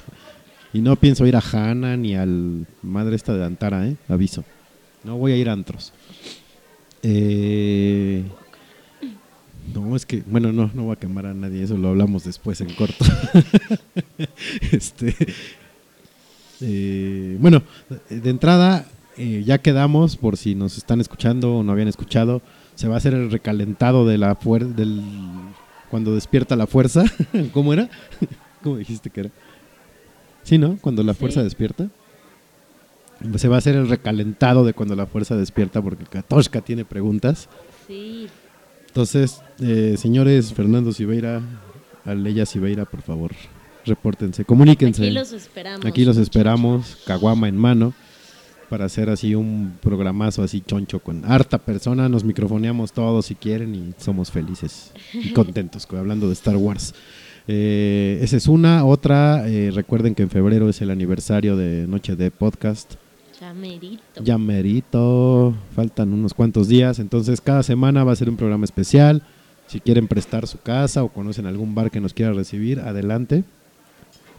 y 0.72 0.80
no 0.80 0.96
pienso 0.96 1.26
ir 1.26 1.36
a 1.36 1.40
Hanna 1.40 1.96
ni 1.96 2.14
al 2.14 2.66
madre 2.82 3.16
esta 3.16 3.34
de 3.34 3.44
Antara, 3.44 3.86
¿eh? 3.86 3.96
Aviso. 4.08 4.44
No 5.02 5.16
voy 5.16 5.32
a 5.32 5.36
ir 5.36 5.48
a 5.48 5.52
antros. 5.52 5.92
Eh, 7.02 8.24
no, 9.72 9.94
es 9.96 10.06
que, 10.06 10.22
bueno, 10.26 10.52
no, 10.52 10.70
no 10.74 10.84
voy 10.84 10.92
a 10.92 10.98
quemar 10.98 11.26
a 11.26 11.34
nadie, 11.34 11.62
eso 11.62 11.76
lo 11.76 11.88
hablamos 11.88 12.24
después 12.24 12.60
en 12.60 12.72
corto. 12.74 13.04
este, 14.72 15.14
eh, 16.60 17.36
bueno, 17.40 17.62
de 18.08 18.30
entrada, 18.30 18.86
eh, 19.16 19.42
ya 19.44 19.58
quedamos, 19.58 20.16
por 20.16 20.36
si 20.36 20.54
nos 20.54 20.76
están 20.78 21.00
escuchando 21.00 21.56
o 21.56 21.62
no 21.62 21.72
habían 21.72 21.88
escuchado, 21.88 22.42
se 22.74 22.88
va 22.88 22.94
a 22.94 22.98
hacer 22.98 23.14
el 23.14 23.30
recalentado 23.30 24.06
de 24.06 24.18
la 24.18 24.36
del 24.74 25.02
cuando 25.94 26.12
despierta 26.12 26.56
la 26.56 26.66
fuerza. 26.66 27.04
¿Cómo 27.52 27.72
era? 27.72 27.88
¿Cómo 28.64 28.78
dijiste 28.78 29.10
que 29.10 29.20
era? 29.20 29.30
Sí, 30.42 30.58
¿no? 30.58 30.76
Cuando 30.80 31.04
la 31.04 31.12
Sí. 31.14 31.20
fuerza 31.20 31.44
despierta. 31.44 31.88
Se 33.36 33.46
va 33.46 33.54
a 33.54 33.58
hacer 33.58 33.76
el 33.76 33.88
recalentado 33.88 34.64
de 34.64 34.72
cuando 34.74 34.96
la 34.96 35.06
fuerza 35.06 35.36
despierta, 35.36 35.80
porque 35.80 36.02
Katoshka 36.04 36.62
tiene 36.62 36.84
preguntas. 36.84 37.48
Sí. 37.86 38.26
Entonces, 38.88 39.40
eh, 39.60 39.94
señores 39.96 40.52
Fernando 40.52 40.90
Siveira, 40.90 41.40
Aleya 42.04 42.44
Siveira, 42.44 42.86
por 42.86 43.02
favor, 43.02 43.30
repórtense, 43.86 44.44
comuníquense. 44.44 45.04
Aquí 45.04 45.12
los 45.12 45.30
esperamos. 45.32 45.86
Aquí 45.86 46.04
los 46.04 46.16
esperamos, 46.16 46.98
caguama 47.06 47.46
en 47.48 47.56
mano, 47.56 47.94
para 48.64 48.84
hacer 48.86 49.10
así 49.10 49.34
un 49.34 49.74
programazo 49.80 50.42
así 50.42 50.60
choncho 50.60 50.98
con 51.00 51.24
harta 51.24 51.58
persona. 51.58 52.08
Nos 52.08 52.24
microfoneamos 52.24 52.92
todos 52.92 53.26
si 53.26 53.34
quieren 53.34 53.74
y 53.74 53.94
somos 53.98 54.30
felices 54.30 54.92
y 55.12 55.30
contentos 55.32 55.86
co- 55.86 55.96
hablando 55.96 56.26
de 56.26 56.32
Star 56.34 56.56
Wars. 56.56 56.94
Eh, 57.46 58.18
esa 58.22 58.36
es 58.36 58.46
una. 58.48 58.84
Otra, 58.84 59.48
eh, 59.48 59.70
recuerden 59.72 60.14
que 60.14 60.22
en 60.22 60.30
febrero 60.30 60.68
es 60.68 60.80
el 60.80 60.90
aniversario 60.90 61.56
de 61.56 61.86
Noche 61.86 62.16
de 62.16 62.30
Podcast. 62.30 62.94
Ya 63.40 63.52
merito. 63.52 64.22
Ya 64.22 64.38
merito, 64.38 65.54
faltan 65.74 66.12
unos 66.12 66.32
cuantos 66.34 66.68
días, 66.68 66.98
entonces 66.98 67.40
cada 67.40 67.62
semana 67.62 68.04
va 68.04 68.12
a 68.12 68.16
ser 68.16 68.30
un 68.30 68.36
programa 68.36 68.64
especial. 68.64 69.22
Si 69.66 69.80
quieren 69.80 70.08
prestar 70.08 70.46
su 70.46 70.58
casa 70.60 71.02
o 71.02 71.08
conocen 71.08 71.46
algún 71.46 71.74
bar 71.74 71.90
que 71.90 72.00
nos 72.00 72.14
quiera 72.14 72.32
recibir, 72.32 72.80
adelante. 72.80 73.44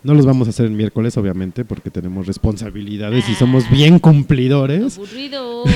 No 0.05 0.13
los 0.13 0.25
vamos 0.25 0.47
a 0.47 0.51
hacer 0.51 0.67
el 0.67 0.71
miércoles, 0.71 1.17
obviamente, 1.17 1.65
porque 1.65 1.89
tenemos 1.89 2.27
responsabilidades 2.27 3.27
y 3.27 3.33
somos 3.35 3.69
bien 3.71 3.99
cumplidores. 3.99 4.97
Aburrido. 4.97 5.63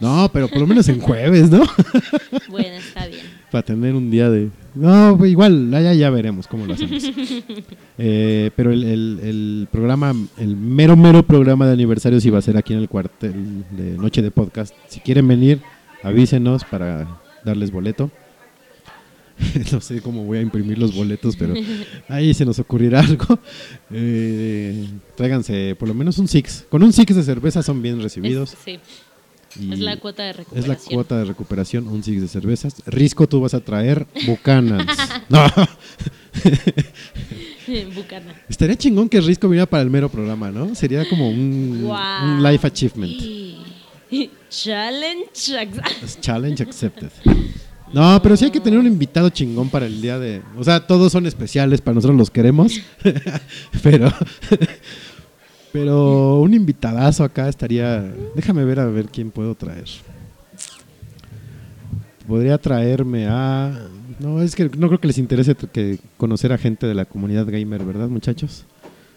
No, 0.00 0.28
pero 0.32 0.48
por 0.48 0.58
lo 0.58 0.66
menos 0.66 0.88
en 0.88 0.98
jueves, 0.98 1.48
¿no? 1.48 1.62
bueno, 2.50 2.74
está 2.74 3.06
bien. 3.06 3.20
Para 3.52 3.62
tener 3.62 3.94
un 3.94 4.10
día 4.10 4.28
de... 4.28 4.48
No, 4.74 5.14
pues 5.16 5.30
igual, 5.30 5.70
ya, 5.70 5.94
ya 5.94 6.10
veremos 6.10 6.48
cómo 6.48 6.66
lo 6.66 6.74
hacemos. 6.74 7.02
Eh, 7.98 8.50
pero 8.56 8.72
el, 8.72 8.82
el- 8.82 9.20
el 9.22 9.68
programa, 9.70 10.12
el 10.38 10.56
mero, 10.56 10.96
mero 10.96 11.22
programa 11.22 11.66
de 11.66 11.74
aniversario 11.74 12.20
sí 12.20 12.30
va 12.30 12.38
a 12.38 12.42
ser 12.42 12.56
aquí 12.56 12.72
en 12.72 12.80
el 12.80 12.88
cuartel 12.88 13.64
de 13.70 13.96
Noche 13.96 14.22
de 14.22 14.32
Podcast. 14.32 14.74
Si 14.88 14.98
quieren 14.98 15.28
venir, 15.28 15.60
avísenos 16.02 16.64
para 16.64 17.06
darles 17.44 17.70
boleto. 17.70 18.10
no 19.72 19.80
sé 19.80 20.00
cómo 20.00 20.24
voy 20.24 20.38
a 20.38 20.42
imprimir 20.42 20.78
los 20.78 20.94
boletos, 20.94 21.36
pero 21.36 21.54
ahí 22.08 22.34
se 22.34 22.44
nos 22.44 22.58
ocurrirá 22.58 23.00
algo. 23.08 23.38
Eh, 23.90 24.86
tráiganse 25.16 25.74
por 25.78 25.88
lo 25.88 25.94
menos 25.94 26.18
un 26.18 26.28
six. 26.28 26.64
Con 26.68 26.82
un 26.82 26.92
six 26.92 27.14
de 27.14 27.22
cerveza 27.22 27.62
son 27.62 27.82
bien 27.82 28.02
recibidos. 28.02 28.52
Es, 28.52 28.58
sí, 28.64 28.80
y 29.60 29.72
es 29.72 29.80
la 29.80 29.96
cuota 29.98 30.22
de 30.24 30.30
es 30.30 30.36
recuperación. 30.36 30.68
la 30.76 30.94
cuota 30.94 31.18
de 31.18 31.24
recuperación, 31.24 31.88
un 31.88 32.02
six 32.02 32.20
de 32.20 32.28
cervezas. 32.28 32.82
Risco, 32.86 33.28
tú 33.28 33.40
vas 33.40 33.54
a 33.54 33.60
traer 33.60 34.06
Buchanans. 34.26 34.86
no, 35.28 35.44
Bucana. 37.94 38.34
estaría 38.48 38.76
chingón 38.76 39.08
que 39.08 39.20
Risco 39.20 39.48
viniera 39.48 39.66
para 39.66 39.82
el 39.82 39.90
mero 39.90 40.08
programa, 40.08 40.50
¿no? 40.50 40.74
Sería 40.74 41.08
como 41.08 41.28
un, 41.28 41.88
un 41.90 42.42
life 42.42 42.66
achievement. 42.66 43.12
Challenge. 44.50 45.30
Es 46.02 46.20
Challenge 46.20 46.62
accepted. 46.62 47.10
No, 47.92 48.20
pero 48.22 48.36
sí 48.36 48.46
hay 48.46 48.50
que 48.50 48.60
tener 48.60 48.78
un 48.78 48.86
invitado 48.86 49.28
chingón 49.28 49.68
para 49.68 49.86
el 49.86 50.00
día 50.00 50.18
de... 50.18 50.42
O 50.56 50.64
sea, 50.64 50.86
todos 50.86 51.12
son 51.12 51.26
especiales, 51.26 51.80
para 51.80 51.94
nosotros 51.94 52.16
los 52.16 52.30
queremos. 52.30 52.80
pero... 53.82 54.10
pero 55.72 56.40
un 56.40 56.54
invitadazo 56.54 57.22
acá 57.22 57.48
estaría... 57.48 58.00
Déjame 58.34 58.64
ver 58.64 58.80
a 58.80 58.86
ver 58.86 59.06
quién 59.08 59.30
puedo 59.30 59.54
traer. 59.54 59.84
Podría 62.26 62.56
traerme 62.56 63.26
a... 63.28 63.88
No, 64.20 64.40
es 64.40 64.56
que 64.56 64.70
no 64.76 64.88
creo 64.88 65.00
que 65.00 65.08
les 65.08 65.18
interese 65.18 65.54
que 65.54 65.98
conocer 66.16 66.52
a 66.52 66.58
gente 66.58 66.86
de 66.86 66.94
la 66.94 67.04
comunidad 67.04 67.46
gamer, 67.46 67.84
¿verdad, 67.84 68.08
muchachos? 68.08 68.64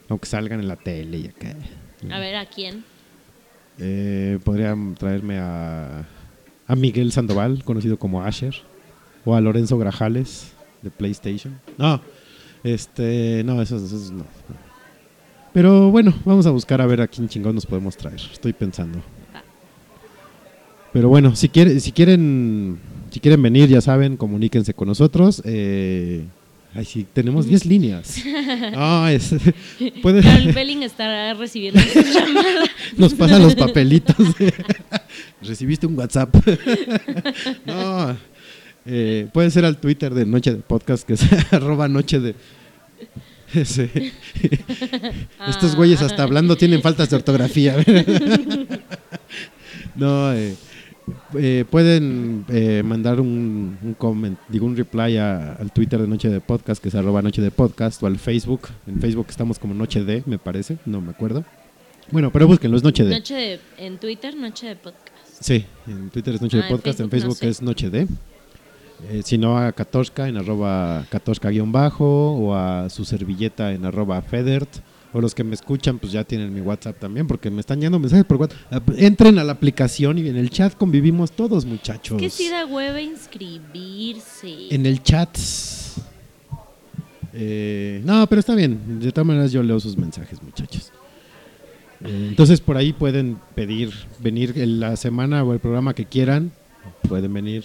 Aunque 0.10 0.28
salgan 0.28 0.60
en 0.60 0.68
la 0.68 0.76
tele 0.76 1.18
y 1.20 1.28
acá. 1.28 1.56
A 2.12 2.20
ver, 2.20 2.36
¿a 2.36 2.46
quién? 2.46 2.84
Eh, 3.78 4.40
podría 4.44 4.76
traerme 4.98 5.38
a, 5.40 6.06
a 6.68 6.76
Miguel 6.76 7.12
Sandoval, 7.12 7.64
conocido 7.64 7.98
como 7.98 8.24
Asher, 8.24 8.56
o 9.24 9.36
a 9.36 9.42
Lorenzo 9.42 9.78
Grajales 9.78 10.54
de 10.82 10.92
PlayStation. 10.92 11.60
No, 11.78 12.02
este, 12.64 13.44
no, 13.44 13.62
esos, 13.62 13.84
esos 13.84 14.12
no, 14.12 14.20
no. 14.20 14.66
Pero 15.54 15.90
bueno, 15.90 16.14
vamos 16.26 16.46
a 16.46 16.52
buscar 16.52 16.82
a 16.82 16.86
ver 16.86 17.02
a 17.02 17.08
quién 17.08 17.30
chingón 17.30 17.56
nos 17.56 17.66
podemos 17.66 17.96
traer. 17.96 18.20
Estoy 18.32 18.52
pensando. 18.52 19.00
Pero 20.92 21.10
bueno, 21.10 21.36
si 21.36 21.50
quieren, 21.50 21.80
si 21.80 21.92
quieren, 21.92 22.80
si 23.10 23.20
quieren 23.20 23.42
venir, 23.42 23.70
ya 23.70 23.82
saben, 23.82 24.18
comuníquense 24.18 24.74
con 24.74 24.88
nosotros. 24.88 25.42
Eh, 25.46 26.26
ay, 26.76 26.86
sí, 26.86 27.06
tenemos 27.14 27.48
10 27.48 27.66
líneas. 27.66 28.22
Ah, 28.78 29.10
es, 29.12 29.34
puede- 30.02 30.22
Carl 30.22 30.52
Belling 30.52 30.84
estará 30.84 31.34
recibiendo 31.34 31.80
su 31.82 32.00
llamada. 32.14 32.66
nos 32.98 33.14
pasa 33.14 33.40
los 33.40 33.56
papelitos. 33.56 34.16
Recibiste 35.42 35.88
un 35.88 35.98
WhatsApp. 35.98 36.36
no, 37.66 38.18
eh, 38.86 39.28
puede 39.34 39.50
ser 39.52 39.66
al 39.66 39.78
Twitter 39.78 40.14
de 40.14 40.26
Noche 40.26 40.52
de 40.52 40.58
Podcast, 40.58 41.08
que 41.08 41.14
es 41.14 41.22
arroba 41.54 41.88
Noche 41.88 42.20
de... 42.20 42.36
Sí. 43.64 43.90
Estos 45.48 45.76
güeyes 45.76 46.02
hasta 46.02 46.24
hablando 46.24 46.58
tienen 46.58 46.82
faltas 46.82 47.10
de 47.10 47.16
ortografía. 47.16 47.78
no, 49.96 50.34
eh, 50.34 50.56
eh, 51.34 51.66
pueden 51.70 52.46
eh, 52.50 52.84
mandar 52.86 53.20
un, 53.20 53.78
un 53.82 53.94
comment, 53.96 54.38
digo 54.50 54.66
un 54.66 54.76
reply 54.78 55.18
a- 55.18 55.54
al 55.54 55.72
Twitter 55.72 56.00
de 56.02 56.08
Noche 56.08 56.30
de 56.30 56.40
Podcast, 56.42 56.82
que 56.82 56.90
es 56.90 56.96
arroba 56.96 57.22
Noche 57.22 57.42
de 57.42 57.52
Podcast, 57.52 58.02
o 58.04 58.08
al 58.08 58.18
Facebook. 58.18 58.68
En 58.88 59.00
Facebook 59.02 59.28
estamos 59.30 59.60
como 59.60 59.74
Noche 59.74 60.04
de, 60.04 60.24
me 60.26 60.38
parece, 60.38 60.78
no 60.86 61.02
me 61.02 61.12
acuerdo. 61.12 61.44
Bueno, 62.12 62.32
pero 62.32 62.48
búsquenlo, 62.48 62.78
es 62.78 62.84
Noche 62.84 63.04
de. 63.04 63.16
Noche 63.16 63.34
de, 63.36 63.60
en 63.78 63.98
Twitter, 63.98 64.36
noche 64.36 64.68
de 64.68 64.76
podcast. 64.76 65.02
Sí, 65.40 65.66
en 65.88 66.10
Twitter 66.12 66.36
es 66.36 66.42
Noche 66.42 66.58
Ah, 66.60 66.62
de 66.62 66.68
en 66.70 66.76
Podcast, 66.78 67.00
en 67.00 67.10
Facebook 67.10 67.30
no 67.30 67.36
Facebook 67.36 67.38
sé. 67.38 67.50
es 67.50 67.62
Noche 67.62 67.90
de. 67.90 68.08
Eh, 69.10 69.22
si 69.26 69.38
no, 69.38 69.58
a 69.58 69.72
Katoshka 69.74 70.28
en 70.30 70.38
arroba 70.38 71.06
Katoshka 71.10 71.50
guion 71.50 71.72
bajo 71.72 72.06
o 72.32 72.56
a 72.56 72.90
su 72.90 73.04
servilleta 73.04 73.74
en 73.74 73.84
arroba 73.86 74.22
Federt. 74.22 74.70
O 75.16 75.22
los 75.22 75.34
que 75.34 75.46
me 75.46 75.56
escuchan, 75.56 75.98
pues 75.98 76.12
ya 76.12 76.26
tienen 76.26 76.54
mi 76.54 76.60
WhatsApp 76.60 77.00
también, 77.00 77.26
porque 77.26 77.50
me 77.50 77.62
están 77.62 77.80
llegando 77.80 78.00
mensajes 78.00 78.26
por 78.26 78.36
WhatsApp. 78.36 78.60
Ah, 78.70 78.82
Entren 78.98 79.40
a 79.40 79.46
la 79.46 79.54
aplicación 79.54 80.18
y 80.18 80.28
en 80.28 80.36
el 80.36 80.50
chat 80.50 80.76
convivimos 80.76 81.32
todos, 81.32 81.64
muchachos. 81.64 82.20
Que 82.20 82.30
sí 82.30 82.50
da 82.50 82.66
hueva 82.66 83.00
inscribirse. 83.00 84.76
En 84.76 84.86
el 84.86 85.02
chat. 85.02 85.30
Eh, 87.32 88.02
no, 88.04 88.28
pero 88.28 88.42
está 88.42 88.56
bien. 88.56 89.00
De 89.00 89.10
todas 89.14 89.26
maneras, 89.26 89.54
yo 89.54 89.64
leo 89.64 89.80
sus 89.80 89.96
mensajes, 89.96 90.44
muchachos. 90.44 90.92
Eh, 92.04 92.28
entonces, 92.32 92.60
por 92.60 92.76
ahí 92.76 92.92
pueden 92.92 93.38
pedir 93.56 93.94
venir 94.20 94.52
en 94.58 94.82
la 94.82 94.98
semana 94.98 95.46
o 95.46 95.54
el 95.54 95.60
programa 95.60 95.94
que 95.94 96.04
quieran. 96.04 96.52
Pueden 97.08 97.34
venir. 97.34 97.64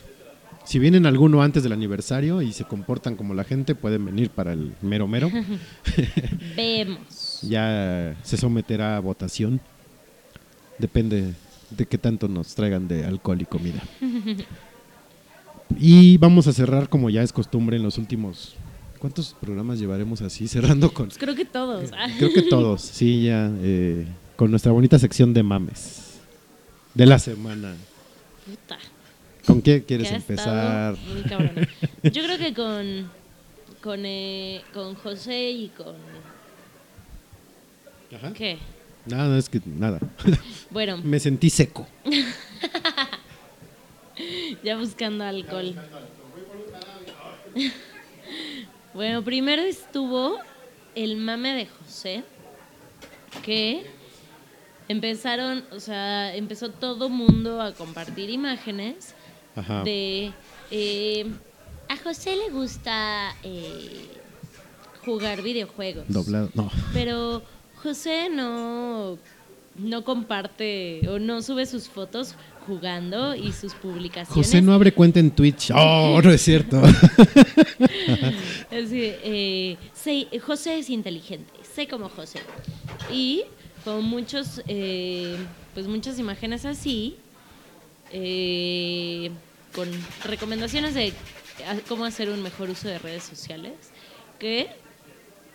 Si 0.64 0.78
vienen 0.78 1.04
alguno 1.04 1.42
antes 1.42 1.64
del 1.64 1.72
aniversario 1.72 2.42
y 2.42 2.52
se 2.52 2.62
comportan 2.62 3.16
como 3.16 3.34
la 3.34 3.42
gente, 3.42 3.74
pueden 3.74 4.04
venir 4.04 4.30
para 4.30 4.52
el 4.52 4.72
mero 4.82 5.08
mero. 5.08 5.32
Vemos. 6.56 7.19
Ya 7.42 8.16
se 8.22 8.36
someterá 8.36 8.96
a 8.96 9.00
votación. 9.00 9.60
Depende 10.78 11.34
de 11.70 11.86
qué 11.86 11.98
tanto 11.98 12.28
nos 12.28 12.54
traigan 12.54 12.88
de 12.88 13.04
alcohol 13.04 13.40
y 13.40 13.44
comida. 13.44 13.82
Y 15.78 16.18
vamos 16.18 16.46
a 16.48 16.52
cerrar 16.52 16.88
como 16.88 17.10
ya 17.10 17.22
es 17.22 17.32
costumbre 17.32 17.76
en 17.76 17.82
los 17.82 17.98
últimos... 17.98 18.56
¿Cuántos 18.98 19.34
programas 19.40 19.78
llevaremos 19.78 20.20
así? 20.20 20.46
Cerrando 20.48 20.92
con... 20.92 21.06
Pues 21.06 21.16
creo 21.16 21.34
que 21.34 21.44
todos. 21.44 21.90
Ah. 21.96 22.08
Creo 22.18 22.34
que 22.34 22.42
todos, 22.42 22.82
sí, 22.82 23.22
ya. 23.22 23.50
eh, 23.62 24.04
con 24.36 24.50
nuestra 24.50 24.72
bonita 24.72 24.98
sección 24.98 25.32
de 25.32 25.42
mames. 25.42 26.18
de 26.92 27.06
la 27.06 27.18
semana. 27.18 27.74
Puta. 28.44 28.78
¿Con 29.46 29.62
qué 29.62 29.84
quieres 29.84 30.08
que 30.08 30.16
empezar? 30.16 30.96
muy. 30.98 32.10
Yo 32.10 32.22
creo 32.24 32.36
que 32.36 32.52
con 32.52 33.08
con, 33.80 34.04
eh, 34.04 34.62
con 34.72 34.94
José 34.94 35.50
y 35.50 35.68
con 35.68 35.94
Ajá. 38.14 38.32
¿qué? 38.32 38.58
Nada, 39.06 39.38
es 39.38 39.48
que 39.48 39.60
nada. 39.64 39.98
Bueno, 40.70 40.98
Me 40.98 41.18
sentí 41.18 41.50
seco. 41.50 41.86
ya 44.62 44.76
buscando 44.76 45.24
alcohol. 45.24 45.74
bueno, 48.94 49.24
primero 49.24 49.62
estuvo 49.62 50.38
el 50.94 51.16
mame 51.16 51.54
de 51.54 51.66
José, 51.66 52.22
que 53.42 53.84
empezaron, 54.88 55.64
o 55.72 55.80
sea, 55.80 56.34
empezó 56.36 56.70
todo 56.70 57.08
mundo 57.08 57.60
a 57.60 57.72
compartir 57.74 58.30
imágenes 58.30 59.14
Ajá. 59.56 59.82
de 59.82 60.32
eh, 60.70 61.26
a 61.88 61.96
José 61.96 62.36
le 62.36 62.50
gusta 62.50 63.34
eh, 63.42 64.06
jugar 65.04 65.42
videojuegos. 65.42 66.04
Doblado. 66.06 66.50
No. 66.54 66.70
Pero 66.92 67.42
José 67.82 68.28
no, 68.30 69.18
no 69.76 70.04
comparte 70.04 71.00
o 71.08 71.18
no 71.18 71.40
sube 71.42 71.64
sus 71.66 71.88
fotos 71.88 72.34
jugando 72.66 73.34
y 73.34 73.52
sus 73.52 73.74
publicaciones. 73.74 74.46
José 74.46 74.60
no 74.62 74.72
abre 74.74 74.92
cuenta 74.92 75.18
en 75.20 75.30
Twitch. 75.30 75.70
Oh, 75.74 76.20
no 76.22 76.30
es 76.30 76.42
cierto. 76.42 76.80
Decir, 78.70 79.16
eh, 79.24 79.76
sé- 79.94 80.28
José 80.40 80.78
es 80.78 80.90
inteligente, 80.90 81.52
sé 81.74 81.86
como 81.88 82.08
José. 82.08 82.40
Y 83.12 83.42
con 83.84 84.04
muchos, 84.04 84.62
eh, 84.68 85.36
pues 85.74 85.86
muchas 85.86 86.18
imágenes 86.18 86.64
así, 86.66 87.16
eh, 88.12 89.30
con 89.74 89.88
recomendaciones 90.24 90.94
de 90.94 91.12
cómo 91.88 92.04
hacer 92.04 92.28
un 92.28 92.42
mejor 92.42 92.70
uso 92.70 92.88
de 92.88 92.98
redes 92.98 93.22
sociales, 93.24 93.72
que 94.38 94.68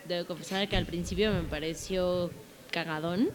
debo 0.07 0.27
confesar 0.27 0.67
que 0.67 0.75
al 0.75 0.85
principio 0.85 1.31
me 1.33 1.41
pareció 1.41 2.31
cagadón. 2.71 3.29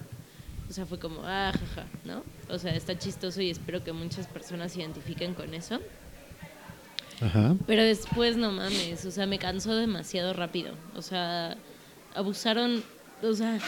O 0.69 0.73
sea, 0.73 0.87
fue 0.87 0.99
como, 0.99 1.23
ah, 1.25 1.53
jaja, 1.53 1.89
¿no? 2.05 2.23
O 2.49 2.59
sea, 2.59 2.75
está 2.75 2.97
chistoso 2.97 3.43
y 3.43 3.51
espero 3.51 3.83
que 3.83 3.93
muchas 3.93 4.27
personas 4.29 4.73
se 4.73 4.81
identifiquen 4.81 5.35
con 5.35 5.53
eso. 5.55 5.81
Ajá. 7.21 7.57
Pero 7.67 7.83
después 7.83 8.37
no 8.37 8.53
mames, 8.53 9.05
o 9.05 9.11
sea, 9.11 9.27
me 9.27 9.39
cansó 9.39 9.75
demasiado 9.75 10.33
rápido. 10.33 10.75
O 10.97 11.03
sea, 11.03 11.57
abusaron, 12.15 12.83
o 13.23 13.33
sea, 13.35 13.59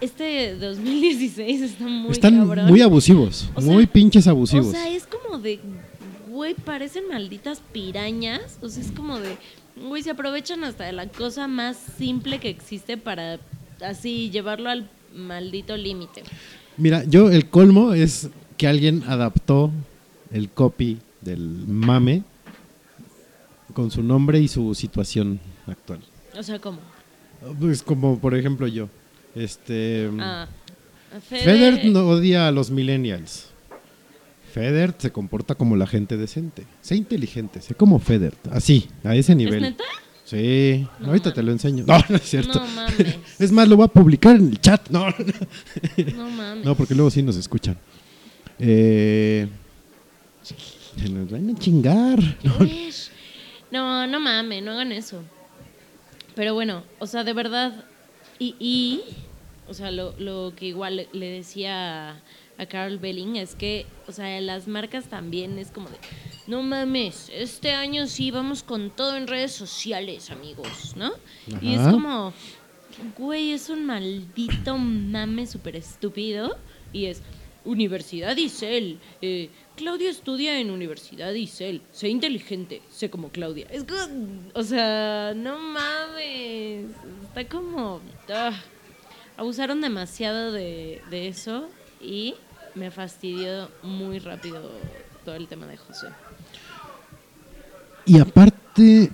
este 0.00 0.56
2016 0.56 1.60
está 1.62 1.84
muy 1.84 2.12
Están 2.12 2.38
cabrón. 2.38 2.66
muy 2.66 2.80
abusivos. 2.80 3.48
O 3.54 3.60
sea, 3.60 3.72
muy 3.72 3.86
pinches 3.86 4.26
abusivos. 4.26 4.68
O 4.68 4.70
sea, 4.70 4.88
es 4.88 5.06
como 5.06 5.38
de, 5.38 5.60
güey, 6.28 6.54
parecen 6.54 7.08
malditas 7.08 7.60
pirañas. 7.72 8.58
O 8.62 8.68
sea, 8.68 8.82
es 8.82 8.92
como 8.92 9.18
de, 9.18 9.36
güey, 9.76 10.02
se 10.02 10.10
aprovechan 10.10 10.64
hasta 10.64 10.84
de 10.84 10.92
la 10.92 11.08
cosa 11.08 11.48
más 11.48 11.76
simple 11.98 12.38
que 12.38 12.48
existe 12.48 12.96
para 12.96 13.38
así 13.84 14.30
llevarlo 14.30 14.70
al 14.70 14.88
maldito 15.14 15.76
límite. 15.76 16.22
Mira, 16.76 17.04
yo 17.04 17.30
el 17.30 17.48
colmo 17.50 17.92
es 17.94 18.30
que 18.56 18.66
alguien 18.66 19.02
adaptó 19.06 19.70
el 20.32 20.50
copy 20.50 20.98
del 21.20 21.40
mame 21.66 22.22
con 23.72 23.90
su 23.90 24.02
nombre 24.02 24.40
y 24.40 24.48
su 24.48 24.74
situación 24.74 25.40
actual. 25.66 26.00
O 26.36 26.42
sea, 26.42 26.58
¿cómo? 26.58 26.78
Pues 27.60 27.82
como 27.82 28.18
por 28.18 28.34
ejemplo 28.34 28.66
yo. 28.66 28.88
Este 29.34 30.08
Ah, 30.20 30.46
Fede- 31.28 31.42
Feder 31.44 31.84
no 31.86 32.06
odia 32.08 32.48
a 32.48 32.50
los 32.52 32.70
millennials. 32.70 33.46
Feder 34.54 34.94
se 34.98 35.10
comporta 35.10 35.56
como 35.56 35.74
la 35.74 35.84
gente 35.88 36.16
decente. 36.16 36.62
Sé 36.80 36.94
inteligente, 36.94 37.60
sé 37.60 37.74
como 37.74 37.98
Feder. 37.98 38.34
Así, 38.52 38.88
a 39.02 39.16
ese 39.16 39.32
¿Es 39.32 39.36
nivel. 39.38 39.60
neta? 39.62 39.82
Sí, 40.24 40.86
No 41.00 41.08
ahorita 41.08 41.24
mames. 41.30 41.34
te 41.34 41.42
lo 41.42 41.50
enseño. 41.52 41.84
No, 41.88 41.98
no 42.08 42.14
es 42.16 42.22
cierto. 42.22 42.60
No 42.60 42.66
mames. 42.68 43.16
Es 43.40 43.50
más, 43.50 43.66
lo 43.66 43.74
voy 43.76 43.86
a 43.86 43.88
publicar 43.88 44.36
en 44.36 44.50
el 44.50 44.60
chat. 44.60 44.88
No, 44.90 45.06
no, 45.10 45.16
No 46.16 46.30
mames. 46.30 46.64
no, 46.64 46.76
porque 46.76 46.94
luego 46.94 47.10
sí 47.10 47.20
nos 47.20 47.34
escuchan. 47.36 47.76
Eh, 48.60 49.48
se 50.44 51.08
nos 51.08 51.28
van 51.30 51.50
a 51.50 51.58
chingar. 51.58 52.18
Uish. 52.60 53.10
No, 53.72 54.06
no 54.06 54.20
mames, 54.20 54.62
no 54.62 54.70
hagan 54.70 54.92
eso. 54.92 55.20
Pero 56.36 56.54
bueno, 56.54 56.84
o 57.00 57.08
sea, 57.08 57.24
de 57.24 57.32
verdad, 57.32 57.84
y, 58.38 58.54
y 58.60 59.00
o 59.66 59.74
sea, 59.74 59.90
lo, 59.90 60.14
lo 60.18 60.52
que 60.54 60.66
igual 60.66 61.08
le 61.12 61.26
decía 61.26 62.22
a, 62.58 62.66
Carol 62.66 62.98
Belling 62.98 63.36
es 63.36 63.54
que, 63.54 63.86
o 64.06 64.12
sea, 64.12 64.40
las 64.40 64.68
marcas 64.68 65.06
también 65.06 65.58
es 65.58 65.70
como 65.70 65.88
de, 65.88 65.96
no 66.46 66.62
mames, 66.62 67.30
este 67.32 67.72
año 67.72 68.06
sí 68.06 68.30
vamos 68.30 68.62
con 68.62 68.90
todo 68.90 69.16
en 69.16 69.26
redes 69.26 69.52
sociales, 69.52 70.30
amigos, 70.30 70.94
¿no? 70.96 71.12
Y 71.60 71.74
es 71.74 71.80
como, 71.80 72.32
güey, 73.18 73.52
es 73.52 73.68
un 73.68 73.86
maldito 73.86 74.76
mame 74.78 75.46
súper 75.46 75.76
estúpido 75.76 76.56
y 76.92 77.06
es 77.06 77.22
Universidad 77.64 78.36
Isel. 78.36 78.98
Eh, 79.22 79.48
Claudia 79.76 80.10
estudia 80.10 80.60
en 80.60 80.70
Universidad 80.70 81.32
Isel. 81.32 81.80
Sé 81.92 82.08
inteligente, 82.08 82.82
sé 82.90 83.08
como 83.08 83.30
Claudia. 83.30 83.66
Es 83.70 83.84
como, 83.84 84.40
o 84.52 84.62
sea, 84.62 85.32
no 85.34 85.58
mames. 85.58 86.90
Está 87.24 87.48
como... 87.48 88.00
ah, 88.28 88.52
abusaron 89.36 89.80
demasiado 89.80 90.52
de, 90.52 91.02
de 91.10 91.28
eso 91.28 91.68
y 92.00 92.34
me 92.74 92.90
fastidió 92.90 93.68
muy 93.82 94.18
rápido 94.18 94.70
todo 95.24 95.34
el 95.36 95.46
tema 95.48 95.66
de 95.66 95.76
José. 95.76 96.06
Y 98.06 98.18
aparte, 98.18 99.10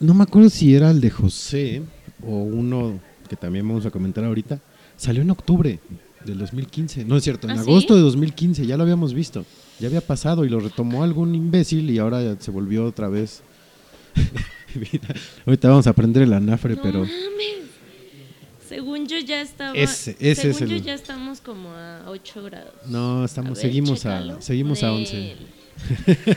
no 0.00 0.14
me 0.14 0.22
acuerdo 0.22 0.48
si 0.48 0.74
era 0.74 0.90
el 0.90 1.00
de 1.00 1.10
José 1.10 1.82
o 2.22 2.30
uno 2.30 2.98
que 3.28 3.36
también 3.36 3.66
vamos 3.68 3.84
a 3.86 3.90
comentar 3.90 4.24
ahorita. 4.24 4.60
Salió 4.96 5.22
en 5.22 5.30
octubre 5.30 5.78
del 6.24 6.38
2015. 6.38 7.04
No 7.04 7.16
es 7.16 7.24
cierto, 7.24 7.46
en 7.46 7.58
¿Ah, 7.58 7.62
sí? 7.62 7.68
agosto 7.70 7.94
de 7.94 8.00
2015. 8.00 8.66
Ya 8.66 8.76
lo 8.76 8.84
habíamos 8.84 9.12
visto. 9.12 9.44
Ya 9.78 9.88
había 9.88 10.00
pasado 10.00 10.44
y 10.44 10.48
lo 10.48 10.60
retomó 10.60 11.02
algún 11.02 11.34
imbécil 11.34 11.90
y 11.90 11.98
ahora 11.98 12.36
se 12.40 12.50
volvió 12.50 12.84
otra 12.86 13.08
vez. 13.08 13.42
Ahorita 15.46 15.68
vamos 15.68 15.86
a 15.86 15.90
aprender 15.90 16.22
el 16.22 16.32
anafre, 16.32 16.76
No 16.76 16.82
pero 16.82 17.00
mames. 17.00 17.65
Según 18.68 19.06
yo 19.06 19.18
ya 19.18 19.40
estaba... 19.40 19.74
Ese- 19.76 20.16
ese 20.20 20.50
es 20.50 20.56
según 20.56 20.72
el- 20.74 20.78
yo 20.80 20.84
ya 20.86 20.94
estamos 20.94 21.40
como 21.40 21.70
a 21.70 22.02
8 22.08 22.42
grados. 22.44 22.72
no, 22.86 23.22
A 23.22 23.24
estamos, 23.26 23.58
ver, 23.58 23.62
seguimos 23.66 23.98
chécalo. 24.00 24.36
a 24.36 24.42
seguimos 24.42 24.82
a 24.82 24.92
11. 24.92 25.12
Nel. 25.16 25.36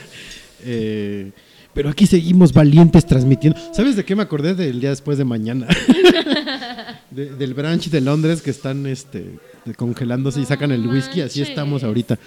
Eh, 0.62 1.30
pero 1.72 1.88
aquí 1.88 2.06
seguimos 2.06 2.52
valientes 2.52 3.06
transmitiendo. 3.06 3.58
¿Sabes 3.72 3.96
de 3.96 4.04
qué 4.04 4.14
me 4.14 4.22
acordé 4.22 4.54
del 4.54 4.78
día 4.80 4.90
después 4.90 5.16
de 5.16 5.24
mañana? 5.24 5.66
De- 7.10 7.34
del 7.34 7.54
branch 7.54 7.88
de 7.88 8.00
Londres 8.02 8.40
que 8.42 8.50
están 8.50 8.86
este, 8.86 9.38
congelándose 9.76 10.40
y 10.40 10.44
sacan 10.44 10.70
el 10.70 10.86
whisky. 10.86 11.22
Así 11.22 11.40
estamos 11.42 11.82
ahorita. 11.82 12.18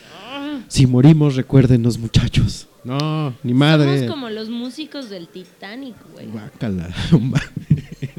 Si 0.67 0.87
morimos, 0.87 1.35
recuérdenos, 1.35 1.97
muchachos. 1.99 2.67
No, 2.83 3.33
ni 3.43 3.53
madre. 3.53 3.99
Somos 3.99 4.11
como 4.11 4.29
los 4.29 4.49
músicos 4.49 5.09
del 5.09 5.27
Titanic, 5.27 5.95
güey. 6.13 6.25
Guácala. 6.27 6.89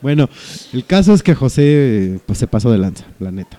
bueno, 0.00 0.28
el 0.72 0.84
caso 0.84 1.12
es 1.14 1.22
que 1.22 1.34
José 1.34 2.20
pues, 2.26 2.38
se 2.38 2.46
pasó 2.46 2.70
de 2.70 2.78
lanza, 2.78 3.04
la 3.18 3.30
neta. 3.30 3.58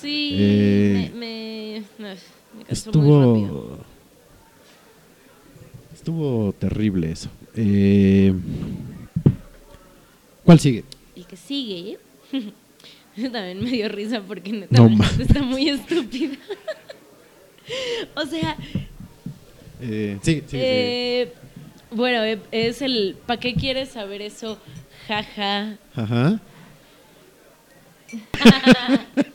Sí, 0.00 0.30
Eh, 0.34 1.12
me. 1.14 1.82
Estuvo. 2.68 3.78
Estuvo 5.94 6.52
terrible 6.58 7.10
eso. 7.10 7.28
Eh, 7.56 8.32
¿Cuál 10.44 10.60
sigue? 10.60 10.84
El 11.16 11.26
que 11.26 11.36
sigue 11.36 11.98
también 13.16 13.64
me 13.64 13.70
dio 13.70 13.88
risa 13.88 14.20
porque 14.20 14.52
neta 14.52 14.76
No 14.80 15.04
está 15.18 15.42
muy 15.42 15.68
estúpida. 15.68 16.36
o 18.16 18.26
sea, 18.26 18.56
Eh, 19.80 20.18
sigue. 20.22 20.44
eh, 20.52 21.32
bueno, 21.90 22.22
eh, 22.24 22.38
es 22.52 22.82
el 22.82 23.16
¿para 23.26 23.40
qué 23.40 23.54
quieres 23.54 23.88
saber 23.90 24.22
eso? 24.22 24.58
Jaja. 25.06 25.76
Ajá. 25.94 26.40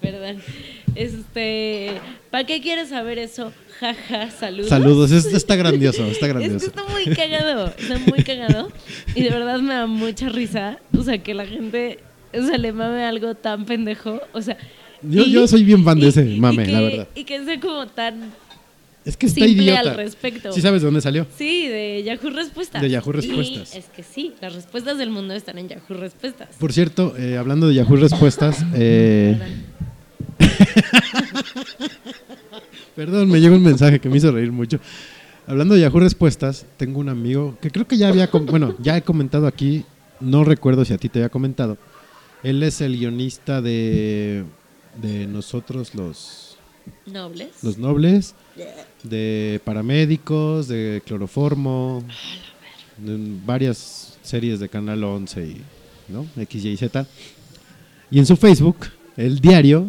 Perdón. 0.00 0.38
Este, 0.94 1.92
¿para 2.30 2.44
qué 2.44 2.60
quieres 2.60 2.88
saber 2.90 3.18
eso? 3.18 3.52
Jaja, 3.80 4.30
saludos. 4.30 4.68
Saludos, 4.68 5.10
es- 5.10 5.26
está 5.34 5.56
grandioso, 5.56 6.04
está 6.04 6.12
Es 6.12 6.18
que 6.32 6.38
grandioso. 6.38 6.66
está 6.66 6.84
muy 6.84 7.04
cagado, 7.14 7.66
está 7.78 7.98
muy 7.98 8.22
cagado. 8.22 8.70
Y 9.14 9.22
de 9.22 9.30
verdad 9.30 9.58
me 9.60 9.74
da 9.74 9.86
mucha 9.86 10.28
risa. 10.28 10.78
O 10.96 11.02
sea, 11.02 11.18
que 11.18 11.34
la 11.34 11.46
gente, 11.46 11.98
o 12.34 12.42
sea, 12.42 12.58
le 12.58 12.72
mame 12.72 13.04
algo 13.04 13.34
tan 13.34 13.64
pendejo. 13.64 14.20
O 14.32 14.42
sea. 14.42 14.56
Yo- 15.02 15.24
yo 15.24 15.48
soy 15.48 15.64
bien 15.64 15.82
fan 15.84 15.98
de 15.98 16.08
ese 16.08 16.22
mame, 16.24 16.66
la 16.66 16.80
verdad. 16.80 17.08
Y 17.14 17.24
que 17.24 17.44
sea 17.44 17.58
como 17.58 17.86
tan. 17.86 18.32
Es 19.04 19.16
que 19.16 19.26
está 19.26 19.44
simple 19.44 19.64
idiota. 19.64 19.80
al 19.90 19.96
respecto. 19.96 20.52
¿Sí 20.52 20.60
sabes 20.60 20.80
de 20.82 20.86
dónde 20.86 21.00
salió? 21.00 21.26
Sí, 21.36 21.66
de 21.66 22.02
Yahoo 22.04 22.30
Respuestas. 22.30 22.80
De 22.82 22.88
Yahoo 22.90 23.10
Y 23.10 23.12
Respuestas. 23.16 23.74
es 23.74 23.86
que 23.86 24.02
sí, 24.04 24.34
las 24.40 24.54
respuestas 24.54 24.96
del 24.98 25.10
mundo 25.10 25.34
están 25.34 25.58
en 25.58 25.68
Yahoo 25.68 25.96
Respuestas. 25.96 26.48
Por 26.58 26.72
cierto, 26.72 27.14
eh, 27.18 27.36
hablando 27.36 27.66
de 27.68 27.74
Yahoo 27.74 27.96
Respuestas, 27.96 28.64
eh, 28.74 29.38
Perdón. 32.96 33.30
Me 33.30 33.40
llegó 33.40 33.56
un 33.56 33.62
mensaje 33.62 33.98
que 34.00 34.08
me 34.08 34.18
hizo 34.18 34.30
reír 34.30 34.52
mucho. 34.52 34.78
Hablando 35.46 35.74
de 35.74 35.80
Yahoo 35.80 35.98
Respuestas, 36.00 36.66
tengo 36.76 37.00
un 37.00 37.08
amigo 37.08 37.56
que 37.60 37.70
creo 37.70 37.86
que 37.88 37.96
ya 37.96 38.08
había, 38.08 38.28
bueno, 38.28 38.76
ya 38.78 38.96
he 38.96 39.02
comentado 39.02 39.46
aquí, 39.46 39.84
no 40.20 40.44
recuerdo 40.44 40.84
si 40.84 40.92
a 40.94 40.98
ti 40.98 41.08
te 41.08 41.18
había 41.18 41.30
comentado. 41.30 41.76
Él 42.42 42.62
es 42.62 42.80
el 42.80 42.96
guionista 42.96 43.60
de, 43.60 44.44
de 45.00 45.26
nosotros 45.26 45.94
los, 45.94 46.56
Nobles. 47.06 47.48
los 47.62 47.78
nobles, 47.78 48.34
de 49.02 49.60
paramédicos, 49.64 50.68
de 50.68 51.02
cloroformo, 51.04 52.04
de 52.98 53.18
varias 53.44 54.18
series 54.22 54.60
de 54.60 54.68
Canal 54.68 55.02
11 55.02 55.44
y 55.46 55.60
¿no? 56.08 56.26
X, 56.36 56.64
Y 56.64 56.76
Z. 56.76 57.06
Y 58.10 58.18
en 58.18 58.26
su 58.26 58.36
Facebook, 58.36 58.86
el 59.16 59.40
diario 59.40 59.86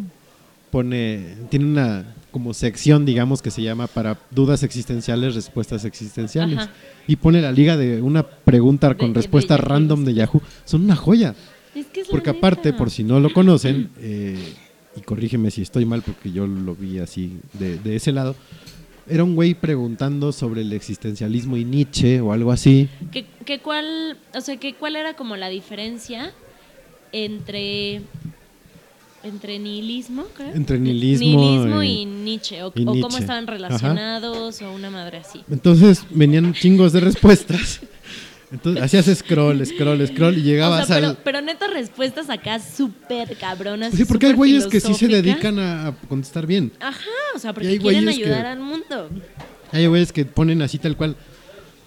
pone, 0.71 1.35
tiene 1.49 1.65
una 1.65 2.15
como 2.31 2.53
sección, 2.55 3.05
digamos, 3.05 3.43
que 3.43 3.51
se 3.51 3.61
llama 3.61 3.85
para 3.85 4.17
dudas 4.31 4.63
existenciales, 4.63 5.35
respuestas 5.35 5.85
existenciales. 5.85 6.57
Ajá. 6.57 6.71
Y 7.07 7.17
pone 7.17 7.41
la 7.41 7.51
liga 7.51 7.77
de 7.77 8.01
una 8.01 8.23
pregunta 8.25 8.95
con 8.95 9.13
de 9.13 9.21
respuesta 9.21 9.55
random 9.55 10.03
de 10.03 10.15
Yahoo. 10.15 10.41
Son 10.65 10.83
una 10.83 10.95
joya. 10.95 11.35
Es 11.75 11.85
que 11.87 12.01
es 12.01 12.07
la 12.07 12.11
Porque 12.11 12.31
aparte, 12.31 12.69
neta. 12.69 12.77
por 12.77 12.89
si 12.89 13.03
no 13.03 13.19
lo 13.19 13.31
conocen, 13.31 13.91
eh, 13.99 14.53
y 14.95 15.01
corrígeme 15.01 15.51
si 15.51 15.61
estoy 15.61 15.85
mal 15.85 16.01
porque 16.01 16.31
yo 16.31 16.45
lo 16.47 16.75
vi 16.75 16.99
así 16.99 17.37
de, 17.53 17.77
de 17.79 17.95
ese 17.95 18.11
lado, 18.11 18.35
era 19.07 19.23
un 19.23 19.35
güey 19.35 19.53
preguntando 19.53 20.31
sobre 20.31 20.61
el 20.61 20.71
existencialismo 20.73 21.57
y 21.57 21.65
Nietzsche 21.65 22.21
o 22.21 22.31
algo 22.31 22.51
así. 22.51 22.87
¿Qué, 23.11 23.25
qué 23.45 23.59
cuál, 23.59 24.17
o 24.33 24.41
sea, 24.41 24.57
que 24.57 24.73
cuál 24.75 24.95
era 24.95 25.15
como 25.15 25.35
la 25.35 25.49
diferencia 25.49 26.31
entre 27.11 28.01
entre 29.23 29.57
nihilismo, 29.57 30.25
creo? 30.35 30.53
Entre 30.53 30.77
nihilismo 30.77 31.25
Nihilismo 31.39 31.83
y- 31.83 31.87
y, 32.01 32.05
Nietzsche, 32.05 32.61
o, 32.61 32.73
y 32.75 32.83
o 32.83 32.85
cómo 33.01 33.17
estaban 33.17 33.45
Ajá. 33.45 33.53
relacionados, 33.53 34.61
o 34.61 34.73
una 34.73 34.89
madre 34.89 35.19
así. 35.19 35.41
Entonces 35.49 36.03
venían 36.09 36.53
chingos 36.53 36.91
de 36.93 36.99
respuestas. 36.99 37.81
Entonces 38.53 38.83
hacías 38.83 39.17
scroll, 39.17 39.65
scroll, 39.65 40.07
scroll 40.07 40.37
y 40.37 40.41
O 40.41 40.43
llegabas 40.43 40.85
sea, 40.87 40.97
pero, 40.97 41.07
al... 41.09 41.17
pero 41.23 41.41
neta 41.41 41.67
respuestas 41.67 42.29
acá 42.29 42.59
súper 42.59 43.35
cabronas. 43.37 43.93
Sí, 43.93 44.05
porque 44.05 44.27
hay 44.27 44.33
güeyes 44.33 44.67
que 44.67 44.79
sí 44.79 44.93
se 44.93 45.07
dedican 45.07 45.57
a, 45.59 45.95
contestar 46.07 46.45
bien. 46.45 46.71
Ajá, 46.79 46.99
o 47.35 47.39
sea, 47.39 47.51
porque 47.53 47.77
quieren 47.79 48.03
que- 48.05 48.09
ayudar 48.11 48.45
al 48.45 48.59
mundo. 48.59 49.09
Hay 49.71 49.87
güeyes 49.87 50.13
que 50.13 50.23
ponen 50.23 50.61
así 50.61 50.77
tal 50.77 50.95
cual, 50.95 51.15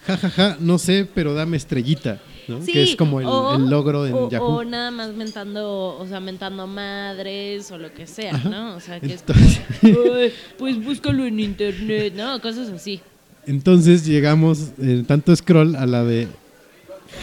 ja, 0.08 0.16
ja, 0.16 0.28
ja, 0.28 0.56
no 0.58 0.76
sé, 0.78 1.06
pero 1.14 1.34
dame 1.34 1.56
estrellita, 1.56 2.20
¿no? 2.48 2.60
Sí, 2.60 2.72
que 2.72 2.82
es 2.82 2.96
como 2.96 3.20
el, 3.20 3.26
o- 3.28 3.54
el 3.54 3.70
logro 3.70 4.04
en 4.04 4.14
o, 4.14 4.28
Yahoo. 4.28 4.44
o 4.56 4.64
nada 4.64 4.90
más 4.90 5.14
mentando, 5.14 5.96
o 5.96 6.06
sea, 6.08 6.18
mentando 6.18 6.66
madres 6.66 7.70
o 7.70 7.78
lo 7.78 7.92
que 7.94 8.08
sea, 8.08 8.34
Ajá. 8.34 8.48
¿no? 8.48 8.74
O 8.74 8.80
sea, 8.80 8.98
que 8.98 9.12
Entonces- 9.12 9.60
es 9.82 9.96
como, 9.96 10.14
"Ay, 10.16 10.32
pues 10.58 10.84
búscalo 10.84 11.24
en 11.26 11.38
internet, 11.38 12.14
¿no? 12.16 12.40
Cosas 12.40 12.70
así. 12.70 13.00
Entonces 13.46 14.04
llegamos 14.04 14.70
en 14.78 15.04
tanto 15.04 15.34
scroll 15.36 15.76
a 15.76 15.86
la 15.86 16.02
de 16.02 16.26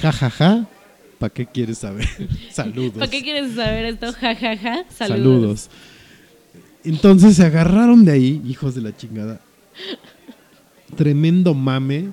jajaja, 0.01 0.68
¿para 1.19 1.34
qué 1.34 1.45
quieres 1.45 1.77
saber? 1.80 2.07
Saludos. 2.51 2.93
¿Para 2.99 3.11
qué 3.11 3.22
quieres 3.23 3.55
saber 3.55 3.85
esto? 3.85 4.14
Ja, 4.14 4.35
ja, 4.35 4.57
ja. 4.57 4.85
Saludos. 4.89 4.97
Saludos. 4.97 5.69
Entonces 6.85 7.35
se 7.38 7.45
agarraron 7.45 8.03
de 8.05 8.11
ahí, 8.11 8.41
hijos 8.45 8.76
de 8.76 8.81
la 8.81 8.95
chingada. 8.95 9.39
Tremendo 10.95 11.53
mame. 11.53 12.10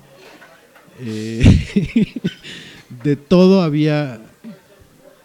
Eh, 1.01 2.15
de 3.05 3.17
todo 3.17 3.63
había 3.63 4.21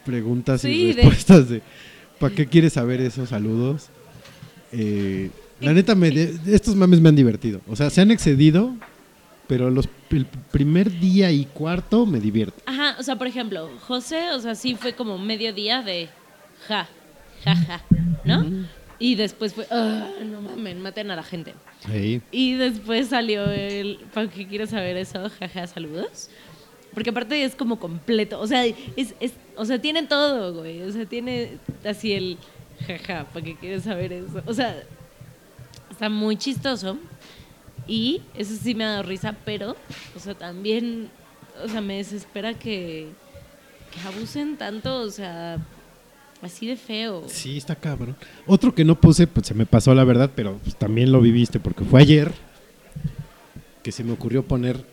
preguntas 0.05 0.61
Sí, 0.61 0.69
y 0.69 0.85
de- 0.87 1.01
respuestas 1.01 1.49
de 1.49 1.61
¿para 2.19 2.33
qué 2.33 2.45
quieres 2.47 2.73
saber 2.73 3.01
esos 3.01 3.29
saludos? 3.29 3.87
Eh, 4.71 5.29
la 5.59 5.73
neta, 5.73 5.95
me, 5.95 6.11
de- 6.11 6.37
estos 6.55 6.75
mames 6.75 6.99
me 7.01 7.09
han 7.09 7.15
divertido. 7.15 7.61
O 7.67 7.75
sea, 7.75 7.89
se 7.89 8.01
han 8.01 8.11
excedido, 8.11 8.73
pero 9.47 9.69
los, 9.69 9.87
el 10.09 10.25
primer 10.25 10.91
día 10.99 11.31
y 11.31 11.45
cuarto 11.45 12.05
me 12.05 12.19
divierte. 12.19 12.61
Ajá, 12.65 12.95
o 12.99 13.03
sea, 13.03 13.15
por 13.15 13.27
ejemplo, 13.27 13.69
José, 13.87 14.31
o 14.31 14.39
sea, 14.39 14.55
sí 14.55 14.75
fue 14.75 14.93
como 14.93 15.17
medio 15.17 15.53
día 15.53 15.81
de 15.81 16.09
ja, 16.67 16.87
ja, 17.43 17.55
ja, 17.55 17.81
¿no? 18.23 18.65
Y 18.97 19.15
después 19.15 19.53
fue, 19.53 19.67
"Ah, 19.71 20.07
no 20.25 20.41
mames, 20.41 20.77
maten 20.77 21.11
a 21.11 21.15
la 21.15 21.23
gente. 21.23 21.53
Ahí. 21.87 22.21
Y 22.31 22.53
después 22.53 23.09
salió 23.09 23.45
el, 23.51 23.99
¿para 24.13 24.29
qué 24.29 24.47
quieres 24.47 24.69
saber 24.69 24.95
eso? 24.97 25.29
Jaja, 25.39 25.67
saludos. 25.67 26.29
Porque 26.93 27.09
aparte 27.09 27.43
es 27.43 27.55
como 27.55 27.77
completo, 27.77 28.39
o 28.39 28.47
sea, 28.47 28.65
es, 28.65 29.13
es, 29.19 29.33
o 29.57 29.65
sea, 29.65 29.79
tiene 29.79 30.03
todo, 30.03 30.53
güey. 30.53 30.81
O 30.81 30.91
sea, 30.93 31.05
tiene 31.05 31.57
así 31.83 32.13
el 32.13 32.37
jaja, 32.87 33.25
¿para 33.33 33.45
qué 33.45 33.55
quieres 33.55 33.83
saber 33.83 34.13
eso? 34.13 34.41
O 34.45 34.53
sea, 34.53 34.81
está 35.91 36.07
muy 36.09 36.37
chistoso. 36.37 36.97
Y 37.87 38.21
eso 38.35 38.53
sí 38.55 38.73
me 38.75 38.83
ha 38.83 38.89
dado 38.89 39.03
risa, 39.03 39.35
pero, 39.45 39.75
o 40.15 40.19
sea, 40.19 40.33
también, 40.33 41.09
o 41.63 41.67
sea, 41.67 41.81
me 41.81 41.97
desespera 41.97 42.53
que, 42.53 43.09
que 43.91 44.07
abusen 44.07 44.57
tanto, 44.57 45.01
o 45.01 45.11
sea, 45.11 45.59
así 46.41 46.67
de 46.67 46.75
feo. 46.75 47.23
Sí, 47.27 47.57
está 47.57 47.75
cabrón. 47.75 48.15
Otro 48.47 48.73
que 48.73 48.83
no 48.83 48.99
puse, 48.99 49.27
pues 49.27 49.47
se 49.47 49.53
me 49.53 49.65
pasó 49.65 49.93
la 49.93 50.03
verdad, 50.03 50.31
pero 50.35 50.59
pues, 50.63 50.75
también 50.75 51.11
lo 51.11 51.21
viviste 51.21 51.59
porque 51.59 51.83
fue 51.83 52.01
ayer 52.01 52.31
que 53.83 53.91
se 53.91 54.03
me 54.03 54.13
ocurrió 54.13 54.43
poner 54.43 54.83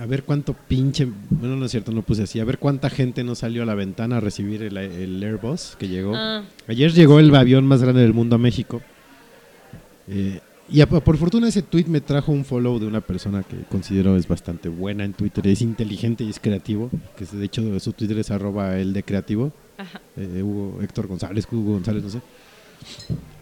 a 0.00 0.06
ver 0.06 0.24
cuánto 0.24 0.54
pinche, 0.54 1.06
bueno 1.30 1.54
no 1.54 1.66
es 1.66 1.70
cierto, 1.70 1.92
no 1.92 2.02
puse 2.02 2.24
así, 2.24 2.40
a 2.40 2.44
ver 2.44 2.58
cuánta 2.58 2.90
gente 2.90 3.22
no 3.22 3.36
salió 3.36 3.62
a 3.62 3.66
la 3.66 3.76
ventana 3.76 4.16
a 4.16 4.20
recibir 4.20 4.64
el, 4.64 4.76
el 4.76 5.22
Airbus 5.22 5.76
que 5.78 5.86
llegó. 5.86 6.14
Ah. 6.16 6.42
Ayer 6.66 6.92
llegó 6.92 7.20
el 7.20 7.32
avión 7.32 7.64
más 7.64 7.80
grande 7.80 8.02
del 8.02 8.14
mundo 8.14 8.34
a 8.34 8.38
México. 8.38 8.82
Eh, 10.08 10.40
y 10.70 10.80
a- 10.80 10.86
por 10.88 11.16
fortuna 11.16 11.48
ese 11.48 11.62
tweet 11.62 11.84
me 11.86 12.00
trajo 12.00 12.32
un 12.32 12.44
follow 12.44 12.78
de 12.78 12.86
una 12.86 13.00
persona 13.00 13.42
que 13.42 13.56
considero 13.70 14.16
es 14.16 14.26
bastante 14.28 14.68
buena 14.68 15.04
en 15.04 15.12
Twitter, 15.14 15.46
es 15.46 15.62
inteligente 15.62 16.24
y 16.24 16.30
es 16.30 16.38
creativo, 16.40 16.90
que 17.16 17.24
es- 17.24 17.32
de 17.32 17.44
hecho 17.44 17.78
su 17.80 17.92
Twitter 17.92 18.18
es 18.18 18.30
arroba 18.30 18.76
el 18.78 18.92
de 18.92 19.02
creativo 19.02 19.52
Ajá. 19.78 20.00
eh, 20.16 20.42
Hugo, 20.42 20.80
Héctor 20.82 21.06
González, 21.06 21.46
Hugo 21.50 21.72
González, 21.74 22.02
no 22.04 22.10
sé. 22.10 22.20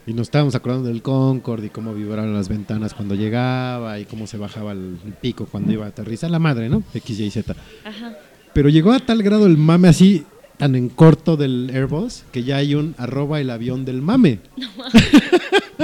Y 0.07 0.13
nos 0.15 0.29
estábamos 0.29 0.55
acordando 0.55 0.89
del 0.89 1.03
Concorde 1.03 1.67
y 1.67 1.71
cómo 1.71 1.93
vibraron 1.93 2.33
las 2.33 2.49
ventanas 2.49 2.95
cuando 2.95 3.15
llegaba 3.17 3.99
y 3.99 4.05
cómo 4.05 4.27
se 4.29 4.37
bajaba 4.39 4.73
el 4.73 4.97
pico 5.21 5.47
cuando 5.51 5.73
iba 5.73 5.85
a 5.85 5.89
aterrizar 5.89 6.31
la 6.31 6.39
madre, 6.39 6.69
¿no? 6.69 6.83
X, 6.95 7.19
Y, 7.21 7.31
Z. 7.31 7.57
Ajá. 7.85 8.17
Pero 8.55 8.69
llegó 8.69 8.93
a 8.93 9.01
tal 9.01 9.23
grado 9.25 9.47
el 9.47 9.57
mame 9.59 9.89
así, 9.89 10.25
tan 10.59 10.77
en 10.77 10.89
corto 10.91 11.37
del 11.37 11.71
Airbus, 11.75 12.23
que 12.33 12.45
ya 12.45 12.57
hay 12.59 12.75
un 12.77 12.95
arroba 12.99 13.41
el 13.41 13.51
avión 13.51 13.85
del 13.85 14.01
mame. 14.01 14.39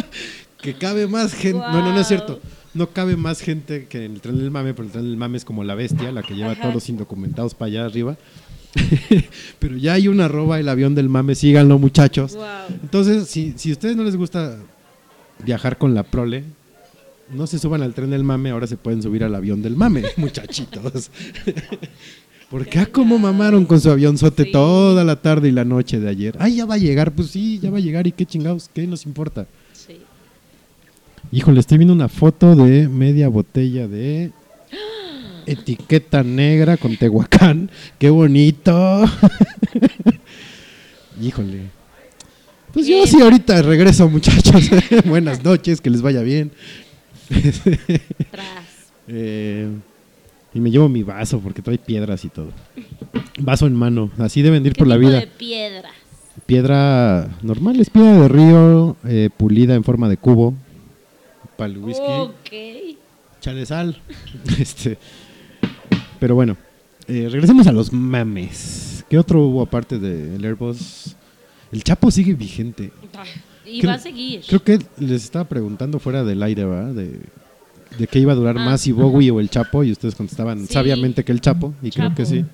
que 0.62 0.74
cabe 0.74 1.06
más 1.06 1.34
gente. 1.34 1.58
No, 1.58 1.82
no, 1.82 1.92
no 1.92 2.00
es 2.00 2.08
cierto. 2.08 2.40
No 2.72 2.88
cabe 2.88 3.16
más 3.16 3.40
gente 3.40 3.86
que 3.86 4.06
en 4.06 4.12
el 4.12 4.20
tren 4.22 4.38
del 4.38 4.50
mame, 4.50 4.72
pero 4.72 4.86
el 4.86 4.92
tren 4.92 5.04
del 5.04 5.18
mame 5.18 5.36
es 5.36 5.44
como 5.44 5.62
la 5.62 5.74
bestia, 5.74 6.10
la 6.10 6.22
que 6.22 6.34
lleva 6.34 6.52
a 6.52 6.54
todos 6.58 6.72
los 6.72 6.88
indocumentados 6.88 7.54
para 7.54 7.66
allá 7.66 7.84
arriba. 7.84 8.16
pero 9.58 9.76
ya 9.76 9.92
hay 9.92 10.08
un 10.08 10.22
arroba 10.22 10.58
el 10.58 10.68
avión 10.70 10.94
del 10.94 11.10
mame, 11.10 11.34
síganlo 11.34 11.78
muchachos. 11.78 12.34
Wow. 12.34 12.44
Entonces, 12.82 13.28
si, 13.28 13.52
si 13.56 13.68
a 13.68 13.72
ustedes 13.72 13.96
no 13.96 14.04
les 14.04 14.16
gusta 14.16 14.56
viajar 15.44 15.76
con 15.76 15.94
la 15.94 16.04
prole, 16.04 16.44
no 17.30 17.46
se 17.46 17.58
suban 17.58 17.82
al 17.82 17.92
tren 17.92 18.10
del 18.10 18.24
mame, 18.24 18.50
ahora 18.50 18.66
se 18.66 18.78
pueden 18.78 19.02
subir 19.02 19.24
al 19.24 19.34
avión 19.34 19.60
del 19.60 19.76
mame, 19.76 20.04
muchachitos. 20.16 21.10
Porque 22.50 22.78
ah, 22.78 22.86
cómo 22.90 23.18
mamaron 23.18 23.64
con 23.64 23.80
su 23.80 23.90
avionzote 23.90 24.44
Sí. 24.44 24.52
toda 24.52 25.04
la 25.04 25.16
tarde 25.16 25.48
y 25.48 25.52
la 25.52 25.64
noche 25.64 26.00
de 26.00 26.08
ayer. 26.08 26.36
Ay, 26.38 26.56
ya 26.56 26.66
va 26.66 26.74
a 26.74 26.78
llegar, 26.78 27.12
pues 27.12 27.28
sí, 27.28 27.58
ya 27.58 27.70
va 27.70 27.78
a 27.78 27.80
llegar 27.80 28.06
y 28.06 28.12
qué 28.12 28.26
chingados, 28.26 28.70
¿qué 28.72 28.86
nos 28.86 29.06
importa? 29.06 29.46
Híjole, 31.32 31.60
estoy 31.60 31.78
viendo 31.78 31.94
una 31.94 32.10
foto 32.10 32.54
de 32.54 32.88
media 32.88 33.28
botella 33.28 33.88
de 33.88 34.32
etiqueta 35.46 36.22
negra 36.22 36.76
con 36.76 36.94
Tehuacán. 36.98 37.70
¡Qué 37.98 38.10
bonito! 38.10 39.02
Híjole. 41.22 41.70
Pues 42.74 42.86
yo 42.86 43.06
sí 43.06 43.18
ahorita 43.22 43.62
regreso, 43.62 44.10
muchachos. 44.10 44.68
Buenas 45.06 45.42
noches, 45.42 45.80
que 45.80 45.88
les 45.88 46.02
vaya 46.02 46.20
bien. 46.20 46.52
Eh, 49.08 49.68
y 50.52 50.60
me 50.60 50.70
llevo 50.70 50.90
mi 50.90 51.02
vaso 51.02 51.40
porque 51.40 51.62
trae 51.62 51.78
piedras 51.78 52.26
y 52.26 52.28
todo. 52.28 52.50
Vaso 53.40 53.66
en 53.66 53.74
mano, 53.74 54.10
así 54.18 54.42
deben 54.42 54.62
de 54.62 54.68
ir 54.68 54.74
¿Qué 54.74 54.78
por 54.80 54.86
la 54.88 54.98
vida. 54.98 55.20
de 55.20 55.28
piedra? 55.28 55.88
Piedra 56.44 57.28
normal, 57.42 57.80
es 57.80 57.88
piedra 57.88 58.20
de 58.20 58.28
río, 58.28 58.96
eh, 59.06 59.30
pulida 59.34 59.74
en 59.74 59.82
forma 59.84 60.10
de 60.10 60.18
cubo. 60.18 60.54
Para 61.62 61.72
el 61.72 61.78
whisky. 61.78 62.02
Ok. 62.04 62.98
Chale 63.40 63.66
sal. 63.66 63.96
este, 64.58 64.98
pero 66.18 66.34
bueno, 66.34 66.56
eh, 67.08 67.28
regresemos 67.30 67.66
a 67.66 67.72
los 67.72 67.92
mames. 67.92 69.04
¿Qué 69.08 69.18
otro 69.18 69.42
hubo 69.46 69.62
aparte 69.62 69.98
del 69.98 70.44
Airbus? 70.44 71.14
El 71.70 71.84
Chapo 71.84 72.10
sigue 72.10 72.34
vigente. 72.34 72.90
Y 73.64 73.80
Creo- 73.80 73.90
va 73.90 73.96
a 73.96 73.98
seguir. 74.00 74.42
Creo 74.46 74.62
que 74.62 74.78
les 74.98 75.24
estaba 75.24 75.44
preguntando 75.48 75.98
fuera 75.98 76.24
del 76.24 76.42
aire, 76.42 76.64
¿verdad? 76.64 76.92
De, 76.94 77.20
de 77.98 78.06
qué 78.06 78.18
iba 78.18 78.32
a 78.32 78.36
durar 78.36 78.56
Ah, 78.58 78.64
más, 78.64 78.80
si 78.80 78.92
Bowie 78.92 79.30
o 79.30 79.38
el 79.40 79.50
Chapo, 79.50 79.84
y 79.84 79.92
ustedes 79.92 80.14
contestaban 80.14 80.66
Sí. 80.66 80.72
sabiamente 80.74 81.24
que 81.24 81.32
el 81.32 81.40
Chapo, 81.40 81.74
y 81.82 81.90
creo 81.90 82.14
que 82.14 82.26
sí. 82.26 82.44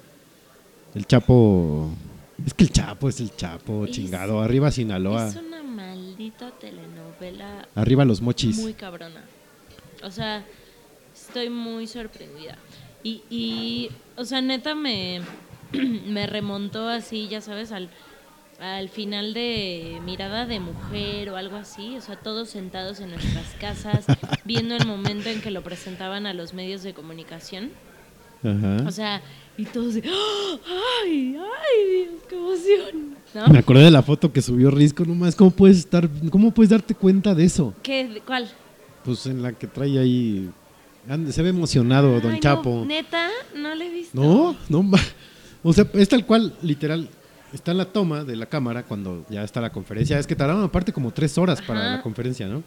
El 0.95 1.07
Chapo. 1.07 1.91
Es 2.47 2.55
que 2.55 2.65
el 2.65 2.71
Chapo 2.73 3.09
es 3.09 3.21
el 3.21 3.35
Chapo, 3.35 3.85
Es- 3.87 3.91
chingado. 3.93 4.41
Arriba 4.41 4.71
Sinaloa. 4.71 5.29
Es 5.29 5.37
una 5.37 5.58
maldita 6.19 6.51
telenovela 6.59 7.69
Arriba 7.75 8.05
los 8.05 8.21
mochis. 8.21 8.59
muy 8.59 8.75
cabrona. 8.75 9.23
O 10.03 10.11
sea, 10.11 10.45
estoy 11.15 11.49
muy 11.49 11.87
sorprendida. 11.87 12.59
Y, 13.05 13.23
y 13.31 13.91
o 14.17 14.25
sea, 14.25 14.41
neta 14.41 14.75
me, 14.75 15.21
me 15.73 16.27
remontó 16.27 16.89
así, 16.89 17.29
ya 17.29 17.41
sabes, 17.41 17.71
al, 17.71 17.89
al 18.59 18.89
final 18.89 19.33
de 19.33 20.01
Mirada 20.05 20.47
de 20.47 20.59
Mujer 20.61 21.31
o 21.31 21.37
algo 21.37 21.57
así. 21.57 21.97
O 21.97 22.01
sea, 22.01 22.17
todos 22.17 22.51
sentados 22.51 22.99
en 23.01 23.11
nuestras 23.11 23.55
casas, 23.61 24.07
viendo 24.45 24.75
el 24.75 24.87
momento 24.87 25.29
en 25.29 25.41
que 25.41 25.53
lo 25.53 25.63
presentaban 25.63 26.27
a 26.27 26.35
los 26.35 26.53
medios 26.53 26.83
de 26.83 26.95
comunicación. 26.95 27.71
Ajá. 28.43 28.85
O 28.87 28.91
sea, 28.91 29.23
y 29.57 29.65
todos 29.67 29.95
de, 29.95 30.03
¡Ah! 30.09 30.57
¡ay, 31.05 31.37
ay, 31.37 32.07
Dios, 32.07 32.23
qué 32.29 32.37
emoción! 32.37 33.18
¿No? 33.35 33.49
Me 33.49 33.59
acordé 33.59 33.85
de 33.85 33.91
la 33.91 34.03
foto 34.03 34.33
que 34.33 34.41
subió 34.41 34.71
Risco, 34.71 35.05
nomás, 35.05 35.37
¿cómo 35.37 35.51
puedes 35.51 35.79
estar, 35.79 36.09
cómo 36.31 36.51
puedes 36.53 36.71
darte 36.71 36.95
cuenta 36.95 37.35
de 37.35 37.45
eso? 37.45 37.75
¿Qué? 37.83 38.23
¿Cuál? 38.27 38.49
Pues 39.05 39.27
en 39.27 39.43
la 39.43 39.53
que 39.53 39.67
trae 39.67 39.99
ahí, 39.99 40.51
se 41.31 41.43
ve 41.43 41.51
emocionado 41.51 42.21
Don 42.21 42.33
no, 42.33 42.41
Chapo. 42.41 42.85
Neta, 42.87 43.29
no 43.55 43.75
le 43.75 43.87
he 43.87 43.91
visto. 43.93 44.19
No, 44.21 44.57
no, 44.69 44.91
o 45.63 45.73
sea, 45.73 45.87
es 45.93 46.09
tal 46.09 46.25
cual, 46.25 46.55
literal, 46.63 47.09
está 47.53 47.73
en 47.73 47.79
la 47.79 47.85
toma 47.87 48.25
de 48.25 48.37
la 48.37 48.47
cámara 48.47 48.83
cuando 48.85 49.25
ya 49.29 49.43
está 49.45 49.61
la 49.61 49.71
conferencia, 49.71 50.19
es 50.19 50.27
que 50.27 50.35
tardaron 50.37 50.63
aparte 50.65 50.93
como 50.93 51.11
tres 51.13 51.37
horas 51.39 51.61
para 51.63 51.81
Ajá. 51.81 51.97
la 51.97 52.03
conferencia, 52.03 52.47
¿no? 52.49 52.63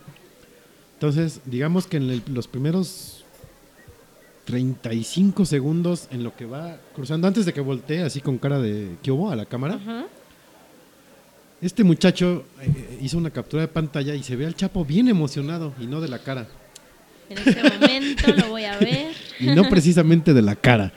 Entonces, 0.93 1.41
digamos 1.45 1.87
que 1.87 1.97
en 1.97 2.09
el- 2.09 2.23
los 2.27 2.47
primeros 2.47 3.25
35 4.45 5.45
segundos 5.45 6.07
en 6.11 6.23
lo 6.23 6.35
que 6.35 6.45
va 6.45 6.77
cruzando, 6.95 7.27
antes 7.27 7.45
de 7.45 7.53
que 7.53 7.61
voltee 7.61 8.01
así 8.03 8.21
con 8.21 8.37
cara 8.37 8.59
de 8.59 8.97
¿qué 9.01 9.11
hubo? 9.11 9.31
a 9.31 9.35
la 9.35 9.45
cámara, 9.45 9.75
Ajá. 9.75 10.05
Este 11.61 11.83
muchacho 11.83 12.45
eh, 12.59 12.97
hizo 13.01 13.19
una 13.19 13.29
captura 13.29 13.61
de 13.61 13.67
pantalla 13.67 14.15
y 14.15 14.23
se 14.23 14.35
ve 14.35 14.47
al 14.47 14.55
Chapo 14.55 14.83
bien 14.83 15.07
emocionado 15.07 15.73
y 15.79 15.85
no 15.85 16.01
de 16.01 16.07
la 16.07 16.17
cara. 16.19 16.47
En 17.29 17.37
este 17.37 17.63
momento 17.63 18.33
lo 18.35 18.49
voy 18.49 18.65
a 18.65 18.77
ver. 18.77 19.11
Y 19.39 19.47
no 19.47 19.67
precisamente 19.69 20.33
de 20.33 20.41
la 20.41 20.55
cara. 20.55 20.91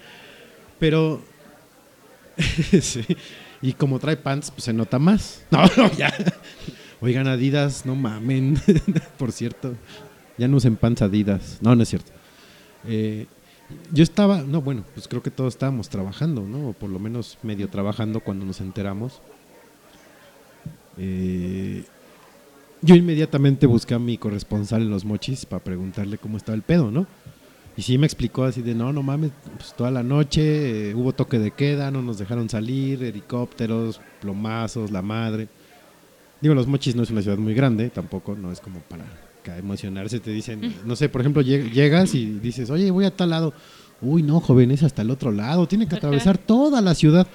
Pero. 0.78 1.22
sí. 2.80 3.04
Y 3.62 3.72
como 3.72 3.98
trae 3.98 4.18
pants, 4.18 4.50
pues 4.50 4.64
se 4.64 4.72
nota 4.72 4.98
más. 4.98 5.44
No, 5.50 5.64
no, 5.76 5.90
ya. 5.92 6.12
Oigan, 7.00 7.26
Adidas, 7.26 7.86
no 7.86 7.94
mamen. 7.94 8.60
Por 9.18 9.32
cierto, 9.32 9.74
ya 10.38 10.48
no 10.48 10.56
usen 10.56 10.76
pants 10.76 11.02
Adidas. 11.02 11.58
No, 11.60 11.74
no 11.74 11.82
es 11.82 11.88
cierto. 11.90 12.10
Eh, 12.86 13.26
yo 13.92 14.02
estaba, 14.02 14.42
no, 14.42 14.60
bueno, 14.60 14.84
pues 14.94 15.08
creo 15.08 15.22
que 15.22 15.30
todos 15.30 15.54
estábamos 15.54 15.88
trabajando, 15.88 16.42
¿no? 16.42 16.70
O 16.70 16.72
por 16.72 16.90
lo 16.90 16.98
menos 16.98 17.38
medio 17.42 17.68
trabajando 17.68 18.20
cuando 18.20 18.44
nos 18.44 18.60
enteramos. 18.60 19.20
Eh, 20.98 21.84
yo 22.82 22.94
inmediatamente 22.94 23.66
busqué 23.66 23.94
a 23.94 23.98
mi 23.98 24.18
corresponsal 24.18 24.82
en 24.82 24.90
los 24.90 25.04
mochis 25.04 25.46
para 25.46 25.62
preguntarle 25.64 26.18
cómo 26.18 26.36
estaba 26.36 26.54
el 26.56 26.62
pedo, 26.62 26.90
¿no? 26.90 27.06
Y 27.76 27.82
sí 27.82 27.98
me 27.98 28.06
explicó 28.06 28.44
así 28.44 28.62
de, 28.62 28.74
no, 28.74 28.92
no 28.92 29.02
mames, 29.02 29.32
pues 29.56 29.74
toda 29.74 29.90
la 29.90 30.02
noche 30.02 30.90
eh, 30.90 30.94
hubo 30.94 31.12
toque 31.12 31.38
de 31.38 31.50
queda, 31.50 31.90
no 31.90 32.02
nos 32.02 32.18
dejaron 32.18 32.48
salir, 32.48 33.02
helicópteros, 33.02 34.00
plomazos, 34.20 34.90
la 34.90 35.02
madre. 35.02 35.48
Digo, 36.40 36.54
los 36.54 36.66
mochis 36.66 36.94
no 36.94 37.02
es 37.02 37.10
una 37.10 37.22
ciudad 37.22 37.38
muy 37.38 37.54
grande, 37.54 37.90
tampoco, 37.90 38.36
no 38.36 38.52
es 38.52 38.60
como 38.60 38.80
para 38.80 39.04
emocionarse, 39.58 40.20
te 40.20 40.30
dicen, 40.30 40.74
no 40.84 40.94
sé, 40.94 41.08
por 41.08 41.20
ejemplo, 41.22 41.42
lleg- 41.42 41.70
llegas 41.72 42.14
y 42.14 42.26
dices, 42.38 42.70
oye, 42.70 42.90
voy 42.90 43.06
a 43.06 43.10
tal 43.16 43.30
lado. 43.30 43.54
Uy, 44.02 44.22
no, 44.22 44.40
joven, 44.40 44.70
es 44.70 44.82
hasta 44.82 45.02
el 45.02 45.10
otro 45.10 45.32
lado, 45.32 45.66
tiene 45.66 45.86
que 45.88 45.94
atravesar 45.96 46.36
toda 46.38 46.80
la 46.82 46.94
ciudad. 46.94 47.26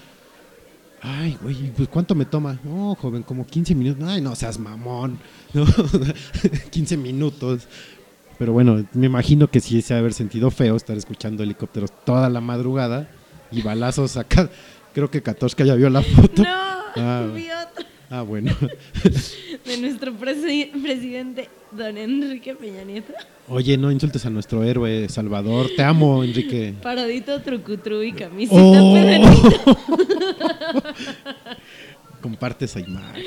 Ay, 1.02 1.38
güey, 1.42 1.72
pues 1.76 1.88
¿cuánto 1.88 2.14
me 2.16 2.26
toma? 2.26 2.60
No, 2.64 2.96
joven, 2.96 3.24
como 3.24 3.46
15 3.46 3.74
minutos. 3.76 4.08
Ay, 4.08 4.22
no 4.22 4.36
seas 4.36 4.60
mamón. 4.60 5.20
No, 5.54 5.66
15 6.70 6.98
minutos. 6.98 7.68
Pero 8.38 8.54
bueno, 8.54 8.86
me 8.94 9.08
imagino 9.08 9.50
que 9.50 9.60
sí 9.60 9.82
se 9.82 9.94
ha 9.94 9.98
haber 9.98 10.14
sentido 10.14 10.52
feo 10.52 10.76
estar 10.76 10.96
escuchando 10.96 11.44
helicópteros 11.44 11.92
toda 12.06 12.30
la 12.30 12.40
madrugada 12.40 13.10
y 13.52 13.62
balazos 13.62 14.16
acá. 14.18 14.50
Creo 14.94 15.10
que 15.10 15.22
Katoshka 15.24 15.66
ya 15.66 15.76
vio 15.76 15.90
la 15.90 16.02
foto. 16.16 16.44
No, 16.44 16.50
Ah, 16.96 17.26
vi 17.34 17.48
otro 17.52 17.86
Ah, 18.10 18.22
bueno. 18.24 18.56
de 19.66 19.78
nuestro 19.78 20.14
presi- 20.14 20.72
presidente, 20.82 21.48
don 21.72 21.98
Enrique 21.98 22.56
Peña 22.56 22.84
Nieto. 22.84 23.14
Oye, 23.48 23.78
no 23.78 23.92
insultes 23.92 24.26
a 24.26 24.30
nuestro 24.30 24.64
héroe 24.64 25.08
Salvador. 25.10 25.70
Te 25.76 25.84
amo, 25.84 26.24
Enrique. 26.24 26.74
Paradito, 26.82 27.42
trucutru 27.42 28.02
y 28.04 28.14
camisita 28.14 28.56
Oh. 28.60 29.76
Comparte 32.22 32.66
esa 32.66 32.80
imagen. 32.80 33.24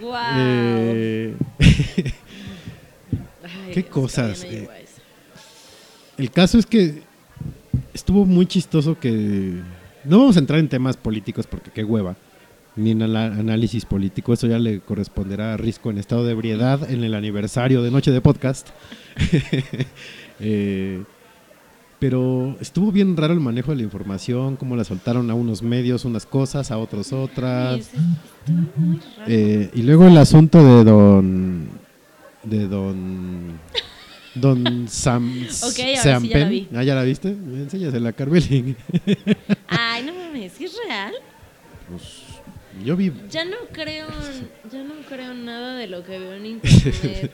Guau. 0.00 0.32
Eh, 0.36 1.34
Ay, 1.60 2.12
qué 3.72 3.84
cosas, 3.84 4.44
eh. 4.44 4.68
El 6.16 6.30
caso 6.30 6.58
es 6.58 6.66
que 6.66 7.02
estuvo 7.94 8.24
muy 8.24 8.46
chistoso 8.46 8.98
que... 8.98 9.60
No 10.04 10.18
vamos 10.18 10.36
a 10.36 10.40
entrar 10.40 10.58
en 10.58 10.68
temas 10.68 10.96
políticos 10.96 11.46
porque 11.46 11.70
qué 11.70 11.84
hueva, 11.84 12.16
ni 12.78 12.92
en 12.92 13.02
el 13.02 13.16
análisis 13.16 13.84
político, 13.84 14.32
eso 14.32 14.46
ya 14.46 14.58
le 14.58 14.80
corresponderá 14.80 15.54
a 15.54 15.56
Risco 15.56 15.90
en 15.90 15.98
estado 15.98 16.24
de 16.24 16.32
ebriedad 16.32 16.90
en 16.90 17.04
el 17.04 17.14
aniversario 17.14 17.82
de 17.82 17.90
Noche 17.90 18.10
de 18.10 18.20
Podcast. 18.20 18.68
Eh, 20.40 21.02
pero 21.98 22.56
estuvo 22.60 22.92
bien 22.92 23.16
raro 23.16 23.34
el 23.34 23.40
manejo 23.40 23.72
de 23.72 23.78
la 23.78 23.82
información, 23.82 24.54
cómo 24.54 24.76
la 24.76 24.84
soltaron 24.84 25.28
a 25.32 25.34
unos 25.34 25.62
medios 25.64 26.04
unas 26.04 26.26
cosas, 26.26 26.70
a 26.70 26.78
otros 26.78 27.12
otras. 27.12 27.90
muy 28.46 29.00
raro. 29.16 29.24
Eh, 29.26 29.68
y 29.74 29.82
luego 29.82 30.06
el 30.06 30.16
asunto 30.16 30.62
de 30.64 30.84
don. 30.84 31.68
de 32.44 32.68
don. 32.68 33.58
Don 34.36 34.86
Sam. 34.88 35.44
Ok, 35.64 35.64
ahora 35.64 35.72
sí 35.72 35.82
ya 35.82 35.96
la 35.96 36.02
Seampen. 36.02 36.50
vi. 36.50 36.68
Ah, 36.72 36.84
¿ya 36.84 36.94
la 36.94 37.02
viste? 37.02 37.30
Enséñasela 37.30 38.10
a 38.10 38.12
Carmelín. 38.12 38.76
Ay, 39.66 40.04
no 40.04 40.14
mames, 40.14 40.52
¿sí 40.52 40.66
es 40.66 40.76
real? 40.86 41.14
Yo 42.84 42.96
vi. 42.96 43.12
Ya 43.30 43.44
no 43.44 43.56
creo, 43.72 44.06
ya 44.70 44.82
no 44.82 44.94
creo 45.08 45.34
nada 45.34 45.76
de 45.76 45.86
lo 45.86 46.04
que 46.04 46.18
veo 46.18 46.34
en 46.34 46.46
internet. 46.46 47.32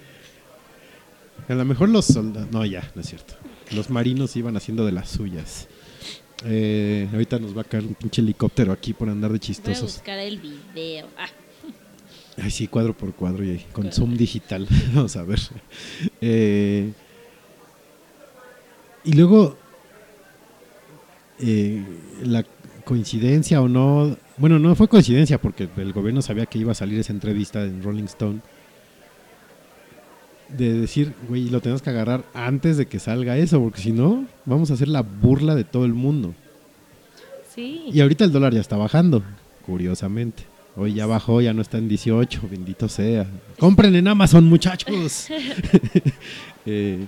A 1.48 1.54
lo 1.54 1.64
mejor 1.64 1.88
los 1.88 2.06
soldados. 2.06 2.50
No, 2.50 2.64
ya, 2.64 2.90
no 2.94 3.00
es 3.02 3.08
cierto. 3.08 3.34
Los 3.72 3.90
marinos 3.90 4.34
iban 4.36 4.56
haciendo 4.56 4.84
de 4.86 4.92
las 4.92 5.10
suyas. 5.10 5.68
Eh, 6.44 7.08
ahorita 7.12 7.38
nos 7.38 7.56
va 7.56 7.62
a 7.62 7.64
caer 7.64 7.84
un 7.84 7.94
pinche 7.94 8.20
helicóptero 8.20 8.72
aquí 8.72 8.92
por 8.92 9.08
andar 9.08 9.30
de 9.30 9.38
Voy 9.38 9.44
a 9.44 9.46
chistosos. 9.46 9.94
buscar 9.94 10.18
el 10.18 10.38
video. 10.38 11.06
Ah, 11.18 11.28
Ay, 12.42 12.50
sí, 12.50 12.66
cuadro 12.66 12.96
por 12.96 13.14
cuadro 13.14 13.44
y 13.44 13.58
con 13.72 13.92
zoom 13.92 14.16
digital. 14.16 14.66
Vamos 14.94 15.16
a 15.16 15.22
ver. 15.22 15.38
Eh, 16.20 16.92
y 19.04 19.12
luego, 19.12 19.56
eh, 21.38 21.82
la 22.22 22.44
coincidencia 22.84 23.60
o 23.60 23.68
no. 23.68 24.16
Bueno, 24.36 24.58
no 24.58 24.74
fue 24.74 24.88
coincidencia 24.88 25.40
porque 25.40 25.68
el 25.76 25.92
gobierno 25.92 26.22
sabía 26.22 26.46
que 26.46 26.58
iba 26.58 26.72
a 26.72 26.74
salir 26.74 26.98
esa 26.98 27.12
entrevista 27.12 27.62
en 27.64 27.82
Rolling 27.82 28.04
Stone. 28.04 28.40
De 30.48 30.72
decir, 30.72 31.14
güey, 31.28 31.48
lo 31.48 31.60
tenemos 31.60 31.82
que 31.82 31.90
agarrar 31.90 32.24
antes 32.34 32.76
de 32.76 32.86
que 32.86 32.98
salga 32.98 33.36
eso, 33.38 33.60
porque 33.60 33.80
si 33.80 33.92
no, 33.92 34.26
vamos 34.44 34.70
a 34.70 34.74
hacer 34.74 34.88
la 34.88 35.02
burla 35.02 35.54
de 35.54 35.64
todo 35.64 35.84
el 35.84 35.94
mundo. 35.94 36.34
sí. 37.54 37.84
Y 37.92 38.00
ahorita 38.00 38.24
el 38.24 38.32
dólar 38.32 38.54
ya 38.54 38.60
está 38.60 38.76
bajando, 38.76 39.22
curiosamente. 39.66 40.44
Hoy 40.76 40.94
ya 40.94 41.06
bajó, 41.06 41.40
ya 41.40 41.52
no 41.52 41.62
está 41.62 41.78
en 41.78 41.88
18, 41.88 42.42
bendito 42.50 42.88
sea. 42.88 43.26
Compren 43.58 43.94
en 43.94 44.08
Amazon, 44.08 44.44
muchachos. 44.44 45.28
Eh, 46.66 47.04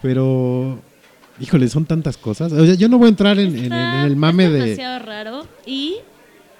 pero, 0.00 0.80
híjole, 1.40 1.68
son 1.68 1.84
tantas 1.86 2.16
cosas. 2.16 2.52
O 2.52 2.64
sea, 2.66 2.74
yo 2.74 2.88
no 2.88 2.98
voy 2.98 3.06
a 3.06 3.10
entrar 3.10 3.38
en, 3.38 3.56
en- 3.56 3.64
Está- 3.64 4.00
en 4.00 4.06
el 4.06 4.16
mame 4.16 4.46
es 4.46 4.52
de... 4.52 4.58
demasiado 4.60 4.98
raro 5.00 5.46
y, 5.64 5.96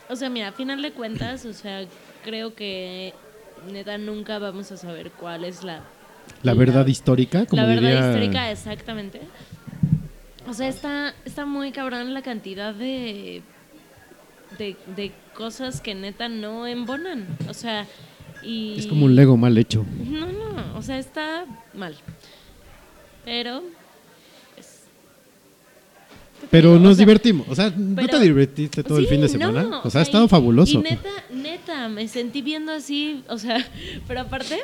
o 0.08 0.16
sea, 0.16 0.28
mira, 0.30 0.48
a 0.48 0.52
final 0.52 0.82
de 0.82 0.92
cuentas, 0.92 1.44
o 1.46 1.52
sea, 1.52 1.84
creo 2.24 2.54
que 2.54 3.14
neta 3.72 3.98
nunca 3.98 4.38
vamos 4.38 4.70
a 4.72 4.76
saber 4.76 5.10
cuál 5.12 5.44
es 5.44 5.64
la 5.64 5.80
La 6.42 6.54
verdad 6.54 6.86
histórica, 6.86 7.46
como 7.46 7.62
la 7.62 7.68
verdad 7.68 7.82
diría... 7.90 8.06
histórica, 8.10 8.50
exactamente. 8.50 9.20
O 10.48 10.52
sea, 10.54 10.68
está, 10.68 11.14
está 11.24 11.44
muy 11.44 11.72
cabrón 11.72 12.14
la 12.14 12.22
cantidad 12.22 12.72
de, 12.72 13.42
de, 14.58 14.76
de 14.94 15.12
cosas 15.34 15.80
que 15.80 15.94
neta 15.94 16.28
no 16.28 16.66
embonan. 16.68 17.26
O 17.48 17.54
sea, 17.54 17.86
y... 18.44 18.78
Es 18.78 18.86
como 18.86 19.06
un 19.06 19.16
Lego 19.16 19.36
mal 19.36 19.58
hecho. 19.58 19.84
No, 20.04 20.26
no, 20.26 20.78
o 20.78 20.82
sea, 20.82 20.98
está 20.98 21.46
mal. 21.74 21.96
Pero, 23.24 23.62
Pero 26.50 26.74
o 26.74 26.78
nos 26.78 26.96
sea, 26.96 27.04
divertimos. 27.04 27.46
O 27.48 27.54
sea, 27.54 27.70
¿no 27.76 28.06
te 28.06 28.20
divertiste 28.20 28.82
todo 28.82 28.98
el 28.98 29.06
fin 29.06 29.20
de 29.20 29.28
semana? 29.28 29.62
no, 29.64 29.80
o 29.82 29.90
sea, 29.90 30.00
ha 30.00 30.04
y- 30.04 30.06
estado 30.06 30.28
fabuloso. 30.28 30.78
Y 30.78 30.82
neta, 30.82 31.10
neta, 31.32 31.88
me 31.88 32.06
sentí 32.08 32.42
viendo 32.42 32.72
así, 32.72 33.22
o 33.28 33.38
sea, 33.38 33.64
pero 34.08 34.20
aparte, 34.20 34.58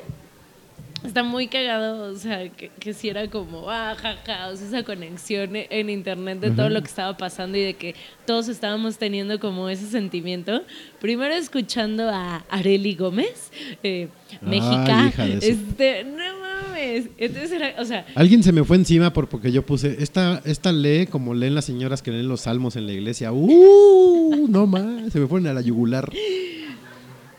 Está 1.04 1.24
muy 1.24 1.48
cagado, 1.48 2.12
o 2.12 2.14
sea, 2.14 2.48
que, 2.48 2.70
que 2.78 2.94
si 2.94 3.08
era 3.08 3.26
como, 3.28 3.68
ah, 3.68 3.96
jaja, 4.00 4.46
o 4.50 4.56
sea, 4.56 4.68
esa 4.68 4.82
conexión 4.84 5.50
en 5.56 5.90
internet 5.90 6.38
de 6.38 6.52
todo 6.52 6.68
lo 6.68 6.80
que 6.80 6.86
estaba 6.86 7.16
pasando 7.16 7.58
y 7.58 7.62
de 7.62 7.74
que 7.74 7.96
todos 8.24 8.46
estábamos 8.46 8.98
teniendo 8.98 9.40
como 9.40 9.68
ese 9.68 9.88
sentimiento. 9.88 10.62
Primero 11.00 11.34
escuchando 11.34 12.08
a 12.08 12.44
Areli 12.48 12.94
Gómez, 12.94 13.50
eh, 13.82 14.10
de 14.42 14.60
su- 14.60 15.44
este, 15.44 16.04
no 16.04 16.21
mames, 16.68 17.08
entonces 17.18 17.52
era, 17.52 17.74
o 17.80 17.84
sea, 17.84 18.06
Alguien 18.14 18.42
se 18.42 18.52
me 18.52 18.64
fue 18.64 18.76
encima 18.76 19.12
por 19.12 19.28
porque 19.28 19.50
yo 19.52 19.64
puse, 19.64 19.96
esta, 20.02 20.40
esta 20.44 20.72
lee 20.72 21.06
como 21.06 21.34
leen 21.34 21.54
las 21.54 21.64
señoras 21.64 22.02
que 22.02 22.10
leen 22.10 22.28
los 22.28 22.42
salmos 22.42 22.76
en 22.76 22.86
la 22.86 22.92
iglesia. 22.92 23.32
¡Uh! 23.32 24.46
No 24.48 24.66
más, 24.66 25.12
se 25.12 25.20
me 25.20 25.26
fueron 25.26 25.46
a 25.48 25.54
la 25.54 25.60
yugular. 25.60 26.10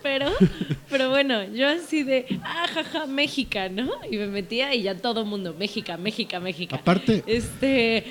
Pero, 0.02 0.26
pero 0.90 1.10
bueno, 1.10 1.46
yo 1.54 1.66
así 1.70 2.04
de, 2.04 2.26
ah, 2.44 2.66
jaja, 2.74 3.06
Méxica, 3.06 3.70
¿no? 3.70 3.90
Y 4.12 4.18
me 4.18 4.28
metía 4.28 4.76
y 4.76 4.84
ya 4.84 4.96
todo 4.98 5.24
mundo, 5.26 5.56
Méxica, 5.58 5.96
Méxica, 5.96 6.42
Méxica. 6.42 6.76
Aparte- 6.76 7.24
Este, 7.26 8.04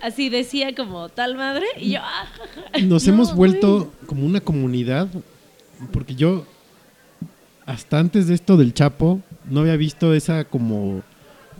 así 0.00 0.28
decía 0.28 0.74
como 0.76 1.08
tal 1.08 1.34
madre 1.36 1.66
y 1.76 1.90
yo, 1.90 1.98
ah, 2.02 2.26
jaja. 2.36 2.86
Nos 2.86 3.04
No, 3.06 3.12
hemos 3.14 3.34
vuelto 3.34 3.78
güey. 3.78 3.90
como 4.06 4.26
una 4.26 4.40
comunidad, 4.40 5.08
porque 5.92 6.14
yo, 6.14 6.46
hasta 7.66 7.98
antes 7.98 8.28
de 8.28 8.34
esto 8.34 8.56
del 8.56 8.72
Chapo, 8.72 9.20
no 9.50 9.60
había 9.60 9.76
visto 9.76 10.14
esa 10.14 10.44
como 10.44 11.02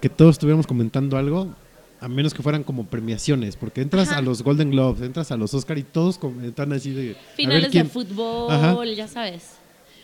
que 0.00 0.08
todos 0.08 0.36
estuviéramos 0.36 0.66
comentando 0.66 1.16
algo, 1.16 1.54
a 2.00 2.08
menos 2.08 2.32
que 2.32 2.42
fueran 2.42 2.64
como 2.64 2.86
premiaciones, 2.86 3.56
porque 3.56 3.82
entras 3.82 4.08
Ajá. 4.08 4.18
a 4.18 4.22
los 4.22 4.42
Golden 4.42 4.70
Globes, 4.70 5.02
entras 5.02 5.30
a 5.30 5.36
los 5.36 5.52
Oscar 5.52 5.76
y 5.78 5.82
todos 5.82 6.16
comentan 6.18 6.72
así 6.72 6.92
de... 6.92 7.16
Finales 7.36 7.70
de 7.70 7.84
fútbol, 7.84 8.50
Ajá. 8.50 8.84
ya 8.84 9.06
sabes. 9.06 9.56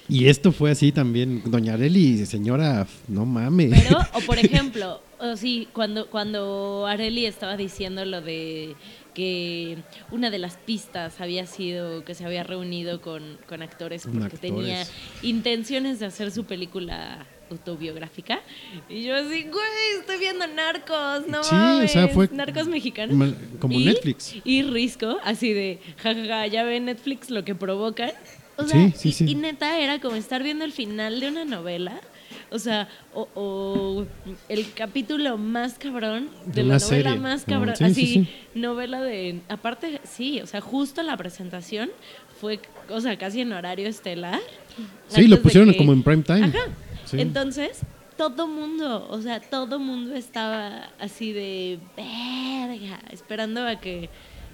Y 0.08 0.28
esto 0.28 0.52
fue 0.52 0.70
así 0.70 0.92
también, 0.92 1.42
Doña 1.46 1.74
Areli, 1.74 2.24
señora, 2.26 2.86
no 3.08 3.24
mames. 3.24 3.82
Pero, 3.82 3.98
o 4.14 4.20
por 4.26 4.38
ejemplo, 4.38 5.00
o 5.18 5.36
sí, 5.36 5.68
cuando, 5.72 6.08
cuando 6.08 6.86
Areli 6.86 7.26
estaba 7.26 7.56
diciendo 7.56 8.04
lo 8.04 8.20
de 8.20 8.76
que 9.14 9.78
una 10.12 10.30
de 10.30 10.38
las 10.38 10.58
pistas 10.58 11.20
había 11.20 11.46
sido 11.46 12.04
que 12.04 12.14
se 12.14 12.24
había 12.24 12.44
reunido 12.44 13.00
con, 13.00 13.38
con 13.48 13.62
actores 13.62 14.02
porque 14.02 14.24
actores. 14.24 14.40
tenía 14.40 14.86
intenciones 15.22 15.98
de 15.98 16.06
hacer 16.06 16.30
su 16.30 16.44
película 16.44 17.26
autobiográfica. 17.50 18.40
Y 18.88 19.02
yo 19.04 19.14
así, 19.16 19.42
güey, 19.44 20.00
estoy 20.00 20.18
viendo 20.18 20.46
Narcos, 20.46 21.26
no 21.28 21.42
Sí, 21.44 21.54
o 21.54 21.58
mames, 21.58 21.92
sea, 21.92 22.08
fue- 22.08 22.28
Narcos 22.32 22.66
mexicanos. 22.68 23.34
Como 23.58 23.78
Y- 23.78 23.84
Netflix. 23.84 24.34
Y 24.44 24.62
Risco, 24.62 25.18
así 25.24 25.52
de, 25.52 25.78
jajaja, 25.98 26.46
ya 26.46 26.64
ve 26.64 26.80
Netflix 26.80 27.30
lo 27.30 27.44
que 27.44 27.54
provocan. 27.54 28.10
O 28.56 28.64
sea, 28.66 28.88
Sí, 28.88 28.92
sí, 28.96 29.08
y- 29.08 29.12
sí. 29.12 29.24
y 29.28 29.34
neta 29.34 29.78
era 29.80 30.00
como 30.00 30.16
estar 30.16 30.42
viendo 30.42 30.64
el 30.64 30.72
final 30.72 31.20
de 31.20 31.28
una 31.28 31.44
novela. 31.44 32.00
O 32.50 32.58
sea, 32.60 32.88
o, 33.12 33.28
o 33.34 34.06
el 34.48 34.72
capítulo 34.72 35.36
más 35.36 35.74
cabrón 35.78 36.30
de, 36.46 36.52
De 36.52 36.62
la 36.62 36.78
novela 36.78 36.78
serie. 37.10 37.16
más 37.16 37.46
No, 37.48 37.54
cabrón. 37.54 37.76
sí, 37.76 37.84
Así, 37.84 38.06
sí, 38.06 38.12
sí. 38.24 38.28
novela 38.58 39.02
de. 39.02 39.40
Aparte, 39.48 40.00
sí, 40.04 40.40
o 40.40 40.46
sea, 40.46 40.60
justo 40.60 41.02
la 41.02 41.16
presentación 41.16 41.90
fue, 42.40 42.60
o 42.88 43.00
sea, 43.00 43.18
casi 43.18 43.40
en 43.40 43.52
horario 43.52 43.88
estelar. 43.88 44.40
Sí, 45.08 45.26
lo 45.26 45.42
pusieron 45.42 45.70
que- 45.72 45.76
como 45.76 45.92
en 45.92 46.02
prime 46.04 46.22
time. 46.22 46.44
Ajá. 46.46 46.58
Sí. 47.06 47.20
Entonces, 47.20 47.78
todo 48.16 48.46
mundo, 48.46 49.06
o 49.10 49.20
sea, 49.22 49.40
todo 49.40 49.78
mundo 49.78 50.14
estaba 50.14 50.90
así 51.00 51.32
de 51.32 51.78
verga, 51.96 53.00
esperando 53.10 53.66
a 53.66 53.80
que, 53.80 54.08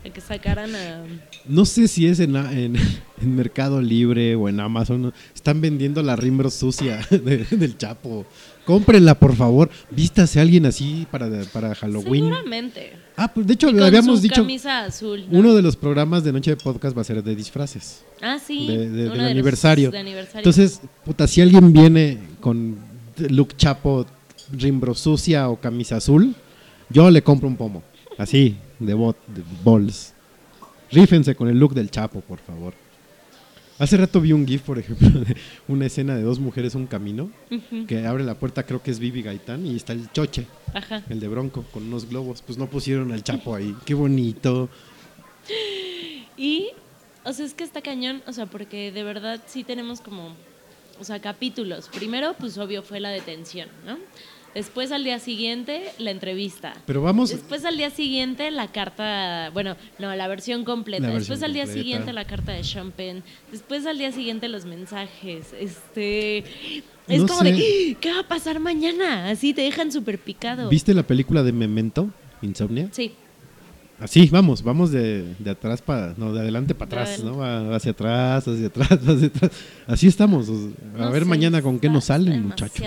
a 0.04 0.10
que 0.10 0.20
sacaran 0.20 0.74
a. 0.74 1.04
No 1.46 1.64
sé 1.64 1.88
si 1.88 2.06
es 2.06 2.20
en, 2.20 2.36
en- 2.36 2.76
en 3.20 3.36
Mercado 3.36 3.80
Libre 3.80 4.34
o 4.36 4.48
en 4.48 4.58
Amazon. 4.60 5.12
Están 5.34 5.60
vendiendo 5.60 6.02
la 6.02 6.16
rimbro 6.16 6.50
sucia 6.50 7.00
de- 7.10 7.46
del 7.50 7.76
Chapo. 7.78 8.26
Cómprenla, 8.64 9.16
por 9.18 9.34
favor. 9.34 9.70
Vístase 9.90 10.38
a 10.38 10.42
alguien 10.42 10.66
así 10.66 11.06
para, 11.10 11.28
para 11.52 11.74
Halloween. 11.74 12.24
Seguramente. 12.26 12.92
Ah, 13.16 13.32
pues 13.32 13.46
de 13.46 13.54
hecho, 13.54 13.68
Y 13.68 13.72
con 13.74 13.82
habíamos 13.82 14.16
su 14.18 14.22
dicho. 14.22 14.42
camisa 14.42 14.84
azul. 14.84 15.24
¿no? 15.30 15.38
Uno 15.40 15.54
de 15.54 15.62
los 15.62 15.76
programas 15.76 16.22
de 16.24 16.32
Noche 16.32 16.52
de 16.52 16.56
Podcast 16.56 16.96
va 16.96 17.02
a 17.02 17.04
ser 17.04 17.22
de 17.22 17.34
disfraces. 17.36 18.04
Ah, 18.20 18.38
sí. 18.44 18.66
de- 18.68 18.88
de- 18.88 19.02
uno 19.04 19.10
del 19.10 19.10
de 19.10 19.16
los 19.18 19.30
aniversario. 19.30 19.90
de 19.90 19.98
aniversario. 19.98 20.38
Entonces, 20.40 20.80
puta, 21.04 21.26
si 21.26 21.40
alguien 21.40 21.72
viene 21.72 22.18
con 22.42 22.76
look 23.30 23.56
Chapo, 23.56 24.04
rimbro 24.52 24.94
sucia 24.94 25.48
o 25.48 25.56
camisa 25.56 25.96
azul, 25.96 26.34
yo 26.90 27.10
le 27.10 27.22
compro 27.22 27.48
un 27.48 27.56
pomo. 27.56 27.82
Así, 28.18 28.56
de, 28.78 28.92
bot, 28.92 29.16
de 29.28 29.42
bols. 29.64 30.12
Rífense 30.90 31.34
con 31.34 31.48
el 31.48 31.58
look 31.58 31.72
del 31.72 31.90
Chapo, 31.90 32.20
por 32.20 32.38
favor. 32.40 32.74
Hace 33.78 33.96
rato 33.96 34.20
vi 34.20 34.32
un 34.32 34.46
GIF, 34.46 34.62
por 34.62 34.78
ejemplo, 34.78 35.08
de 35.20 35.36
una 35.66 35.86
escena 35.86 36.14
de 36.14 36.22
dos 36.22 36.38
mujeres, 36.38 36.74
un 36.74 36.86
camino, 36.86 37.30
que 37.88 38.06
abre 38.06 38.22
la 38.22 38.34
puerta, 38.34 38.64
creo 38.64 38.82
que 38.82 38.90
es 38.90 38.98
Vivi 38.98 39.22
Gaitán, 39.22 39.66
y 39.66 39.74
está 39.74 39.94
el 39.94 40.12
choche, 40.12 40.46
Ajá. 40.74 41.02
el 41.08 41.18
de 41.18 41.28
Bronco, 41.28 41.64
con 41.72 41.84
unos 41.84 42.08
globos. 42.08 42.42
Pues 42.42 42.58
no 42.58 42.66
pusieron 42.66 43.10
al 43.12 43.24
Chapo 43.24 43.54
ahí. 43.54 43.74
Qué 43.86 43.94
bonito. 43.94 44.68
Y, 46.36 46.68
o 47.24 47.32
sea, 47.32 47.46
es 47.46 47.54
que 47.54 47.64
está 47.64 47.80
cañón, 47.80 48.22
o 48.26 48.32
sea, 48.32 48.46
porque 48.46 48.92
de 48.92 49.02
verdad 49.02 49.40
sí 49.46 49.64
tenemos 49.64 50.00
como, 50.00 50.34
o 51.02 51.04
sea, 51.04 51.20
capítulos. 51.20 51.88
Primero, 51.92 52.34
pues 52.38 52.56
obvio 52.58 52.82
fue 52.84 53.00
la 53.00 53.10
detención, 53.10 53.68
¿no? 53.84 53.98
Después 54.54 54.92
al 54.92 55.02
día 55.02 55.18
siguiente, 55.18 55.82
la 55.98 56.10
entrevista. 56.10 56.74
Pero 56.86 57.02
vamos, 57.02 57.30
Después 57.30 57.64
al 57.64 57.76
día 57.76 57.90
siguiente 57.90 58.50
la 58.50 58.68
carta, 58.70 59.50
bueno, 59.52 59.76
no, 59.98 60.14
la 60.14 60.28
versión 60.28 60.64
completa. 60.64 61.08
La 61.08 61.14
Después 61.14 61.42
al 61.42 61.54
día 61.54 61.66
siguiente 61.66 62.12
la 62.12 62.24
carta 62.26 62.52
de 62.52 62.60
Champagne. 62.60 63.22
Después 63.50 63.84
al 63.86 63.98
día 63.98 64.12
siguiente 64.12 64.48
los 64.48 64.64
mensajes. 64.64 65.52
Este 65.58 66.44
es 67.08 67.20
No 67.22 67.26
como 67.26 67.40
sé. 67.40 67.52
de 67.52 67.96
¿qué 68.00 68.12
va 68.12 68.20
a 68.20 68.28
pasar 68.28 68.60
mañana? 68.60 69.28
Así 69.30 69.54
te 69.54 69.62
dejan 69.62 69.90
súper 69.90 70.18
picado. 70.18 70.68
¿viste 70.68 70.94
la 70.94 71.02
película 71.02 71.42
de 71.42 71.52
Memento, 71.52 72.10
Insomnia? 72.42 72.88
Sí. 72.92 73.14
Así, 74.02 74.28
vamos, 74.30 74.62
vamos 74.62 74.90
de, 74.90 75.24
de 75.38 75.50
atrás 75.50 75.80
para, 75.80 76.14
no, 76.16 76.32
de 76.32 76.40
adelante 76.40 76.74
para 76.74 77.02
atrás. 77.02 77.22
¿no? 77.22 77.36
Va 77.38 77.74
Hacia 77.76 77.92
atrás, 77.92 78.46
hacia 78.48 78.66
atrás, 78.66 78.90
hacia 79.06 79.26
atrás. 79.28 79.50
Así 79.86 80.06
estamos. 80.08 80.48
o 80.48 80.56
sea, 80.96 81.06
a 81.06 81.10
ver 81.10 81.22
sé, 81.22 81.28
mañana 81.28 81.62
con 81.62 81.78
qué 81.78 81.88
nos 81.88 82.04
salen, 82.06 82.48
muchachos. 82.48 82.84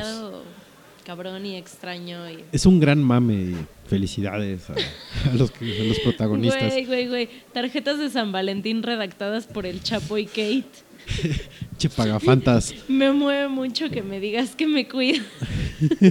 cabrón 1.05 1.45
y 1.45 1.55
extraño 1.55 2.29
y 2.29 2.43
Es 2.51 2.65
un 2.65 2.79
gran 2.79 3.01
mame. 3.01 3.33
y 3.33 3.55
Felicidades 3.87 4.67
a, 4.71 4.73
a 4.73 5.33
los, 5.35 5.51
que- 5.51 5.79
a 5.79 5.83
los 5.83 5.99
protagonistas. 5.99 6.73
Güey, 6.73 6.85
güey, 6.85 7.07
güey. 7.07 7.29
Tarjetas 7.53 7.99
de 7.99 8.09
San 8.09 8.31
Valentín 8.31 8.81
redactadas 8.83 9.45
por 9.45 9.65
el 9.67 9.81
Chapo 9.83 10.17
y 10.17 10.25
Kate. 10.25 10.65
Che, 11.77 11.87
pagafantas. 11.89 12.73
Me 12.87 13.11
mueve 13.11 13.47
mucho 13.47 13.89
que 13.91 14.01
me 14.01 14.19
digas 14.19 14.55
que 14.55 14.65
me 14.67 14.87
cuida. 14.87 15.21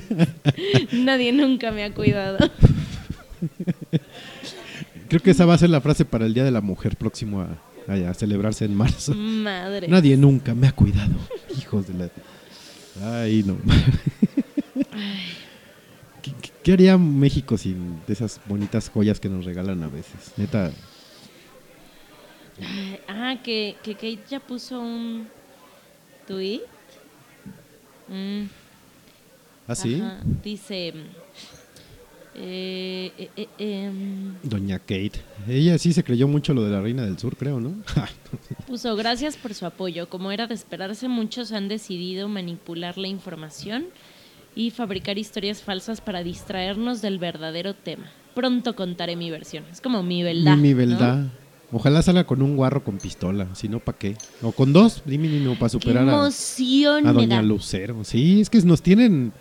Nadie 0.93 1.33
nunca 1.33 1.73
me 1.73 1.83
ha 1.85 1.93
cuidado. 1.93 2.39
Creo 5.09 5.21
que 5.23 5.31
esa 5.31 5.45
va 5.47 5.55
a 5.55 5.59
ser 5.59 5.71
la 5.71 5.81
frase 5.81 6.05
para 6.05 6.27
el 6.27 6.35
Día 6.35 6.45
de 6.45 6.51
la 6.51 6.61
Mujer 6.61 6.97
próximo 6.97 7.41
a, 7.43 7.59
a- 7.93 8.11
a 8.11 8.15
celebrarse 8.15 8.65
en 8.65 8.75
marzo. 8.75 9.15
Madre. 9.15 9.89
Nadie 9.89 10.17
nunca 10.17 10.55
me 10.55 10.67
ha 10.69 10.73
cuidado. 10.73 11.15
Hijos 11.59 11.87
de 11.89 11.95
la... 11.95 12.11
Ay, 13.23 13.43
no. 13.45 13.57
¿Qué, 16.23 16.33
qué- 16.41 16.51
qué 16.63 16.73
haría 16.73 16.97
México 16.97 17.59
sin 17.59 18.01
de 18.07 18.13
esas 18.13 18.41
bonitas 18.47 18.89
joyas 18.89 19.21
que 19.21 19.29
nos 19.29 19.45
regalan 19.45 19.83
a 19.83 19.89
veces? 19.89 20.33
Neta, 20.37 20.71
Ay, 22.61 22.99
Ah, 23.09 23.37
que, 23.43 23.77
que 23.83 23.95
Kate 23.95 24.21
ya 24.31 24.39
puso 24.41 24.81
un 24.81 25.27
tweet. 26.27 26.61
Mm, 28.09 28.45
¿así? 29.67 29.97
ajá, 30.01 30.21
Dice. 30.43 30.93
Eh, 32.37 33.13
eh, 33.17 33.31
eh, 33.37 33.49
em, 33.59 34.35
Doña 34.43 34.79
Kate. 34.79 35.13
Ella 35.49 35.79
sí 35.79 35.93
se 35.93 36.03
creyó 36.03 36.27
mucho 36.27 36.53
lo 36.53 36.65
de 36.65 36.71
la 36.71 36.81
Reina 36.81 37.05
del 37.05 37.19
Sur, 37.19 37.37
creo, 37.37 37.61
¿no? 37.61 37.73
Puso 38.67 38.97
gracias 38.97 39.37
por 39.37 39.55
su 39.55 39.67
apoyo. 39.67 40.09
Como 40.09 40.33
era 40.33 40.47
de 40.47 40.55
esperarse, 40.55 41.09
muchos 41.09 41.53
han 41.53 41.69
decidido 41.69 42.29
manipular 42.29 42.99
la 42.99 43.09
información 43.09 43.87
y 44.57 44.71
fabricar 44.71 45.19
historias 45.19 45.63
falsas 45.63 46.01
para 46.01 46.23
distraernos 46.23 47.03
del 47.03 47.19
verdadero 47.19 47.75
tema. 47.75 48.11
Pronto 48.35 48.75
contaré 48.75 49.15
mi 49.17 49.31
versión. 49.31 49.65
Es 49.71 49.81
como 49.81 50.03
mi 50.03 50.23
verdad. 50.23 50.57
mi 50.57 50.73
¿no? 50.73 50.77
verdad. 50.77 51.27
Ojalá 51.73 52.03
salga 52.03 52.25
con 52.25 52.41
un 52.43 52.57
guarro 52.57 52.85
con 52.85 52.99
pistola, 52.99 53.49
si 53.55 53.69
no, 53.69 53.81
¿para 53.81 53.99
qué? 53.99 54.17
O 54.43 54.53
con 54.53 54.73
dos, 54.73 55.03
dime 55.07 55.29
para 55.57 55.67
Qué 55.67 55.71
superar 55.71 56.09
a, 56.09 56.13
emoción 56.13 57.07
a 57.07 57.13
me 57.13 57.23
Doña 57.23 57.37
da. 57.37 57.43
Lucero. 57.43 58.05
Sí, 58.05 58.41
es 58.41 58.51
que 58.51 58.61
nos 58.63 58.83
tienen... 58.83 59.33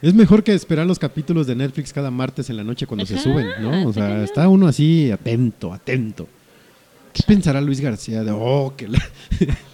Es 0.00 0.14
mejor 0.14 0.44
que 0.44 0.54
esperar 0.54 0.86
los 0.86 0.98
capítulos 0.98 1.46
de 1.46 1.56
Netflix 1.56 1.92
cada 1.92 2.10
martes 2.10 2.48
en 2.50 2.56
la 2.56 2.64
noche 2.64 2.86
cuando 2.86 3.04
se 3.04 3.18
suben, 3.18 3.48
¿no? 3.60 3.88
O 3.88 3.92
sea, 3.92 4.22
está 4.22 4.48
uno 4.48 4.68
así 4.68 5.10
atento, 5.10 5.72
atento. 5.72 6.28
¿Qué 7.12 7.22
pensará 7.26 7.60
Luis 7.60 7.80
García 7.80 8.22
de, 8.22 8.30
oh, 8.30 8.74
que 8.76 8.86
la... 8.86 9.02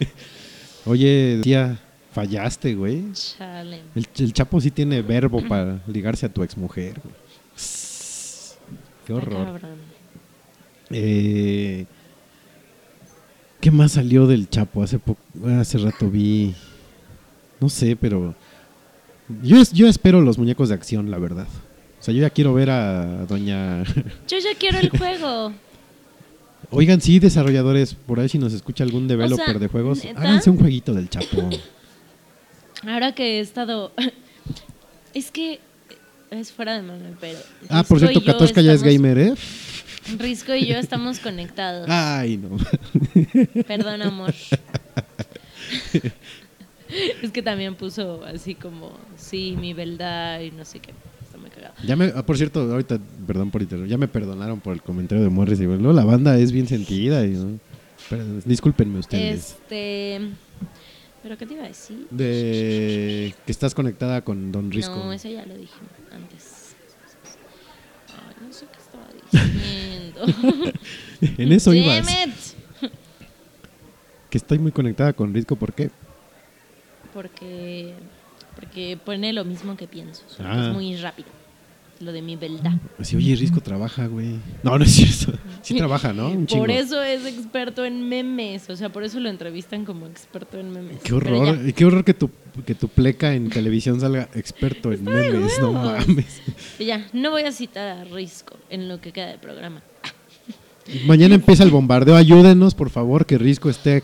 Oye, 0.86 1.40
tía, 1.42 1.78
fallaste, 2.12 2.74
güey. 2.74 3.04
Chale. 3.12 3.82
El, 3.94 4.06
el 4.18 4.32
Chapo 4.32 4.60
sí 4.60 4.70
tiene 4.70 5.02
verbo 5.02 5.46
para 5.46 5.80
ligarse 5.86 6.24
a 6.24 6.32
tu 6.32 6.42
exmujer. 6.42 7.00
güey. 7.02 7.14
Qué 9.06 9.12
horror. 9.12 9.60
Eh, 10.90 11.84
¿Qué 13.60 13.70
más 13.70 13.92
salió 13.92 14.26
del 14.26 14.48
Chapo? 14.48 14.82
Hace 14.82 14.98
poco, 14.98 15.20
hace 15.58 15.78
rato 15.78 16.10
vi, 16.10 16.54
no 17.60 17.68
sé, 17.68 17.96
pero 17.96 18.34
Yo, 19.42 19.60
es- 19.60 19.72
yo 19.72 19.86
espero 19.88 20.20
los 20.20 20.38
muñecos 20.38 20.68
de 20.68 20.74
acción, 20.74 21.10
la 21.10 21.18
verdad. 21.18 21.46
O 22.00 22.02
sea, 22.04 22.12
yo 22.12 22.20
ya 22.20 22.30
quiero 22.30 22.52
ver 22.52 22.70
a 22.70 23.24
doña... 23.26 23.82
Yo 24.28 24.38
ya 24.38 24.54
quiero 24.58 24.78
el 24.78 24.90
juego. 24.90 25.54
Oigan, 26.70 27.00
sí, 27.00 27.18
desarrolladores, 27.18 27.94
por 27.94 28.20
ahí 28.20 28.28
si 28.28 28.38
nos 28.38 28.52
escucha 28.52 28.84
algún 28.84 29.08
developer 29.08 29.46
sea, 29.46 29.58
de 29.58 29.68
juegos, 29.68 30.04
¿neta? 30.04 30.20
háganse 30.20 30.50
un 30.50 30.58
jueguito 30.58 30.92
del 30.92 31.08
Chapo. 31.08 31.48
Ahora 32.86 33.14
que 33.14 33.38
he 33.38 33.40
estado. 33.40 33.92
Es 35.14 35.30
que 35.30 35.60
es 36.32 36.50
fuera 36.50 36.74
de 36.74 36.82
mame, 36.82 37.14
pero. 37.20 37.38
ah, 37.68 37.84
por 37.84 38.00
cierto, 38.00 38.20
Katoshka 38.24 38.60
ya 38.62 38.72
es 38.72 38.82
gamer, 38.82 39.16
¿eh? 39.16 39.34
Risco 40.18 40.52
y 40.56 40.66
yo 40.66 40.76
estamos 40.76 41.20
conectados. 41.20 41.86
Ay, 41.88 42.36
no. 42.36 42.56
Perdón, 43.62 44.02
amor. 44.02 44.34
es 47.22 47.30
que 47.30 47.42
también 47.42 47.74
puso 47.74 48.24
así 48.24 48.54
como, 48.54 48.92
sí, 49.16 49.56
mi 49.58 49.74
verdad 49.74 50.40
y 50.40 50.50
no 50.50 50.64
sé 50.64 50.80
qué. 50.80 50.92
Está 51.22 51.38
muy 51.38 51.50
cagado. 51.50 51.74
Ya 51.84 51.96
me, 51.96 52.12
ah, 52.14 52.24
por 52.24 52.36
cierto, 52.36 52.60
ahorita, 52.60 52.98
perdón 53.26 53.50
por 53.50 53.62
interrumpir, 53.62 53.90
ya 53.90 53.98
me 53.98 54.08
perdonaron 54.08 54.60
por 54.60 54.72
el 54.74 54.82
comentario 54.82 55.24
de 55.24 55.30
Morris. 55.30 55.60
Y 55.60 55.64
luego 55.64 55.92
la 55.92 56.04
banda 56.04 56.38
es 56.38 56.52
bien 56.52 56.66
sentida. 56.66 57.24
Y, 57.24 57.30
¿no? 57.30 57.58
Pero, 58.08 58.24
discúlpenme 58.44 58.98
ustedes. 58.98 59.56
Este. 59.62 60.20
¿Pero 61.22 61.38
qué 61.38 61.46
te 61.46 61.54
iba 61.54 61.64
a 61.64 61.68
decir? 61.68 62.06
De 62.10 63.34
que 63.46 63.52
estás 63.52 63.74
conectada 63.74 64.22
con 64.22 64.52
Don 64.52 64.70
Risco. 64.70 64.94
No, 64.94 65.12
eso 65.12 65.28
ya 65.28 65.46
lo 65.46 65.56
dije 65.56 65.72
antes. 66.12 66.74
Ay, 68.08 68.46
no 68.46 68.52
sé 68.52 68.66
qué 68.70 68.78
estaba 68.78 69.06
diciendo. 69.32 70.72
en 71.38 71.52
eso 71.52 71.72
ibas. 71.72 72.06
Que 74.28 74.38
estoy 74.38 74.58
muy 74.58 74.72
conectada 74.72 75.14
con 75.14 75.32
Risco, 75.32 75.56
¿por 75.56 75.72
qué? 75.72 75.90
Porque, 77.14 77.94
porque 78.56 78.98
pone 79.02 79.32
lo 79.32 79.44
mismo 79.44 79.76
que 79.76 79.86
pienso. 79.88 80.22
solo 80.28 80.50
que 80.50 80.54
Ah. 80.56 80.66
Es 80.68 80.74
muy 80.74 80.96
rápido. 80.96 81.28
Lo 82.00 82.10
de 82.12 82.22
mi 82.22 82.34
verdad. 82.34 82.72
Así, 82.98 83.14
oye, 83.14 83.36
Risco 83.36 83.60
trabaja, 83.60 84.08
güey. 84.08 84.34
No, 84.64 84.76
no 84.76 84.84
es 84.84 84.90
cierto. 84.90 85.38
Sí 85.62 85.76
trabaja, 85.76 86.12
¿no? 86.12 86.28
Un 86.28 86.44
chingo. 86.46 86.62
Por 86.64 86.72
eso 86.72 87.00
es 87.00 87.24
experto 87.24 87.84
en 87.84 88.08
memes. 88.08 88.68
O 88.68 88.74
sea, 88.76 88.88
por 88.90 89.04
eso 89.04 89.20
lo 89.20 89.30
entrevistan 89.30 89.84
como 89.84 90.06
experto 90.06 90.58
en 90.58 90.72
memes. 90.72 90.98
Qué 91.04 91.14
Pero 91.14 91.16
horror. 91.38 91.62
ya. 91.62 91.68
Y 91.68 91.72
qué 91.72 91.84
horror 91.84 92.04
que 92.04 92.12
tu, 92.12 92.30
que 92.66 92.74
tu 92.74 92.88
pleca 92.88 93.32
en 93.32 93.48
televisión 93.48 94.00
salga 94.00 94.28
experto 94.34 94.92
en 94.92 95.04
memes. 95.04 95.52
No 95.60 95.70
huevos. 95.70 96.06
mames. 96.08 96.42
Ya, 96.80 97.06
no 97.12 97.30
voy 97.30 97.42
a 97.44 97.52
citar 97.52 97.86
a 97.86 98.04
Risco 98.04 98.56
en 98.70 98.88
lo 98.88 99.00
que 99.00 99.12
queda 99.12 99.28
de 99.28 99.38
programa. 99.38 99.80
Mañana 101.06 101.36
empieza 101.36 101.62
el 101.62 101.70
bombardeo. 101.70 102.16
Ayúdenos, 102.16 102.74
por 102.74 102.90
favor, 102.90 103.24
que 103.24 103.38
Risco 103.38 103.70
esté 103.70 104.02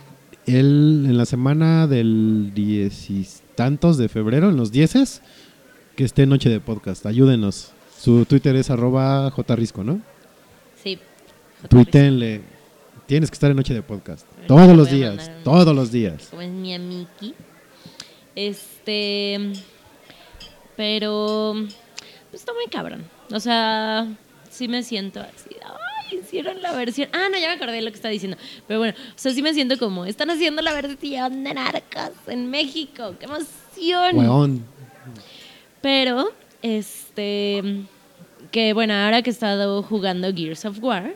él 0.58 1.04
en 1.06 1.16
la 1.16 1.26
semana 1.26 1.86
del 1.86 2.52
diez 2.54 3.10
y 3.10 3.26
tantos 3.54 3.96
de 3.98 4.08
febrero, 4.08 4.48
en 4.48 4.56
los 4.56 4.72
dieces, 4.72 5.22
que 5.96 6.04
esté 6.04 6.26
noche 6.26 6.48
de 6.48 6.60
podcast. 6.60 7.04
Ayúdenos. 7.06 7.72
Su 7.98 8.24
Twitter 8.24 8.56
es 8.56 8.70
arroba 8.70 9.30
jrisco, 9.30 9.84
¿no? 9.84 10.00
Sí. 10.82 10.98
J. 11.62 11.68
Tuítenle. 11.68 12.40
Tienes 13.06 13.30
que 13.30 13.34
estar 13.34 13.50
en 13.50 13.56
noche 13.56 13.74
de 13.74 13.82
podcast. 13.82 14.26
Todos 14.46 14.76
los 14.76 14.90
días. 14.90 15.28
un- 15.36 15.44
Todos 15.44 15.74
los 15.74 15.90
días. 15.92 16.28
como 16.30 16.42
es 16.42 16.50
mi 16.50 16.74
amiki. 16.74 17.34
Este. 18.34 19.52
Pero. 20.76 21.54
Pues 22.30 22.42
está 22.42 22.52
muy 22.54 22.66
cabrón. 22.70 23.02
O 23.32 23.40
sea, 23.40 24.06
sí 24.48 24.68
me 24.68 24.82
siento 24.82 25.20
así. 25.20 25.50
hicieron 26.22 26.60
la 26.62 26.72
versión. 26.72 27.08
Ah, 27.12 27.28
no, 27.30 27.38
ya 27.38 27.48
me 27.48 27.54
acordé 27.54 27.74
de 27.74 27.82
lo 27.82 27.90
que 27.90 27.96
estaba 27.96 28.12
diciendo. 28.12 28.36
Pero 28.66 28.80
bueno, 28.80 28.94
o 28.98 29.18
sea, 29.18 29.32
sí 29.32 29.42
me 29.42 29.54
siento 29.54 29.78
como. 29.78 30.04
Están 30.04 30.30
haciendo 30.30 30.62
la 30.62 30.72
versión 30.72 31.44
de 31.44 31.54
Narcos 31.54 32.12
en 32.26 32.50
México. 32.50 33.14
¡Qué 33.18 33.26
emoción! 33.26 34.16
Weón. 34.16 34.64
Pero, 35.80 36.32
este. 36.62 37.84
Que 38.50 38.72
bueno, 38.72 38.94
ahora 38.94 39.22
que 39.22 39.30
he 39.30 39.32
estado 39.32 39.82
jugando 39.82 40.32
Gears 40.34 40.64
of 40.64 40.82
War. 40.82 41.14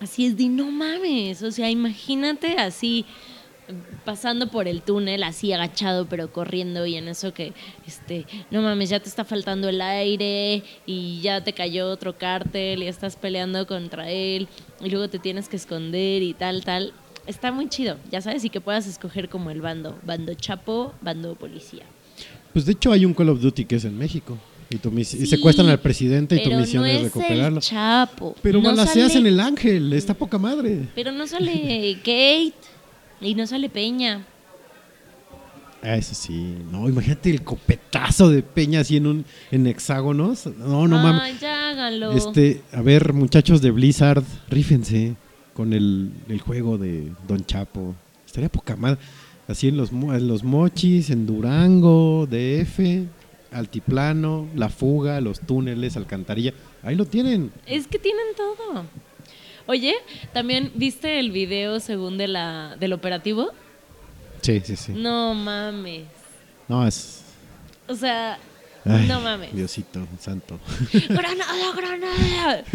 Así 0.00 0.24
es 0.24 0.36
de 0.38 0.48
no 0.48 0.70
mames, 0.70 1.42
o 1.42 1.50
sea, 1.50 1.68
imagínate 1.68 2.56
así 2.56 3.04
pasando 4.04 4.48
por 4.50 4.68
el 4.68 4.82
túnel, 4.82 5.22
así 5.22 5.52
agachado 5.52 6.06
pero 6.06 6.30
corriendo 6.32 6.84
y 6.86 6.96
en 6.96 7.08
eso 7.08 7.32
que, 7.32 7.52
este, 7.86 8.26
no 8.50 8.60
mames, 8.62 8.90
ya 8.90 9.00
te 9.00 9.08
está 9.08 9.24
faltando 9.24 9.68
el 9.68 9.80
aire 9.80 10.62
y 10.86 11.20
ya 11.22 11.42
te 11.42 11.52
cayó 11.52 11.88
otro 11.90 12.16
cártel 12.18 12.82
y 12.82 12.86
estás 12.88 13.16
peleando 13.16 13.66
contra 13.66 14.10
él 14.10 14.48
y 14.82 14.90
luego 14.90 15.08
te 15.08 15.18
tienes 15.18 15.48
que 15.48 15.56
esconder 15.56 16.22
y 16.22 16.34
tal, 16.34 16.62
tal. 16.64 16.92
Está 17.26 17.52
muy 17.52 17.68
chido, 17.70 17.96
ya 18.10 18.20
sabes, 18.20 18.44
y 18.44 18.50
que 18.50 18.60
puedas 18.60 18.86
escoger 18.86 19.30
como 19.30 19.50
el 19.50 19.62
bando, 19.62 19.98
bando 20.04 20.34
chapo, 20.34 20.92
bando 21.00 21.34
policía. 21.36 21.84
Pues 22.52 22.66
de 22.66 22.72
hecho 22.72 22.92
hay 22.92 23.06
un 23.06 23.14
Call 23.14 23.30
of 23.30 23.40
Duty 23.40 23.64
que 23.64 23.76
es 23.76 23.84
en 23.86 23.96
México. 23.96 24.36
Y, 24.70 24.76
tu 24.78 24.90
mis- 24.90 25.12
y 25.14 25.18
Sí, 25.20 25.26
secuestran 25.26 25.68
al 25.68 25.78
presidente 25.78 26.36
y 26.36 26.42
tu 26.42 26.50
misión 26.50 26.82
no 26.82 26.88
es 26.88 26.96
es 26.96 27.02
recuperarlo. 27.04 27.58
el 27.58 27.62
chapo. 27.62 28.34
Pero 28.42 28.60
no 28.60 28.70
balaceas 28.70 29.12
sale- 29.12 29.20
en 29.28 29.34
el 29.34 29.40
ángel, 29.40 29.92
está 29.92 30.14
poca 30.14 30.36
madre. 30.38 30.88
Pero 30.94 31.12
no 31.12 31.26
sale 31.26 31.96
Kate 32.04 32.52
y 33.20 33.34
no 33.34 33.46
sale 33.46 33.68
Peña. 33.68 34.26
Ah, 35.82 35.96
Eso 35.96 36.14
sí. 36.14 36.56
No, 36.72 36.88
imagínate 36.88 37.30
el 37.30 37.42
copetazo 37.42 38.30
de 38.30 38.42
Peña 38.42 38.80
así 38.80 38.96
en 38.96 39.06
un 39.06 39.24
en 39.50 39.66
hexágonos. 39.66 40.46
No, 40.46 40.88
no 40.88 40.98
mames. 40.98 41.40
Ya 41.40 41.70
háganlo. 41.70 42.12
Este, 42.12 42.62
a 42.72 42.80
ver, 42.80 43.12
muchachos 43.12 43.60
de 43.60 43.70
Blizzard, 43.70 44.24
rífense 44.48 45.14
con 45.52 45.72
el, 45.74 46.10
el 46.28 46.40
juego 46.40 46.78
de 46.78 47.12
Don 47.28 47.44
Chapo. 47.44 47.94
Estaría 48.26 48.48
poca 48.48 48.76
madre. 48.76 48.98
Así 49.46 49.68
en 49.68 49.76
los, 49.76 49.92
en 49.92 50.26
los 50.26 50.42
mochis, 50.42 51.10
en 51.10 51.26
Durango, 51.26 52.26
DF, 52.30 53.04
Altiplano, 53.52 54.48
La 54.54 54.70
Fuga, 54.70 55.20
los 55.20 55.40
túneles, 55.40 55.98
Alcantarilla. 55.98 56.54
Ahí 56.82 56.94
lo 56.96 57.04
tienen. 57.04 57.52
Es 57.66 57.86
que 57.86 57.98
tienen 57.98 58.24
todo. 58.36 58.86
Oye, 59.66 59.94
¿también 60.32 60.70
viste 60.74 61.18
el 61.18 61.30
video 61.30 61.80
según 61.80 62.18
de 62.18 62.28
la, 62.28 62.76
del 62.78 62.92
operativo? 62.92 63.50
Sí, 64.42 64.60
sí, 64.64 64.76
sí. 64.76 64.92
No 64.92 65.34
mames. 65.34 66.04
No, 66.68 66.86
es... 66.86 67.22
O 67.88 67.94
sea, 67.94 68.38
ay, 68.84 69.06
no 69.08 69.20
mames. 69.20 69.54
Diosito 69.54 70.06
santo. 70.20 70.58
¡Granada, 71.08 71.72
granada! 71.74 72.64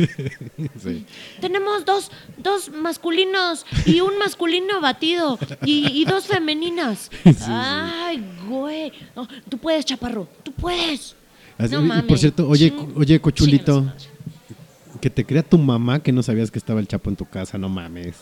Sí. 0.84 1.06
Tenemos 1.40 1.86
dos, 1.86 2.12
dos 2.38 2.70
masculinos 2.70 3.66
y 3.86 4.02
un 4.02 4.18
masculino 4.18 4.82
batido 4.82 5.38
y, 5.66 5.88
y 6.02 6.06
dos 6.06 6.26
femeninas. 6.26 7.10
Ay, 7.48 8.24
güey. 8.48 8.92
No, 9.16 9.28
tú 9.48 9.58
puedes, 9.58 9.86
chaparro. 9.86 10.28
Tú 10.44 10.52
puedes. 10.52 11.16
Así- 11.58 11.74
No 11.76 11.82
y 11.82 11.86
mames. 11.88 12.06
por 12.06 12.18
cierto, 12.18 12.48
oye, 12.48 12.74
oye, 12.96 13.20
cochulito. 13.22 13.94
Que 15.02 15.10
te 15.10 15.26
crea 15.26 15.44
tu 15.44 15.58
mamá 15.58 16.02
que 16.04 16.12
no 16.12 16.24
sabías 16.24 16.52
que 16.52 16.60
estaba 16.60 16.80
el 16.80 16.88
Chapo 16.88 17.10
en 17.10 17.16
tu 17.16 17.26
casa, 17.26 17.58
no 17.58 17.70
mames. 17.70 18.22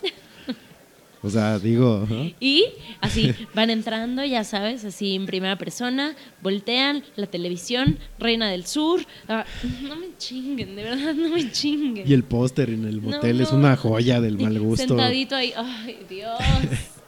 O 1.23 1.29
sea, 1.31 1.57
digo, 1.57 2.05
¿no? 2.07 2.31
Y 2.39 2.65
así, 3.01 3.33
van 3.55 3.71
entrando, 3.71 4.23
ya 4.23 4.43
sabes, 4.43 4.85
así 4.85 5.15
en 5.15 5.25
primera 5.25 5.57
persona, 5.57 6.15
voltean 6.43 7.03
la 7.15 7.25
televisión, 7.25 7.97
Reina 8.19 8.47
del 8.49 8.67
Sur. 8.67 9.01
ah, 9.27 9.43
no 9.81 9.95
me 9.95 10.15
chinguen, 10.19 10.75
de 10.75 10.83
verdad, 10.83 11.15
no 11.15 11.29
me 11.29 11.51
chinguen. 11.51 12.07
y 12.07 12.13
el 12.13 12.23
póster 12.23 12.69
en 12.69 12.85
el 12.85 12.97
No, 13.01 13.09
motel 13.09 13.41
es 13.41 13.51
no. 13.51 13.57
una 13.57 13.75
joya 13.75 14.21
del 14.21 14.37
mal 14.37 14.59
gusto. 14.59 14.87
Sentadito 14.87 15.35
ahí, 15.35 15.53
ay, 15.57 15.97
Dios. 16.09 16.37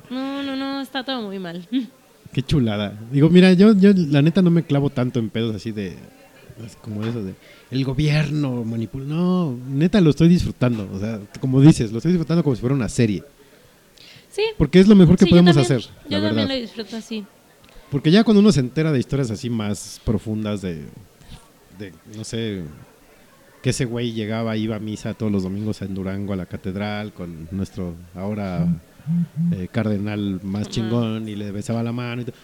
No, 0.10 0.42
no, 0.42 0.56
no, 0.56 0.82
está 0.82 1.04
todo 1.04 1.22
muy 1.22 1.38
mal. 1.38 1.68
Qué 2.34 2.42
chulada. 2.42 3.00
Digo, 3.12 3.30
mira, 3.30 3.54
yo, 3.54 3.76
yo 3.78 3.92
la 3.96 4.24
neta 4.24 4.42
no 4.42 4.50
me 4.50 4.64
clavo 4.64 4.90
tanto 4.90 5.20
en 5.20 5.30
pedos 5.30 5.56
así 5.56 5.72
de. 5.72 5.96
Como 6.82 7.04
eso 7.06 7.24
de. 7.24 7.34
El 7.72 7.84
gobierno 7.86 8.64
manipula. 8.64 9.06
No, 9.06 9.58
neta 9.70 10.02
lo 10.02 10.10
estoy 10.10 10.28
disfrutando. 10.28 10.90
O 10.94 11.00
sea, 11.00 11.20
como 11.40 11.62
dices, 11.62 11.92
lo 11.92 11.98
estoy 11.98 12.12
disfrutando 12.14 12.44
como 12.44 12.56
si 12.56 12.62
fuera 12.62 12.76
una 12.76 12.90
serie. 12.90 13.24
Sí. 14.32 14.44
Porque 14.58 14.80
es 14.80 14.88
lo 14.88 14.96
mejor 14.96 15.18
que 15.18 15.26
sí, 15.26 15.30
yo 15.32 15.36
podemos 15.38 15.56
también, 15.56 15.78
hacer, 15.80 15.92
Yo 16.10 16.18
la 16.20 16.28
también 16.28 16.36
verdad. 16.36 16.56
lo 16.56 16.62
disfruto 16.62 16.98
así. 16.98 17.26
Porque 17.92 18.12
ya 18.12 18.24
cuando 18.24 18.42
uno 18.42 18.52
se 18.52 18.60
entera 18.60 18.92
de 18.92 19.00
historias 19.00 19.32
así 19.32 19.50
más 19.50 20.00
profundas 20.06 20.62
de. 20.62 20.86
de 21.78 21.94
no 22.16 22.24
sé. 22.24 22.64
Que 23.64 23.72
ese 23.72 23.84
güey 23.84 24.14
llegaba, 24.14 24.56
iba 24.56 24.78
a 24.78 24.80
misa 24.80 25.14
todos 25.16 25.32
los 25.32 25.44
domingos 25.44 25.82
en 25.82 25.94
Durango 25.94 26.32
a 26.32 26.38
la 26.38 26.46
catedral 26.46 27.12
con 27.12 27.50
nuestro 27.52 27.94
ahora 28.16 28.66
eh, 29.52 29.68
cardenal 29.70 30.40
más 30.44 30.70
chingón 30.70 31.28
y 31.28 31.36
le 31.36 31.52
besaba 31.52 31.84
la 31.84 31.92
mano. 31.92 32.22
Y 32.22 32.26
to- 32.26 32.32
pues 32.32 32.44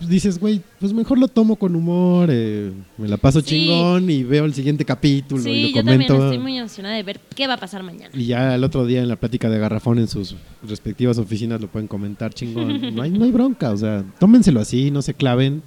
dices, 0.00 0.38
güey, 0.38 0.62
pues 0.78 0.92
mejor 0.94 1.18
lo 1.18 1.28
tomo 1.28 1.56
con 1.56 1.76
humor, 1.76 2.28
eh, 2.32 2.72
me 2.96 3.06
la 3.06 3.16
paso 3.18 3.40
Sí. 3.40 3.46
chingón 3.46 4.08
y 4.08 4.22
veo 4.22 4.44
el 4.46 4.54
siguiente 4.54 4.84
capítulo 4.84 5.42
y 5.46 5.62
lo 5.62 5.68
yo 5.68 5.74
también 5.74 6.02
comento. 6.08 6.24
estoy 6.24 6.38
muy 6.38 6.56
emocionada 6.56 6.94
de 6.96 7.02
ver 7.02 7.20
qué 7.36 7.46
va 7.46 7.54
a 7.54 7.56
pasar 7.58 7.82
mañana. 7.82 8.10
Y 8.14 8.24
ya 8.24 8.54
el 8.54 8.64
otro 8.64 8.86
día 8.86 9.02
en 9.02 9.08
la 9.08 9.16
plática 9.16 9.50
de 9.50 9.58
Garrafón 9.58 9.98
en 9.98 10.08
sus 10.08 10.36
respectivas 10.66 11.18
oficinas 11.18 11.60
lo 11.60 11.68
pueden 11.68 11.86
comentar 11.86 12.32
chingón. 12.32 12.80
No 12.94 13.02
hay, 13.02 13.10
no 13.10 13.24
hay 13.24 13.30
bronca, 13.30 13.70
o 13.72 13.76
sea, 13.76 14.04
tómenselo 14.18 14.60
así, 14.60 14.90
no 14.90 15.02
se 15.02 15.12
claven, 15.14 15.62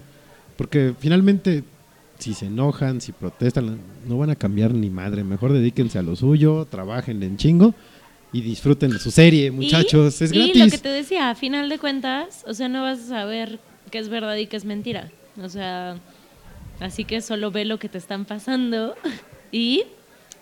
porque 0.58 0.94
finalmente 0.98 1.64
si 2.20 2.34
se 2.34 2.46
enojan, 2.48 3.02
si 3.02 3.12
protestan, 3.12 3.78
no 4.08 4.18
van 4.18 4.30
a 4.30 4.36
cambiar 4.36 4.74
ni 4.74 4.90
madre. 4.90 5.24
Mejor 5.24 5.52
dedíquense 5.54 6.00
a 6.00 6.04
lo 6.04 6.16
suyo, 6.16 6.66
trabajen 6.70 7.22
en 7.22 7.38
chingo 7.38 7.76
y 8.34 8.42
disfruten 8.42 8.98
su 9.00 9.12
serie, 9.12 9.52
muchachos. 9.52 10.20
Y- 10.20 10.24
es 10.26 10.32
y 10.34 10.36
gratis. 10.38 10.64
lo 10.66 10.70
que 10.72 10.78
te 10.80 10.90
decía, 10.90 11.30
a 11.30 11.36
final 11.36 11.70
de 11.70 11.78
cuentas, 11.80 12.44
o 12.48 12.54
sea, 12.54 12.68
no 12.68 12.82
vas 12.82 13.00
a 13.00 13.08
saber 13.08 13.60
qué 13.92 14.00
es 14.00 14.10
verdad 14.10 14.36
y 14.36 14.48
qué 14.48 14.58
es 14.58 14.66
mentira. 14.66 15.12
O 15.42 15.48
sea, 15.50 15.98
así 16.80 17.06
que 17.06 17.22
solo 17.22 17.52
ve 17.52 17.64
lo 17.66 17.78
que 17.80 17.90
te 17.90 17.98
están 17.98 18.26
pasando 18.26 18.96
y 19.52 19.84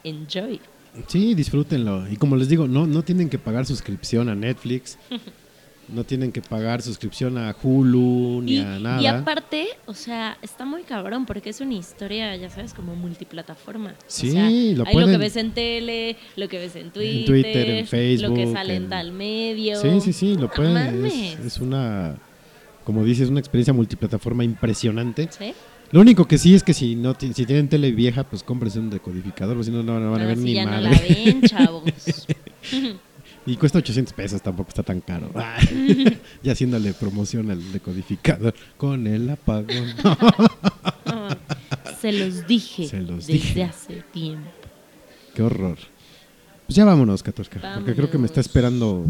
enjoy. 0.04 0.60
Sí, 1.08 1.36
disfrútenlo. 1.36 2.10
Y 2.10 2.18
como 2.18 2.36
les 2.36 2.50
digo, 2.50 2.68
no, 2.68 2.88
no 2.88 3.04
tienen 3.04 3.30
que 3.30 3.38
pagar 3.40 3.66
suscripción 3.66 4.28
a 4.30 4.36
Netflix. 4.36 4.98
No 5.94 6.06
tienen 6.06 6.32
que 6.32 6.42
pagar 6.42 6.82
suscripción 6.82 7.38
a 7.38 7.54
Hulu 7.62 8.42
ni 8.44 8.54
Y, 8.54 8.60
a 8.60 8.80
nada. 8.80 9.02
y 9.02 9.08
aparte, 9.08 9.68
o 9.86 9.94
sea, 9.94 10.38
está 10.42 10.64
muy 10.66 10.84
cabrón 10.84 11.26
porque 11.26 11.50
es 11.50 11.60
una 11.60 11.74
historia, 11.74 12.34
ya 12.38 12.50
sabes, 12.50 12.74
como 12.74 12.96
multiplataforma. 12.96 13.94
Sí, 14.08 14.30
o 14.30 14.32
sea, 14.32 14.44
lo 14.44 14.50
hay 14.50 14.76
lo 14.76 14.86
que 14.86 14.92
pueden- 14.94 15.20
ves 15.20 15.36
en 15.36 15.52
tele, 15.52 16.16
lo 16.38 16.48
que 16.48 16.60
ves 16.60 16.76
en 16.78 16.92
Twitter, 16.92 17.20
En 17.20 17.26
Twitter, 17.26 17.70
en 17.70 17.76
lo 17.78 17.82
que 17.82 17.88
Facebook, 17.88 18.54
sale 18.54 18.76
en, 18.78 18.84
en- 18.84 18.90
tal 18.90 19.12
medio. 19.12 19.76
Sí, 19.82 20.00
sí, 20.02 20.14
sí, 20.14 20.36
lo 20.36 20.42
No 20.44 20.50
pueden. 20.52 20.74
mames. 20.74 21.14
Es, 21.14 21.40
es 21.46 21.58
una, 21.60 22.16
como 22.86 23.04
dices, 23.04 23.30
una 23.30 23.40
experiencia 23.42 23.74
multiplataforma 23.74 24.44
impresionante. 24.46 25.28
¿Sí? 25.38 25.54
Lo 25.92 26.00
único 26.00 26.26
que 26.26 26.38
sí 26.38 26.56
es 26.56 26.64
que 26.64 26.74
si 26.74 26.96
no 26.96 27.14
si 27.20 27.46
tienen 27.46 27.68
tele 27.68 27.92
vieja, 27.92 28.24
pues 28.24 28.44
cómprense 28.44 28.80
un 28.80 28.90
decodificador, 28.90 29.56
porque 29.58 29.72
si 29.72 29.76
no, 29.76 29.84
no 29.84 30.10
van 30.12 30.22
a 30.22 30.26
ver 30.26 30.38
ni 30.38 30.54
ya 30.54 30.64
no 30.64 30.72
madre. 30.72 30.90
la 30.90 31.02
ven, 31.26 31.42
chavos. 31.42 31.84
Y 33.46 33.56
cuesta 33.58 33.80
800 33.80 34.14
pesos, 34.14 34.42
tampoco 34.42 34.70
está 34.70 34.84
tan 34.84 35.02
caro. 35.02 35.32
ya 36.44 36.52
haciéndole 36.52 36.94
promoción 36.94 37.50
al 37.50 37.72
decodificador 37.72 38.54
con 38.78 39.08
el 39.08 39.30
apagón. 39.30 39.88
Se 42.00 42.12
los 42.12 42.48
dije 42.48 42.88
Se 42.88 43.02
los 43.02 43.28
desde 43.28 43.34
dije. 43.34 43.64
hace 43.64 44.04
tiempo. 44.12 44.50
Qué 45.36 45.42
horror. 45.44 45.78
Pues 46.66 46.76
ya 46.76 46.86
vámonos, 46.86 47.22
Katoshka, 47.24 47.60
porque 47.76 47.96
creo 47.96 48.10
que 48.10 48.18
me 48.18 48.26
está 48.26 48.40
esperando 48.40 49.06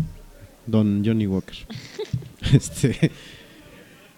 Don 0.65 1.03
Johnny 1.05 1.27
Walker. 1.27 1.55
este, 2.53 3.11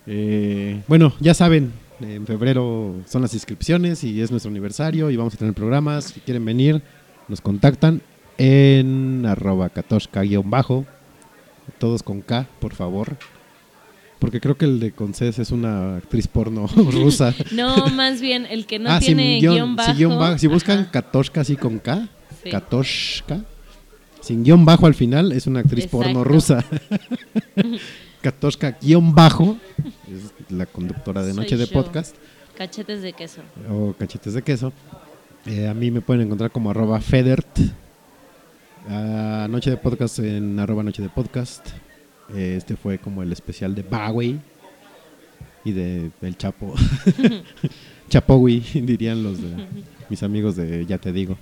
eh, 0.07 0.81
bueno, 0.87 1.13
ya 1.19 1.33
saben, 1.33 1.71
en 1.99 2.25
febrero 2.25 2.95
son 3.05 3.21
las 3.21 3.33
inscripciones 3.33 4.03
y 4.03 4.21
es 4.21 4.31
nuestro 4.31 4.49
aniversario 4.49 5.09
y 5.09 5.17
vamos 5.17 5.33
a 5.33 5.37
tener 5.37 5.53
programas. 5.53 6.05
Si 6.05 6.19
quieren 6.21 6.45
venir, 6.45 6.81
nos 7.27 7.41
contactan 7.41 8.01
en 8.37 9.25
arroba 9.27 9.69
katoshka-bajo, 9.69 10.85
todos 11.79 12.03
con 12.03 12.21
K, 12.21 12.47
por 12.59 12.73
favor. 12.73 13.15
Porque 14.19 14.39
creo 14.39 14.55
que 14.57 14.65
el 14.65 14.79
de 14.79 14.91
Conces 14.93 15.37
es 15.39 15.51
una 15.51 15.97
actriz 15.97 16.27
porno 16.27 16.67
rusa. 16.75 17.33
No, 17.51 17.87
más 17.87 18.21
bien, 18.21 18.45
el 18.49 18.65
que 18.65 18.79
no 18.79 18.89
Ah, 18.89 18.99
tiene 18.99 19.39
guión- 19.39 19.75
bajo. 19.75 19.93
guion 19.93 20.17
bajo. 20.19 20.37
Si 20.37 20.47
buscan 20.47 20.79
ajá, 20.79 20.91
Katoshka 20.91 21.41
así 21.41 21.55
con 21.57 21.79
K, 21.79 22.07
Sí. 22.43 22.49
Katoshka, 22.49 23.41
sin 24.21 24.43
guion 24.43 24.65
bajo 24.65 24.85
al 24.85 24.93
final, 24.95 25.31
es 25.31 25.47
una 25.47 25.59
actriz 25.61 25.87
porno 25.87 26.23
rusa. 26.23 26.63
Katoshka 28.21 28.77
guion 28.81 29.13
bajo, 29.13 29.57
es 30.07 30.51
la 30.51 30.65
conductora 30.65 31.21
de 31.23 31.33
Soy 31.33 31.43
Noche 31.43 31.57
de 31.57 31.65
yo. 31.65 31.71
Podcast 31.73 32.15
Cachetes 32.57 33.01
de 33.01 33.13
queso. 33.13 33.41
o 33.69 33.93
Cachetes 33.97 34.33
de 34.35 34.41
Queso. 34.41 34.71
Eh, 35.45 35.67
a 35.67 35.73
mí 35.73 35.91
me 35.91 35.99
pueden 36.01 36.23
encontrar 36.25 36.51
como 36.51 36.69
arroba 36.69 37.01
Federt. 37.01 37.59
A 38.89 39.47
Noche 39.49 39.69
de 39.69 39.77
Podcast 39.77 40.19
en 40.19 40.59
arroba 40.59 40.83
Noche 40.83 41.01
de 41.01 41.09
Podcast. 41.09 41.67
Este 42.35 42.75
fue 42.75 42.97
como 42.97 43.23
el 43.23 43.31
especial 43.31 43.75
de 43.75 43.83
Bowie 43.83 44.39
y 45.63 45.71
de 45.71 46.11
El 46.21 46.37
Chapo. 46.37 46.73
Chapowi, 48.09 48.59
dirían 48.83 49.23
los 49.23 49.41
de 49.41 49.67
mis 50.09 50.21
amigos 50.23 50.55
de 50.55 50.85
Ya 50.85 50.97
Te 50.97 51.11
Digo. 51.11 51.37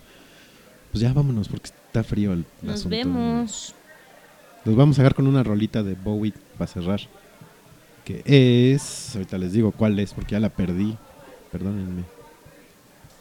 Pues 0.92 1.02
ya 1.02 1.14
vámonos 1.14 1.48
porque 1.48 1.68
está 1.68 2.04
frío 2.04 2.34
el 2.34 2.46
Nos 2.62 2.76
asunto. 2.76 2.96
vemos. 2.98 3.76
Nos 4.66 4.76
vamos 4.76 5.00
a 5.00 5.02
dejar 5.02 5.16
con 5.16 5.26
una 5.28 5.42
rolita 5.44 5.82
de 5.82 5.96
Bowie 5.96 6.34
para 6.58 6.68
cerrar. 6.68 7.00
Que 8.06 8.22
es. 8.74 9.16
Ahorita 9.16 9.38
les 9.38 9.54
digo 9.54 9.72
cuál 9.72 9.98
es 10.00 10.14
porque 10.14 10.34
ya 10.34 10.40
la 10.40 10.50
perdí. 10.50 10.96
Perdónenme. 11.52 12.04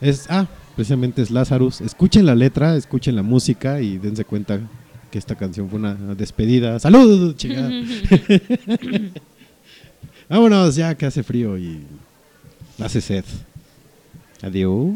Es. 0.00 0.26
Ah, 0.30 0.46
precisamente 0.76 1.22
es 1.22 1.30
Lazarus. 1.30 1.80
Escuchen 1.80 2.26
la 2.26 2.34
letra, 2.34 2.76
escuchen 2.76 3.16
la 3.16 3.22
música 3.22 3.80
y 3.80 3.98
dense 3.98 4.24
cuenta 4.24 4.60
que 5.10 5.18
esta 5.18 5.34
canción 5.34 5.68
fue 5.68 5.78
una 5.78 5.94
despedida. 6.14 6.78
¡Salud! 6.78 7.34
Chingada. 7.36 7.70
Vámonos 10.28 10.76
ya 10.76 10.94
que 10.94 11.06
hace 11.06 11.22
frío 11.22 11.58
y 11.58 11.80
hace 12.78 13.00
sed. 13.00 13.24
Adiós. 14.42 14.94